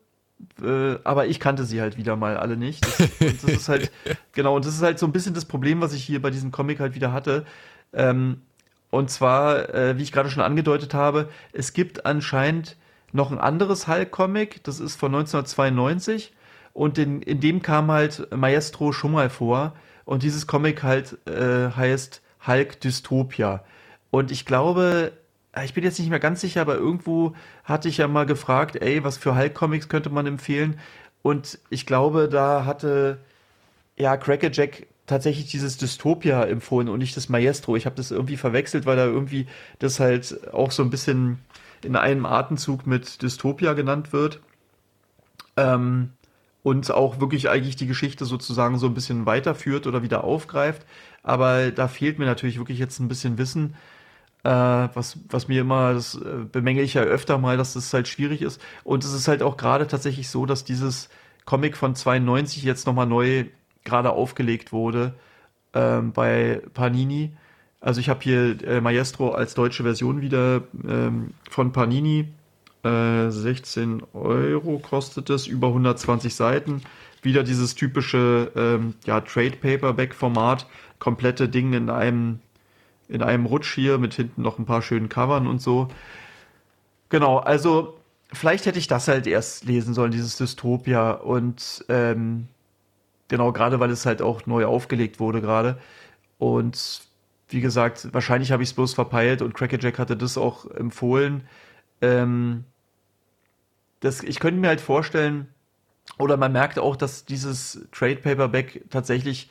äh, 0.61 0.95
aber 1.03 1.27
ich 1.27 1.39
kannte 1.39 1.63
sie 1.63 1.81
halt 1.81 1.97
wieder 1.97 2.15
mal 2.15 2.37
alle 2.37 2.57
nicht. 2.57 2.85
Das, 2.85 3.41
das 3.41 3.43
ist 3.43 3.69
halt, 3.69 3.91
genau, 4.33 4.55
und 4.55 4.65
das 4.65 4.75
ist 4.75 4.81
halt 4.81 4.99
so 4.99 5.05
ein 5.05 5.13
bisschen 5.13 5.33
das 5.33 5.45
Problem, 5.45 5.81
was 5.81 5.93
ich 5.93 6.03
hier 6.03 6.21
bei 6.21 6.29
diesem 6.29 6.51
Comic 6.51 6.79
halt 6.79 6.95
wieder 6.95 7.13
hatte. 7.13 7.45
Ähm, 7.93 8.41
und 8.89 9.09
zwar, 9.09 9.73
äh, 9.73 9.97
wie 9.97 10.03
ich 10.03 10.11
gerade 10.11 10.29
schon 10.29 10.43
angedeutet 10.43 10.93
habe, 10.93 11.29
es 11.51 11.73
gibt 11.73 12.05
anscheinend 12.05 12.75
noch 13.11 13.31
ein 13.31 13.39
anderes 13.39 13.87
Hulk-Comic, 13.87 14.63
das 14.63 14.79
ist 14.79 14.95
von 14.97 15.13
1992 15.15 16.33
und 16.73 16.97
in, 16.97 17.21
in 17.21 17.39
dem 17.39 17.61
kam 17.61 17.91
halt 17.91 18.27
Maestro 18.35 18.91
schon 18.91 19.11
mal 19.11 19.29
vor 19.29 19.73
und 20.05 20.23
dieses 20.23 20.47
Comic 20.47 20.83
halt 20.83 21.17
äh, 21.27 21.71
heißt 21.71 22.21
Hulk 22.45 22.81
Dystopia. 22.81 23.63
Und 24.11 24.31
ich 24.31 24.45
glaube, 24.45 25.13
ich 25.63 25.73
bin 25.73 25.83
jetzt 25.83 25.99
nicht 25.99 26.09
mehr 26.09 26.19
ganz 26.19 26.41
sicher, 26.41 26.61
aber 26.61 26.75
irgendwo 26.75 27.35
hatte 27.63 27.87
ich 27.87 27.97
ja 27.97 28.07
mal 28.07 28.25
gefragt, 28.25 28.75
ey, 28.77 29.03
was 29.03 29.17
für 29.17 29.35
Hulk-Comics 29.35 29.89
könnte 29.89 30.09
man 30.09 30.25
empfehlen? 30.25 30.79
Und 31.21 31.59
ich 31.69 31.85
glaube, 31.85 32.27
da 32.27 32.65
hatte 32.65 33.19
ja 33.95 34.17
Crackerjack 34.17 34.87
tatsächlich 35.05 35.51
dieses 35.51 35.77
Dystopia 35.77 36.43
empfohlen 36.43 36.89
und 36.89 36.99
nicht 36.99 37.15
das 37.15 37.29
Maestro. 37.29 37.75
Ich 37.75 37.85
habe 37.85 37.95
das 37.95 38.11
irgendwie 38.11 38.37
verwechselt, 38.37 38.85
weil 38.85 38.97
da 38.97 39.05
irgendwie 39.05 39.47
das 39.79 39.99
halt 39.99 40.53
auch 40.53 40.71
so 40.71 40.81
ein 40.83 40.89
bisschen 40.89 41.39
in 41.83 41.95
einem 41.95 42.25
Atemzug 42.25 42.87
mit 42.87 43.21
Dystopia 43.21 43.73
genannt 43.73 44.13
wird. 44.13 44.41
Ähm, 45.57 46.13
und 46.63 46.89
auch 46.91 47.19
wirklich 47.19 47.49
eigentlich 47.49 47.75
die 47.75 47.87
Geschichte 47.87 48.23
sozusagen 48.25 48.79
so 48.79 48.87
ein 48.87 48.93
bisschen 48.93 49.25
weiterführt 49.25 49.85
oder 49.85 50.01
wieder 50.01 50.23
aufgreift. 50.23 50.85
Aber 51.21 51.71
da 51.71 51.89
fehlt 51.89 52.19
mir 52.19 52.25
natürlich 52.25 52.57
wirklich 52.57 52.79
jetzt 52.79 52.99
ein 52.99 53.09
bisschen 53.09 53.37
Wissen, 53.37 53.75
äh, 54.43 54.49
was, 54.49 55.17
was 55.29 55.47
mir 55.47 55.61
immer, 55.61 55.93
das 55.93 56.15
äh, 56.15 56.45
bemängel 56.51 56.83
ich 56.83 56.95
ja 56.95 57.01
öfter 57.01 57.37
mal, 57.37 57.57
dass 57.57 57.73
das 57.73 57.93
halt 57.93 58.07
schwierig 58.07 58.41
ist. 58.41 58.61
Und 58.83 59.03
es 59.03 59.13
ist 59.13 59.27
halt 59.27 59.41
auch 59.41 59.57
gerade 59.57 59.87
tatsächlich 59.87 60.29
so, 60.29 60.45
dass 60.45 60.63
dieses 60.63 61.09
Comic 61.45 61.77
von 61.77 61.95
92 61.95 62.63
jetzt 62.63 62.85
nochmal 62.85 63.07
neu 63.07 63.45
gerade 63.83 64.11
aufgelegt 64.11 64.71
wurde 64.71 65.13
ähm, 65.73 66.11
bei 66.11 66.61
Panini. 66.73 67.31
Also 67.79 67.99
ich 67.99 68.09
habe 68.09 68.21
hier 68.21 68.63
äh, 68.63 68.81
Maestro 68.81 69.31
als 69.31 69.55
deutsche 69.55 69.83
Version 69.83 70.21
wieder 70.21 70.63
ähm, 70.87 71.31
von 71.49 71.71
Panini. 71.71 72.29
Äh, 72.83 73.29
16 73.29 74.03
Euro 74.13 74.79
kostet 74.79 75.29
es, 75.29 75.47
über 75.47 75.67
120 75.67 76.35
Seiten. 76.35 76.81
Wieder 77.21 77.43
dieses 77.43 77.75
typische 77.75 78.51
ähm, 78.55 78.95
ja, 79.05 79.21
Trade 79.21 79.57
Paperback 79.61 80.13
Format, 80.13 80.65
komplette 80.99 81.47
Ding 81.47 81.71
in 81.73 81.89
einem 81.89 82.39
in 83.09 83.21
einem 83.21 83.45
Rutsch 83.45 83.73
hier 83.73 83.97
mit 83.97 84.13
hinten 84.13 84.41
noch 84.41 84.59
ein 84.59 84.65
paar 84.65 84.81
schönen 84.81 85.09
Covern 85.09 85.47
und 85.47 85.61
so. 85.61 85.87
Genau, 87.09 87.37
also 87.37 87.99
vielleicht 88.31 88.65
hätte 88.65 88.79
ich 88.79 88.87
das 88.87 89.07
halt 89.07 89.27
erst 89.27 89.65
lesen 89.65 89.93
sollen, 89.93 90.11
dieses 90.11 90.37
Dystopia. 90.37 91.11
Und 91.11 91.85
ähm, 91.89 92.47
genau, 93.27 93.51
gerade 93.51 93.79
weil 93.79 93.91
es 93.91 94.05
halt 94.05 94.21
auch 94.21 94.45
neu 94.45 94.65
aufgelegt 94.65 95.19
wurde 95.19 95.41
gerade. 95.41 95.77
Und 96.39 97.01
wie 97.49 97.61
gesagt, 97.61 98.13
wahrscheinlich 98.13 98.51
habe 98.51 98.63
ich 98.63 98.69
es 98.69 98.75
bloß 98.75 98.93
verpeilt 98.93 99.41
und 99.41 99.53
Crackerjack 99.53 99.99
hatte 99.99 100.17
das 100.17 100.37
auch 100.37 100.69
empfohlen. 100.71 101.43
Ähm, 102.01 102.63
das, 103.99 104.23
ich 104.23 104.39
könnte 104.39 104.59
mir 104.59 104.67
halt 104.67 104.81
vorstellen, 104.81 105.47
oder 106.17 106.35
man 106.35 106.51
merkt 106.51 106.79
auch, 106.79 106.95
dass 106.95 107.25
dieses 107.25 107.87
Trade 107.91 108.17
Paperback 108.17 108.85
tatsächlich 108.89 109.49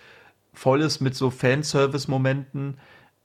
voll 0.53 0.83
ist 0.83 1.01
mit 1.01 1.15
so 1.15 1.31
Fanservice-Momenten, 1.31 2.79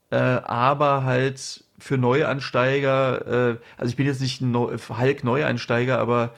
äh, 0.09 0.15
aber 0.15 1.03
halt 1.03 1.63
für 1.79 1.97
Neuansteiger, 1.97 3.51
äh, 3.51 3.57
also 3.77 3.89
ich 3.89 3.95
bin 3.95 4.05
jetzt 4.05 4.21
nicht 4.21 4.41
ein 4.41 4.55
Hulk 4.55 5.23
Neueinsteiger, 5.23 5.99
aber 5.99 6.33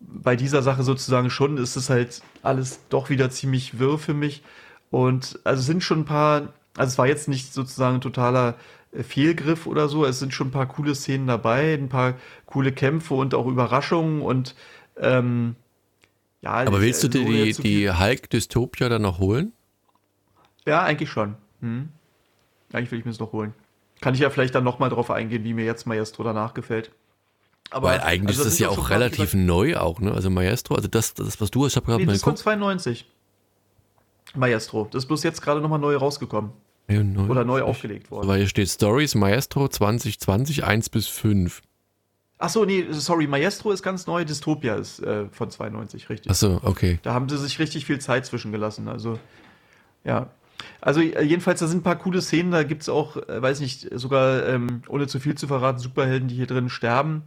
bei 0.00 0.34
dieser 0.36 0.62
Sache 0.62 0.82
sozusagen 0.82 1.30
schon 1.30 1.58
ist 1.58 1.76
es 1.76 1.90
halt 1.90 2.22
alles 2.42 2.80
doch 2.88 3.10
wieder 3.10 3.30
ziemlich 3.30 3.78
wirr 3.78 3.98
für 3.98 4.14
mich. 4.14 4.42
Und 4.90 5.38
also 5.44 5.62
sind 5.62 5.84
schon 5.84 6.00
ein 6.00 6.04
paar, 6.04 6.52
also 6.76 6.90
es 6.90 6.98
war 6.98 7.06
jetzt 7.06 7.28
nicht 7.28 7.52
sozusagen 7.52 7.96
ein 7.96 8.00
totaler 8.00 8.56
äh, 8.92 9.02
Fehlgriff 9.02 9.66
oder 9.66 9.88
so, 9.88 10.04
es 10.04 10.18
sind 10.18 10.34
schon 10.34 10.48
ein 10.48 10.52
paar 10.52 10.66
coole 10.66 10.94
Szenen 10.94 11.26
dabei, 11.26 11.74
ein 11.74 11.88
paar 11.88 12.14
coole 12.46 12.72
Kämpfe 12.72 13.14
und 13.14 13.34
auch 13.34 13.46
Überraschungen 13.46 14.22
und 14.22 14.54
ähm, 14.96 15.56
ja. 16.42 16.52
Aber 16.52 16.80
willst 16.80 17.04
du 17.04 17.08
dir 17.08 17.24
die, 17.24 17.52
die 17.52 17.92
Hulk 17.92 18.30
Dystopia 18.30 18.88
dann 18.88 19.02
noch 19.02 19.18
holen? 19.18 19.52
Ja, 20.66 20.82
eigentlich 20.82 21.10
schon. 21.10 21.36
Hm. 21.60 21.90
Eigentlich 22.72 22.90
will 22.90 22.98
ich 22.98 23.04
mir 23.04 23.10
es 23.10 23.18
noch 23.18 23.32
holen. 23.32 23.54
Kann 24.00 24.14
ich 24.14 24.20
ja 24.20 24.30
vielleicht 24.30 24.54
dann 24.54 24.64
nochmal 24.64 24.90
drauf 24.90 25.10
eingehen, 25.10 25.44
wie 25.44 25.54
mir 25.54 25.64
jetzt 25.64 25.86
Maestro 25.86 26.22
danach 26.22 26.54
gefällt. 26.54 26.90
Aber 27.70 27.88
Weil 27.88 28.00
eigentlich 28.00 28.38
also 28.38 28.48
ist 28.48 28.54
das 28.54 28.58
ja 28.58 28.68
auch 28.68 28.90
relativ 28.90 29.34
neu 29.34 29.76
auch, 29.76 30.00
ne? 30.00 30.12
Also 30.12 30.30
Maestro, 30.30 30.74
also 30.74 30.88
das, 30.88 31.14
das 31.14 31.40
was 31.40 31.50
du 31.50 31.64
hast, 31.64 31.72
ich 31.72 31.76
habe 31.76 31.86
gerade 31.86 32.00
nee, 32.00 32.06
mal 32.06 32.12
das 32.12 32.22
geguckt. 32.22 32.38
von 32.40 32.58
92. 32.58 33.06
Maestro, 34.34 34.88
das 34.90 35.04
ist 35.04 35.06
bloß 35.06 35.22
jetzt 35.22 35.42
gerade 35.42 35.60
nochmal 35.60 35.78
neu 35.78 35.96
rausgekommen. 35.96 36.52
Ja, 36.88 37.04
neu. 37.04 37.28
Oder 37.28 37.44
neu 37.44 37.62
aufgelegt 37.62 38.10
worden. 38.10 38.26
Weil 38.26 38.38
hier 38.38 38.48
steht 38.48 38.68
Stories 38.68 39.14
Maestro 39.14 39.68
2020 39.68 40.64
1 40.64 40.88
bis 40.88 41.06
5. 41.06 41.62
Ach 42.38 42.48
so, 42.48 42.64
nee, 42.64 42.86
sorry, 42.90 43.26
Maestro 43.26 43.70
ist 43.70 43.82
ganz 43.82 44.06
neu, 44.06 44.24
Dystopia 44.24 44.76
ist 44.76 45.00
äh, 45.00 45.26
von 45.30 45.50
92, 45.50 46.08
richtig. 46.08 46.30
Ach 46.30 46.34
so, 46.34 46.60
okay. 46.64 46.98
Da 47.02 47.12
haben 47.12 47.28
sie 47.28 47.36
sich 47.36 47.58
richtig 47.58 47.84
viel 47.84 48.00
Zeit 48.00 48.26
zwischengelassen, 48.26 48.88
also 48.88 49.18
ja. 50.04 50.30
Also 50.80 51.00
äh, 51.00 51.22
jedenfalls, 51.22 51.60
da 51.60 51.66
sind 51.66 51.80
ein 51.80 51.82
paar 51.82 51.98
coole 51.98 52.22
Szenen, 52.22 52.50
da 52.50 52.62
gibt 52.62 52.82
es 52.82 52.88
auch, 52.88 53.16
äh, 53.16 53.42
weiß 53.42 53.60
nicht, 53.60 53.88
sogar, 53.92 54.46
ähm, 54.46 54.82
ohne 54.88 55.06
zu 55.06 55.20
viel 55.20 55.34
zu 55.34 55.46
verraten, 55.46 55.78
Superhelden, 55.78 56.28
die 56.28 56.36
hier 56.36 56.46
drin 56.46 56.68
sterben. 56.68 57.22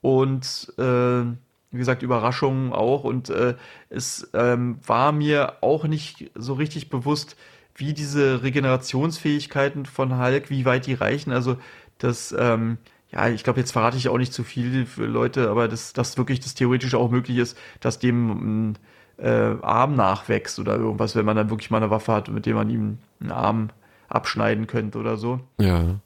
Und 0.00 0.72
äh, 0.78 1.24
wie 1.70 1.78
gesagt, 1.78 2.02
Überraschungen 2.02 2.72
auch. 2.72 3.04
Und 3.04 3.30
äh, 3.30 3.54
es 3.90 4.30
ähm, 4.34 4.78
war 4.86 5.12
mir 5.12 5.54
auch 5.62 5.84
nicht 5.84 6.30
so 6.34 6.54
richtig 6.54 6.88
bewusst, 6.90 7.36
wie 7.74 7.92
diese 7.92 8.42
Regenerationsfähigkeiten 8.42 9.86
von 9.86 10.18
Hulk, 10.18 10.50
wie 10.50 10.64
weit 10.64 10.86
die 10.86 10.94
reichen. 10.94 11.32
Also 11.32 11.58
das, 11.98 12.34
ähm, 12.38 12.78
ja, 13.10 13.28
ich 13.28 13.44
glaube, 13.44 13.60
jetzt 13.60 13.72
verrate 13.72 13.96
ich 13.96 14.08
auch 14.08 14.18
nicht 14.18 14.32
zu 14.32 14.44
viel 14.44 14.86
für 14.86 15.06
Leute, 15.06 15.50
aber 15.50 15.68
dass 15.68 15.92
das 15.92 16.16
wirklich 16.16 16.40
das 16.40 16.54
theoretisch 16.54 16.94
auch 16.94 17.10
möglich 17.10 17.38
ist, 17.38 17.56
dass 17.80 17.98
dem 17.98 18.30
ein 18.70 18.78
äh, 19.18 19.54
Arm 19.62 19.94
nachwächst 19.94 20.58
oder 20.58 20.76
irgendwas, 20.76 21.16
wenn 21.16 21.24
man 21.24 21.36
dann 21.36 21.50
wirklich 21.50 21.70
mal 21.70 21.78
eine 21.78 21.90
Waffe 21.90 22.12
hat, 22.12 22.28
mit 22.28 22.46
dem 22.46 22.56
man 22.56 22.70
ihm 22.70 22.98
einen 23.20 23.32
Arm 23.32 23.70
abschneiden 24.08 24.66
könnte 24.66 24.98
oder 24.98 25.16
so. 25.16 25.40
Ja. 25.58 25.96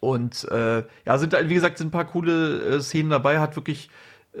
Und 0.00 0.48
äh, 0.50 0.84
ja, 1.06 1.18
sind 1.18 1.32
wie 1.32 1.54
gesagt, 1.54 1.78
sind 1.78 1.88
ein 1.88 1.92
paar 1.92 2.06
coole 2.06 2.60
äh, 2.62 2.80
Szenen 2.80 3.10
dabei, 3.10 3.38
hat 3.38 3.56
wirklich 3.56 3.88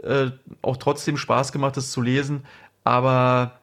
äh, 0.02 0.30
auch 0.60 0.76
trotzdem 0.76 1.16
Spaß 1.16 1.52
gemacht, 1.52 1.76
das 1.76 1.92
zu 1.92 2.02
lesen. 2.02 2.44
Aber 2.84 3.60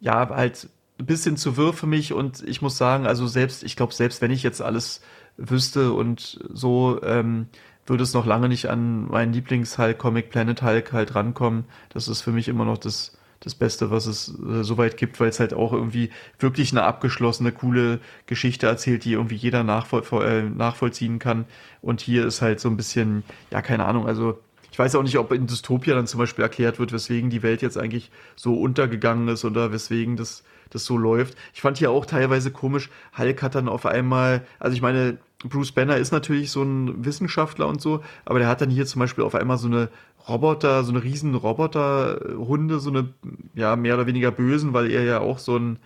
ja, 0.00 0.28
halt 0.30 0.68
ein 0.98 1.06
bisschen 1.06 1.36
zu 1.36 1.56
wirr 1.56 1.72
für 1.72 1.86
mich 1.86 2.12
und 2.12 2.42
ich 2.46 2.62
muss 2.62 2.78
sagen, 2.78 3.06
also 3.06 3.26
selbst, 3.26 3.62
ich 3.62 3.76
glaube, 3.76 3.92
selbst 3.92 4.22
wenn 4.22 4.30
ich 4.30 4.42
jetzt 4.42 4.62
alles 4.62 5.02
wüsste 5.36 5.92
und 5.92 6.40
so, 6.52 7.02
ähm, 7.02 7.48
würde 7.86 8.04
es 8.04 8.14
noch 8.14 8.26
lange 8.26 8.48
nicht 8.48 8.70
an 8.70 9.08
meinen 9.08 9.32
Lieblings-Hulk-Comic 9.32 10.30
Planet 10.30 10.62
Hulk 10.62 10.92
halt 10.92 11.14
rankommen. 11.14 11.64
Das 11.90 12.08
ist 12.08 12.22
für 12.22 12.30
mich 12.30 12.48
immer 12.48 12.64
noch 12.64 12.78
das 12.78 13.18
das 13.42 13.54
Beste, 13.54 13.90
was 13.90 14.06
es 14.06 14.28
äh, 14.28 14.62
soweit 14.62 14.96
gibt, 14.96 15.20
weil 15.20 15.28
es 15.28 15.40
halt 15.40 15.52
auch 15.52 15.72
irgendwie 15.72 16.10
wirklich 16.38 16.72
eine 16.72 16.84
abgeschlossene, 16.84 17.52
coole 17.52 18.00
Geschichte 18.26 18.66
erzählt, 18.66 19.04
die 19.04 19.12
irgendwie 19.12 19.34
jeder 19.34 19.64
nachvoll 19.64 20.02
äh, 20.24 20.42
nachvollziehen 20.42 21.18
kann. 21.18 21.44
Und 21.80 22.00
hier 22.00 22.26
ist 22.26 22.40
halt 22.40 22.60
so 22.60 22.68
ein 22.68 22.76
bisschen, 22.76 23.24
ja, 23.50 23.60
keine 23.62 23.84
Ahnung, 23.84 24.06
also 24.06 24.38
ich 24.70 24.78
weiß 24.78 24.94
auch 24.94 25.02
nicht, 25.02 25.18
ob 25.18 25.32
in 25.32 25.46
Dystopia 25.46 25.94
dann 25.94 26.06
zum 26.06 26.18
Beispiel 26.18 26.42
erklärt 26.42 26.78
wird, 26.78 26.92
weswegen 26.92 27.28
die 27.28 27.42
Welt 27.42 27.60
jetzt 27.60 27.76
eigentlich 27.76 28.10
so 28.36 28.54
untergegangen 28.54 29.28
ist 29.28 29.44
oder 29.44 29.70
weswegen 29.70 30.16
das, 30.16 30.44
das 30.70 30.86
so 30.86 30.96
läuft. 30.96 31.36
Ich 31.52 31.60
fand 31.60 31.76
hier 31.76 31.90
auch 31.90 32.06
teilweise 32.06 32.50
komisch, 32.50 32.88
Hulk 33.18 33.42
hat 33.42 33.54
dann 33.54 33.68
auf 33.68 33.84
einmal, 33.84 34.46
also 34.58 34.74
ich 34.74 34.80
meine, 34.80 35.18
Bruce 35.48 35.72
Banner 35.72 35.96
ist 35.96 36.12
natürlich 36.12 36.50
so 36.50 36.62
ein 36.62 37.04
Wissenschaftler 37.04 37.66
und 37.66 37.80
so, 37.80 38.02
aber 38.24 38.38
der 38.38 38.48
hat 38.48 38.60
dann 38.60 38.70
hier 38.70 38.86
zum 38.86 39.00
Beispiel 39.00 39.24
auf 39.24 39.34
einmal 39.34 39.58
so 39.58 39.66
eine 39.66 39.88
Roboter, 40.28 40.84
so 40.84 40.92
eine 40.92 41.02
riesen 41.02 41.34
Roboterhunde, 41.34 42.78
so 42.78 42.90
eine, 42.90 43.08
ja, 43.54 43.76
mehr 43.76 43.94
oder 43.94 44.06
weniger 44.06 44.30
bösen, 44.30 44.72
weil 44.72 44.90
er 44.90 45.02
ja 45.04 45.20
auch 45.20 45.38
so 45.38 45.56
ein, 45.56 45.78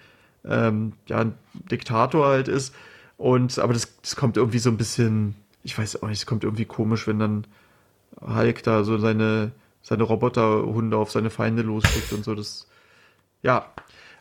ähm, 0.44 0.92
ja, 1.06 1.18
ein 1.18 1.34
Diktator 1.70 2.26
halt 2.26 2.48
ist. 2.48 2.74
Und, 3.16 3.58
aber 3.58 3.72
das, 3.72 3.96
das 4.02 4.16
kommt 4.16 4.36
irgendwie 4.36 4.58
so 4.58 4.70
ein 4.70 4.76
bisschen, 4.76 5.34
ich 5.62 5.76
weiß 5.78 6.02
auch 6.02 6.08
nicht, 6.08 6.18
es 6.18 6.26
kommt 6.26 6.44
irgendwie 6.44 6.66
komisch, 6.66 7.06
wenn 7.06 7.18
dann 7.18 7.46
Hulk 8.20 8.62
da 8.62 8.84
so 8.84 8.98
seine, 8.98 9.52
seine 9.82 10.02
Roboterhunde 10.02 10.96
auf 10.96 11.10
seine 11.10 11.30
Feinde 11.30 11.62
losschickt 11.62 12.12
und 12.12 12.24
so, 12.24 12.34
das, 12.34 12.68
ja, 13.42 13.66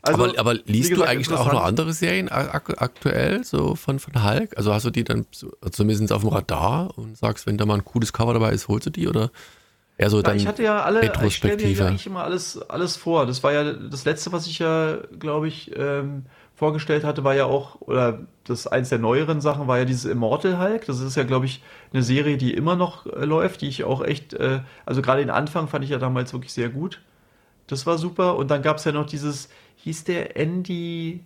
also, 0.05 0.23
aber, 0.23 0.39
aber 0.39 0.53
liest 0.65 0.89
gesagt, 0.89 1.09
du 1.09 1.11
eigentlich 1.11 1.31
auch 1.31 1.51
noch 1.51 1.63
andere 1.63 1.93
Serien 1.93 2.29
aktuell, 2.29 3.43
so 3.43 3.75
von, 3.75 3.99
von 3.99 4.23
Hulk? 4.23 4.57
Also 4.57 4.73
hast 4.73 4.85
du 4.85 4.91
die 4.91 5.03
dann 5.03 5.25
zumindest 5.71 6.11
auf 6.11 6.21
dem 6.21 6.29
Radar 6.29 6.97
und 6.97 7.17
sagst, 7.17 7.47
wenn 7.47 7.57
da 7.57 7.65
mal 7.65 7.75
ein 7.75 7.85
cooles 7.85 8.13
Cover 8.13 8.33
dabei 8.33 8.51
ist, 8.51 8.67
holst 8.67 8.87
du 8.87 8.89
die 8.91 9.07
oder 9.07 9.31
eher 9.97 10.09
so 10.09 10.17
ja, 10.17 10.23
dann 10.23 10.37
Ich 10.37 10.47
hatte 10.47 10.63
ja 10.63 10.83
alle, 10.83 11.11
ich 11.25 11.35
stelle 11.35 11.61
ja 11.67 11.85
eigentlich 11.87 12.07
immer 12.07 12.23
alles, 12.23 12.57
alles 12.69 12.95
vor. 12.97 13.25
Das 13.25 13.43
war 13.43 13.53
ja 13.53 13.73
das 13.73 14.05
letzte, 14.05 14.31
was 14.31 14.47
ich 14.47 14.59
ja, 14.59 14.97
glaube 15.17 15.47
ich, 15.47 15.71
ähm, 15.75 16.25
vorgestellt 16.55 17.03
hatte, 17.03 17.23
war 17.23 17.35
ja 17.35 17.45
auch, 17.45 17.81
oder 17.81 18.19
das 18.45 18.67
eins 18.67 18.89
der 18.89 18.99
neueren 18.99 19.41
Sachen 19.41 19.67
war 19.67 19.77
ja 19.77 19.85
dieses 19.85 20.05
Immortal 20.05 20.57
Hulk. 20.59 20.85
Das 20.85 20.99
ist 20.99 21.15
ja, 21.15 21.23
glaube 21.23 21.45
ich, 21.45 21.61
eine 21.93 22.01
Serie, 22.01 22.37
die 22.37 22.53
immer 22.53 22.75
noch 22.75 23.05
äh, 23.05 23.25
läuft, 23.25 23.61
die 23.61 23.67
ich 23.67 23.83
auch 23.83 24.03
echt, 24.03 24.33
äh, 24.33 24.61
also 24.85 25.01
gerade 25.01 25.21
den 25.21 25.29
Anfang 25.29 25.67
fand 25.67 25.83
ich 25.83 25.91
ja 25.91 25.97
damals 25.97 26.31
wirklich 26.33 26.53
sehr 26.53 26.69
gut. 26.69 27.01
Das 27.67 27.85
war 27.85 27.97
super. 27.97 28.37
Und 28.37 28.51
dann 28.51 28.61
gab 28.61 28.77
es 28.77 28.85
ja 28.85 28.91
noch 28.91 29.05
dieses, 29.05 29.49
hieß 29.85 30.03
der 30.03 30.35
Andy 30.35 31.21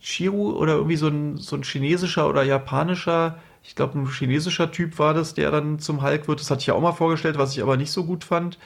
Chiru 0.00 0.52
oder 0.52 0.74
irgendwie 0.74 0.96
so 0.96 1.08
ein, 1.08 1.36
so 1.36 1.56
ein 1.56 1.62
chinesischer 1.62 2.28
oder 2.28 2.42
japanischer, 2.42 3.38
ich 3.62 3.74
glaube 3.74 3.98
ein 3.98 4.06
chinesischer 4.06 4.70
Typ 4.72 4.98
war 4.98 5.12
das, 5.12 5.34
der 5.34 5.50
dann 5.50 5.78
zum 5.78 6.02
Hulk 6.02 6.26
wird. 6.26 6.40
Das 6.40 6.50
hatte 6.50 6.60
ich 6.60 6.68
ja 6.68 6.74
auch 6.74 6.80
mal 6.80 6.92
vorgestellt, 6.92 7.36
was 7.36 7.52
ich 7.52 7.62
aber 7.62 7.76
nicht 7.76 7.90
so 7.90 8.04
gut 8.04 8.24
fand. 8.24 8.58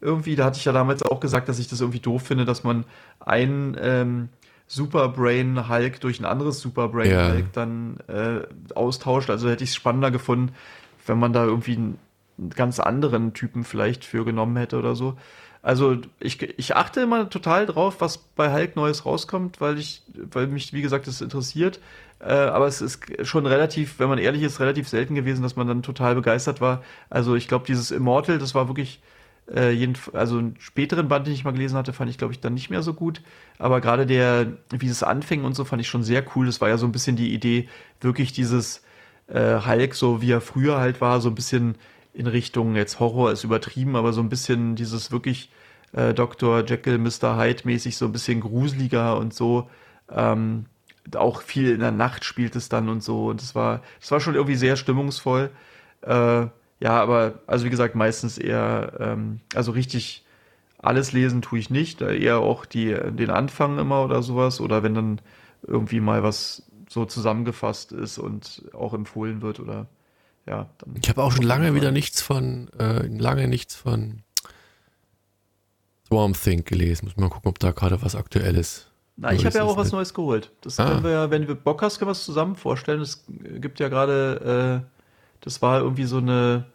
Irgendwie, 0.00 0.34
da 0.34 0.46
hatte 0.46 0.58
ich 0.58 0.64
ja 0.64 0.72
damals 0.72 1.02
auch 1.02 1.20
gesagt, 1.20 1.48
dass 1.48 1.58
ich 1.58 1.68
das 1.68 1.80
irgendwie 1.82 2.00
doof 2.00 2.22
finde, 2.22 2.46
dass 2.46 2.64
man 2.64 2.84
ein 3.20 3.76
ähm, 3.80 4.28
Superbrain 4.66 5.68
Hulk 5.68 6.00
durch 6.00 6.18
ein 6.20 6.24
anderes 6.24 6.60
Superbrain 6.60 7.10
ja. 7.10 7.28
Hulk 7.28 7.52
dann 7.52 7.98
äh, 8.08 8.46
austauscht. 8.74 9.28
Also 9.28 9.50
hätte 9.50 9.64
ich 9.64 9.70
es 9.70 9.76
spannender 9.76 10.10
gefunden, 10.10 10.54
wenn 11.06 11.18
man 11.18 11.34
da 11.34 11.44
irgendwie 11.44 11.76
einen, 11.76 11.98
einen 12.38 12.50
ganz 12.50 12.80
anderen 12.80 13.34
Typen 13.34 13.64
vielleicht 13.64 14.06
für 14.06 14.24
genommen 14.24 14.56
hätte 14.56 14.78
oder 14.78 14.94
so. 14.94 15.18
Also 15.64 15.96
ich, 16.20 16.42
ich 16.42 16.76
achte 16.76 17.00
immer 17.00 17.30
total 17.30 17.64
drauf, 17.64 18.02
was 18.02 18.18
bei 18.18 18.52
Hulk 18.52 18.76
Neues 18.76 19.06
rauskommt, 19.06 19.62
weil 19.62 19.78
ich, 19.78 20.02
weil 20.12 20.46
mich, 20.46 20.74
wie 20.74 20.82
gesagt, 20.82 21.06
das 21.06 21.22
interessiert. 21.22 21.80
Äh, 22.20 22.34
aber 22.34 22.66
es 22.66 22.82
ist 22.82 23.00
schon 23.26 23.46
relativ, 23.46 23.98
wenn 23.98 24.10
man 24.10 24.18
ehrlich 24.18 24.42
ist, 24.42 24.60
relativ 24.60 24.90
selten 24.90 25.14
gewesen, 25.14 25.42
dass 25.42 25.56
man 25.56 25.66
dann 25.66 25.82
total 25.82 26.16
begeistert 26.16 26.60
war. 26.60 26.84
Also 27.08 27.34
ich 27.34 27.48
glaube, 27.48 27.64
dieses 27.66 27.92
Immortal, 27.92 28.38
das 28.38 28.54
war 28.54 28.68
wirklich, 28.68 29.00
äh, 29.54 29.70
jeden, 29.70 29.94
also 30.12 30.36
einen 30.36 30.56
späteren 30.58 31.08
Band, 31.08 31.26
den 31.26 31.32
ich 31.32 31.44
mal 31.44 31.52
gelesen 31.52 31.78
hatte, 31.78 31.94
fand 31.94 32.10
ich, 32.10 32.18
glaube 32.18 32.34
ich, 32.34 32.40
dann 32.40 32.52
nicht 32.52 32.68
mehr 32.68 32.82
so 32.82 32.92
gut. 32.92 33.22
Aber 33.58 33.80
gerade 33.80 34.04
der, 34.04 34.48
wie 34.68 34.88
es 34.88 35.02
anfing 35.02 35.44
und 35.44 35.54
so, 35.54 35.64
fand 35.64 35.80
ich 35.80 35.88
schon 35.88 36.04
sehr 36.04 36.22
cool. 36.36 36.44
Das 36.44 36.60
war 36.60 36.68
ja 36.68 36.76
so 36.76 36.84
ein 36.84 36.92
bisschen 36.92 37.16
die 37.16 37.32
Idee, 37.32 37.70
wirklich 38.02 38.34
dieses 38.34 38.82
äh, 39.28 39.60
Hulk, 39.66 39.94
so 39.94 40.20
wie 40.20 40.32
er 40.32 40.42
früher 40.42 40.76
halt 40.78 41.00
war, 41.00 41.22
so 41.22 41.30
ein 41.30 41.34
bisschen 41.34 41.76
in 42.14 42.26
Richtung, 42.26 42.76
jetzt 42.76 43.00
Horror 43.00 43.32
ist 43.32 43.44
übertrieben, 43.44 43.96
aber 43.96 44.12
so 44.12 44.20
ein 44.20 44.28
bisschen 44.28 44.76
dieses 44.76 45.10
wirklich 45.10 45.50
äh, 45.92 46.14
Dr. 46.14 46.64
Jekyll, 46.64 46.98
Mr. 46.98 47.36
Hyde 47.36 47.62
mäßig, 47.64 47.96
so 47.96 48.06
ein 48.06 48.12
bisschen 48.12 48.40
gruseliger 48.40 49.16
und 49.18 49.34
so. 49.34 49.68
Ähm, 50.10 50.66
auch 51.16 51.42
viel 51.42 51.70
in 51.70 51.80
der 51.80 51.90
Nacht 51.90 52.24
spielt 52.24 52.56
es 52.56 52.68
dann 52.68 52.88
und 52.88 53.02
so. 53.02 53.26
Und 53.26 53.42
das 53.42 53.54
war, 53.54 53.82
das 54.00 54.10
war 54.10 54.20
schon 54.20 54.34
irgendwie 54.34 54.56
sehr 54.56 54.76
stimmungsvoll. 54.76 55.50
Äh, 56.02 56.46
ja, 56.80 57.02
aber, 57.02 57.40
also 57.46 57.64
wie 57.64 57.70
gesagt, 57.70 57.94
meistens 57.94 58.38
eher, 58.38 58.92
ähm, 59.00 59.40
also 59.54 59.72
richtig 59.72 60.24
alles 60.78 61.12
lesen 61.12 61.40
tue 61.42 61.58
ich 61.58 61.70
nicht, 61.70 62.02
eher 62.02 62.40
auch 62.40 62.66
die, 62.66 62.94
den 62.94 63.30
Anfang 63.30 63.78
immer 63.78 64.04
oder 64.04 64.22
sowas. 64.22 64.60
Oder 64.60 64.82
wenn 64.82 64.94
dann 64.94 65.20
irgendwie 65.66 66.00
mal 66.00 66.22
was 66.22 66.62
so 66.88 67.06
zusammengefasst 67.06 67.92
ist 67.92 68.18
und 68.18 68.64
auch 68.74 68.92
empfohlen 68.92 69.42
wird 69.42 69.60
oder 69.60 69.86
ja. 70.46 70.68
ich 71.00 71.08
habe 71.08 71.22
auch 71.22 71.32
schon 71.32 71.44
lange 71.44 71.74
wieder 71.74 71.90
nichts 71.90 72.20
von, 72.20 72.68
äh, 72.78 73.06
lange 73.06 73.48
nichts 73.48 73.74
von 73.74 74.22
Swarm 76.06 76.34
Think 76.34 76.66
gelesen. 76.66 77.06
Muss 77.06 77.16
mal 77.16 77.28
gucken, 77.28 77.48
ob 77.48 77.58
da 77.58 77.70
gerade 77.70 78.02
was 78.02 78.14
Aktuelles. 78.14 78.86
Na, 79.16 79.32
ich 79.32 79.46
habe 79.46 79.56
ja 79.56 79.64
auch 79.64 79.76
was 79.76 79.92
Neues 79.92 80.12
geholt. 80.12 80.50
Das 80.60 80.78
ah. 80.80 80.88
können 80.88 81.04
wir 81.04 81.10
ja, 81.10 81.30
wenn 81.30 81.46
du 81.46 81.54
Bock 81.54 81.82
hast, 81.82 81.98
können 81.98 82.08
wir 82.08 82.12
es 82.12 82.24
zusammen 82.24 82.56
vorstellen. 82.56 83.00
Es 83.00 83.24
gibt 83.28 83.80
ja 83.80 83.88
gerade, 83.88 84.82
äh, 84.84 84.88
das 85.40 85.62
war 85.62 85.80
irgendwie 85.80 86.04
so 86.04 86.18
eine, 86.18 86.66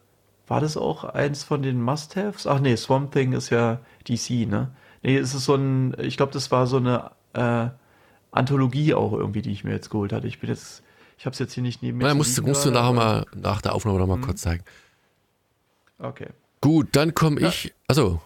war 0.46 0.60
das 0.60 0.76
auch 0.76 1.04
eins 1.04 1.44
von 1.44 1.62
den 1.62 1.82
Must-Haves? 1.82 2.46
Ach 2.46 2.60
nee, 2.60 2.76
Swamp 2.76 3.12
Thing 3.12 3.32
ist 3.32 3.50
ja 3.50 3.80
DC, 4.08 4.48
ne? 4.48 4.70
Nee, 5.02 5.16
es 5.16 5.34
ist 5.34 5.44
so 5.44 5.54
ein, 5.54 5.94
ich 5.98 6.16
glaube, 6.16 6.32
das 6.32 6.50
war 6.50 6.66
so 6.66 6.78
eine 6.78 7.10
äh, 7.34 7.68
Anthologie 8.32 8.94
auch 8.94 9.12
irgendwie, 9.12 9.42
die 9.42 9.52
ich 9.52 9.64
mir 9.64 9.72
jetzt 9.72 9.90
geholt 9.90 10.12
hatte. 10.12 10.26
Ich 10.26 10.40
bin 10.40 10.50
jetzt 10.50 10.82
ich 11.20 11.26
habe 11.26 11.34
es 11.34 11.38
jetzt 11.38 11.52
hier 11.52 11.62
nicht 11.62 11.82
neben 11.82 11.98
mir. 11.98 12.14
Musst, 12.14 12.40
musst 12.40 12.64
du 12.64 12.70
nachher 12.70 12.94
mal 12.94 13.26
nach 13.34 13.60
der 13.60 13.74
Aufnahme 13.74 13.98
noch 13.98 14.06
mal 14.06 14.14
hm. 14.14 14.22
kurz 14.22 14.40
zeigen. 14.40 14.64
Okay. 15.98 16.28
Gut, 16.62 16.88
dann 16.92 17.12
komme 17.12 17.46
ich. 17.46 17.64
Ja. 17.64 17.70
Also. 17.88 18.22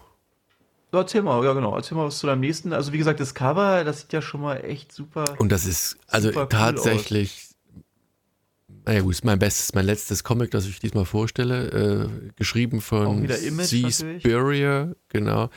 So, 0.93 0.99
erzähl 0.99 1.21
mal, 1.21 1.43
ja 1.43 1.51
genau. 1.51 1.75
Erzähl 1.75 1.97
mal 1.97 2.05
was 2.05 2.19
zu 2.19 2.27
deinem 2.27 2.39
nächsten. 2.39 2.71
Also 2.71 2.93
wie 2.93 2.97
gesagt, 2.97 3.19
das 3.19 3.33
Cover, 3.33 3.83
das 3.83 3.99
sieht 3.99 4.13
ja 4.13 4.21
schon 4.21 4.39
mal 4.39 4.63
echt 4.63 4.93
super. 4.93 5.25
Und 5.39 5.51
das 5.51 5.65
ist 5.65 5.97
also 6.07 6.31
tatsächlich. 6.45 7.49
Naja 8.85 9.01
gut, 9.01 9.11
ist 9.11 9.25
mein 9.25 9.39
bestes, 9.39 9.73
mein 9.73 9.85
letztes 9.85 10.23
Comic, 10.23 10.51
das 10.51 10.65
ich 10.65 10.79
diesmal 10.79 11.03
vorstelle, 11.03 12.07
äh, 12.07 12.31
geschrieben 12.37 12.79
von 12.79 13.27
C. 13.27 13.91
Spurrier, 13.91 14.95
genau, 15.09 15.49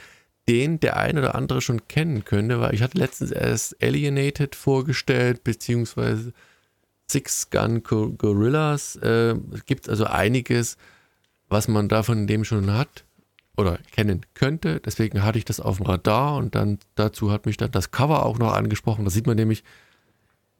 den 0.48 0.80
der 0.80 0.96
ein 0.96 1.16
oder 1.16 1.36
andere 1.36 1.60
schon 1.60 1.86
kennen 1.86 2.24
könnte, 2.24 2.58
weil 2.58 2.74
ich 2.74 2.82
hatte 2.82 2.98
letztens 2.98 3.30
erst 3.30 3.80
Alienated 3.80 4.56
vorgestellt, 4.56 5.44
beziehungsweise 5.44 6.32
Six 7.10 7.50
Gun 7.50 7.82
Gorillas. 7.82 8.96
Äh, 8.96 9.34
es 9.52 9.64
gibt 9.64 9.88
also 9.88 10.04
einiges, 10.04 10.76
was 11.48 11.68
man 11.68 11.88
davon 11.88 12.26
dem 12.26 12.44
schon 12.44 12.72
hat 12.72 13.04
oder 13.56 13.78
kennen 13.92 14.24
könnte. 14.34 14.80
Deswegen 14.80 15.22
hatte 15.22 15.38
ich 15.38 15.44
das 15.44 15.60
auf 15.60 15.78
dem 15.78 15.86
Radar 15.86 16.36
und 16.36 16.54
dann 16.54 16.78
dazu 16.94 17.32
hat 17.32 17.46
mich 17.46 17.56
dann 17.56 17.70
das 17.72 17.90
Cover 17.90 18.24
auch 18.24 18.38
noch 18.38 18.52
angesprochen. 18.52 19.04
Da 19.04 19.10
sieht 19.10 19.26
man 19.26 19.36
nämlich 19.36 19.64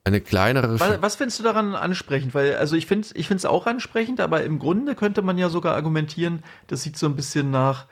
eine 0.05 0.20
kleinere. 0.20 0.80
Was, 0.80 1.03
was 1.03 1.16
findest 1.16 1.38
du 1.38 1.44
daran 1.44 1.74
ansprechend? 1.74 2.34
Weil, 2.34 2.57
also 2.57 2.76
ich 2.76 2.86
finde 2.86 3.07
es 3.07 3.14
ich 3.14 3.46
auch 3.46 3.66
ansprechend, 3.66 4.20
aber 4.20 4.42
im 4.42 4.59
Grunde 4.59 4.94
könnte 4.94 5.22
man 5.22 5.38
ja 5.38 5.49
sogar 5.49 5.74
argumentieren, 5.74 6.42
das 6.66 6.82
sieht 6.82 6.96
so 6.96 7.07
ein 7.07 7.14
bisschen 7.14 7.51
nach 7.51 7.86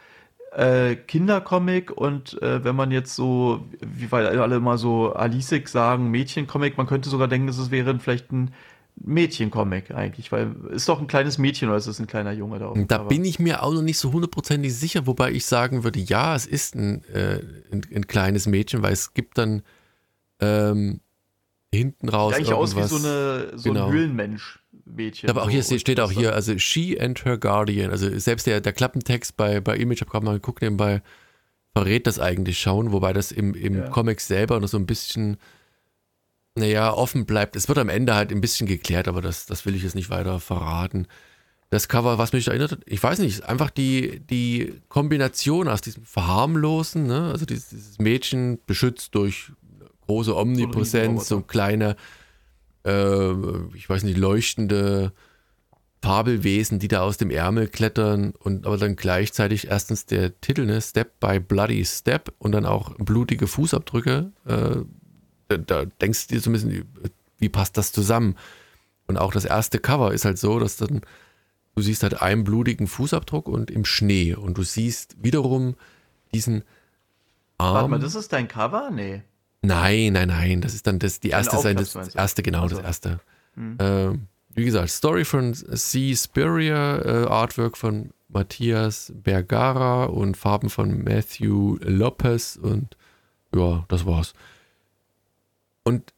äh, 0.57 0.96
Kindercomic 0.96 1.90
und 1.90 2.40
äh, 2.40 2.64
wenn 2.64 2.74
man 2.74 2.90
jetzt 2.90 3.14
so, 3.14 3.66
wie 3.80 4.11
weil 4.11 4.26
alle 4.26 4.59
mal 4.59 4.78
so 4.78 5.12
Alisik 5.12 5.68
sagen, 5.68 6.11
Mädchencomic, 6.11 6.78
man 6.78 6.86
könnte 6.86 7.11
sogar 7.11 7.28
denken, 7.28 7.46
dass 7.46 7.59
es 7.59 7.70
wäre 7.70 7.98
vielleicht 7.98 8.32
ein 8.32 8.52
Mädchencomic 8.96 9.90
eigentlich, 9.90 10.32
weil 10.32 10.57
ist 10.70 10.88
doch 10.88 10.98
ein 10.98 11.09
kleines 11.09 11.36
Mädchen 11.36 11.68
oder 11.68 11.76
ist 11.76 11.86
es 11.86 12.00
ein 12.00 12.07
kleiner 12.07 12.32
Junge 12.32 12.59
da? 12.59 12.72
Da 12.88 13.02
bin 13.02 13.26
ich 13.26 13.38
mir 13.38 13.62
auch 13.62 13.74
noch 13.74 13.82
nicht 13.82 13.98
so 13.98 14.12
hundertprozentig 14.12 14.74
sicher, 14.74 15.07
wobei 15.07 15.30
ich 15.32 15.44
sagen 15.44 15.84
würde, 15.84 16.00
ja, 16.00 16.34
es 16.34 16.46
ist 16.46 16.74
ein, 16.74 17.04
äh, 17.12 17.40
ein, 17.70 17.82
ein, 17.94 18.07
kleines 18.07 18.46
Mädchen, 18.46 18.82
weil 18.82 18.94
es 18.94 19.12
gibt 19.12 19.36
dann 19.36 19.62
ähm, 20.40 21.00
hinten 21.70 22.09
raus. 22.09 22.34
Sieht 22.34 22.46
eigentlich 22.46 22.54
aus 22.54 22.76
wie 22.76 22.82
so, 22.84 22.96
eine, 22.96 23.59
so 23.59 23.72
genau. 23.72 23.88
ein 23.88 23.92
Höhlenmensch. 23.92 24.61
Mädchen. 24.87 25.28
Aber 25.28 25.43
auch 25.43 25.51
hier 25.51 25.62
so 25.62 25.78
steht 25.78 26.01
auch 26.01 26.11
hier, 26.11 26.34
also 26.34 26.57
she 26.59 26.99
and 27.01 27.24
her 27.24 27.39
guardian. 27.39 27.91
Also 27.91 28.16
selbst 28.18 28.47
der, 28.47 28.61
der 28.61 28.72
Klappentext 28.72 29.37
bei, 29.37 29.61
bei 29.61 29.76
Image, 29.76 29.97
ich 29.97 30.01
habe 30.03 30.11
gerade 30.11 30.24
mal 30.24 30.34
geguckt, 30.34 30.62
nebenbei 30.62 31.03
verrät 31.74 32.07
das 32.07 32.18
eigentlich 32.18 32.59
schon, 32.59 32.93
wobei 32.93 33.12
das 33.12 33.32
im, 33.32 33.55
im 33.55 33.78
ja. 33.78 33.89
Comic 33.91 34.20
selber 34.20 34.59
noch 34.61 34.68
so 34.68 34.78
ein 34.78 34.87
bisschen, 34.87 35.37
naja, 36.55 36.93
offen 36.93 37.26
bleibt. 37.26 37.55
Es 37.57 37.68
wird 37.68 37.78
am 37.78 37.91
Ende 37.91 38.14
halt 38.14 38.32
ein 38.32 38.41
bisschen 38.41 38.66
geklärt, 38.66 39.09
aber 39.09 39.20
das, 39.20 39.47
das 39.47 39.66
will 39.66 39.74
ich 39.74 39.82
jetzt 39.82 39.95
nicht 39.95 40.09
weiter 40.09 40.41
verraten. 40.41 41.07
Das 41.68 41.89
Cover, 41.89 42.16
was 42.16 42.32
mich 42.32 42.47
erinnert 42.47 42.72
hat, 42.72 42.80
ich 42.87 43.03
weiß 43.03 43.18
nicht, 43.18 43.45
einfach 43.45 43.70
die, 43.70 44.20
die 44.20 44.72
Kombination 44.89 45.68
aus 45.68 45.80
diesem 45.80 46.05
Verharmlosen, 46.05 47.07
ne? 47.07 47.30
also 47.32 47.45
dieses, 47.45 47.68
dieses 47.70 47.99
Mädchen 47.99 48.59
beschützt 48.66 49.14
durch 49.14 49.51
große 50.07 50.34
Omnipräsenz, 50.34 51.28
so 51.28 51.41
kleine 51.41 51.97
äh, 52.87 53.32
ich 53.74 53.89
weiß 53.89 54.05
nicht, 54.05 54.16
leuchtende 54.16 55.12
Fabelwesen, 56.03 56.78
die 56.78 56.89
da 56.89 57.01
aus 57.01 57.16
dem 57.16 57.30
Ärmel 57.30 57.66
klettern 57.66 58.32
und 58.39 58.64
aber 58.64 58.76
dann 58.76 58.95
gleichzeitig 58.95 59.68
erstens 59.68 60.07
der 60.07 60.41
Titel, 60.41 60.64
ne, 60.64 60.80
Step 60.80 61.18
by 61.18 61.41
Bloody 61.41 61.84
Step 61.84 62.32
und 62.39 62.53
dann 62.53 62.64
auch 62.64 62.95
blutige 62.97 63.49
Fußabdrücke. 63.49 64.30
Äh, 64.45 64.76
da, 65.49 65.57
da, 65.57 65.84
denkst 65.84 66.28
du 66.28 66.34
dir 66.34 66.41
so 66.41 66.51
ein 66.51 66.53
bisschen, 66.53 66.84
wie 67.39 67.49
passt 67.49 67.76
das 67.76 67.91
zusammen? 67.91 68.37
Und 69.09 69.16
auch 69.16 69.32
das 69.32 69.45
erste 69.45 69.78
Cover 69.80 70.12
ist 70.14 70.24
halt 70.24 70.39
so, 70.39 70.59
dass 70.61 70.76
dann 70.76 71.01
du 71.74 71.82
siehst 71.82 72.03
halt 72.03 72.22
einen 72.22 72.45
blutigen 72.45 72.87
Fußabdruck 72.87 73.49
und 73.49 73.70
im 73.70 73.84
Schnee 73.84 74.34
und 74.34 74.57
du 74.59 74.62
siehst 74.62 75.16
wiederum 75.22 75.74
diesen 76.32 76.62
Arm. 77.59 77.74
Warte 77.74 77.89
mal, 77.89 77.99
das 78.01 78.14
ist 78.14 78.32
dein 78.32 78.49
Cover? 78.49 78.91
Nee. 78.91 79.22
Nein, 79.66 80.12
nein, 80.12 80.28
nein. 80.28 80.60
Das 80.60 80.74
ist 80.74 80.86
dann 80.86 80.98
das, 80.98 81.20
die 81.20 81.30
erste 81.30 81.58
Seite, 81.58 81.80
das, 81.80 81.92
das 81.92 82.14
erste, 82.14 82.42
genau, 82.42 82.62
also. 82.62 82.76
das 82.76 82.84
erste. 82.84 83.20
Mhm. 83.56 83.76
Ähm, 83.80 84.26
wie 84.54 84.64
gesagt, 84.64 84.90
Story 84.90 85.24
von 85.24 85.54
C. 85.54 86.14
Spurrier, 86.14 87.02
äh, 87.04 87.30
Artwork 87.30 87.76
von 87.76 88.10
Matthias 88.28 89.12
Bergara 89.14 90.04
und 90.04 90.36
Farben 90.36 90.70
von 90.70 91.02
Matthew 91.02 91.78
Lopez 91.80 92.56
und 92.56 92.96
ja, 93.54 93.84
das 93.88 94.06
war's. 94.06 94.34
Und 95.84 96.12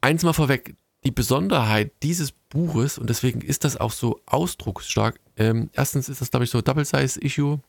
eins 0.00 0.22
mal 0.22 0.32
vorweg, 0.32 0.74
die 1.04 1.10
Besonderheit 1.10 1.92
dieses 2.02 2.32
Buches, 2.32 2.98
und 2.98 3.10
deswegen 3.10 3.40
ist 3.40 3.64
das 3.64 3.76
auch 3.76 3.92
so 3.92 4.20
ausdrucksstark, 4.26 5.20
ähm, 5.36 5.70
erstens 5.72 6.08
ist 6.08 6.20
das, 6.20 6.30
glaube 6.30 6.44
ich, 6.44 6.50
so 6.50 6.60
Double-Size-Issue 6.60 7.60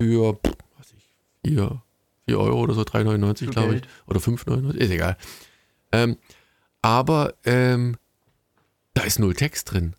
für, 0.00 0.38
was 0.76 0.92
ich, 0.96 1.08
vier, 1.44 1.82
4 2.30 2.38
Euro 2.38 2.60
oder 2.60 2.74
so, 2.74 2.82
3,99 2.82 3.50
glaube 3.50 3.76
ich. 3.76 3.82
Oder 4.06 4.20
5,99, 4.20 4.74
ist 4.76 4.90
egal. 4.90 5.16
Ähm, 5.92 6.16
aber 6.82 7.34
ähm, 7.44 7.96
da 8.94 9.02
ist 9.02 9.18
null 9.18 9.34
Text 9.34 9.72
drin. 9.72 9.94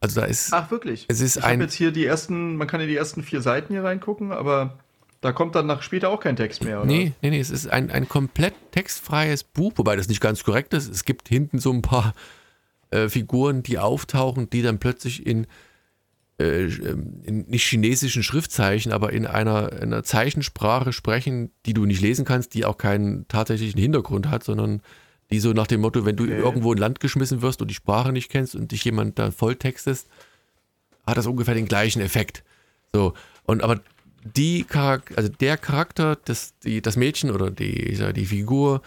Also 0.00 0.20
da 0.20 0.26
ist. 0.26 0.52
Ach, 0.52 0.70
wirklich? 0.70 1.06
Es 1.08 1.20
ist 1.20 1.36
ich 1.36 1.42
habe 1.42 1.62
jetzt 1.62 1.74
hier 1.74 1.92
die 1.92 2.04
ersten, 2.04 2.56
man 2.56 2.66
kann 2.66 2.80
in 2.80 2.88
die 2.88 2.96
ersten 2.96 3.22
vier 3.22 3.40
Seiten 3.40 3.72
hier 3.72 3.84
reingucken, 3.84 4.32
aber 4.32 4.78
Da 5.24 5.32
kommt 5.32 5.54
dann 5.54 5.64
nach 5.66 5.80
später 5.80 6.10
auch 6.10 6.20
kein 6.20 6.36
Text 6.36 6.62
mehr, 6.62 6.80
oder? 6.80 6.86
Nee, 6.86 7.12
nee, 7.22 7.30
nee, 7.30 7.40
es 7.40 7.48
ist 7.48 7.66
ein, 7.66 7.90
ein 7.90 8.06
komplett 8.10 8.52
textfreies 8.72 9.42
Buch, 9.42 9.72
wobei 9.76 9.96
das 9.96 10.06
nicht 10.08 10.20
ganz 10.20 10.44
korrekt 10.44 10.74
ist. 10.74 10.86
Es 10.90 11.06
gibt 11.06 11.28
hinten 11.28 11.58
so 11.58 11.72
ein 11.72 11.80
paar 11.80 12.12
äh, 12.90 13.08
Figuren, 13.08 13.62
die 13.62 13.78
auftauchen, 13.78 14.50
die 14.50 14.60
dann 14.60 14.78
plötzlich 14.78 15.24
in, 15.26 15.46
äh, 16.38 16.64
in 16.64 17.44
nicht 17.48 17.64
chinesischen 17.64 18.22
Schriftzeichen, 18.22 18.92
aber 18.92 19.12
in 19.12 19.26
einer, 19.26 19.72
einer 19.72 20.02
Zeichensprache 20.02 20.92
sprechen, 20.92 21.50
die 21.66 21.74
du 21.74 21.84
nicht 21.84 22.00
lesen 22.00 22.24
kannst, 22.24 22.54
die 22.54 22.64
auch 22.64 22.76
keinen 22.76 23.28
tatsächlichen 23.28 23.80
Hintergrund 23.80 24.28
hat, 24.28 24.42
sondern 24.44 24.82
die 25.30 25.38
so 25.38 25.52
nach 25.52 25.66
dem 25.66 25.80
Motto, 25.80 26.04
wenn 26.04 26.16
du 26.16 26.24
okay. 26.24 26.36
irgendwo 26.36 26.72
in 26.72 26.78
Land 26.78 27.00
geschmissen 27.00 27.42
wirst 27.42 27.62
und 27.62 27.68
die 27.68 27.74
Sprache 27.74 28.12
nicht 28.12 28.30
kennst 28.30 28.54
und 28.54 28.72
dich 28.72 28.84
jemand 28.84 29.18
da 29.18 29.30
volltextest, 29.30 30.08
hat 31.06 31.16
das 31.16 31.26
ungefähr 31.26 31.54
den 31.54 31.66
gleichen 31.66 32.00
Effekt. 32.00 32.44
So, 32.92 33.14
und 33.44 33.62
aber 33.62 33.80
die 34.36 34.64
Charakter, 34.64 35.16
also 35.16 35.28
der 35.28 35.56
Charakter, 35.56 36.16
das, 36.24 36.58
die, 36.60 36.80
das 36.80 36.96
Mädchen 36.96 37.30
oder 37.30 37.50
die, 37.50 37.96
die 38.14 38.26
Figur, 38.26 38.82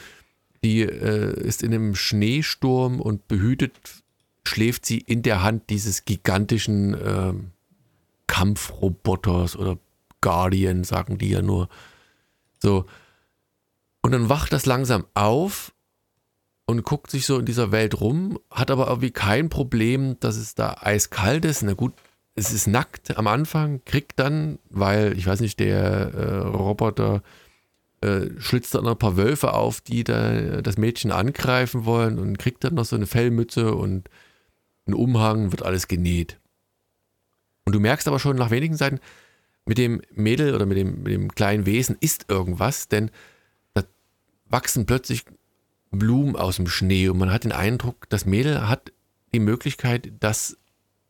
die 0.63 0.81
äh, 0.81 1.39
ist 1.41 1.63
in 1.63 1.73
einem 1.73 1.95
Schneesturm 1.95 2.99
und 2.99 3.27
behütet 3.27 3.73
schläft 4.47 4.85
sie 4.85 4.99
in 4.99 5.21
der 5.21 5.43
Hand 5.43 5.69
dieses 5.69 6.05
gigantischen 6.05 6.93
äh, 6.93 7.33
Kampfroboters 8.27 9.55
oder 9.55 9.77
Guardian, 10.21 10.83
sagen 10.83 11.17
die 11.17 11.29
ja 11.29 11.41
nur. 11.41 11.69
So. 12.61 12.85
Und 14.01 14.11
dann 14.11 14.29
wacht 14.29 14.53
das 14.53 14.65
langsam 14.65 15.05
auf 15.13 15.73
und 16.65 16.83
guckt 16.83 17.11
sich 17.11 17.25
so 17.25 17.39
in 17.39 17.45
dieser 17.45 17.71
Welt 17.71 17.99
rum, 17.99 18.39
hat 18.51 18.71
aber 18.71 18.87
irgendwie 18.87 19.11
kein 19.11 19.49
Problem, 19.49 20.19
dass 20.19 20.35
es 20.35 20.55
da 20.55 20.77
eiskalt 20.81 21.45
ist. 21.45 21.63
Na 21.63 21.73
gut, 21.73 21.93
es 22.35 22.51
ist 22.51 22.67
nackt 22.67 23.17
am 23.17 23.27
Anfang, 23.27 23.81
kriegt 23.85 24.19
dann, 24.19 24.59
weil, 24.69 25.17
ich 25.17 25.25
weiß 25.25 25.39
nicht, 25.39 25.59
der 25.59 26.13
äh, 26.13 26.37
Roboter 26.47 27.21
äh, 28.01 28.27
schlitzt 28.37 28.75
dann 28.75 28.85
ein 28.87 28.97
paar 28.97 29.17
Wölfe 29.17 29.53
auf, 29.53 29.81
die 29.81 30.03
da 30.03 30.61
das 30.61 30.77
Mädchen 30.77 31.11
angreifen 31.11 31.85
wollen 31.85 32.19
und 32.19 32.37
kriegt 32.37 32.63
dann 32.63 32.75
noch 32.75 32.85
so 32.85 32.95
eine 32.95 33.07
Fellmütze 33.07 33.73
und 33.73 34.09
einen 34.87 34.95
Umhang, 34.95 35.51
wird 35.51 35.63
alles 35.63 35.87
genäht. 35.87 36.39
Und 37.65 37.73
du 37.73 37.79
merkst 37.79 38.07
aber 38.07 38.19
schon 38.19 38.37
nach 38.37 38.51
wenigen 38.51 38.77
Seiten, 38.77 38.99
mit 39.65 39.77
dem 39.77 40.01
Mädel 40.13 40.55
oder 40.55 40.65
mit 40.65 40.77
dem, 40.77 41.03
mit 41.03 41.13
dem 41.13 41.35
kleinen 41.35 41.65
Wesen 41.65 41.97
ist 41.99 42.25
irgendwas, 42.29 42.87
denn 42.87 43.11
da 43.73 43.83
wachsen 44.45 44.85
plötzlich 44.85 45.25
Blumen 45.91 46.35
aus 46.35 46.55
dem 46.55 46.67
Schnee 46.67 47.09
und 47.09 47.17
man 47.17 47.31
hat 47.31 47.43
den 47.43 47.51
Eindruck, 47.51 48.07
das 48.09 48.25
Mädel 48.25 48.67
hat 48.67 48.91
die 49.33 49.39
Möglichkeit, 49.39 50.13
das 50.19 50.57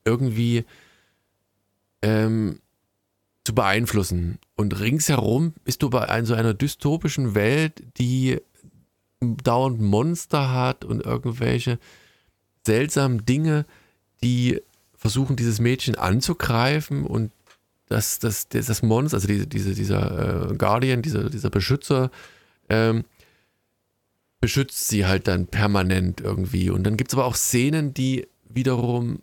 irgendwie 0.06 0.66
ähm, 2.02 2.60
zu 3.44 3.54
beeinflussen. 3.54 4.40
Und 4.56 4.80
ringsherum 4.80 5.54
bist 5.64 5.84
du 5.84 5.90
bei 5.90 6.24
so 6.24 6.34
einer 6.34 6.54
dystopischen 6.54 7.36
Welt, 7.36 7.84
die 7.98 8.40
dauernd 9.20 9.80
Monster 9.80 10.52
hat 10.52 10.86
und 10.86 11.06
irgendwelche 11.06 11.80
seltsamen 12.68 13.26
Dinge, 13.26 13.66
die 14.24 14.62
versuchen, 14.96 15.36
dieses 15.36 15.60
Mädchen 15.60 15.96
anzugreifen 15.96 17.06
und 17.06 17.32
das, 17.90 18.20
das, 18.20 18.48
das, 18.50 18.68
das 18.68 18.84
Monster, 18.84 19.18
also 19.18 19.28
diese, 19.28 19.48
diese, 19.48 19.74
dieser 19.74 20.52
äh, 20.52 20.56
Guardian, 20.56 21.02
dieser, 21.02 21.30
dieser 21.30 21.50
Beschützer, 21.50 22.12
ähm, 22.70 23.06
beschützt 24.42 24.88
sie 24.90 25.06
halt 25.06 25.28
dann 25.28 25.48
permanent 25.48 26.22
irgendwie. 26.22 26.70
Und 26.70 26.84
dann 26.84 26.98
gibt 26.98 27.12
es 27.12 27.16
aber 27.18 27.26
auch 27.26 27.36
Szenen, 27.36 27.94
die 27.94 28.28
wiederum 28.50 29.20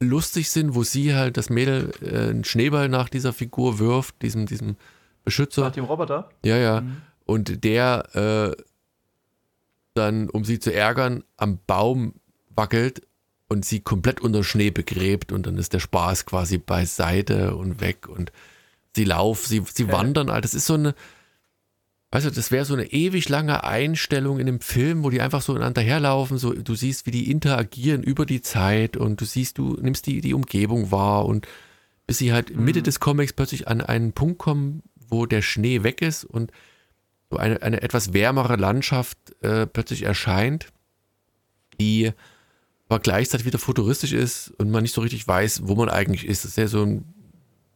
lustig 0.00 0.50
sind, 0.50 0.74
wo 0.74 0.82
sie 0.82 1.14
halt 1.14 1.36
das 1.36 1.48
Mädel 1.48 1.92
äh, 2.02 2.30
einen 2.30 2.44
Schneeball 2.44 2.88
nach 2.88 3.08
dieser 3.08 3.32
Figur 3.32 3.78
wirft, 3.78 4.20
diesem, 4.22 4.46
diesem 4.46 4.76
Beschützer. 5.24 5.62
Nach 5.62 5.72
dem 5.72 5.84
Roboter? 5.84 6.28
Ja, 6.44 6.56
ja. 6.56 6.80
Mhm. 6.80 6.96
Und 7.24 7.64
der 7.64 8.56
äh, 8.58 8.62
dann, 9.94 10.28
um 10.30 10.44
sie 10.44 10.58
zu 10.58 10.72
ärgern, 10.72 11.24
am 11.36 11.58
Baum 11.66 12.14
wackelt 12.60 13.02
und 13.48 13.64
sie 13.64 13.80
komplett 13.80 14.20
unter 14.20 14.44
Schnee 14.44 14.70
begräbt 14.70 15.32
und 15.32 15.46
dann 15.46 15.56
ist 15.56 15.72
der 15.72 15.80
Spaß 15.80 16.26
quasi 16.26 16.58
beiseite 16.58 17.56
und 17.56 17.80
weg 17.80 18.06
und 18.06 18.30
sie 18.94 19.04
laufen, 19.04 19.48
sie, 19.48 19.62
sie 19.72 19.84
okay. 19.84 19.92
wandern. 19.92 20.26
Das 20.28 20.54
ist 20.54 20.66
so 20.66 20.74
eine, 20.74 20.94
Weißt 22.12 22.26
du, 22.26 22.30
das 22.30 22.50
wäre 22.50 22.64
so 22.64 22.74
eine 22.74 22.90
ewig 22.90 23.28
lange 23.28 23.62
Einstellung 23.62 24.40
in 24.40 24.46
dem 24.46 24.60
Film, 24.60 25.04
wo 25.04 25.10
die 25.10 25.20
einfach 25.20 25.42
so 25.42 25.52
ineinander 25.52 25.80
herlaufen, 25.80 26.38
so 26.38 26.52
du 26.52 26.74
siehst, 26.74 27.06
wie 27.06 27.12
die 27.12 27.30
interagieren 27.30 28.02
über 28.02 28.26
die 28.26 28.42
Zeit 28.42 28.96
und 28.96 29.20
du 29.20 29.24
siehst, 29.24 29.58
du 29.58 29.76
nimmst 29.80 30.06
die, 30.06 30.20
die 30.20 30.34
Umgebung 30.34 30.90
wahr 30.90 31.26
und 31.26 31.46
bis 32.08 32.18
sie 32.18 32.32
halt 32.32 32.54
mhm. 32.54 32.64
Mitte 32.64 32.82
des 32.82 32.98
Comics 32.98 33.32
plötzlich 33.32 33.68
an 33.68 33.80
einen 33.80 34.12
Punkt 34.12 34.38
kommen, 34.38 34.82
wo 34.96 35.24
der 35.24 35.40
Schnee 35.40 35.84
weg 35.84 36.02
ist 36.02 36.24
und 36.24 36.50
so 37.30 37.36
eine, 37.36 37.62
eine 37.62 37.80
etwas 37.80 38.12
wärmere 38.12 38.56
Landschaft 38.56 39.18
äh, 39.42 39.68
plötzlich 39.68 40.02
erscheint, 40.02 40.66
die 41.78 42.10
aber 42.90 42.98
gleichzeitig 42.98 43.46
wieder 43.46 43.60
futuristisch 43.60 44.12
ist 44.12 44.52
und 44.58 44.70
man 44.70 44.82
nicht 44.82 44.94
so 44.94 45.00
richtig 45.00 45.26
weiß, 45.26 45.62
wo 45.64 45.76
man 45.76 45.88
eigentlich 45.88 46.26
ist. 46.26 46.44
Das 46.44 46.50
ist 46.50 46.58
ja 46.58 46.66
so 46.66 46.82
ein, 46.82 47.04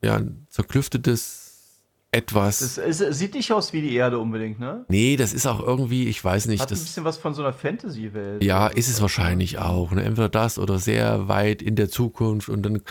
ja, 0.02 0.16
ein 0.16 0.46
zerklüftetes 0.50 1.82
etwas. 2.10 2.60
Es, 2.60 2.78
es, 2.78 3.18
sieht 3.18 3.34
nicht 3.34 3.52
aus 3.52 3.72
wie 3.72 3.80
die 3.80 3.94
Erde 3.94 4.18
unbedingt, 4.18 4.58
ne? 4.58 4.84
Nee, 4.88 5.16
das 5.16 5.32
ist 5.32 5.46
auch 5.46 5.60
irgendwie, 5.60 6.08
ich 6.08 6.22
weiß 6.22 6.46
nicht. 6.46 6.60
Hat 6.60 6.72
das, 6.72 6.80
ein 6.80 6.84
bisschen 6.84 7.04
was 7.04 7.18
von 7.18 7.32
so 7.32 7.42
einer 7.42 7.52
Fantasy-Welt. 7.52 8.42
Ja, 8.42 8.66
ist 8.66 8.88
es 8.88 9.00
wahrscheinlich 9.00 9.58
auch. 9.58 9.92
Ne? 9.92 10.02
Entweder 10.02 10.28
das 10.28 10.58
oder 10.58 10.80
sehr 10.80 11.28
weit 11.28 11.62
in 11.62 11.76
der 11.76 11.88
Zukunft 11.88 12.48
und 12.48 12.62
dann, 12.64 12.82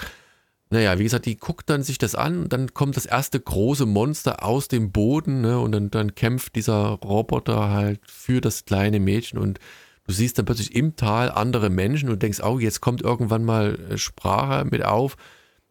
naja, 0.70 0.98
wie 1.00 1.04
gesagt, 1.04 1.26
die 1.26 1.36
guckt 1.36 1.70
dann 1.70 1.84
sich 1.84 1.98
das 1.98 2.16
an 2.16 2.44
und 2.44 2.54
dann 2.54 2.74
kommt 2.74 2.96
das 2.96 3.06
erste 3.06 3.38
große 3.38 3.86
Monster 3.86 4.46
aus 4.46 4.70
dem 4.70 4.94
Boden 4.94 5.42
ne? 5.42 5.60
und 5.60 5.74
dann, 5.74 5.92
dann 5.92 6.16
kämpft 6.16 6.56
dieser 6.56 6.88
Roboter 7.04 7.70
halt 7.70 8.00
für 8.06 8.40
das 8.40 8.64
kleine 8.64 9.02
Mädchen 9.02 9.40
und 9.40 9.60
du 10.06 10.14
siehst 10.14 10.38
dann 10.38 10.46
plötzlich 10.46 10.76
im 10.76 10.96
Tal 10.96 11.32
andere 11.32 11.70
Menschen 11.70 12.10
und 12.10 12.22
denkst, 12.22 12.42
oh, 12.44 12.60
jetzt 12.60 12.82
kommt 12.82 13.02
irgendwann 13.02 13.46
mal 13.46 13.80
äh, 13.90 13.98
Sprache 13.98 14.66
mit 14.66 14.84
auf. 14.84 15.18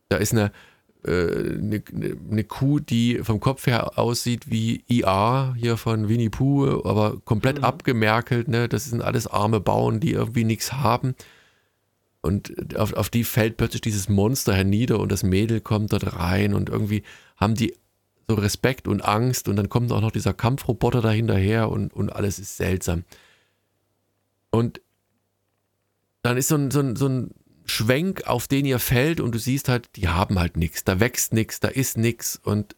Da 0.09 0.17
ist 0.17 0.33
eine 0.33 0.53
eine, 1.05 1.77
äh, 1.77 2.17
eine 2.31 2.45
Kuh, 2.45 2.79
die 2.79 3.19
vom 3.23 3.41
Kopf 3.41 3.67
her 3.67 3.99
aussieht 3.99 4.51
wie 4.51 4.85
IA 4.89 5.55
hier 5.59 5.77
von 5.77 6.09
Winnie 6.09 6.31
Pooh, 6.31 6.83
aber 6.85 7.21
komplett 7.25 7.59
mhm. 7.59 7.65
abgemerkelt. 7.65 8.49
Ne? 8.49 8.69
Das 8.69 8.85
sind 8.85 9.03
alles 9.03 9.27
arme 9.27 9.61
Bauern, 9.61 10.01
die 10.01 10.13
irgendwie 10.13 10.45
nichts 10.45 10.73
haben. 10.73 11.15
Und 12.21 12.77
auf, 12.77 12.93
auf 12.93 13.11
die 13.11 13.25
fällt 13.25 13.57
plötzlich 13.57 13.81
dieses 13.81 14.09
Monster 14.09 14.55
hernieder 14.55 15.01
und 15.01 15.11
das 15.11 15.25
Mädel 15.25 15.61
kommt 15.61 15.93
dort 15.93 16.17
rein 16.17 16.55
und 16.55 16.69
irgendwie 16.69 17.03
haben 17.37 17.57
die 17.57 17.75
so 18.29 18.37
Respekt 18.37 18.87
und 18.87 19.05
Angst 19.05 19.49
und 19.49 19.57
dann 19.57 19.69
kommt 19.69 19.91
auch 19.91 20.01
noch 20.01 20.13
dieser 20.13 20.33
Kampfroboter 20.33 21.01
dahinterher 21.01 21.69
und, 21.69 21.93
und 21.93 22.11
alles 22.11 22.39
ist 22.39 22.57
seltsam. 22.57 23.03
Und 24.53 24.81
dann 26.23 26.37
ist 26.37 26.49
so 26.49 26.55
ein, 26.55 26.71
so 26.71 26.79
ein, 26.79 26.95
so 26.95 27.09
ein 27.09 27.35
Schwenk, 27.65 28.27
auf 28.27 28.47
den 28.47 28.65
ihr 28.65 28.79
fällt 28.79 29.19
und 29.19 29.35
du 29.35 29.39
siehst 29.39 29.69
halt, 29.69 29.91
die 29.97 30.09
haben 30.09 30.39
halt 30.39 30.57
nichts, 30.57 30.85
da 30.85 31.01
wächst 31.01 31.33
nichts, 31.33 31.59
da 31.59 31.69
ist 31.69 31.97
nichts 31.97 32.37
und 32.37 32.77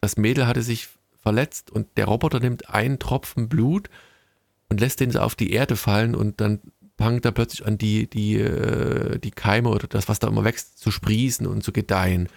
das 0.00 0.16
Mädel 0.16 0.46
hatte 0.46 0.62
sich 0.62 0.88
verletzt 1.22 1.70
und 1.70 1.86
der 1.96 2.06
Roboter 2.06 2.40
nimmt 2.40 2.68
einen 2.70 2.98
Tropfen 2.98 3.48
Blut 3.48 3.88
und 4.68 4.80
lässt 4.80 5.00
den 5.00 5.10
so 5.10 5.20
auf 5.20 5.34
die 5.34 5.52
Erde 5.52 5.76
fallen 5.76 6.14
und 6.14 6.40
dann 6.40 6.60
fangt 6.98 7.24
er 7.24 7.32
plötzlich 7.32 7.66
an, 7.66 7.78
die, 7.78 8.08
die, 8.08 8.36
äh, 8.36 9.18
die 9.18 9.30
Keime 9.30 9.68
oder 9.68 9.86
das, 9.86 10.08
was 10.08 10.18
da 10.18 10.28
immer 10.28 10.44
wächst, 10.44 10.78
zu 10.78 10.90
sprießen 10.90 11.46
und 11.46 11.62
zu 11.62 11.72
gedeihen. 11.72 12.28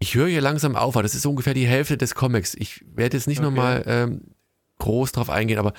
Ich 0.00 0.14
höre 0.14 0.28
hier 0.28 0.40
langsam 0.40 0.76
auf, 0.76 0.94
das 0.94 1.14
ist 1.14 1.24
ungefähr 1.24 1.54
die 1.54 1.66
Hälfte 1.66 1.96
des 1.96 2.14
Comics. 2.14 2.54
Ich 2.54 2.84
werde 2.94 3.16
jetzt 3.16 3.28
nicht 3.28 3.38
okay. 3.38 3.48
nochmal 3.48 3.84
ähm, 3.86 4.22
groß 4.78 5.12
drauf 5.12 5.30
eingehen, 5.30 5.58
aber 5.58 5.72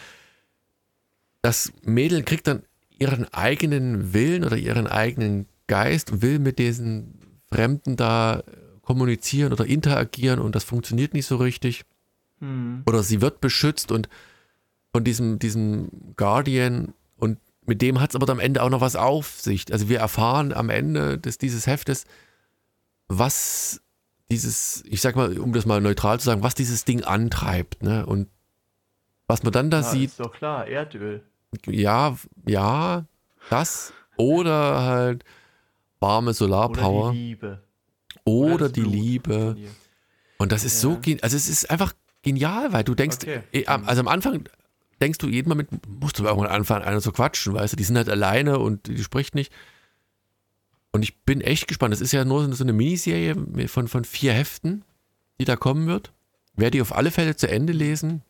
das 1.45 1.71
Mädel 1.83 2.23
kriegt 2.23 2.47
dann 2.47 2.63
ihren 2.89 3.31
eigenen 3.31 4.15
Willen 4.15 4.43
oder 4.43 4.57
ihren 4.57 4.87
eigenen 4.87 5.45
Geist 5.67 6.11
und 6.11 6.23
will 6.23 6.39
mit 6.39 6.57
diesen 6.57 7.37
Fremden 7.51 7.97
da 7.97 8.41
kommunizieren 8.81 9.53
oder 9.53 9.63
interagieren 9.63 10.39
und 10.39 10.55
das 10.55 10.63
funktioniert 10.63 11.13
nicht 11.13 11.27
so 11.27 11.35
richtig. 11.35 11.85
Hm. 12.39 12.81
Oder 12.87 13.03
sie 13.03 13.21
wird 13.21 13.41
beschützt 13.41 13.91
und 13.91 14.09
von 14.91 15.03
diesem, 15.03 15.37
diesem 15.37 16.15
Guardian 16.15 16.95
und 17.15 17.37
mit 17.67 17.83
dem 17.83 18.01
hat 18.01 18.09
es 18.09 18.15
aber 18.15 18.27
am 18.31 18.39
Ende 18.39 18.63
auch 18.63 18.71
noch 18.71 18.81
was 18.81 18.95
auf 18.95 19.39
sich. 19.39 19.71
Also 19.71 19.87
wir 19.87 19.99
erfahren 19.99 20.51
am 20.51 20.71
Ende 20.71 21.19
des, 21.19 21.37
dieses 21.37 21.67
Heftes, 21.67 22.05
was 23.07 23.83
dieses, 24.31 24.83
ich 24.87 25.01
sag 25.01 25.15
mal, 25.15 25.37
um 25.37 25.53
das 25.53 25.67
mal 25.67 25.79
neutral 25.79 26.19
zu 26.19 26.25
sagen, 26.25 26.41
was 26.41 26.55
dieses 26.55 26.85
Ding 26.85 27.03
antreibt. 27.03 27.83
Ne? 27.83 28.03
Und 28.03 28.29
was 29.27 29.43
man 29.43 29.53
dann 29.53 29.69
da 29.69 29.81
ja, 29.81 29.83
sieht. 29.83 30.09
Ist 30.09 30.19
doch 30.19 30.33
klar, 30.33 30.67
Erdöl 30.67 31.21
ja, 31.67 32.15
ja, 32.45 33.05
das 33.49 33.93
oder 34.17 34.81
halt 34.83 35.23
warme 35.99 36.33
Solarpower. 36.33 37.09
Oder 37.09 37.13
die 37.13 37.19
Liebe. 37.19 37.63
Oder, 38.23 38.53
oder 38.53 38.69
die 38.69 38.81
Liebe. 38.81 39.57
Und 40.37 40.51
das 40.51 40.63
ist 40.63 40.83
ja. 40.83 40.89
so, 40.91 41.01
also 41.21 41.37
es 41.37 41.49
ist 41.49 41.69
einfach 41.69 41.93
genial, 42.21 42.73
weil 42.73 42.83
du 42.83 42.95
denkst, 42.95 43.17
okay. 43.21 43.41
Eh, 43.51 43.65
also 43.65 44.01
am 44.01 44.07
Anfang 44.07 44.43
denkst 45.01 45.19
du 45.19 45.27
jeden 45.27 45.49
Mal 45.49 45.55
mit, 45.55 45.69
musst 45.87 46.19
du 46.19 46.23
irgendwann 46.23 46.49
anfangen, 46.49 46.83
einer 46.83 47.01
zu 47.01 47.11
quatschen, 47.11 47.53
weißt 47.53 47.73
du, 47.73 47.77
die 47.77 47.83
sind 47.83 47.97
halt 47.97 48.09
alleine 48.09 48.59
und 48.59 48.87
die 48.87 49.03
spricht 49.03 49.35
nicht. 49.35 49.51
Und 50.91 51.03
ich 51.03 51.17
bin 51.23 51.41
echt 51.41 51.67
gespannt. 51.67 51.93
Das 51.93 51.99
ist 51.99 52.13
ja 52.13 52.23
nur 52.23 52.53
so 52.53 52.63
eine 52.63 52.71
Miniserie 52.71 53.35
von, 53.67 53.89
von 53.89 54.05
vier 54.05 54.31
Heften. 54.31 54.85
die 55.39 55.45
da 55.45 55.57
kommen 55.57 55.87
wird. 55.87 56.13
Werde 56.55 56.71
die 56.71 56.81
auf 56.81 56.95
alle 56.95 57.11
Fälle 57.11 57.35
zu 57.35 57.49
Ende 57.49 57.73
lesen 57.73 58.21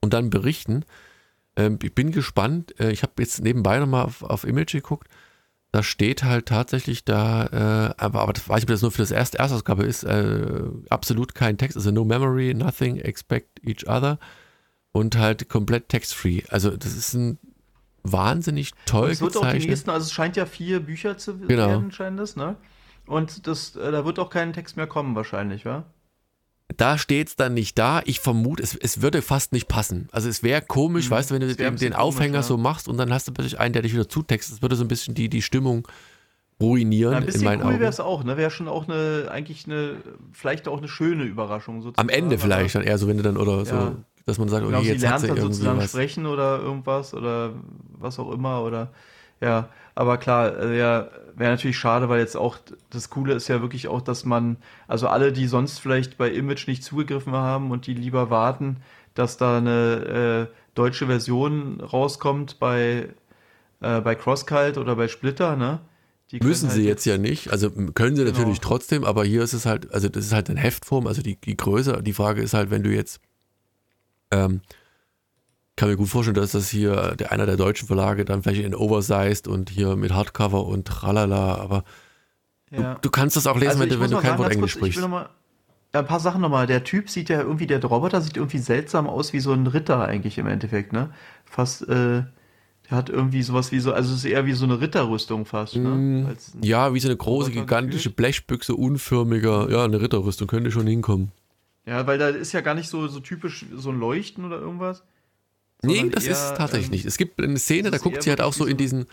und 0.00 0.12
dann 0.12 0.30
berichten. 0.30 0.84
Ähm, 1.56 1.78
ich 1.82 1.94
bin 1.94 2.12
gespannt. 2.12 2.78
Äh, 2.80 2.90
ich 2.92 3.02
habe 3.02 3.12
jetzt 3.18 3.42
nebenbei 3.42 3.78
nochmal 3.78 4.04
auf, 4.04 4.22
auf 4.22 4.44
Image 4.44 4.72
geguckt. 4.72 5.08
Da 5.74 5.82
steht 5.82 6.22
halt 6.22 6.46
tatsächlich 6.46 7.04
da, 7.06 7.46
äh, 7.46 7.94
aber, 7.96 8.20
aber 8.20 8.32
das 8.34 8.46
weiß 8.48 8.58
ich, 8.58 8.64
ob 8.64 8.68
das 8.68 8.82
nur 8.82 8.90
für 8.92 9.00
das 9.02 9.10
erste 9.10 9.38
Erstausgabe 9.38 9.84
ist, 9.84 10.04
äh, 10.04 10.64
absolut 10.90 11.34
kein 11.34 11.56
Text, 11.56 11.78
also 11.78 11.90
no 11.90 12.04
memory, 12.04 12.52
nothing, 12.52 12.98
expect 12.98 13.58
each 13.66 13.88
other 13.88 14.18
und 14.92 15.16
halt 15.16 15.48
komplett 15.48 15.88
text-free. 15.88 16.42
Also 16.50 16.76
das 16.76 16.94
ist 16.94 17.14
ein 17.14 17.38
wahnsinnig 18.02 18.72
toll 18.84 19.10
Es 19.10 19.22
wird 19.22 19.32
gezeichnet. 19.32 19.56
auch 19.56 19.62
die 19.62 19.68
nächsten, 19.70 19.90
also 19.90 20.04
es 20.04 20.12
scheint 20.12 20.36
ja 20.36 20.44
vier 20.44 20.80
Bücher 20.80 21.16
zu 21.16 21.38
Genau. 21.38 21.68
werden, 21.68 21.90
scheint 21.90 22.20
es, 22.20 22.36
ne? 22.36 22.56
Und 23.06 23.46
das, 23.46 23.74
äh, 23.76 23.90
da 23.92 24.04
wird 24.04 24.18
auch 24.18 24.28
kein 24.28 24.52
Text 24.52 24.76
mehr 24.76 24.86
kommen 24.86 25.14
wahrscheinlich, 25.14 25.64
wa? 25.64 25.84
Da 26.76 26.98
steht 26.98 27.28
es 27.28 27.36
dann 27.36 27.54
nicht 27.54 27.78
da. 27.78 28.02
Ich 28.04 28.20
vermute, 28.20 28.62
es, 28.62 28.74
es 28.76 29.02
würde 29.02 29.22
fast 29.22 29.52
nicht 29.52 29.68
passen. 29.68 30.08
Also 30.12 30.28
es 30.28 30.42
wäre 30.42 30.62
komisch, 30.62 31.06
Mhm. 31.06 31.10
weißt 31.10 31.30
du, 31.30 31.34
wenn 31.34 31.40
du 31.42 31.48
den, 31.48 31.56
den 31.56 31.76
komisch, 31.76 31.94
Aufhänger 31.94 32.34
ja. 32.36 32.42
so 32.42 32.56
machst 32.56 32.88
und 32.88 32.96
dann 32.96 33.12
hast 33.12 33.28
du 33.28 33.32
plötzlich 33.32 33.58
einen, 33.58 33.72
der 33.72 33.82
dich 33.82 33.92
wieder 33.92 34.08
zutextet. 34.08 34.56
Das 34.56 34.62
würde 34.62 34.76
so 34.76 34.84
ein 34.84 34.88
bisschen 34.88 35.14
die, 35.14 35.28
die 35.28 35.42
Stimmung 35.42 35.86
ruinieren 36.60 37.12
Ja, 37.12 37.16
ein 37.18 37.22
in 37.24 37.26
bisschen 37.26 37.44
meinen 37.44 37.62
cool 37.64 37.80
wäre 37.80 37.90
es 37.90 37.98
auch, 38.00 38.22
ne? 38.24 38.36
Wäre 38.36 38.50
schon 38.50 38.68
auch 38.68 38.88
eine, 38.88 39.28
eigentlich 39.30 39.66
eine, 39.66 39.96
vielleicht 40.32 40.68
auch 40.68 40.78
eine 40.78 40.88
schöne 40.88 41.24
Überraschung 41.24 41.82
sozusagen. 41.82 42.08
Am 42.08 42.14
Ende 42.14 42.38
vielleicht 42.38 42.74
dann 42.74 42.82
eher 42.82 42.98
so, 42.98 43.08
wenn 43.08 43.16
du 43.16 43.22
dann 43.22 43.36
oder 43.36 43.58
Ja. 43.58 43.64
so, 43.64 43.96
dass 44.26 44.38
man 44.38 44.48
sagt, 44.48 44.64
Genau, 44.64 44.78
okay, 44.78 44.86
sie 44.86 44.92
jetzt 44.92 45.02
hat 45.02 45.08
lernt 45.10 45.20
sie 45.22 45.26
dann 45.28 45.36
irgendwie 45.38 45.54
sozusagen 45.54 45.78
was. 45.80 45.90
sprechen 45.90 46.26
oder 46.26 46.60
irgendwas 46.60 47.14
oder 47.14 47.54
was 47.98 48.18
auch 48.18 48.30
immer 48.30 48.62
oder 48.62 48.90
ja, 49.40 49.68
aber 49.96 50.18
klar, 50.18 50.56
äh, 50.56 50.78
ja, 50.78 51.08
wäre 51.36 51.50
natürlich 51.52 51.78
schade, 51.78 52.08
weil 52.08 52.20
jetzt 52.20 52.36
auch 52.36 52.58
das 52.90 53.10
Coole 53.10 53.34
ist 53.34 53.48
ja 53.48 53.60
wirklich 53.60 53.88
auch, 53.88 54.00
dass 54.00 54.24
man, 54.24 54.56
also 54.88 55.08
alle, 55.08 55.32
die 55.32 55.46
sonst 55.46 55.78
vielleicht 55.80 56.18
bei 56.18 56.30
Image 56.30 56.66
nicht 56.68 56.84
zugegriffen 56.84 57.32
haben 57.32 57.70
und 57.70 57.86
die 57.86 57.94
lieber 57.94 58.30
warten, 58.30 58.78
dass 59.14 59.36
da 59.36 59.58
eine 59.58 60.48
äh, 60.50 60.54
deutsche 60.74 61.06
Version 61.06 61.80
rauskommt 61.80 62.58
bei, 62.58 63.08
äh, 63.80 64.00
bei 64.00 64.14
CrossCult 64.14 64.78
oder 64.78 64.96
bei 64.96 65.08
Splitter, 65.08 65.56
ne? 65.56 65.80
Die 66.30 66.40
Müssen 66.40 66.68
halt 66.68 66.76
sie 66.76 66.86
jetzt 66.86 67.04
ja 67.04 67.18
nicht, 67.18 67.50
also 67.50 67.70
können 67.70 68.16
sie 68.16 68.24
natürlich 68.24 68.60
Genau. 68.60 68.68
trotzdem, 68.68 69.04
aber 69.04 69.22
hier 69.22 69.42
ist 69.42 69.52
es 69.52 69.66
halt, 69.66 69.92
also 69.92 70.08
das 70.08 70.24
ist 70.24 70.32
halt 70.32 70.48
eine 70.48 70.58
Heftform, 70.58 71.06
also 71.06 71.20
die, 71.20 71.36
die 71.36 71.58
Größe. 71.58 72.02
Die 72.02 72.14
Frage 72.14 72.40
ist 72.40 72.54
halt, 72.54 72.70
wenn 72.70 72.82
du 72.82 72.90
jetzt, 72.90 73.20
ähm, 74.30 74.62
kann 75.76 75.88
mir 75.88 75.96
gut 75.96 76.08
vorstellen, 76.08 76.34
dass 76.34 76.52
das 76.52 76.68
hier 76.68 77.16
der 77.16 77.32
einer 77.32 77.46
der 77.46 77.56
deutschen 77.56 77.86
Verlage 77.86 78.24
dann 78.24 78.42
vielleicht 78.42 78.62
in 78.62 78.74
Oversized 78.74 79.48
und 79.48 79.70
hier 79.70 79.96
mit 79.96 80.12
Hardcover 80.12 80.66
und 80.66 80.86
tralala, 80.86 81.56
aber 81.56 81.84
ja. 82.70 82.94
du, 82.94 83.00
du 83.02 83.10
kannst 83.10 83.36
das 83.36 83.46
auch 83.46 83.58
lesen, 83.58 83.80
wenn 83.80 83.88
du, 83.88 84.00
wenn 84.00 84.10
du 84.10 84.16
kein 84.16 84.30
sagen, 84.30 84.38
Wort 84.38 84.52
Englisch 84.52 84.78
kurz, 84.78 84.92
sprichst. 84.92 85.08
mal, 85.08 85.28
ein 85.92 86.06
paar 86.06 86.20
Sachen 86.20 86.40
nochmal. 86.40 86.66
Der 86.66 86.84
Typ 86.84 87.10
sieht 87.10 87.28
ja 87.28 87.40
irgendwie, 87.40 87.66
der 87.66 87.82
Roboter 87.84 88.20
sieht 88.20 88.36
irgendwie 88.36 88.58
seltsam 88.58 89.06
aus 89.06 89.32
wie 89.32 89.40
so 89.40 89.52
ein 89.52 89.66
Ritter 89.66 90.04
eigentlich 90.04 90.38
im 90.38 90.46
Endeffekt, 90.46 90.92
ne? 90.92 91.10
Fast, 91.44 91.82
äh, 91.88 92.24
der 92.90 92.90
hat 92.90 93.10
irgendwie 93.10 93.42
sowas 93.42 93.72
wie 93.72 93.80
so, 93.80 93.92
also 93.92 94.12
es 94.12 94.20
ist 94.20 94.24
eher 94.24 94.46
wie 94.46 94.52
so 94.52 94.64
eine 94.64 94.80
Ritterrüstung 94.80 95.44
fast, 95.44 95.76
ne? 95.76 95.88
Mm, 95.88 96.26
Als 96.26 96.52
Ja, 96.62 96.94
wie 96.94 97.00
so 97.00 97.08
eine 97.08 97.16
große, 97.16 97.50
Roboter 97.50 97.60
gigantische 97.60 97.96
gefühlt. 98.10 98.16
Blechbüchse, 98.16 98.74
unförmiger, 98.74 99.70
ja, 99.70 99.84
eine 99.84 100.00
Ritterrüstung 100.00 100.48
könnte 100.48 100.70
schon 100.70 100.86
hinkommen. 100.86 101.30
ja, 101.86 102.06
weil 102.06 102.18
da 102.18 102.28
ist 102.28 102.52
ja 102.52 102.62
gar 102.62 102.74
nicht 102.74 102.88
so, 102.88 103.06
so 103.08 103.20
typisch 103.20 103.66
so 103.74 103.90
ein 103.90 103.98
Leuchten 103.98 104.44
oder 104.44 104.58
irgendwas. 104.58 105.02
Nee, 105.82 106.08
das 106.10 106.24
eher, 106.24 106.32
ist 106.32 106.54
tatsächlich 106.56 106.86
ähm, 106.88 106.92
nicht. 106.92 107.04
Es 107.06 107.16
gibt 107.16 107.40
eine 107.40 107.58
Szene, 107.58 107.90
da 107.90 107.98
guckt 107.98 108.22
sie 108.22 108.30
halt 108.30 108.40
auch 108.40 108.52
so 108.52 108.64
in 108.66 108.76
diesen, 108.76 109.06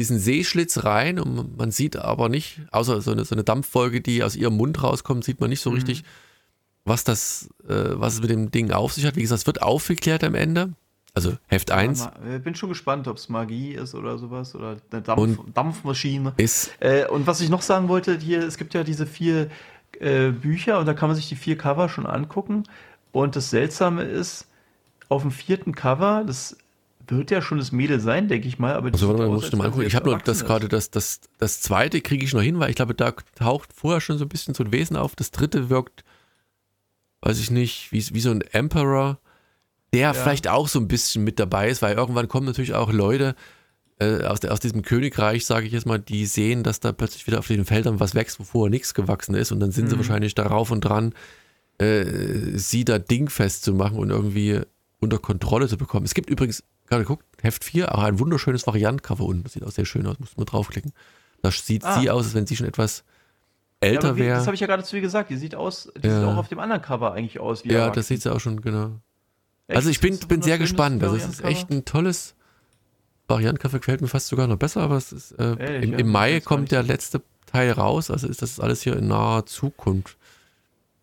diesen 0.00 0.18
Seeschlitz 0.18 0.84
rein 0.84 1.18
und 1.18 1.56
man 1.56 1.70
sieht 1.70 1.96
aber 1.96 2.28
nicht, 2.28 2.60
außer 2.70 3.00
so 3.00 3.12
eine, 3.12 3.24
so 3.24 3.34
eine 3.34 3.44
Dampfwolke, 3.44 4.00
die 4.00 4.22
aus 4.22 4.36
ihrem 4.36 4.56
Mund 4.56 4.82
rauskommt, 4.82 5.24
sieht 5.24 5.40
man 5.40 5.50
nicht 5.50 5.60
so 5.60 5.70
Mhm. 5.70 5.76
richtig, 5.76 6.04
was 6.84 7.04
das, 7.04 7.48
äh, 7.68 7.74
was 7.94 8.14
es 8.14 8.20
mit 8.20 8.30
dem 8.30 8.50
Ding 8.50 8.70
auf 8.70 8.92
sich 8.92 9.06
hat. 9.06 9.16
Wie 9.16 9.22
gesagt, 9.22 9.40
es 9.40 9.46
wird 9.46 9.62
aufgeklärt 9.62 10.22
am 10.24 10.34
Ende. 10.34 10.72
Also 11.16 11.32
Heft 11.46 11.70
1 11.70 12.00
Ja, 12.00 12.12
ma- 12.24 12.34
äh, 12.34 12.38
bin 12.40 12.56
schon 12.56 12.68
gespannt, 12.70 13.06
ob 13.06 13.16
es 13.18 13.28
Magie 13.28 13.72
ist 13.72 13.94
oder 13.94 14.18
sowas 14.18 14.54
oder 14.56 14.78
eine 14.90 15.00
Dampf, 15.02 15.38
Dampfmaschine. 15.54 16.34
ist, 16.38 16.72
Äh, 16.80 17.06
und 17.06 17.26
was 17.28 17.40
ich 17.40 17.48
noch 17.50 17.62
sagen 17.62 17.88
wollte, 17.88 18.18
hier, 18.18 18.40
es 18.42 18.58
gibt 18.58 18.74
ja 18.74 18.82
diese 18.84 19.06
vier 19.06 19.48
äh, 20.00 20.30
Bücher 20.30 20.80
und 20.80 20.86
da 20.86 20.92
kann 20.94 21.08
man 21.08 21.14
sich 21.14 21.28
die 21.28 21.36
vier 21.36 21.56
Cover 21.56 21.88
schon 21.88 22.04
angucken. 22.06 22.64
Und 23.12 23.36
das 23.36 23.50
Seltsame 23.50 24.02
ist, 24.02 24.48
auf 25.14 25.22
dem 25.22 25.30
vierten 25.30 25.74
Cover, 25.74 26.24
das 26.26 26.56
wird 27.06 27.30
ja 27.30 27.42
schon 27.42 27.58
das 27.58 27.70
Mädel 27.72 28.00
sein, 28.00 28.28
denke 28.28 28.48
ich 28.48 28.58
mal, 28.58 28.74
aber 28.74 28.90
also 28.92 29.08
warte 29.08 29.22
mal, 29.22 29.28
muss 29.28 29.46
ich 29.46 29.52
mal 29.52 29.64
sie 29.64 29.66
angucken. 29.68 29.86
Ich 29.86 29.94
habe 29.94 30.08
nur 30.10 30.18
das 30.18 30.44
gerade, 30.44 30.68
das, 30.68 30.90
das, 30.90 31.20
das 31.38 31.60
zweite 31.60 32.00
kriege 32.00 32.24
ich 32.24 32.32
noch 32.32 32.40
hin, 32.42 32.58
weil 32.58 32.70
ich 32.70 32.76
glaube, 32.76 32.94
da 32.94 33.12
taucht 33.34 33.72
vorher 33.74 34.00
schon 34.00 34.16
so 34.18 34.24
ein 34.24 34.28
bisschen 34.28 34.54
so 34.54 34.64
ein 34.64 34.72
Wesen 34.72 34.96
auf. 34.96 35.14
Das 35.14 35.30
dritte 35.30 35.68
wirkt, 35.68 36.04
weiß 37.20 37.38
ich 37.40 37.50
nicht, 37.50 37.92
wie, 37.92 38.02
wie 38.14 38.20
so 38.20 38.30
ein 38.30 38.40
Emperor, 38.40 39.18
der 39.92 40.14
vielleicht 40.14 40.48
auch 40.48 40.66
so 40.68 40.80
ein 40.80 40.88
bisschen 40.88 41.24
mit 41.24 41.38
dabei 41.38 41.68
ist, 41.68 41.82
weil 41.82 41.94
irgendwann 41.96 42.26
kommen 42.28 42.46
natürlich 42.46 42.74
auch 42.74 42.90
Leute 42.90 43.34
äh, 44.00 44.22
aus, 44.24 44.40
der, 44.40 44.52
aus 44.52 44.60
diesem 44.60 44.82
Königreich, 44.82 45.44
sage 45.46 45.66
ich 45.66 45.72
jetzt 45.72 45.86
mal, 45.86 45.98
die 45.98 46.26
sehen, 46.26 46.62
dass 46.64 46.80
da 46.80 46.92
plötzlich 46.92 47.26
wieder 47.26 47.38
auf 47.38 47.46
den 47.46 47.64
Feldern 47.64 48.00
was 48.00 48.14
wächst, 48.14 48.40
wo 48.40 48.44
vorher 48.44 48.70
nichts 48.70 48.94
gewachsen 48.94 49.34
ist 49.34 49.52
und 49.52 49.60
dann 49.60 49.70
sind 49.72 49.88
sie 49.88 49.94
Mhm. 49.94 50.00
wahrscheinlich 50.00 50.34
darauf 50.34 50.70
und 50.70 50.80
dran, 50.80 51.14
äh, 51.78 52.04
sie 52.56 52.84
da 52.84 52.98
dingfest 52.98 53.62
zu 53.62 53.72
machen 53.74 53.98
und 53.98 54.10
irgendwie 54.10 54.60
unter 55.04 55.18
Kontrolle 55.18 55.68
zu 55.68 55.76
bekommen. 55.78 56.04
Es 56.04 56.14
gibt 56.14 56.28
übrigens, 56.28 56.64
gerade 56.88 57.02
geguckt, 57.04 57.24
Heft 57.42 57.62
4, 57.64 57.94
auch 57.94 58.02
ein 58.02 58.18
wunderschönes 58.18 58.66
Variantcover 58.66 59.24
unten. 59.24 59.44
Das 59.44 59.52
sieht 59.52 59.64
auch 59.64 59.70
sehr 59.70 59.84
schön 59.86 60.06
aus, 60.06 60.18
muss 60.18 60.36
man 60.36 60.46
draufklicken. 60.46 60.92
Da 61.42 61.50
sieht 61.50 61.84
Ah. 61.84 62.00
sie 62.00 62.10
aus, 62.10 62.24
als 62.26 62.34
wenn 62.34 62.46
sie 62.46 62.56
schon 62.56 62.66
etwas 62.66 63.04
Ja, 63.82 63.90
älter 63.90 64.08
aber 64.08 64.16
wie, 64.16 64.20
das 64.20 64.28
wäre. 64.28 64.46
habe 64.46 64.54
ich 64.54 64.60
ja 64.60 64.66
gerade 64.66 64.82
zu 64.82 64.96
dir 64.96 65.02
gesagt. 65.02 65.30
Die 65.30 65.36
sieht 65.36 65.54
aus, 65.54 65.90
die 66.02 66.06
Ja. 66.08 66.18
sieht 66.20 66.28
auch 66.28 66.36
auf 66.38 66.48
dem 66.48 66.58
anderen 66.58 66.82
Cover 66.82 67.12
eigentlich 67.12 67.38
aus. 67.38 67.64
Wie 67.64 67.72
Ja, 67.72 67.90
das 67.90 68.08
sieht 68.08 68.22
sie 68.22 68.32
auch 68.34 68.40
schon, 68.40 68.60
genau. 68.60 68.92
Echt? 69.66 69.76
Also 69.76 69.90
ich 69.90 70.00
bin, 70.00 70.18
bin 70.28 70.42
sehr 70.42 70.58
gespannt. 70.58 71.02
Also 71.02 71.16
es 71.16 71.26
ist 71.26 71.44
echt 71.44 71.70
ein 71.70 71.84
tolles 71.84 72.34
Variantcover, 73.28 73.78
gefällt 73.78 74.00
mir 74.02 74.08
fast 74.08 74.28
sogar 74.28 74.46
noch 74.46 74.56
besser, 74.58 74.82
aber 74.82 74.96
es 74.96 75.12
ist, 75.12 75.32
äh, 75.32 75.56
Ehrlich, 75.58 75.84
im, 75.84 75.92
ja, 75.92 75.98
im 75.98 76.10
Mai 76.10 76.40
kommt 76.40 76.70
der 76.70 76.82
letzte 76.82 77.22
Teil 77.46 77.70
raus, 77.72 78.10
also 78.10 78.26
ist 78.28 78.42
das 78.42 78.60
alles 78.60 78.82
hier 78.82 78.96
in 78.96 79.08
naher 79.08 79.46
Zukunft. 79.46 80.18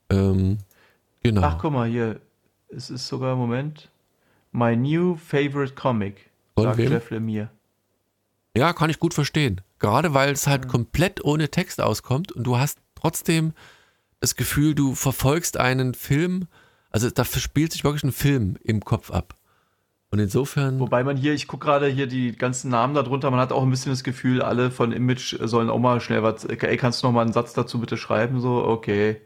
Ähm, 0.09 0.57
genau. 1.23 1.41
Ach, 1.43 1.57
guck 1.59 1.71
mal 1.73 1.87
hier. 1.89 2.19
Es 2.73 2.89
ist 2.89 3.07
sogar, 3.07 3.35
Moment. 3.35 3.89
My 4.51 4.75
new 4.75 5.15
favorite 5.15 5.75
comic. 5.75 6.29
Von 6.55 6.63
sagt 6.65 6.77
wem? 6.77 6.91
Jeff 6.91 7.09
Lemire. 7.09 7.49
Ja, 8.55 8.73
kann 8.73 8.89
ich 8.89 8.99
gut 8.99 9.13
verstehen. 9.13 9.61
Gerade 9.79 10.13
weil 10.13 10.31
es 10.31 10.47
halt 10.47 10.67
komplett 10.67 11.23
ohne 11.23 11.49
Text 11.49 11.81
auskommt 11.81 12.31
und 12.31 12.43
du 12.43 12.57
hast 12.57 12.79
trotzdem 12.95 13.53
das 14.19 14.35
Gefühl, 14.35 14.75
du 14.75 14.93
verfolgst 14.93 15.57
einen 15.57 15.95
Film, 15.95 16.47
also 16.91 17.09
da 17.09 17.25
spielt 17.25 17.71
sich 17.71 17.83
wirklich 17.83 18.03
ein 18.03 18.11
Film 18.11 18.57
im 18.63 18.81
Kopf 18.81 19.09
ab. 19.09 19.35
Und 20.11 20.19
insofern, 20.19 20.79
Wobei 20.79 21.03
man 21.03 21.15
hier, 21.15 21.33
ich 21.33 21.47
gucke 21.47 21.65
gerade 21.65 21.87
hier 21.87 22.05
die 22.05 22.33
ganzen 22.33 22.69
Namen 22.69 22.93
darunter, 22.93 23.31
man 23.31 23.39
hat 23.39 23.53
auch 23.53 23.63
ein 23.63 23.69
bisschen 23.69 23.93
das 23.93 24.03
Gefühl, 24.03 24.41
alle 24.41 24.69
von 24.69 24.91
Image 24.91 25.37
sollen 25.39 25.69
auch 25.69 25.79
mal 25.79 26.01
schnell 26.01 26.21
was, 26.21 26.43
ey, 26.45 26.77
kannst 26.77 27.01
du 27.01 27.07
noch 27.07 27.13
mal 27.13 27.21
einen 27.21 27.33
Satz 27.33 27.53
dazu 27.53 27.79
bitte 27.79 27.97
schreiben? 27.97 28.41
So, 28.41 28.63
okay. 28.65 29.21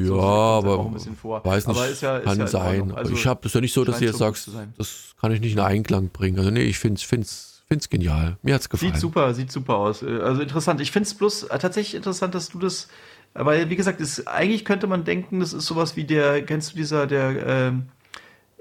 Ja, 0.00 0.06
So, 0.06 0.20
aber 0.20 0.78
auch 0.78 0.86
ein 0.86 0.92
bisschen 0.94 1.16
vor. 1.16 1.44
weiß 1.44 1.66
nicht, 1.66 1.76
Aber 1.76 1.88
ist 1.88 2.02
ja- 2.02 2.18
ist 2.18 2.24
kann 2.24 2.38
ja 2.38 2.44
in 2.44 2.50
sein. 2.50 2.92
Also 2.92 3.12
ich 3.12 3.26
habe 3.26 3.40
das 3.42 3.52
ja 3.54 3.60
nicht 3.60 3.72
so, 3.72 3.84
dass 3.84 3.98
du 3.98 4.04
jetzt 4.04 4.18
sagst, 4.18 4.50
das 4.78 5.14
kann 5.20 5.32
ich 5.32 5.40
nicht 5.40 5.52
in 5.52 5.60
Einklang 5.60 6.08
bringen. 6.10 6.38
Also 6.38 6.50
nee, 6.50 6.62
ich 6.62 6.78
finde 6.78 6.96
es 6.98 7.02
find's, 7.02 7.62
find's 7.68 7.88
genial. 7.88 8.36
Mir 8.42 8.54
hat's 8.54 8.68
gefallen. 8.68 8.92
Sieht 8.92 9.00
super, 9.00 9.34
sieht 9.34 9.50
super 9.52 9.76
aus. 9.76 10.02
Äh, 10.02 10.18
Also 10.20 10.42
interessant. 10.42 10.80
Ich 10.80 10.90
finde 10.92 11.06
es 11.08 11.14
bloß 11.14 11.44
äh, 11.44 11.58
tatsächlich 11.58 11.94
interessant, 11.94 12.34
dass 12.34 12.48
du 12.48 12.58
das, 12.58 12.88
weil 13.34 13.68
wie 13.70 13.76
gesagt, 13.76 14.00
ist, 14.00 14.26
eigentlich 14.28 14.64
könnte 14.64 14.86
man 14.86 15.04
denken, 15.04 15.40
das 15.40 15.52
ist 15.52 15.66
sowas 15.66 15.96
wie 15.96 16.04
der, 16.04 16.42
kennst 16.42 16.72
du 16.72 16.76
dieser, 16.76 17.06
der, 17.06 17.46
ähm, 17.46 17.86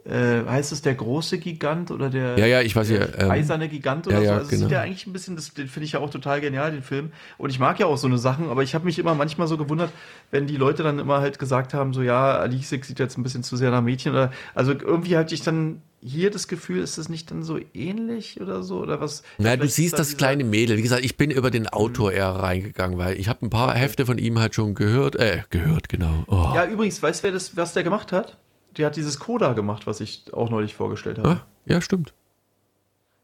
äh, 0.05 0.45
heißt 0.47 0.71
es 0.71 0.81
der 0.81 0.93
große 0.93 1.39
Gigant 1.39 1.89
oder 1.89 2.09
der, 2.09 2.37
Ja, 2.37 2.45
ja, 2.45 2.61
ich 2.61 2.75
weiß 2.75 2.87
der 2.89 2.99
ja, 2.99 3.23
ähm, 3.23 3.31
eiserne 3.31 3.67
Gigant 3.67 4.05
oder 4.07 4.19
ja, 4.19 4.25
so? 4.25 4.31
Also 4.31 4.43
es 4.43 4.49
sieht 4.49 4.59
genau. 4.59 4.71
ja 4.71 4.81
eigentlich 4.81 5.07
ein 5.07 5.13
bisschen, 5.13 5.35
das, 5.35 5.53
den 5.53 5.67
finde 5.67 5.85
ich 5.85 5.93
ja 5.93 5.99
auch 5.99 6.11
total 6.11 6.41
genial, 6.41 6.71
den 6.71 6.83
Film. 6.83 7.11
Und 7.37 7.49
ich 7.49 7.59
mag 7.59 7.79
ja 7.79 7.87
auch 7.87 7.97
so 7.97 8.07
eine 8.07 8.19
Sachen, 8.19 8.49
aber 8.49 8.61
ich 8.61 8.75
habe 8.75 8.85
mich 8.85 8.99
immer 8.99 9.15
manchmal 9.15 9.47
so 9.47 9.57
gewundert, 9.57 9.91
wenn 10.29 10.45
die 10.45 10.57
Leute 10.57 10.83
dann 10.83 10.99
immer 10.99 11.21
halt 11.21 11.39
gesagt 11.39 11.73
haben, 11.73 11.93
so 11.93 12.03
ja, 12.03 12.37
Alice 12.37 12.69
sieht 12.69 12.99
jetzt 12.99 13.17
ein 13.17 13.23
bisschen 13.23 13.41
zu 13.41 13.57
sehr 13.57 13.71
nach 13.71 13.81
Mädchen 13.81 14.11
oder, 14.11 14.31
also 14.53 14.73
irgendwie 14.73 15.17
hatte 15.17 15.33
ich 15.33 15.41
dann 15.41 15.81
hier 16.01 16.29
das 16.29 16.47
Gefühl, 16.47 16.83
ist 16.83 16.99
das 16.99 17.09
nicht 17.09 17.31
dann 17.31 17.41
so 17.41 17.59
ähnlich 17.73 18.39
oder 18.39 18.61
so 18.61 18.77
oder 18.77 19.01
was? 19.01 19.23
Na, 19.39 19.55
du 19.55 19.67
siehst 19.67 19.93
da 19.93 19.97
das 19.97 20.17
kleine 20.17 20.43
Mädel. 20.43 20.77
Wie 20.77 20.83
gesagt, 20.83 21.03
ich 21.03 21.17
bin 21.17 21.31
über 21.31 21.49
den 21.49 21.67
Autor 21.67 22.11
eher 22.11 22.29
reingegangen, 22.29 22.99
weil 22.99 23.19
ich 23.19 23.27
habe 23.27 23.43
ein 23.43 23.49
paar 23.49 23.73
Hefte 23.73 24.05
von 24.05 24.19
ihm 24.19 24.37
halt 24.37 24.53
schon 24.53 24.75
gehört. 24.75 25.15
Äh, 25.15 25.41
gehört, 25.49 25.89
genau. 25.89 26.23
Oh. 26.27 26.51
Ja, 26.53 26.67
übrigens, 26.67 27.01
weißt 27.01 27.21
du, 27.21 27.23
wer 27.23 27.31
das, 27.31 27.57
was 27.57 27.73
der 27.73 27.83
gemacht 27.83 28.11
hat? 28.11 28.37
Der 28.77 28.87
hat 28.87 28.95
dieses 28.95 29.19
Coda 29.19 29.53
gemacht, 29.53 29.87
was 29.87 30.01
ich 30.01 30.33
auch 30.33 30.49
neulich 30.49 30.75
vorgestellt 30.75 31.17
habe. 31.19 31.29
Ah, 31.29 31.45
ja, 31.65 31.81
stimmt. 31.81 32.13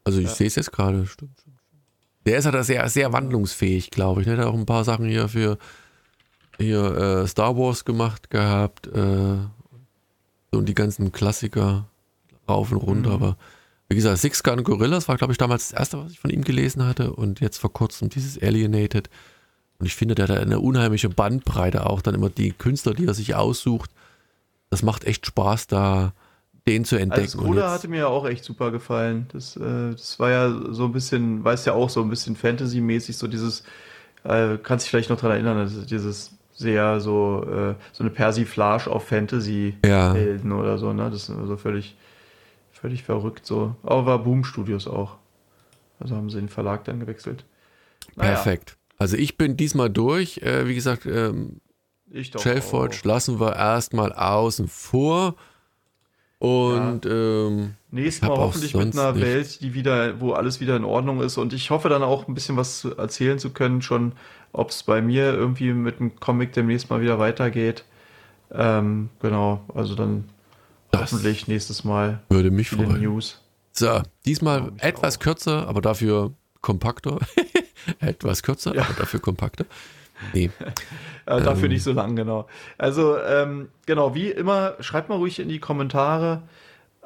Also 0.04 0.20
ich 0.20 0.30
sehe 0.30 0.46
es 0.46 0.56
jetzt 0.56 0.72
gerade. 0.72 1.06
Stimmt, 1.06 1.38
stimmt, 1.38 1.58
stimmt. 1.60 1.82
Der 2.26 2.38
ist 2.38 2.46
halt 2.46 2.64
sehr, 2.64 2.88
sehr 2.88 3.12
wandlungsfähig, 3.12 3.90
glaube 3.90 4.20
ich. 4.20 4.26
Der 4.26 4.36
hat 4.36 4.46
auch 4.46 4.54
ein 4.54 4.66
paar 4.66 4.84
Sachen 4.84 5.06
hier 5.06 5.28
für 5.28 5.58
hier 6.58 6.96
äh, 6.96 7.26
Star 7.26 7.56
Wars 7.56 7.84
gemacht 7.84 8.30
gehabt. 8.30 8.86
Äh, 8.88 9.38
und 10.56 10.68
die 10.68 10.74
ganzen 10.74 11.12
Klassiker 11.12 11.86
rauf 12.48 12.70
und 12.72 12.78
runter. 12.78 13.10
Mhm. 13.10 13.14
Aber 13.14 13.36
wie 13.88 13.96
gesagt, 13.96 14.18
Six 14.18 14.42
Gun 14.42 14.62
Gorillas 14.62 15.08
war, 15.08 15.16
glaube 15.16 15.32
ich, 15.32 15.38
damals 15.38 15.68
das 15.68 15.78
erste, 15.78 15.98
was 15.98 16.12
ich 16.12 16.20
von 16.20 16.30
ihm 16.30 16.44
gelesen 16.44 16.84
hatte. 16.86 17.12
Und 17.12 17.40
jetzt 17.40 17.58
vor 17.58 17.72
kurzem 17.72 18.08
dieses 18.08 18.40
Alienated. 18.40 19.08
Und 19.78 19.86
ich 19.86 19.96
finde, 19.96 20.14
der 20.14 20.28
hat 20.28 20.38
eine 20.38 20.60
unheimliche 20.60 21.08
Bandbreite 21.08 21.86
auch, 21.86 22.02
dann 22.02 22.14
immer 22.14 22.30
die 22.30 22.52
Künstler, 22.52 22.94
die 22.94 23.06
er 23.06 23.14
sich 23.14 23.34
aussucht. 23.34 23.90
Das 24.72 24.82
macht 24.82 25.04
echt 25.04 25.26
Spaß, 25.26 25.66
da 25.66 26.14
den 26.66 26.86
zu 26.86 26.96
entdecken. 26.96 27.24
Also 27.24 27.42
Bruder 27.42 27.70
hatte 27.70 27.88
mir 27.88 27.98
ja 27.98 28.06
auch 28.06 28.26
echt 28.26 28.42
super 28.42 28.70
gefallen. 28.70 29.26
Das, 29.30 29.54
äh, 29.54 29.90
das 29.90 30.18
war 30.18 30.30
ja 30.30 30.50
so 30.72 30.86
ein 30.86 30.92
bisschen, 30.92 31.44
weißt 31.44 31.66
ja 31.66 31.74
auch, 31.74 31.90
so 31.90 32.00
ein 32.00 32.08
bisschen 32.08 32.36
Fantasy-mäßig, 32.36 33.18
so 33.18 33.26
dieses, 33.28 33.64
äh, 34.24 34.56
kannst 34.62 34.86
dich 34.86 34.90
vielleicht 34.90 35.10
noch 35.10 35.18
daran 35.18 35.32
erinnern, 35.32 35.58
also 35.58 35.82
dieses 35.82 36.30
sehr 36.54 37.00
so, 37.00 37.44
äh, 37.44 37.74
so 37.92 38.02
eine 38.02 38.08
Persiflage 38.08 38.90
auf 38.90 39.08
Fantasy-Helden 39.08 40.50
ja. 40.50 40.56
oder 40.56 40.78
so, 40.78 40.94
ne? 40.94 41.10
Das 41.10 41.28
ist 41.28 41.36
also 41.36 41.58
völlig, 41.58 41.94
völlig 42.70 43.02
verrückt 43.02 43.44
so. 43.44 43.76
Aber 43.82 44.06
war 44.06 44.18
Boom 44.20 44.42
Studios 44.42 44.88
auch. 44.88 45.18
Also 46.00 46.16
haben 46.16 46.30
sie 46.30 46.38
den 46.38 46.48
Verlag 46.48 46.84
dann 46.84 46.98
gewechselt. 46.98 47.44
Naja. 48.16 48.36
Perfekt. 48.36 48.78
Also 48.96 49.18
ich 49.18 49.36
bin 49.36 49.58
diesmal 49.58 49.90
durch. 49.90 50.38
Äh, 50.38 50.66
wie 50.66 50.74
gesagt, 50.74 51.04
ähm, 51.04 51.60
Shellforge 52.12 53.00
lassen 53.04 53.40
wir 53.40 53.56
erstmal 53.56 54.12
außen 54.12 54.68
vor. 54.68 55.34
Und 56.38 57.04
ja. 57.04 57.10
ähm, 57.12 57.74
nächstes 57.92 58.28
Mal 58.28 58.36
hoffentlich 58.36 58.74
mit 58.74 58.98
einer 58.98 59.12
nicht. 59.12 59.24
Welt, 59.24 59.60
die 59.60 59.74
wieder, 59.74 60.20
wo 60.20 60.32
alles 60.32 60.60
wieder 60.60 60.74
in 60.74 60.84
Ordnung 60.84 61.20
ist. 61.20 61.38
Und 61.38 61.52
ich 61.52 61.70
hoffe 61.70 61.88
dann 61.88 62.02
auch 62.02 62.26
ein 62.26 62.34
bisschen 62.34 62.56
was 62.56 62.84
erzählen 62.84 63.38
zu 63.38 63.50
können, 63.50 63.80
schon, 63.80 64.12
ob 64.52 64.70
es 64.70 64.82
bei 64.82 65.00
mir 65.00 65.32
irgendwie 65.32 65.72
mit 65.72 66.00
dem 66.00 66.18
Comic 66.18 66.52
demnächst 66.52 66.90
mal 66.90 67.00
wieder 67.00 67.20
weitergeht. 67.20 67.84
Ähm, 68.50 69.08
genau, 69.20 69.64
also 69.72 69.94
dann 69.94 70.24
das 70.90 71.12
hoffentlich 71.12 71.46
nächstes 71.46 71.84
Mal. 71.84 72.20
Würde 72.28 72.50
mich 72.50 72.70
freuen. 72.70 73.00
News. 73.00 73.40
So, 73.70 74.02
diesmal 74.26 74.72
etwas 74.78 75.16
auch. 75.16 75.20
kürzer, 75.20 75.68
aber 75.68 75.80
dafür 75.80 76.32
kompakter. 76.60 77.20
etwas 78.00 78.42
kürzer, 78.42 78.74
ja. 78.74 78.82
aber 78.82 78.94
dafür 78.94 79.20
kompakter. 79.20 79.64
Nee. 80.32 80.50
ja, 81.26 81.40
dafür 81.40 81.64
ähm. 81.64 81.70
nicht 81.70 81.82
so 81.82 81.92
lang, 81.92 82.16
genau. 82.16 82.46
Also, 82.78 83.18
ähm, 83.18 83.68
genau, 83.86 84.14
wie 84.14 84.30
immer, 84.30 84.74
schreibt 84.80 85.08
mal 85.08 85.16
ruhig 85.16 85.38
in 85.38 85.48
die 85.48 85.58
Kommentare. 85.58 86.42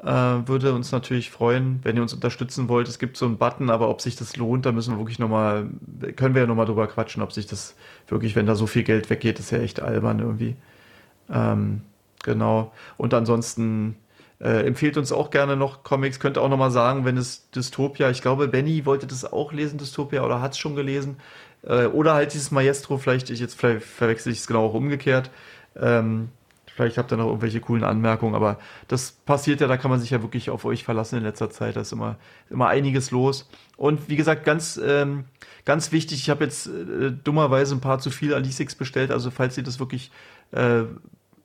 Äh, 0.03 0.47
würde 0.47 0.73
uns 0.73 0.91
natürlich 0.91 1.31
freuen, 1.31 1.79
wenn 1.83 1.95
ihr 1.95 2.03
uns 2.03 2.13
unterstützen 2.13 2.69
wollt. 2.69 2.87
Es 2.87 2.99
gibt 2.99 3.17
so 3.17 3.25
einen 3.25 3.37
Button, 3.37 3.71
aber 3.71 3.89
ob 3.89 4.01
sich 4.01 4.15
das 4.15 4.37
lohnt, 4.37 4.65
da 4.65 4.71
müssen 4.71 4.93
wir 4.93 4.99
wirklich 4.99 5.17
nochmal, 5.17 5.69
können 6.15 6.35
wir 6.35 6.41
ja 6.41 6.47
nochmal 6.47 6.67
drüber 6.67 6.85
quatschen, 6.87 7.23
ob 7.23 7.31
sich 7.31 7.47
das 7.47 7.75
wirklich, 8.07 8.35
wenn 8.35 8.45
da 8.45 8.53
so 8.53 8.67
viel 8.67 8.83
Geld 8.83 9.09
weggeht, 9.09 9.39
ist 9.39 9.51
ja 9.51 9.57
echt 9.57 9.79
albern 9.81 10.19
irgendwie. 10.19 10.55
Ähm, 11.31 11.81
genau. 12.23 12.71
Und 12.97 13.15
ansonsten 13.15 13.95
äh, 14.39 14.67
empfehlt 14.67 14.97
uns 14.97 15.11
auch 15.11 15.31
gerne 15.31 15.55
noch 15.55 15.83
Comics. 15.83 16.19
Könnt 16.19 16.37
auch 16.37 16.49
nochmal 16.49 16.71
sagen, 16.71 17.05
wenn 17.05 17.17
es 17.17 17.49
Dystopia, 17.49 18.09
ich 18.11 18.21
glaube, 18.21 18.47
Benny 18.47 18.85
wollte 18.85 19.07
das 19.07 19.31
auch 19.31 19.51
lesen, 19.51 19.79
Dystopia, 19.79 20.23
oder 20.23 20.41
hat 20.41 20.51
es 20.51 20.59
schon 20.59 20.75
gelesen. 20.75 21.17
Äh, 21.67 21.87
oder 21.87 22.13
halt 22.13 22.33
dieses 22.33 22.51
Maestro, 22.51 22.97
vielleicht, 22.97 23.29
ich 23.29 23.39
jetzt 23.39 23.59
vielleicht 23.59 23.85
verwechsel 23.85 24.31
ich 24.31 24.39
es 24.39 24.47
genau 24.47 24.65
auch 24.65 24.73
umgekehrt. 24.73 25.29
Ähm, 25.75 26.29
vielleicht 26.65 26.97
habt 26.97 27.11
ihr 27.11 27.17
noch 27.17 27.27
irgendwelche 27.27 27.59
coolen 27.59 27.83
Anmerkungen, 27.83 28.35
aber 28.35 28.57
das 28.87 29.11
passiert 29.11 29.61
ja, 29.61 29.67
da 29.67 29.77
kann 29.77 29.91
man 29.91 29.99
sich 29.99 30.11
ja 30.11 30.21
wirklich 30.21 30.49
auf 30.49 30.63
euch 30.63 30.83
verlassen 30.83 31.17
in 31.17 31.23
letzter 31.23 31.49
Zeit. 31.49 31.75
Da 31.75 31.81
ist 31.81 31.91
immer, 31.91 32.17
immer 32.49 32.67
einiges 32.67 33.11
los. 33.11 33.49
Und 33.75 34.09
wie 34.09 34.15
gesagt, 34.15 34.45
ganz, 34.45 34.79
ähm, 34.83 35.25
ganz 35.65 35.91
wichtig, 35.91 36.19
ich 36.19 36.29
habe 36.29 36.43
jetzt 36.45 36.67
äh, 36.67 37.11
dummerweise 37.11 37.75
ein 37.75 37.81
paar 37.81 37.99
zu 37.99 38.11
viel 38.11 38.33
Alisix 38.33 38.75
bestellt, 38.75 39.11
also 39.11 39.31
falls 39.31 39.57
ihr 39.57 39.63
das 39.63 39.79
wirklich 39.79 40.11
äh, 40.51 40.83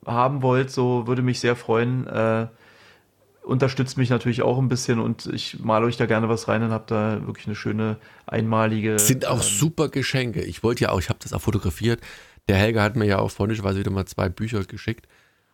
haben 0.05 0.41
wollt, 0.41 0.71
so 0.71 1.07
würde 1.07 1.21
mich 1.21 1.39
sehr 1.39 1.55
freuen. 1.55 2.07
Äh, 2.07 2.47
unterstützt 3.43 3.97
mich 3.97 4.09
natürlich 4.09 4.41
auch 4.41 4.57
ein 4.57 4.69
bisschen 4.69 4.99
und 4.99 5.27
ich 5.27 5.59
male 5.59 5.85
euch 5.85 5.97
da 5.97 6.05
gerne 6.05 6.29
was 6.29 6.47
rein 6.47 6.63
und 6.63 6.71
habe 6.71 6.85
da 6.87 7.25
wirklich 7.27 7.45
eine 7.47 7.55
schöne 7.55 7.97
einmalige. 8.25 8.97
Sind 8.99 9.25
auch 9.25 9.37
ähm, 9.37 9.41
super 9.41 9.89
Geschenke. 9.89 10.41
Ich 10.41 10.63
wollte 10.63 10.85
ja 10.85 10.89
auch, 10.89 10.99
ich 10.99 11.09
habe 11.09 11.19
das 11.21 11.33
auch 11.33 11.41
fotografiert. 11.41 12.01
Der 12.47 12.57
Helga 12.57 12.81
hat 12.81 12.95
mir 12.95 13.05
ja 13.05 13.19
auch 13.19 13.31
freundlicherweise 13.31 13.79
wieder 13.79 13.91
mal 13.91 14.05
zwei 14.05 14.29
Bücher 14.29 14.63
geschickt 14.63 15.07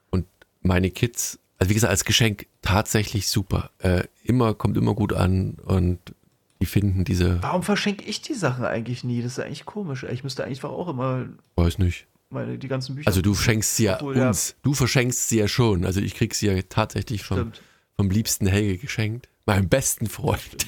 und 0.10 0.26
meine 0.62 0.92
Kids, 0.92 1.40
also 1.58 1.70
wie 1.70 1.74
gesagt, 1.74 1.92
als 1.92 2.06
Geschenk 2.06 2.48
tatsächlich 2.62 3.28
super. 3.28 3.72
Äh, 3.80 4.04
immer, 4.24 4.54
kommt 4.54 4.78
immer 4.78 4.94
gut 4.94 5.14
an 5.14 5.58
und 5.66 6.00
die 6.62 6.66
finden 6.66 7.06
diese. 7.06 7.42
Warum 7.42 7.64
verschenke 7.64 8.04
ich 8.06 8.22
die 8.22 8.34
Sachen 8.34 8.66
eigentlich 8.66 9.04
nie? 9.04 9.22
Das 9.22 9.34
ist 9.34 9.40
eigentlich 9.40 9.66
komisch. 9.66 10.04
Ich 10.04 10.24
müsste 10.24 10.44
eigentlich 10.44 10.64
auch 10.64 10.90
immer. 10.90 11.26
Weiß 11.56 11.78
nicht. 11.78 12.06
Meine, 12.32 12.60
die 12.60 12.68
ganzen 12.68 12.96
Bücher. 12.96 13.08
Also 13.08 13.22
du 13.22 13.34
schenkst 13.34 13.78
sie 13.78 13.86
ja 13.86 13.96
Obwohl, 13.96 14.18
uns. 14.18 14.50
Ja. 14.50 14.56
Du 14.62 14.74
verschenkst 14.74 15.30
sie 15.30 15.40
ja 15.40 15.48
schon. 15.48 15.86
Also 15.86 16.00
ich 16.02 16.14
krieg 16.14 16.36
sie 16.36 16.48
ja 16.48 16.62
tatsächlich 16.62 17.24
schon 17.24 17.54
vom 18.00 18.10
liebsten 18.10 18.48
Helge 18.48 18.78
geschenkt. 18.78 19.28
Meinem 19.46 19.68
besten 19.68 20.08
Freund. 20.08 20.68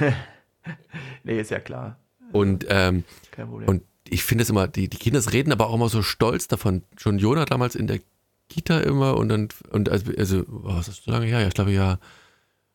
nee, 1.24 1.40
ist 1.40 1.50
ja 1.50 1.58
klar. 1.58 1.98
Und, 2.30 2.66
ähm, 2.68 3.02
und 3.66 3.82
ich 4.08 4.22
finde 4.22 4.42
es 4.44 4.50
immer, 4.50 4.68
die, 4.68 4.88
die 4.88 4.96
Kinder 4.96 5.20
reden 5.32 5.50
aber 5.50 5.66
auch 5.66 5.74
immer 5.74 5.88
so 5.88 6.02
stolz 6.02 6.46
davon. 6.46 6.84
Schon 6.96 7.18
Jonah 7.18 7.46
damals 7.46 7.74
in 7.74 7.88
der 7.88 7.98
Kita 8.48 8.78
immer 8.78 9.16
und 9.16 9.28
dann, 9.28 9.48
und 9.70 9.88
also, 9.88 10.12
also 10.16 10.42
oh, 10.42 10.76
was 10.76 10.86
ist 10.86 11.02
so 11.02 11.10
lange 11.10 11.26
her? 11.26 11.40
Ja, 11.40 11.48
ich 11.48 11.54
glaube 11.54 11.72
ja. 11.72 11.98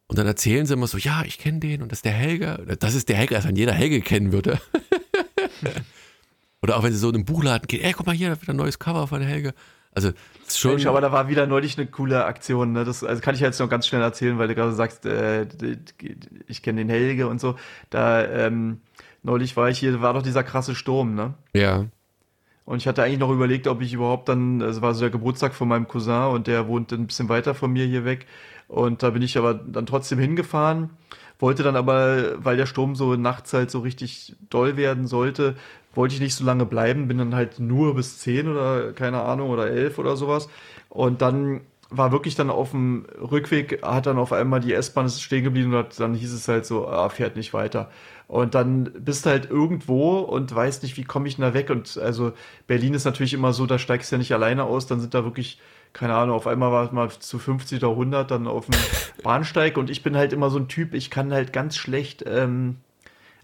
Und 0.07 0.19
dann 0.19 0.27
erzählen 0.27 0.65
sie 0.65 0.73
immer 0.73 0.87
so, 0.87 0.97
ja, 0.97 1.23
ich 1.23 1.37
kenne 1.37 1.61
den 1.61 1.81
und 1.81 1.93
das 1.93 1.99
ist 1.99 2.05
der 2.05 2.11
Helge. 2.11 2.75
Das 2.81 2.93
ist 2.93 3.07
der 3.07 3.15
Helge, 3.15 3.37
als 3.37 3.47
wenn 3.47 3.55
jeder 3.55 3.71
Helge 3.71 4.01
kennen 4.01 4.33
würde. 4.33 4.59
Oder 6.61 6.75
auch 6.75 6.83
wenn 6.83 6.91
sie 6.91 6.99
so 6.99 7.07
in 7.07 7.15
einem 7.15 7.23
Buchladen 7.23 7.67
gehen, 7.67 7.85
ey, 7.85 7.93
guck 7.93 8.05
mal 8.05 8.13
hier, 8.13 8.31
da 8.31 8.41
wird 8.41 8.49
ein 8.49 8.57
neues 8.57 8.79
Cover 8.79 9.07
von 9.07 9.21
Helge. 9.21 9.53
Also 9.95 10.11
schon. 10.47 10.71
Mensch, 10.71 10.85
aber 10.85 11.01
da 11.01 11.11
war 11.11 11.29
wieder 11.29 11.47
neulich 11.47 11.77
eine 11.77 11.87
coole 11.87 12.25
Aktion. 12.25 12.73
Ne? 12.73 12.83
Das 12.83 13.03
also 13.03 13.21
kann 13.21 13.33
ich 13.33 13.41
jetzt 13.41 13.59
noch 13.59 13.69
ganz 13.69 13.87
schnell 13.87 14.01
erzählen, 14.01 14.37
weil 14.37 14.49
du 14.49 14.55
gerade 14.55 14.73
sagst, 14.73 15.05
äh, 15.05 15.47
ich 16.47 16.61
kenne 16.61 16.81
den 16.81 16.89
Helge 16.89 17.27
und 17.27 17.39
so. 17.39 17.55
Da 17.89 18.23
ähm, 18.23 18.81
neulich 19.23 19.57
war 19.57 19.69
ich 19.69 19.79
hier, 19.79 20.01
war 20.01 20.13
doch 20.13 20.21
dieser 20.21 20.43
krasse 20.43 20.75
Sturm, 20.75 21.15
ne? 21.15 21.33
Ja. 21.53 21.85
Und 22.65 22.77
ich 22.77 22.87
hatte 22.87 23.03
eigentlich 23.03 23.19
noch 23.19 23.31
überlegt, 23.31 23.67
ob 23.67 23.81
ich 23.81 23.93
überhaupt 23.93 24.27
dann, 24.27 24.59
es 24.59 24.67
also 24.67 24.81
war 24.81 24.93
so 24.93 25.01
der 25.01 25.11
Geburtstag 25.11 25.53
von 25.53 25.67
meinem 25.67 25.87
Cousin 25.87 26.31
und 26.31 26.47
der 26.47 26.67
wohnt 26.67 26.91
ein 26.91 27.07
bisschen 27.07 27.29
weiter 27.29 27.53
von 27.53 27.71
mir 27.71 27.85
hier 27.85 28.05
weg. 28.05 28.25
Und 28.67 29.03
da 29.03 29.11
bin 29.11 29.21
ich 29.21 29.37
aber 29.37 29.53
dann 29.53 29.85
trotzdem 29.85 30.17
hingefahren, 30.17 30.89
wollte 31.37 31.61
dann 31.61 31.75
aber, 31.75 32.43
weil 32.43 32.57
der 32.57 32.65
Sturm 32.65 32.95
so 32.95 33.15
nachts 33.15 33.53
halt 33.53 33.69
so 33.69 33.79
richtig 33.79 34.35
doll 34.49 34.77
werden 34.77 35.05
sollte, 35.05 35.55
wollte 35.95 36.15
ich 36.15 36.21
nicht 36.21 36.35
so 36.35 36.43
lange 36.43 36.65
bleiben, 36.65 37.07
bin 37.07 37.17
dann 37.17 37.35
halt 37.35 37.59
nur 37.59 37.95
bis 37.95 38.19
10 38.19 38.49
oder 38.49 38.93
keine 38.93 39.21
Ahnung 39.21 39.49
oder 39.49 39.67
11 39.67 39.97
oder 39.97 40.15
sowas. 40.15 40.49
Und 40.89 41.21
dann 41.21 41.61
war 41.89 42.11
wirklich 42.11 42.35
dann 42.35 42.49
auf 42.49 42.71
dem 42.71 43.05
Rückweg, 43.19 43.83
hat 43.83 44.07
dann 44.07 44.17
auf 44.17 44.33
einmal 44.33 44.59
die 44.59 44.73
S-Bahn 44.73 45.09
stehen 45.09 45.43
geblieben 45.43 45.73
und 45.73 45.99
dann 45.99 46.15
hieß 46.15 46.33
es 46.33 46.47
halt 46.47 46.65
so, 46.65 46.87
ah, 46.87 47.09
fährt 47.09 47.35
nicht 47.35 47.53
weiter. 47.53 47.89
Und 48.27 48.55
dann 48.55 48.91
bist 48.99 49.25
du 49.25 49.29
halt 49.29 49.49
irgendwo 49.49 50.19
und 50.19 50.53
weißt 50.53 50.81
nicht, 50.81 50.97
wie 50.97 51.03
komme 51.03 51.27
ich 51.27 51.35
denn 51.35 51.43
da 51.43 51.53
weg. 51.53 51.69
Und 51.69 51.97
also 51.97 52.33
Berlin 52.65 52.95
ist 52.95 53.05
natürlich 53.05 53.33
immer 53.33 53.53
so, 53.53 53.67
da 53.67 53.77
steigst 53.77 54.11
du 54.11 54.15
ja 54.15 54.17
nicht 54.17 54.33
alleine 54.33 54.63
aus, 54.63 54.87
dann 54.87 54.99
sind 54.99 55.13
da 55.13 55.23
wirklich, 55.23 55.59
keine 55.93 56.15
Ahnung, 56.15 56.35
auf 56.35 56.47
einmal 56.47 56.71
war 56.71 56.85
es 56.85 56.91
mal 56.91 57.09
zu 57.09 57.37
50 57.37 57.83
oder 57.83 57.91
100 57.91 58.31
dann 58.31 58.47
auf 58.47 58.65
dem 58.65 58.79
Bahnsteig 59.23 59.77
und 59.77 59.89
ich 59.91 60.01
bin 60.01 60.17
halt 60.17 60.33
immer 60.33 60.49
so 60.49 60.57
ein 60.57 60.67
Typ, 60.67 60.95
ich 60.95 61.11
kann 61.11 61.31
halt 61.31 61.53
ganz 61.53 61.77
schlecht 61.77 62.23
ähm, 62.27 62.77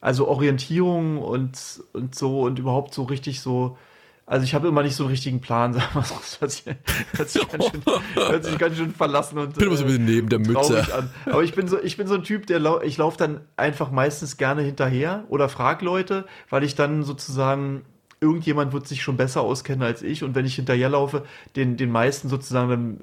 also 0.02 0.28
Orientierung 0.28 1.20
und, 1.20 1.84
und 1.94 2.16
so 2.16 2.42
und 2.42 2.60
überhaupt 2.60 2.94
so 2.94 3.04
richtig 3.04 3.40
so. 3.40 3.78
Also 4.26 4.46
ich 4.46 4.54
habe 4.56 4.68
immer 4.68 4.82
nicht 4.82 4.96
so 4.96 5.04
einen 5.04 5.12
richtigen 5.12 5.42
Plan, 5.42 5.74
sagen 5.74 5.88
wir 5.94 6.04
so. 6.04 6.16
Das 6.16 6.42
hört 6.42 6.52
sich, 6.52 6.66
hört 7.14 7.30
sich, 7.30 7.50
ganz, 7.50 7.66
schön, 7.70 7.82
hört 8.16 8.44
sich 8.44 8.58
ganz 8.58 8.78
schön 8.78 8.94
verlassen 8.94 9.38
und 9.38 9.56
bin 9.56 9.68
immer 9.68 9.78
so 9.78 9.84
ein 9.84 9.88
bisschen 9.88 10.06
neben 10.06 10.30
der 10.30 10.40
Mütze. 10.40 10.94
An. 10.94 11.10
Aber 11.26 11.44
ich 11.44 11.54
bin 11.54 11.68
so, 11.68 11.82
ich 11.82 11.98
bin 11.98 12.08
so 12.08 12.16
ein 12.16 12.24
Typ, 12.24 12.48
der 12.48 12.60
lau 12.60 12.82
ich 12.82 12.98
laufe 12.98 13.18
dann 13.18 13.42
einfach 13.58 13.92
meistens 13.92 14.38
gerne 14.38 14.64
hinterher 14.64 15.26
oder 15.30 15.50
frag 15.50 15.82
Leute, 15.82 16.26
weil 16.50 16.64
ich 16.64 16.76
dann 16.76 17.04
sozusagen 17.04 17.84
irgendjemand 18.22 18.72
wird 18.72 18.88
sich 18.88 19.02
schon 19.02 19.18
besser 19.18 19.42
auskennen 19.42 19.82
als 19.82 20.04
ich 20.04 20.24
und 20.24 20.36
wenn 20.36 20.46
ich 20.46 20.56
hinterherlaufe, 20.56 21.26
den, 21.56 21.76
den 21.76 21.92
meisten 21.92 22.30
sozusagen, 22.30 22.70
dann, 22.70 23.00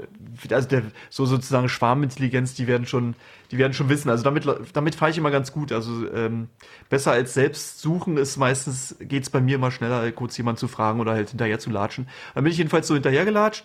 also 0.57 0.69
der, 0.69 0.85
so 1.11 1.27
sozusagen 1.27 1.69
Schwarmintelligenz, 1.69 2.55
die 2.55 2.69
werden 2.69 2.87
schon, 2.87 3.17
die 3.51 3.59
werden 3.59 3.73
schon 3.73 3.89
wissen. 3.89 4.11
Also 4.11 4.23
damit, 4.23 4.47
damit 4.73 4.95
fahre 4.95 5.11
ich 5.11 5.19
immer 5.19 5.33
ganz 5.33 5.51
gut. 5.53 5.73
Also 5.73 6.09
ähm, 6.13 6.49
besser 6.89 7.11
als 7.11 7.35
selbst 7.35 7.81
suchen 7.81 8.17
ist 8.17 8.37
meistens, 8.37 8.95
geht's 9.01 9.29
bei 9.29 9.41
mir 9.41 9.57
immer 9.57 9.73
schneller, 9.73 10.11
kurz 10.13 10.37
jemand 10.37 10.61
zu 10.61 10.69
fragen 10.69 11.01
oder 11.01 11.13
halt 11.13 11.31
hinterher 11.31 11.59
zu 11.59 11.71
latschen. 11.71 12.09
Dann 12.35 12.45
bin 12.45 12.53
ich 12.53 12.59
jedenfalls 12.59 12.87
so 12.87 12.95
hinterhergelatscht. 12.95 13.65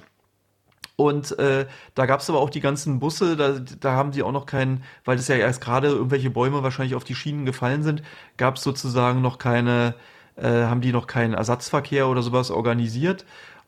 Und 0.95 1.38
äh, 1.39 1.67
da 1.95 2.05
gab's 2.07 2.30
aber 2.30 2.39
auch 2.39 2.49
die 2.51 2.61
ganzen 2.61 2.99
Busse, 2.99 3.35
da, 3.35 3.59
da 3.80 3.93
haben 3.93 4.11
die 4.11 4.23
auch 4.23 4.31
noch 4.31 4.45
keinen, 4.45 4.84
weil 5.05 5.17
das 5.17 5.27
ja 5.27 5.35
erst 5.35 5.61
gerade 5.61 5.88
irgendwelche 5.88 6.30
Bäume 6.30 6.61
wahrscheinlich 6.63 6.95
auf 6.95 7.03
die 7.03 7.15
Schienen 7.15 7.45
gefallen 7.45 7.81
sind, 7.84 8.03
gab's 8.38 8.61
sozusagen 8.63 9.21
noch 9.21 9.39
keine, 9.39 9.95
äh, 10.35 10.64
haben 10.65 10.81
die 10.81 10.91
noch 10.91 11.07
keinen 11.07 11.34
Ersatzverkehr 11.34 12.07
oder 12.07 12.22
sowas 12.22 12.51
organisiert. 12.51 13.26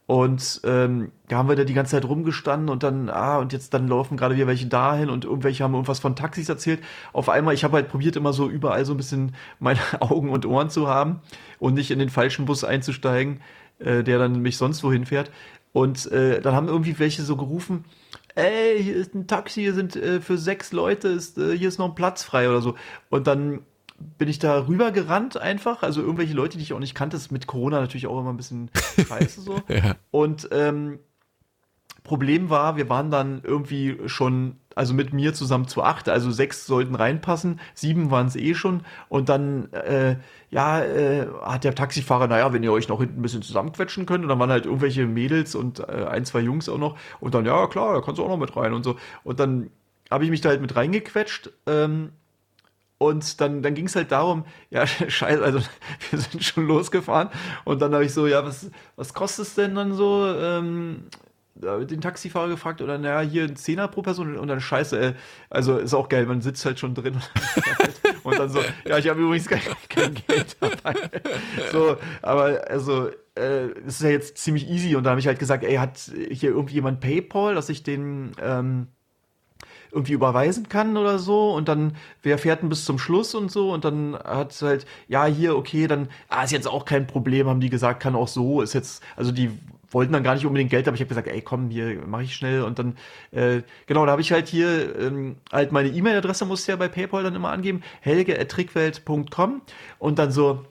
Und 0.08 0.62
ähm, 0.66 1.12
da 1.30 1.38
haben 1.38 1.50
wir 1.50 1.56
da 1.56 1.64
die 1.64 1.74
ganze 1.74 1.92
Zeit 1.92 2.06
rumgestanden 2.06 2.70
und 2.70 2.84
dann, 2.84 3.10
ah, 3.10 3.40
und 3.40 3.54
jetzt 3.54 3.74
dann 3.74 3.88
laufen 3.88 4.18
gerade 4.18 4.36
wieder 4.36 4.46
welche 4.46 4.68
dahin 4.68 5.10
und 5.10 5.26
irgendwelche 5.26 5.64
haben 5.64 5.74
irgendwas 5.74 6.00
von 6.00 6.16
Taxis 6.16 6.48
erzählt. 6.48 6.82
Auf 7.12 7.28
einmal, 7.28 7.56
ich 7.56 7.64
habe 7.64 7.74
halt 7.74 7.90
probiert, 7.90 8.16
immer 8.16 8.32
so 8.32 8.48
überall 8.48 8.86
so 8.86 8.94
ein 8.94 8.98
bisschen 8.98 9.34
meine 9.60 9.80
Augen 10.02 10.30
und 10.30 10.46
Ohren 10.46 10.70
zu 10.70 10.88
haben 10.88 11.22
und 11.58 11.74
nicht 11.74 11.90
in 11.90 11.98
den 11.98 12.10
falschen 12.10 12.46
Bus 12.46 12.64
einzusteigen, 12.64 13.42
äh, 13.80 14.04
der 14.04 14.20
dann 14.20 14.42
mich 14.42 14.58
sonst 14.58 14.84
wohin 14.84 15.08
fährt. 15.08 15.32
Und 15.74 16.10
äh, 16.12 16.40
dann 16.40 16.54
haben 16.56 16.68
irgendwie 16.68 17.00
welche 17.00 17.24
so 17.24 17.36
gerufen, 17.36 17.84
ey, 18.36 18.82
hier 18.82 18.96
ist 18.96 19.16
ein 19.16 19.26
Taxi, 19.26 19.62
hier 19.62 19.74
sind 19.74 19.96
äh, 19.96 20.22
für 20.22 20.38
sechs 20.38 20.72
Leute, 20.72 21.08
ist, 21.08 21.38
äh, 21.40 21.58
hier 21.58 21.68
ist 21.68 21.80
noch 21.80 21.90
ein 21.90 21.96
Platz 21.96 22.24
frei 22.24 22.48
oder 22.48 22.62
so. 22.62 22.76
Und 23.10 23.26
dann 23.26 23.62
bin 23.98 24.28
ich 24.28 24.40
da 24.40 24.68
rüber 24.68 24.92
gerannt 24.92 25.38
einfach. 25.38 25.84
Also 25.84 26.02
irgendwelche 26.02 26.34
Leute, 26.34 26.58
die 26.58 26.64
ich 26.64 26.74
auch 26.74 26.80
nicht 26.80 26.96
kannte, 26.96 27.18
ist 27.18 27.32
mit 27.32 27.48
Corona 27.48 27.80
natürlich 27.80 28.08
auch 28.08 28.20
immer 28.20 28.32
ein 28.32 28.38
bisschen 28.38 28.70
scheiße 29.08 29.42
so. 29.42 29.62
Ja. 29.68 29.96
Und 30.12 30.50
ähm, 30.52 31.00
Problem 32.06 32.52
war, 32.52 32.78
wir 32.78 32.88
waren 32.88 33.10
dann 33.10 33.42
irgendwie 33.44 33.98
schon, 34.06 34.58
also 34.76 34.94
mit 34.94 35.12
mir 35.12 35.34
zusammen 35.34 35.68
zu 35.68 35.82
acht, 35.82 36.08
also 36.08 36.30
sechs 36.30 36.68
sollten 36.68 36.94
reinpassen, 36.94 37.60
sieben 37.74 38.12
waren 38.12 38.28
es 38.28 38.36
eh 38.36 38.54
schon. 38.54 38.86
Und 39.10 39.28
dann, 39.28 39.74
äh, 39.74 40.18
ja, 40.52 40.84
äh, 40.84 41.28
hat 41.42 41.64
der 41.64 41.74
Taxifahrer, 41.74 42.28
naja, 42.28 42.54
wenn 42.54 42.64
ihr 42.64 42.72
euch 42.72 42.88
noch 42.88 43.00
hinten 43.00 43.20
ein 43.20 43.22
bisschen 43.24 43.42
zusammenquetschen 43.42 44.06
könnt. 44.06 44.24
Und 44.24 44.30
dann 44.30 44.40
waren 44.40 44.52
halt 44.52 44.66
irgendwelche 44.66 45.08
Mädels 45.08 45.56
und 45.56 45.80
äh, 45.80 46.06
ein, 46.08 46.26
zwei 46.26 46.42
Jungs 46.42 46.70
auch 46.70 46.78
noch. 46.78 46.96
Und 47.20 47.34
dann, 47.34 47.46
ja, 47.46 47.66
klar, 47.68 47.96
da 47.96 48.02
kannst 48.02 48.20
du 48.20 48.24
auch 48.24 48.30
noch 48.30 48.38
mit 48.38 48.56
rein 48.56 48.74
und 48.74 48.84
so. 48.84 48.98
Und 49.24 49.40
dann 49.40 49.72
habe 50.12 50.24
ich 50.26 50.30
mich 50.30 50.42
da 50.42 50.50
halt 50.50 50.62
mit 50.62 50.76
reingequetscht. 50.76 51.50
Ähm, 51.66 52.12
und 52.98 53.42
dann, 53.42 53.62
dann 53.62 53.74
ging 53.76 53.88
es 53.88 53.96
halt 53.96 54.12
darum, 54.12 54.46
ja, 54.70 54.88
scheiße, 54.88 55.44
also 55.44 55.60
wir 56.12 56.20
sind 56.20 56.44
schon 56.44 56.68
losgefahren 56.68 57.30
und 57.64 57.82
dann 57.82 57.94
habe 57.94 58.06
ich 58.06 58.14
so, 58.14 58.28
ja, 58.28 58.46
was, 58.46 58.70
was 58.96 59.14
kostet 59.14 59.48
es 59.48 59.56
denn 59.56 59.76
dann 59.76 59.94
so? 59.94 60.26
Ähm, 60.28 61.06
den 61.58 62.02
Taxifahrer 62.02 62.50
gefragt 62.50 62.82
oder 62.82 62.98
naja, 62.98 63.22
hier 63.22 63.46
ein 63.46 63.56
Zehner 63.56 63.88
pro 63.88 64.02
Person 64.02 64.38
und 64.38 64.48
dann 64.50 64.60
scheiße, 64.60 65.00
ey. 65.00 65.14
also 65.50 65.78
ist 65.78 65.94
auch 65.94 66.10
geil, 66.10 66.26
man 66.26 66.42
sitzt 66.42 66.66
halt 66.66 66.80
schon 66.80 66.94
drin 66.94 67.22
und 68.24 68.38
dann 68.38 68.50
so, 68.50 68.60
ja, 68.86 68.98
ich 68.98 69.08
habe 69.08 69.22
übrigens 69.22 69.48
kein, 69.48 69.62
kein, 69.88 70.16
Geld 70.16 70.58
dabei. 70.60 70.96
So, 71.72 71.96
aber 72.22 72.70
also 72.70 73.10
äh, 73.40 73.68
ist 73.88 74.02
ja 74.02 74.10
jetzt 74.10 74.38
ziemlich 74.38 74.68
easy 74.68 74.98
und 74.98 75.06
da 75.06 75.12
habe 75.12 75.22
ich 75.22 75.28
halt 75.28 75.40
gesagt, 75.40 75.64
ey, 75.64 75.76
hat 75.76 75.98
hier 76.30 76.50
irgendwie 76.50 76.76
jemand 76.76 77.00
PayPal, 77.00 77.56
dass 77.56 77.70
ich 77.70 77.84
den 77.84 78.34
ähm, 78.42 78.88
irgendwie 79.96 80.14
überweisen 80.14 80.70
kann 80.70 80.98
oder 80.98 81.18
so 81.18 81.54
und 81.54 81.68
dann 81.68 81.96
wer 82.22 82.38
fährt 82.38 82.62
denn 82.62 82.70
bis 82.70 82.86
zum 82.86 83.00
Schluss 83.00 83.34
und 83.34 83.52
so? 83.52 83.72
Und 83.72 83.86
dann 83.86 84.16
hat 84.16 84.62
halt 84.62 84.86
ja 85.08 85.26
hier 85.26 85.58
okay 85.58 85.88
dann 85.88 86.10
ah 86.30 86.44
ist 86.44 86.52
jetzt 86.52 86.68
auch 86.68 86.86
kein 86.86 87.08
Problem 87.08 87.48
haben 87.48 87.62
die 87.62 87.70
gesagt 87.70 88.02
kann 88.02 88.16
auch 88.16 88.28
so 88.28 88.62
ist 88.62 88.74
jetzt 88.74 89.02
also 89.16 89.32
die 89.32 89.50
wollten 89.92 90.14
dann 90.14 90.24
gar 90.24 90.34
nicht 90.34 90.46
unbedingt 90.46 90.72
Geld, 90.72 90.88
aber 90.88 90.96
ich 90.96 91.02
habe 91.02 91.10
gesagt, 91.10 91.28
ey, 91.28 91.42
komm, 91.42 91.70
hier 91.70 92.06
mache 92.06 92.24
ich 92.24 92.36
schnell. 92.36 92.64
Und 92.64 92.80
dann, 92.80 92.98
äh, 93.32 93.62
genau, 93.86 94.06
da 94.06 94.12
habe 94.12 94.22
ich 94.22 94.32
halt 94.34 94.50
hier 94.50 95.00
ähm, 95.00 95.38
halt 95.54 95.72
meine 95.72 95.88
E-Mail-Adresse 95.88 96.44
musste 96.44 96.74
ja 96.74 96.76
bei 96.76 96.90
PayPal 96.90 97.24
dann 97.24 97.34
immer 97.34 97.52
angeben, 97.52 97.82
helge.trickwelt.com 98.02 99.62
und 100.00 100.20
dann 100.20 100.32
so, 100.32 100.66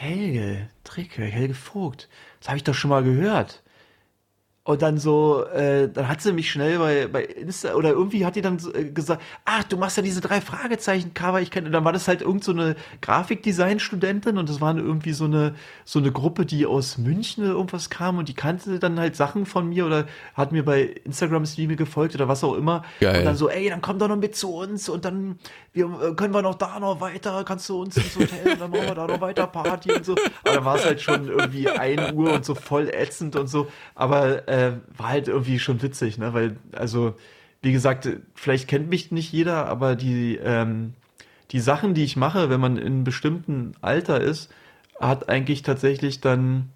Helge, 0.00 0.68
Trickwelt, 0.84 1.32
Helge 1.32 1.54
Vogt, 1.54 2.08
das 2.38 2.48
habe 2.48 2.56
ich 2.56 2.62
doch 2.62 2.74
schon 2.74 2.90
mal 2.90 3.02
gehört. 3.02 3.64
Und 4.68 4.82
dann 4.82 4.98
so, 4.98 5.46
äh, 5.46 5.88
dann 5.88 6.08
hat 6.08 6.20
sie 6.20 6.30
mich 6.30 6.50
schnell 6.50 6.78
bei, 6.78 7.06
bei 7.06 7.24
Insta 7.24 7.72
oder 7.72 7.88
irgendwie 7.88 8.26
hat 8.26 8.36
die 8.36 8.42
dann 8.42 8.58
so, 8.58 8.74
äh, 8.74 8.84
gesagt, 8.84 9.22
ach, 9.46 9.64
du 9.64 9.78
machst 9.78 9.96
ja 9.96 10.02
diese 10.02 10.20
drei 10.20 10.42
Fragezeichen-Cover, 10.42 11.40
ich 11.40 11.50
kenne, 11.50 11.70
dann 11.70 11.86
war 11.86 11.94
das 11.94 12.06
halt 12.06 12.20
irgend 12.20 12.44
so 12.44 12.52
eine 12.52 12.76
Grafikdesign-Studentin 13.00 14.36
und 14.36 14.46
das 14.46 14.60
war 14.60 14.76
irgendwie 14.76 15.12
so 15.12 15.24
eine, 15.24 15.54
so 15.86 16.00
eine 16.00 16.12
Gruppe, 16.12 16.44
die 16.44 16.66
aus 16.66 16.98
München 16.98 17.44
irgendwas 17.44 17.88
kam 17.88 18.18
und 18.18 18.28
die 18.28 18.34
kannte 18.34 18.78
dann 18.78 19.00
halt 19.00 19.16
Sachen 19.16 19.46
von 19.46 19.70
mir 19.70 19.86
oder 19.86 20.06
hat 20.34 20.52
mir 20.52 20.66
bei 20.66 20.82
Instagram 20.82 21.46
Stream 21.46 21.74
gefolgt 21.74 22.14
oder 22.14 22.28
was 22.28 22.44
auch 22.44 22.52
immer. 22.52 22.84
Geil. 23.00 23.20
Und 23.20 23.24
dann 23.24 23.36
so, 23.36 23.48
ey, 23.48 23.70
dann 23.70 23.80
komm 23.80 23.98
doch 23.98 24.08
noch 24.08 24.16
mit 24.16 24.36
zu 24.36 24.54
uns 24.54 24.90
und 24.90 25.06
dann 25.06 25.38
wir, 25.72 25.86
äh, 25.86 26.14
können 26.14 26.34
wir 26.34 26.42
noch 26.42 26.56
da 26.56 26.78
noch 26.78 27.00
weiter, 27.00 27.42
kannst 27.44 27.68
du 27.70 27.80
uns 27.80 27.96
ins 27.96 28.16
Hotel 28.16 28.52
und 28.52 28.60
dann 28.60 28.70
machen 28.70 28.86
wir 28.86 28.94
da 28.94 29.06
noch 29.06 29.20
weiter 29.20 29.46
Party 29.46 29.92
und 29.92 30.04
so. 30.04 30.14
Aber 30.44 30.54
dann 30.56 30.64
war 30.64 30.76
es 30.76 30.84
halt 30.84 31.00
schon 31.00 31.28
irgendwie 31.28 31.68
ein 31.70 32.14
Uhr 32.14 32.32
und 32.32 32.44
so 32.44 32.54
voll 32.54 32.90
ätzend 32.90 33.36
und 33.36 33.46
so. 33.46 33.68
Aber 33.94 34.46
äh, 34.48 34.57
äh, 34.58 34.72
war 34.96 35.08
halt 35.08 35.28
irgendwie 35.28 35.58
schon 35.58 35.82
witzig, 35.82 36.18
ne? 36.18 36.34
Weil, 36.34 36.56
also, 36.72 37.14
wie 37.62 37.72
gesagt, 37.72 38.08
vielleicht 38.34 38.68
kennt 38.68 38.88
mich 38.88 39.10
nicht 39.10 39.32
jeder, 39.32 39.66
aber 39.66 39.96
die, 39.96 40.36
ähm, 40.36 40.94
die 41.50 41.60
Sachen, 41.60 41.94
die 41.94 42.04
ich 42.04 42.16
mache, 42.16 42.50
wenn 42.50 42.60
man 42.60 42.76
in 42.76 42.86
einem 42.86 43.04
bestimmten 43.04 43.72
Alter 43.80 44.20
ist, 44.20 44.50
hat 45.00 45.28
eigentlich 45.28 45.62
tatsächlich 45.62 46.20
dann, 46.20 46.70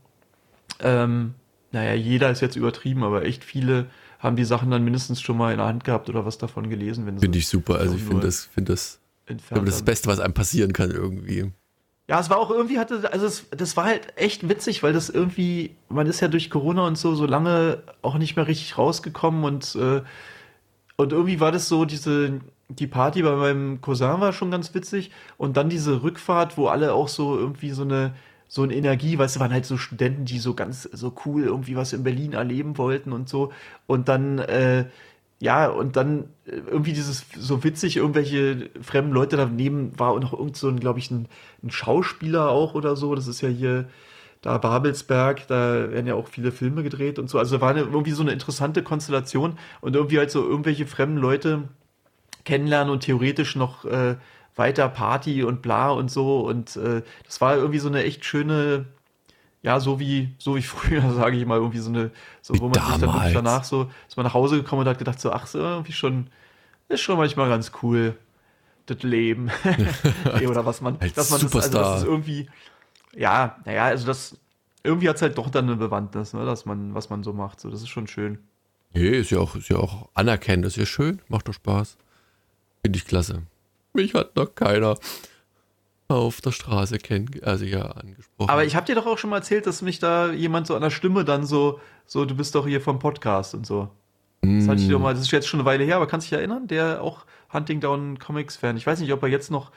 ähm, 0.80 1.34
naja, 1.72 1.94
jeder 1.94 2.30
ist 2.30 2.40
jetzt 2.40 2.56
übertrieben, 2.56 3.04
aber 3.04 3.24
echt 3.24 3.44
viele 3.44 3.86
haben 4.18 4.36
die 4.36 4.44
Sachen 4.44 4.70
dann 4.70 4.84
mindestens 4.84 5.20
schon 5.20 5.36
mal 5.36 5.50
in 5.50 5.58
der 5.58 5.66
Hand 5.66 5.84
gehabt 5.84 6.08
oder 6.08 6.24
was 6.24 6.38
davon 6.38 6.70
gelesen. 6.70 7.06
Finde 7.18 7.38
ich 7.38 7.48
super. 7.48 7.78
Also 7.78 7.96
ich 7.96 8.02
finde 8.02 8.26
das, 8.26 8.44
finde 8.44 8.72
das, 8.72 9.00
find 9.26 9.68
das 9.68 9.82
Beste, 9.82 10.08
was 10.08 10.20
einem 10.20 10.34
passieren 10.34 10.72
kann 10.72 10.90
irgendwie. 10.90 11.52
Ja, 12.08 12.18
es 12.20 12.28
war 12.30 12.38
auch 12.38 12.50
irgendwie 12.50 12.78
hatte, 12.78 13.10
also 13.12 13.26
es, 13.26 13.48
das 13.50 13.76
war 13.76 13.84
halt 13.84 14.12
echt 14.16 14.48
witzig, 14.48 14.82
weil 14.82 14.92
das 14.92 15.08
irgendwie, 15.08 15.76
man 15.88 16.06
ist 16.06 16.20
ja 16.20 16.28
durch 16.28 16.50
Corona 16.50 16.86
und 16.86 16.98
so 16.98 17.14
so 17.14 17.26
lange 17.26 17.82
auch 18.02 18.18
nicht 18.18 18.36
mehr 18.36 18.46
richtig 18.48 18.76
rausgekommen 18.76 19.44
und 19.44 19.74
äh, 19.76 20.02
und 20.96 21.12
irgendwie 21.12 21.40
war 21.40 21.52
das 21.52 21.68
so 21.68 21.84
diese 21.84 22.40
die 22.70 22.86
Party 22.86 23.22
bei 23.22 23.36
meinem 23.36 23.80
Cousin 23.82 24.20
war 24.20 24.32
schon 24.32 24.50
ganz 24.50 24.74
witzig 24.74 25.10
und 25.38 25.56
dann 25.56 25.68
diese 25.70 26.02
Rückfahrt, 26.02 26.56
wo 26.58 26.68
alle 26.68 26.94
auch 26.94 27.08
so 27.08 27.38
irgendwie 27.38 27.70
so 27.72 27.82
eine 27.82 28.14
so 28.48 28.62
eine 28.62 28.74
Energie, 28.74 29.18
weißt 29.18 29.36
du, 29.36 29.40
waren 29.40 29.52
halt 29.52 29.66
so 29.66 29.78
Studenten, 29.78 30.24
die 30.26 30.38
so 30.38 30.54
ganz 30.54 30.82
so 30.92 31.14
cool 31.26 31.44
irgendwie 31.44 31.76
was 31.76 31.92
in 31.94 32.04
Berlin 32.04 32.34
erleben 32.34 32.78
wollten 32.78 33.12
und 33.12 33.28
so 33.28 33.52
und 33.86 34.08
dann 34.08 34.38
äh, 34.40 34.86
ja, 35.42 35.66
und 35.66 35.96
dann 35.96 36.28
äh, 36.46 36.52
irgendwie 36.70 36.92
dieses 36.92 37.26
so 37.36 37.64
witzig, 37.64 37.96
irgendwelche 37.96 38.70
fremden 38.80 39.10
Leute 39.10 39.36
daneben 39.36 39.98
war 39.98 40.14
und 40.14 40.22
noch 40.22 40.32
irgend 40.32 40.56
so 40.56 40.68
ein, 40.68 40.78
glaube 40.78 41.00
ich, 41.00 41.10
ein, 41.10 41.26
ein, 41.64 41.70
Schauspieler 41.70 42.48
auch 42.48 42.74
oder 42.76 42.94
so. 42.94 43.12
Das 43.16 43.26
ist 43.26 43.40
ja 43.40 43.48
hier 43.48 43.88
da 44.40 44.58
Babelsberg, 44.58 45.48
da 45.48 45.90
werden 45.90 46.06
ja 46.06 46.14
auch 46.14 46.28
viele 46.28 46.52
Filme 46.52 46.84
gedreht 46.84 47.18
und 47.18 47.28
so. 47.28 47.40
Also 47.40 47.60
war 47.60 47.70
eine, 47.70 47.80
irgendwie 47.80 48.12
so 48.12 48.22
eine 48.22 48.30
interessante 48.30 48.84
Konstellation 48.84 49.58
und 49.80 49.96
irgendwie 49.96 50.18
halt 50.18 50.30
so 50.30 50.48
irgendwelche 50.48 50.86
fremden 50.86 51.18
Leute 51.18 51.64
kennenlernen 52.44 52.92
und 52.92 53.00
theoretisch 53.00 53.56
noch 53.56 53.84
äh, 53.84 54.14
weiter 54.54 54.88
Party 54.88 55.42
und 55.42 55.60
bla 55.60 55.90
und 55.90 56.08
so. 56.08 56.38
Und 56.42 56.76
äh, 56.76 57.02
das 57.24 57.40
war 57.40 57.56
irgendwie 57.56 57.80
so 57.80 57.88
eine 57.88 58.04
echt 58.04 58.24
schöne 58.24 58.86
ja, 59.62 59.78
so 59.80 59.98
wie, 60.00 60.34
so 60.38 60.56
wie 60.56 60.62
früher, 60.62 61.12
sage 61.12 61.36
ich 61.36 61.46
mal, 61.46 61.58
irgendwie 61.58 61.78
so 61.78 61.90
eine, 61.90 62.10
so, 62.40 62.54
wo 62.58 62.64
man 62.64 62.72
damals. 62.72 63.00
sich 63.00 63.34
dann 63.34 63.44
danach 63.44 63.64
so, 63.64 63.90
ist 64.08 64.16
man 64.16 64.26
nach 64.26 64.34
Hause 64.34 64.56
gekommen 64.56 64.82
und 64.82 64.88
hat 64.88 64.98
gedacht, 64.98 65.20
so, 65.20 65.32
ach, 65.32 65.46
so, 65.46 65.58
irgendwie 65.58 65.92
schon, 65.92 66.28
ist 66.88 67.00
schon 67.00 67.16
manchmal 67.16 67.48
ganz 67.48 67.72
cool, 67.82 68.16
das 68.86 69.02
Leben. 69.02 69.50
Oder 70.48 70.66
was 70.66 70.80
man, 70.80 70.98
Als 71.00 71.14
dass 71.14 71.30
man 71.30 71.40
Superstar. 71.40 71.70
Das, 71.70 71.80
also 71.80 71.92
das 71.92 72.02
ist 72.02 72.08
irgendwie, 72.08 72.50
ja, 73.14 73.56
naja, 73.64 73.84
also 73.86 74.06
das, 74.06 74.36
irgendwie 74.82 75.08
hat 75.08 75.16
es 75.16 75.22
halt 75.22 75.38
doch 75.38 75.50
dann 75.50 75.66
eine 75.66 75.76
Bewandtnis, 75.76 76.32
ne, 76.32 76.44
dass 76.44 76.66
man, 76.66 76.94
was 76.94 77.08
man 77.08 77.22
so 77.22 77.32
macht, 77.32 77.60
so, 77.60 77.70
das 77.70 77.82
ist 77.82 77.88
schon 77.88 78.08
schön. 78.08 78.38
Nee, 78.94 79.18
ist 79.18 79.30
ja 79.30 79.38
auch, 79.38 79.54
ist 79.54 79.68
ja 79.68 79.76
auch 79.76 80.08
anerkennend, 80.14 80.66
ist 80.66 80.76
ja 80.76 80.84
schön, 80.84 81.22
macht 81.28 81.48
doch 81.48 81.54
Spaß. 81.54 81.96
Finde 82.82 82.98
ich 82.98 83.06
klasse. 83.06 83.42
Mich 83.94 84.14
hat 84.14 84.36
noch 84.36 84.54
keiner 84.54 84.98
auf 86.14 86.40
der 86.40 86.52
Straße 86.52 86.98
kennen, 86.98 87.30
also 87.42 87.64
ja 87.64 87.82
angesprochen. 87.82 88.50
Aber 88.50 88.64
ich 88.64 88.76
habe 88.76 88.86
dir 88.86 88.94
doch 88.94 89.06
auch 89.06 89.18
schon 89.18 89.30
mal 89.30 89.36
erzählt, 89.38 89.66
dass 89.66 89.82
mich 89.82 89.98
da 89.98 90.32
jemand 90.32 90.66
so 90.66 90.74
an 90.74 90.82
der 90.82 90.90
Stimme 90.90 91.24
dann 91.24 91.44
so, 91.46 91.80
so, 92.06 92.24
du 92.24 92.34
bist 92.34 92.54
doch 92.54 92.66
hier 92.66 92.80
vom 92.80 92.98
Podcast 92.98 93.54
und 93.54 93.66
so. 93.66 93.88
Das 94.42 94.66
hatte 94.66 94.80
ich 94.80 94.86
dir 94.88 94.94
doch 94.94 95.00
mal, 95.00 95.14
das 95.14 95.22
ist 95.22 95.30
jetzt 95.30 95.46
schon 95.46 95.60
eine 95.60 95.66
Weile 95.66 95.84
her, 95.84 95.96
aber 95.96 96.06
kannst 96.08 96.26
du 96.26 96.30
dich 96.30 96.38
erinnern? 96.38 96.66
Der 96.66 97.00
auch 97.02 97.24
Hunting 97.52 97.80
Down 97.80 98.18
Comics 98.18 98.56
Fan. 98.56 98.76
Ich 98.76 98.86
weiß 98.86 98.98
nicht, 99.00 99.12
ob 99.12 99.22
er 99.22 99.28
jetzt 99.28 99.50
noch, 99.52 99.70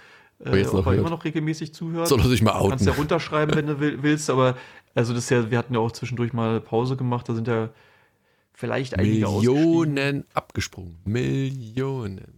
äh, 0.43 0.57
jetzt 0.57 0.69
ob 0.69 0.73
noch 0.77 0.85
er 0.87 0.91
hört. 0.93 0.99
immer 1.01 1.09
noch 1.11 1.23
regelmäßig 1.23 1.73
zuhört. 1.73 2.07
Soll 2.07 2.19
er 2.19 2.27
sich 2.29 2.41
mal 2.41 2.53
Du 2.59 2.69
kannst 2.69 2.83
outen? 2.83 2.93
ja 2.93 2.97
runterschreiben, 2.99 3.55
wenn 3.55 3.67
du 3.67 3.79
will- 3.79 4.01
willst, 4.01 4.29
aber 4.31 4.55
also 4.95 5.13
das 5.13 5.25
ist 5.25 5.29
ja, 5.29 5.51
wir 5.51 5.57
hatten 5.59 5.73
ja 5.75 5.79
auch 5.79 5.91
zwischendurch 5.91 6.33
mal 6.33 6.59
Pause 6.61 6.95
gemacht, 6.97 7.29
da 7.29 7.35
sind 7.35 7.47
ja 7.47 7.69
vielleicht 8.53 8.97
einige. 8.97 9.27
Millionen 9.27 10.25
abgesprungen. 10.33 10.97
Millionen. 11.05 12.34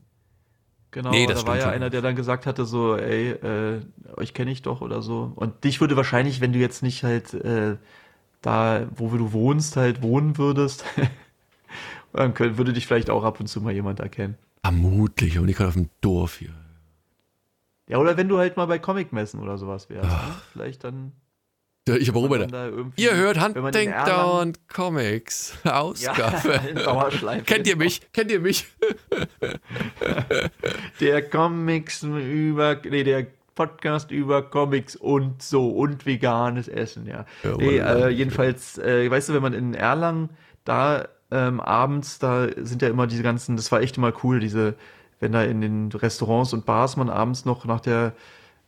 Genau, 0.97 1.11
Nee, 1.11 1.27
da 1.27 1.33
das 1.33 1.45
war 1.45 1.53
stimmt 1.53 1.57
ja 1.57 1.63
schon. 1.65 1.73
einer, 1.73 1.89
der 1.91 2.01
dann 2.01 2.15
gesagt 2.15 2.47
hatte, 2.47 2.65
so, 2.65 2.95
ey, 2.97 3.29
äh, 3.29 3.81
euch 4.15 4.33
kenne 4.33 4.49
ich 4.49 4.63
doch 4.63 4.81
oder 4.81 5.03
so. 5.03 5.31
Und 5.35 5.63
dich 5.63 5.79
würde 5.79 5.95
wahrscheinlich, 5.95 6.41
wenn 6.41 6.53
du 6.53 6.57
jetzt 6.57 6.81
nicht 6.81 7.03
halt 7.03 7.35
äh, 7.35 7.77
da, 8.41 8.87
wo 8.95 9.09
du 9.15 9.31
wohnst, 9.31 9.77
halt 9.77 10.01
wohnen 10.01 10.39
würdest, 10.39 10.85
dann 12.13 12.33
könnt, 12.33 12.57
würde 12.57 12.73
dich 12.73 12.87
vielleicht 12.87 13.11
auch 13.11 13.23
ab 13.23 13.39
und 13.39 13.45
zu 13.45 13.61
mal 13.61 13.73
jemand 13.73 13.99
erkennen. 13.99 14.39
Vermutlich, 14.63 15.37
und 15.37 15.47
ich 15.47 15.55
kann 15.55 15.67
auf 15.67 15.75
dem 15.75 15.91
Dorf 16.01 16.37
hier. 16.39 16.55
Ja, 17.87 17.99
oder 17.99 18.17
wenn 18.17 18.27
du 18.27 18.39
halt 18.39 18.57
mal 18.57 18.65
bei 18.65 18.79
Comicmessen 18.79 19.39
oder 19.39 19.59
sowas 19.59 19.91
wärst. 19.91 20.09
Ne? 20.09 20.33
Vielleicht 20.51 20.83
dann. 20.83 21.11
Ja, 21.87 21.95
Ich 21.95 22.09
habe 22.09 22.19
irgendwie- 22.19 23.01
Ihr 23.01 23.15
hört 23.15 23.37
wenn 23.37 23.41
man 23.41 23.55
in 23.55 23.63
Hunting 23.65 23.89
Erlangen- 23.91 24.07
Down 24.07 24.53
Comics 24.73 25.57
Ausgabe. 25.63 26.59
Dauerschleife. 26.83 27.43
Kennt 27.45 27.67
ihr 27.67 27.75
mich? 27.77 28.01
Kennt 28.13 28.31
ihr 28.31 28.39
mich? 28.39 28.65
Der 30.99 31.21
Comics 31.29 32.03
über, 32.03 32.77
nee, 32.89 33.03
der 33.03 33.27
Podcast 33.55 34.11
über 34.11 34.41
Comics 34.43 34.95
und 34.95 35.41
so 35.41 35.69
und 35.69 36.05
veganes 36.05 36.67
Essen, 36.67 37.07
ja. 37.07 37.25
Ja, 37.43 37.57
nee, 37.57 37.77
äh, 37.77 38.09
jedenfalls, 38.09 38.77
äh, 38.77 39.09
weißt 39.09 39.29
du, 39.29 39.33
wenn 39.33 39.41
man 39.41 39.53
in 39.53 39.73
Erlangen 39.73 40.29
da 40.63 41.07
ähm, 41.31 41.59
abends, 41.59 42.19
da 42.19 42.47
sind 42.57 42.81
ja 42.81 42.89
immer 42.89 43.07
diese 43.07 43.23
ganzen, 43.23 43.55
das 43.55 43.71
war 43.71 43.81
echt 43.81 43.97
immer 43.97 44.13
cool, 44.23 44.39
diese, 44.39 44.75
wenn 45.19 45.31
da 45.31 45.43
in 45.43 45.61
den 45.61 45.89
Restaurants 45.91 46.53
und 46.53 46.65
Bars 46.65 46.97
man 46.97 47.09
abends 47.09 47.45
noch 47.45 47.65
nach 47.65 47.79
der 47.79 48.13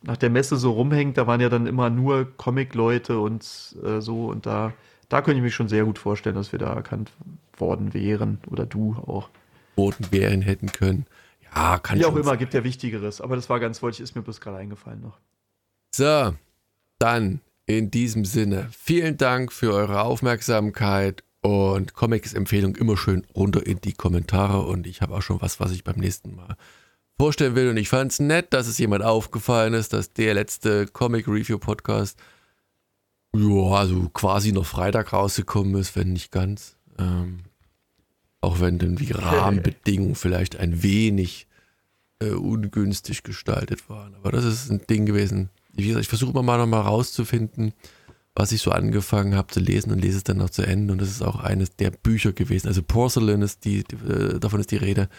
nach 0.03 0.17
der 0.17 0.30
Messe 0.30 0.57
so 0.57 0.71
rumhängt, 0.71 1.17
da 1.17 1.27
waren 1.27 1.41
ja 1.41 1.49
dann 1.49 1.67
immer 1.67 1.89
nur 1.89 2.26
Comic-Leute 2.38 3.19
und 3.19 3.43
äh, 3.84 3.99
so 3.99 4.27
und 4.27 4.45
da, 4.45 4.73
da 5.09 5.21
könnte 5.21 5.38
ich 5.38 5.43
mich 5.43 5.55
schon 5.55 5.67
sehr 5.67 5.85
gut 5.85 5.99
vorstellen, 5.99 6.35
dass 6.35 6.51
wir 6.51 6.59
da 6.59 6.73
erkannt 6.73 7.11
worden 7.57 7.93
wären 7.93 8.39
oder 8.49 8.65
du 8.65 8.95
auch. 9.05 9.30
Boten 9.76 10.07
wären 10.11 10.41
hätten 10.41 10.71
können. 10.71 11.05
Ja, 11.53 11.80
kann 11.80 11.99
Wie 11.99 12.05
auch 12.05 12.15
immer, 12.15 12.23
sein. 12.26 12.39
gibt 12.39 12.53
ja 12.53 12.63
Wichtigeres. 12.63 13.21
Aber 13.21 13.35
das 13.35 13.49
war 13.49 13.59
ganz 13.59 13.81
wollte 13.81 13.95
ich, 13.95 14.01
ist 14.01 14.15
mir 14.15 14.21
bloß 14.21 14.41
gerade 14.41 14.57
eingefallen 14.57 15.01
noch. 15.01 15.17
So, 15.95 16.34
dann 16.99 17.41
in 17.65 17.91
diesem 17.91 18.26
Sinne, 18.26 18.67
vielen 18.71 19.17
Dank 19.17 19.51
für 19.51 19.73
eure 19.73 20.01
Aufmerksamkeit 20.01 21.23
und 21.41 21.93
Comics-Empfehlung 21.93 22.76
immer 22.76 22.97
schön 22.97 23.26
runter 23.35 23.65
in 23.65 23.80
die 23.81 23.93
Kommentare 23.93 24.61
und 24.61 24.85
ich 24.85 25.01
habe 25.01 25.15
auch 25.15 25.21
schon 25.21 25.41
was, 25.41 25.59
was 25.59 25.71
ich 25.71 25.84
beim 25.84 25.97
nächsten 25.97 26.35
Mal 26.35 26.57
vorstellen 27.19 27.55
will 27.55 27.69
und 27.69 27.77
ich 27.77 27.89
fand 27.89 28.11
es 28.11 28.19
nett, 28.19 28.53
dass 28.53 28.67
es 28.67 28.77
jemand 28.77 29.03
aufgefallen 29.03 29.73
ist, 29.73 29.93
dass 29.93 30.13
der 30.13 30.33
letzte 30.33 30.87
Comic-Review-Podcast 30.87 32.17
ja, 33.35 33.75
also 33.75 34.09
quasi 34.09 34.51
noch 34.51 34.65
Freitag 34.65 35.13
rausgekommen 35.13 35.75
ist, 35.75 35.95
wenn 35.95 36.13
nicht 36.13 36.31
ganz. 36.31 36.77
Ähm, 36.97 37.41
auch 38.41 38.59
wenn 38.59 38.79
dann 38.79 38.95
die 38.95 39.11
Rahmenbedingungen 39.11 40.15
vielleicht 40.15 40.55
ein 40.57 40.81
wenig 40.81 41.47
äh, 42.21 42.31
ungünstig 42.31 43.23
gestaltet 43.23 43.89
waren. 43.89 44.15
Aber 44.15 44.31
das 44.31 44.45
ist 44.45 44.71
ein 44.71 44.81
Ding 44.89 45.05
gewesen. 45.05 45.49
Wie 45.73 45.87
gesagt, 45.87 46.03
ich 46.03 46.09
versuche 46.09 46.31
immer 46.31 46.43
mal 46.43 46.57
noch 46.57 46.67
mal 46.67 46.81
rauszufinden, 46.81 47.73
was 48.33 48.51
ich 48.51 48.61
so 48.61 48.71
angefangen 48.71 49.35
habe 49.35 49.53
zu 49.53 49.59
lesen 49.59 49.91
und 49.91 49.99
lese 49.99 50.17
es 50.17 50.23
dann 50.23 50.37
noch 50.37 50.49
zu 50.49 50.63
Ende. 50.63 50.93
Und 50.93 51.01
das 51.01 51.09
ist 51.09 51.21
auch 51.21 51.39
eines 51.39 51.75
der 51.75 51.91
Bücher 51.91 52.31
gewesen. 52.31 52.67
Also 52.67 52.81
Porcelain 52.81 53.41
ist 53.41 53.65
die, 53.65 53.83
die 53.83 53.95
äh, 53.95 54.39
davon 54.39 54.59
ist 54.59 54.71
die 54.71 54.77
Rede, 54.77 55.09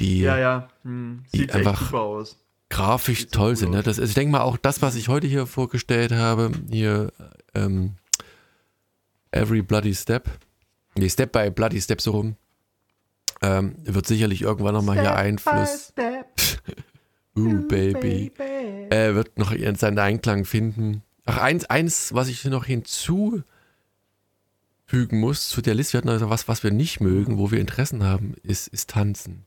die 0.00 0.20
Ja, 0.20 0.38
ja. 0.38 0.68
Hm. 0.82 1.22
Die 1.32 1.38
Sieht 1.40 1.52
einfach- 1.54 1.72
echt 1.74 1.90
super 1.90 2.00
aus. 2.00 2.36
grafisch 2.70 3.20
Sieht 3.20 3.32
toll 3.32 3.56
sind. 3.56 3.70
Ne? 3.70 3.82
Das, 3.82 3.98
also 3.98 4.08
ich 4.08 4.14
denke 4.14 4.32
mal 4.32 4.40
auch 4.42 4.56
das, 4.56 4.80
was 4.82 4.94
ich 4.94 5.08
heute 5.08 5.26
hier 5.26 5.46
vorgestellt 5.46 6.12
habe, 6.12 6.50
hier 6.70 7.12
ähm, 7.54 7.96
Every 9.32 9.62
Bloody 9.62 9.94
Step, 9.94 10.28
nee, 10.96 11.08
Step 11.08 11.32
by 11.32 11.50
Bloody 11.50 11.80
Step 11.80 12.00
so 12.00 12.12
rum, 12.12 12.36
ähm, 13.42 13.74
wird 13.84 14.06
sicherlich 14.06 14.42
irgendwann 14.42 14.74
nochmal 14.74 15.00
hier 15.00 15.14
Einfluss, 15.14 15.92
uh, 17.36 17.62
Baby, 17.68 18.32
äh, 18.90 19.14
wird 19.14 19.38
noch 19.38 19.54
seinen 19.76 19.98
Einklang 19.98 20.44
finden. 20.44 21.02
Ach, 21.26 21.38
eins, 21.38 21.64
eins, 21.66 22.12
was 22.12 22.28
ich 22.28 22.44
noch 22.46 22.64
hinzufügen 22.64 23.44
muss 25.10 25.48
zu 25.48 25.62
der 25.62 25.74
Liste, 25.74 25.94
wir 25.94 25.98
hatten 25.98 26.08
also 26.08 26.28
was, 26.28 26.48
was 26.48 26.62
wir 26.64 26.70
nicht 26.72 27.00
mögen, 27.00 27.38
wo 27.38 27.50
wir 27.50 27.60
Interessen 27.60 28.02
haben, 28.04 28.34
ist, 28.42 28.68
ist 28.68 28.90
Tanzen. 28.90 29.44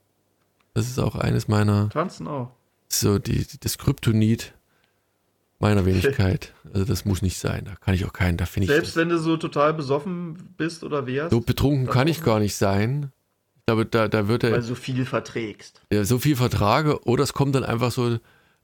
Das 0.74 0.88
ist 0.88 1.00
auch 1.00 1.16
eines 1.16 1.48
meiner 1.48 1.90
Tanzen 1.90 2.28
auch. 2.28 2.52
so 2.88 3.20
die, 3.20 3.46
die, 3.46 3.60
das 3.60 3.78
Kryptonit 3.78 4.54
meiner 5.60 5.86
Wenigkeit. 5.86 6.54
Also 6.74 6.86
das 6.86 7.06
muss 7.06 7.22
nicht 7.22 7.38
sein. 7.38 7.66
Da 7.66 7.76
kann 7.76 7.94
ich 7.94 8.06
auch 8.06 8.14
keinen, 8.14 8.38
da 8.38 8.46
finde 8.46 8.66
ich. 8.66 8.72
Selbst 8.72 8.96
wenn 8.96 9.10
du 9.10 9.18
so 9.20 9.38
total 9.38 9.74
besoffen 9.74 10.54
bist 10.58 10.84
oder 10.84 11.06
wärst, 11.06 11.32
so 11.32 11.42
betrunken 11.42 11.86
das 11.86 11.94
kann 11.94 12.08
ich 12.08 12.24
gar 12.24 12.40
nicht 12.40 12.56
sein. 12.56 13.12
Ich 13.58 13.66
glaube, 13.68 13.86
da, 13.86 14.08
da 14.10 14.28
wird 14.28 14.44
weil 14.44 14.52
er 14.54 14.58
du 14.58 14.64
so 14.64 14.76
viel 14.76 15.06
verträgst. 15.06 15.82
ja, 15.92 16.04
so 16.04 16.20
viel 16.20 16.36
vertrage 16.36 17.02
oder 17.06 17.24
es 17.24 17.32
kommt 17.34 17.56
dann 17.56 17.64
einfach 17.64 17.92
so, 17.92 18.18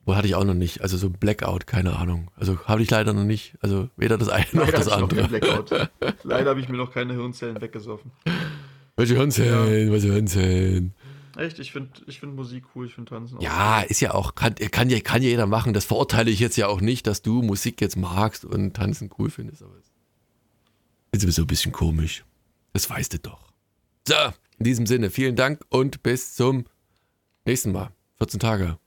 wo 0.06 0.15
hatte 0.15 0.27
ich 0.27 0.36
auch 0.36 0.44
noch 0.44 0.56
nicht, 0.56 0.81
also 0.81 0.98
so 0.98 1.07
ein 1.07 1.14
Blackout, 1.14 1.68
keine 1.68 1.95
Ahnung. 1.95 2.31
Also 2.36 2.60
habe 2.65 2.81
ich 2.81 2.90
leider 2.90 3.14
noch 3.14 3.23
nicht. 3.23 3.53
Also 3.61 3.90
weder 3.95 4.18
das 4.18 4.27
eine 4.27 4.45
noch 4.52 4.65
Leider 4.65 4.77
das 4.77 4.88
noch 4.88 4.94
andere. 5.03 5.22
keinen 5.22 5.30
Blackout. 5.30 5.90
Leider 6.23 6.49
habe 6.49 6.60
ich 6.60 6.68
mir 6.68 6.76
noch 6.77 6.91
keine 6.91 7.14
Hirnzellen 7.14 7.61
weggesoffen. 7.61 8.11
Welche 8.98 9.15
Hirnzellen, 9.15 9.91
welche 9.91 10.11
Hirnzellen. 10.11 10.94
Echt, 11.39 11.57
ich 11.59 11.71
finde 11.71 11.89
ich 12.05 12.19
find 12.19 12.35
Musik 12.35 12.65
cool, 12.75 12.85
ich 12.85 12.93
finde 12.93 13.11
Tanzen 13.11 13.37
auch 13.37 13.41
Ja, 13.41 13.79
ist 13.79 14.01
ja 14.01 14.13
auch, 14.13 14.35
kann, 14.35 14.55
kann, 14.55 14.89
ja, 14.89 14.99
kann 14.99 15.21
ja 15.21 15.29
jeder 15.29 15.47
machen. 15.47 15.73
Das 15.73 15.85
verurteile 15.85 16.29
ich 16.29 16.41
jetzt 16.41 16.57
ja 16.57 16.67
auch 16.67 16.81
nicht, 16.81 17.07
dass 17.07 17.21
du 17.21 17.41
Musik 17.41 17.79
jetzt 17.79 17.95
magst 17.95 18.43
und 18.43 18.73
Tanzen 18.73 19.09
cool 19.17 19.29
findest. 19.29 19.63
Aber 19.63 19.71
es 19.77 19.85
ist 21.11 21.21
sowieso 21.21 21.43
ein 21.43 21.47
bisschen 21.47 21.71
komisch. 21.71 22.25
Das 22.73 22.89
weißt 22.89 23.13
du 23.13 23.19
doch. 23.19 23.53
So, 24.05 24.15
in 24.57 24.65
diesem 24.65 24.85
Sinne, 24.85 25.09
vielen 25.09 25.37
Dank 25.37 25.61
und 25.69 26.03
bis 26.03 26.35
zum 26.35 26.65
nächsten 27.45 27.71
Mal. 27.71 27.91
14 28.17 28.41
Tage. 28.41 28.77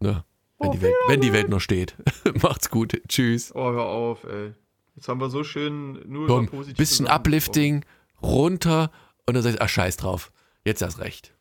Ne, 0.00 0.24
wenn, 0.58 0.72
die 0.72 0.80
Welt, 0.80 0.94
wenn 1.08 1.20
die 1.20 1.32
Welt 1.34 1.50
noch 1.50 1.60
steht. 1.60 1.94
Macht's 2.42 2.70
gut. 2.70 3.02
Tschüss. 3.06 3.54
Oh, 3.54 3.70
hör 3.70 3.84
auf, 3.84 4.24
ey. 4.24 4.54
Jetzt 4.96 5.08
haben 5.08 5.20
wir 5.20 5.28
so 5.28 5.44
schön 5.44 6.00
nur 6.06 6.26
Komm, 6.26 6.48
bisschen 6.74 7.06
Uplifting, 7.06 7.84
runter 8.22 8.90
und 9.26 9.34
dann 9.34 9.42
sagst 9.42 9.58
du, 9.58 9.62
ach 9.62 9.68
scheiß 9.68 9.98
drauf. 9.98 10.32
Jetzt 10.64 10.80
hast 10.80 11.00
recht. 11.00 11.34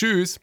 Tschüss. 0.00 0.40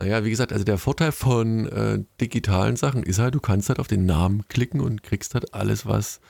Naja, 0.00 0.24
wie 0.24 0.30
gesagt, 0.30 0.54
also 0.54 0.64
der 0.64 0.78
Vorteil 0.78 1.12
von 1.12 1.66
äh, 1.66 2.02
digitalen 2.18 2.76
Sachen 2.76 3.02
ist 3.02 3.18
halt, 3.18 3.34
du 3.34 3.40
kannst 3.40 3.68
halt 3.68 3.78
auf 3.78 3.88
den 3.88 4.06
Namen 4.06 4.48
klicken 4.48 4.80
und 4.80 5.02
kriegst 5.02 5.34
halt 5.34 5.52
alles, 5.52 5.84
was 5.84 6.20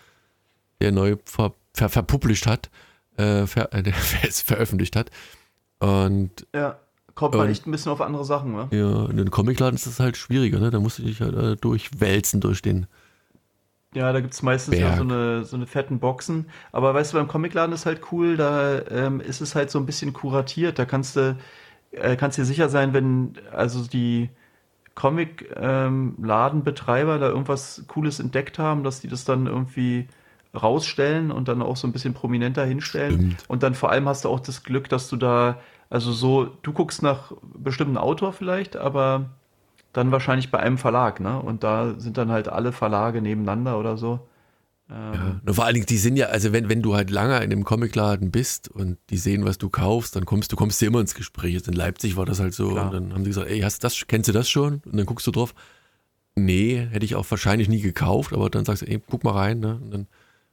der 0.81 0.91
neu 0.91 1.15
ver, 1.27 1.55
ver, 1.75 1.89
verpublished 1.91 2.49
hat, 2.49 2.71
äh, 3.17 3.47
ver, 3.47 3.73
äh, 3.73 3.93
veröffentlicht 4.33 4.97
hat. 4.97 5.13
Und. 5.79 6.49
Ja, 6.53 6.81
kommt 7.15 7.35
man 7.35 7.45
Und- 7.47 7.53
echt 7.53 7.69
ein 7.69 7.71
bisschen 7.71 7.93
auf 7.93 8.01
andere 8.01 8.25
Sachen, 8.25 8.53
ne? 8.53 8.69
ja, 8.73 9.07
in 9.09 9.17
den 9.17 9.31
Comicladen 9.31 9.77
ist 9.77 9.87
das 9.87 10.01
halt 10.01 10.17
schwieriger, 10.17 10.59
ne? 10.59 10.73
Da 10.73 10.81
musst 10.81 10.99
du 10.99 11.05
dich 11.05 11.21
halt 11.21 11.37
äh, 11.37 11.55
durchwälzen 11.55 12.41
durch 12.41 12.63
den. 12.63 12.89
Ja, 13.99 14.13
da 14.13 14.21
gibt 14.21 14.33
es 14.33 14.43
meistens 14.43 14.79
ja 14.79 14.97
so 14.97 15.03
eine, 15.03 15.45
so 15.45 15.57
eine 15.57 15.67
fetten 15.67 15.99
Boxen. 15.99 16.47
Aber 16.71 16.95
weißt 16.95 17.13
du, 17.13 17.17
beim 17.17 17.27
Comicladen 17.27 17.75
ist 17.75 17.85
halt 17.85 18.13
cool, 18.13 18.37
da 18.37 18.81
ähm, 18.91 19.21
ist 19.21 19.41
es 19.41 19.57
halt 19.57 19.73
so 19.73 19.81
ein 19.81 19.87
bisschen 19.87 20.13
kuratiert. 20.13 20.79
Da 20.79 20.85
kannst 20.85 21.17
du, 21.17 21.37
äh, 21.91 22.15
kannst 22.15 22.39
dir 22.39 22.45
sicher 22.45 22.69
sein, 22.69 22.93
wenn 22.93 23.33
also 23.53 23.85
die 23.85 24.31
Comic-Ladenbetreiber 24.95 27.19
da 27.19 27.29
irgendwas 27.29 27.83
Cooles 27.89 28.21
entdeckt 28.21 28.61
haben, 28.61 28.85
dass 28.85 29.01
die 29.01 29.09
das 29.09 29.25
dann 29.25 29.49
irgendwie 29.49 30.07
rausstellen 30.55 31.33
und 31.33 31.49
dann 31.49 31.61
auch 31.61 31.77
so 31.77 31.89
ein 31.89 31.93
bisschen 31.93 32.15
prominenter 32.15 32.65
hinstellen. 32.65 33.15
Stimmt. 33.15 33.45
Und 33.49 33.65
dann 33.65 33.75
vor 33.75 33.91
allem 33.91 34.09
hast 34.09 34.25
du 34.25 34.29
auch 34.29 34.39
das 34.39 34.63
Glück, 34.63 34.89
dass 34.89 35.09
du 35.09 35.17
da, 35.17 35.59
also 35.91 36.13
so, 36.13 36.45
du 36.63 36.73
guckst 36.73 37.03
nach 37.03 37.33
bestimmten 37.53 37.97
Autor 37.97 38.33
vielleicht, 38.33 38.77
aber 38.77 39.31
dann 39.93 40.13
wahrscheinlich 40.13 40.51
bei 40.51 40.59
einem 40.61 40.79
Verlag, 40.79 41.21
ne? 41.21 41.41
Und 41.41 41.65
da 41.65 41.95
sind 41.99 42.19
dann 42.19 42.31
halt 42.31 42.49
alle 42.49 42.73
Verlage 42.73 43.23
nebeneinander 43.23 43.79
oder 43.79 43.97
so. 43.97 44.21
Ähm, 44.91 45.41
Ja. 45.47 45.53
Vor 45.53 45.65
allen 45.65 45.75
Dingen, 45.75 45.87
die 45.87 45.97
sind 45.99 46.17
ja, 46.17 46.27
also 46.27 46.53
wenn, 46.53 46.69
wenn 46.69 46.83
du 46.83 46.95
halt 46.95 47.11
lange 47.11 47.43
in 47.43 47.51
dem 47.51 47.65
Comicladen 47.65 48.31
bist 48.31 48.69
und 48.69 48.99
die 49.11 49.17
sehen, 49.17 49.45
was 49.45 49.59
du 49.59 49.69
kaufst, 49.71 50.15
dann 50.17 50.25
kommst 50.25 50.53
du 50.53 50.57
kommst 50.57 50.81
dir 50.81 50.87
immer 50.87 51.01
ins 51.01 51.15
Gespräch. 51.15 51.55
Jetzt 51.55 51.69
in 51.69 51.75
Leipzig 51.75 52.17
war 52.17 52.27
das 52.27 52.41
halt 52.41 52.55
so. 52.55 52.71
Klar. 52.71 52.87
Und 52.87 52.93
dann 52.93 53.15
haben 53.15 53.25
sie 53.25 53.31
gesagt, 53.31 53.49
ey, 53.51 53.61
hast 53.61 53.83
das, 53.85 54.07
kennst 54.07 54.29
du 54.29 54.33
das 54.33 54.49
schon? 54.49 54.83
Und 54.85 54.97
dann 54.97 55.07
guckst 55.07 55.27
du 55.27 55.31
drauf. 55.31 55.55
Nee, 56.37 56.87
hätte 56.91 57.05
ich 57.05 57.17
auch 57.17 57.29
wahrscheinlich 57.31 57.69
nie 57.69 57.81
gekauft, 57.81 58.33
aber 58.33 58.49
dann 58.49 58.65
sagst 58.65 58.83
du, 58.83 58.87
ey, 58.87 59.01
guck 59.11 59.25
mal 59.25 59.33
rein, 59.33 59.59
ne? 59.59 59.81
Und 59.83 59.91
dann 59.93 60.07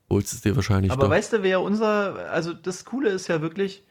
holst 0.10 0.32
du 0.34 0.38
es 0.38 0.42
dir 0.42 0.56
wahrscheinlich 0.56 0.92
Aber 0.92 1.04
doch. 1.04 1.10
weißt 1.12 1.34
du, 1.34 1.44
wer 1.44 1.62
unser, 1.62 2.30
also 2.32 2.54
das 2.54 2.86
Coole 2.86 3.10
ist 3.10 3.28
ja 3.28 3.42
wirklich, 3.42 3.84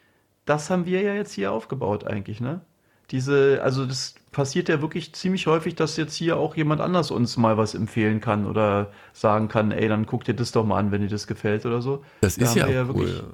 das 0.45 0.71
haben 0.71 0.87
wir 0.87 1.03
ja 1.03 1.15
jetzt 1.15 1.33
hier 1.33 1.53
aufgebaut 1.53 2.05
eigentlich, 2.05 2.41
ne? 2.41 2.61
Diese, 3.11 3.61
also 3.63 3.85
das 3.87 4.15
passiert 4.33 4.69
ja 4.69 4.81
wirklich 4.81 5.13
ziemlich 5.15 5.47
häufig, 5.47 5.75
dass 5.75 5.97
jetzt 5.97 6.15
hier 6.15 6.37
auch 6.37 6.57
jemand 6.57 6.81
anders 6.81 7.11
uns 7.11 7.37
mal 7.37 7.57
was 7.57 7.75
empfehlen 7.75 8.21
kann 8.21 8.47
oder 8.47 8.91
sagen 9.13 9.49
kann, 9.49 9.71
ey, 9.71 9.89
dann 9.89 10.07
guck 10.07 10.25
dir 10.25 10.35
das 10.35 10.53
doch 10.53 10.65
mal 10.65 10.79
an, 10.79 10.91
wenn 10.91 11.03
dir 11.03 11.09
das 11.09 11.27
gefällt 11.27 11.67
oder 11.67 11.83
so. 11.83 12.03
das 12.21 12.37
da 12.37 12.47
ist 12.47 12.55
ja 12.57 12.67
ja 12.69 12.83
cool. 12.83 12.89
wirklich- 12.89 13.19
ja. 13.19 13.25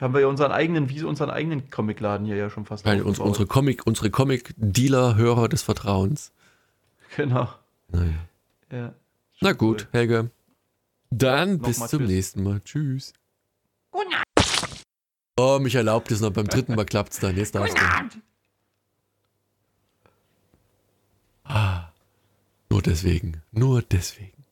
Haben 0.00 0.14
wir 0.14 0.20
ja 0.22 0.28
unseren 0.28 0.50
eigenen, 0.50 0.88
wie 0.88 1.02
unseren 1.02 1.28
eigenen 1.28 1.68
Comicladen 1.68 2.24
hier 2.24 2.36
ja 2.36 2.48
schon 2.48 2.64
fast 2.64 2.86
Weil 2.86 3.02
uns, 3.02 3.18
unsere 3.18 3.44
Comic, 3.46 3.86
unsere 3.86 4.08
Comic-Dealer-Hörer 4.10 5.48
des 5.48 5.62
Vertrauens. 5.62 6.32
Genau. 7.16 7.48
Naja. 7.88 8.12
Ja. 8.72 8.94
Na 9.40 9.52
gut, 9.52 9.88
Helge. 9.92 10.30
Dann 11.10 11.56
Noch 11.56 11.66
bis 11.66 11.78
zum 11.88 11.98
tschüss. 12.00 12.08
nächsten 12.08 12.42
Mal. 12.44 12.60
Tschüss. 12.64 13.12
Oh, 15.36 15.58
mich 15.60 15.74
erlaubt 15.74 16.12
es 16.12 16.20
noch. 16.20 16.30
Beim 16.30 16.46
dritten 16.46 16.76
Mal 16.76 16.84
klappt's 16.84 17.18
dann. 17.18 17.36
Jetzt 17.36 17.54
darfst 17.54 17.76
du. 17.76 17.80
Ah, 21.52 21.92
nur 22.70 22.80
deswegen. 22.80 23.42
Nur 23.50 23.82
deswegen. 23.82 24.44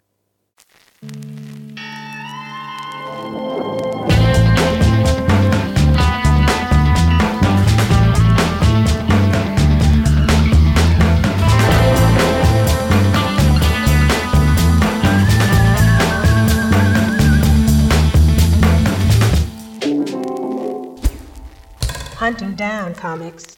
Hunting 22.18 22.56
down 22.56 22.92
comics. 22.94 23.57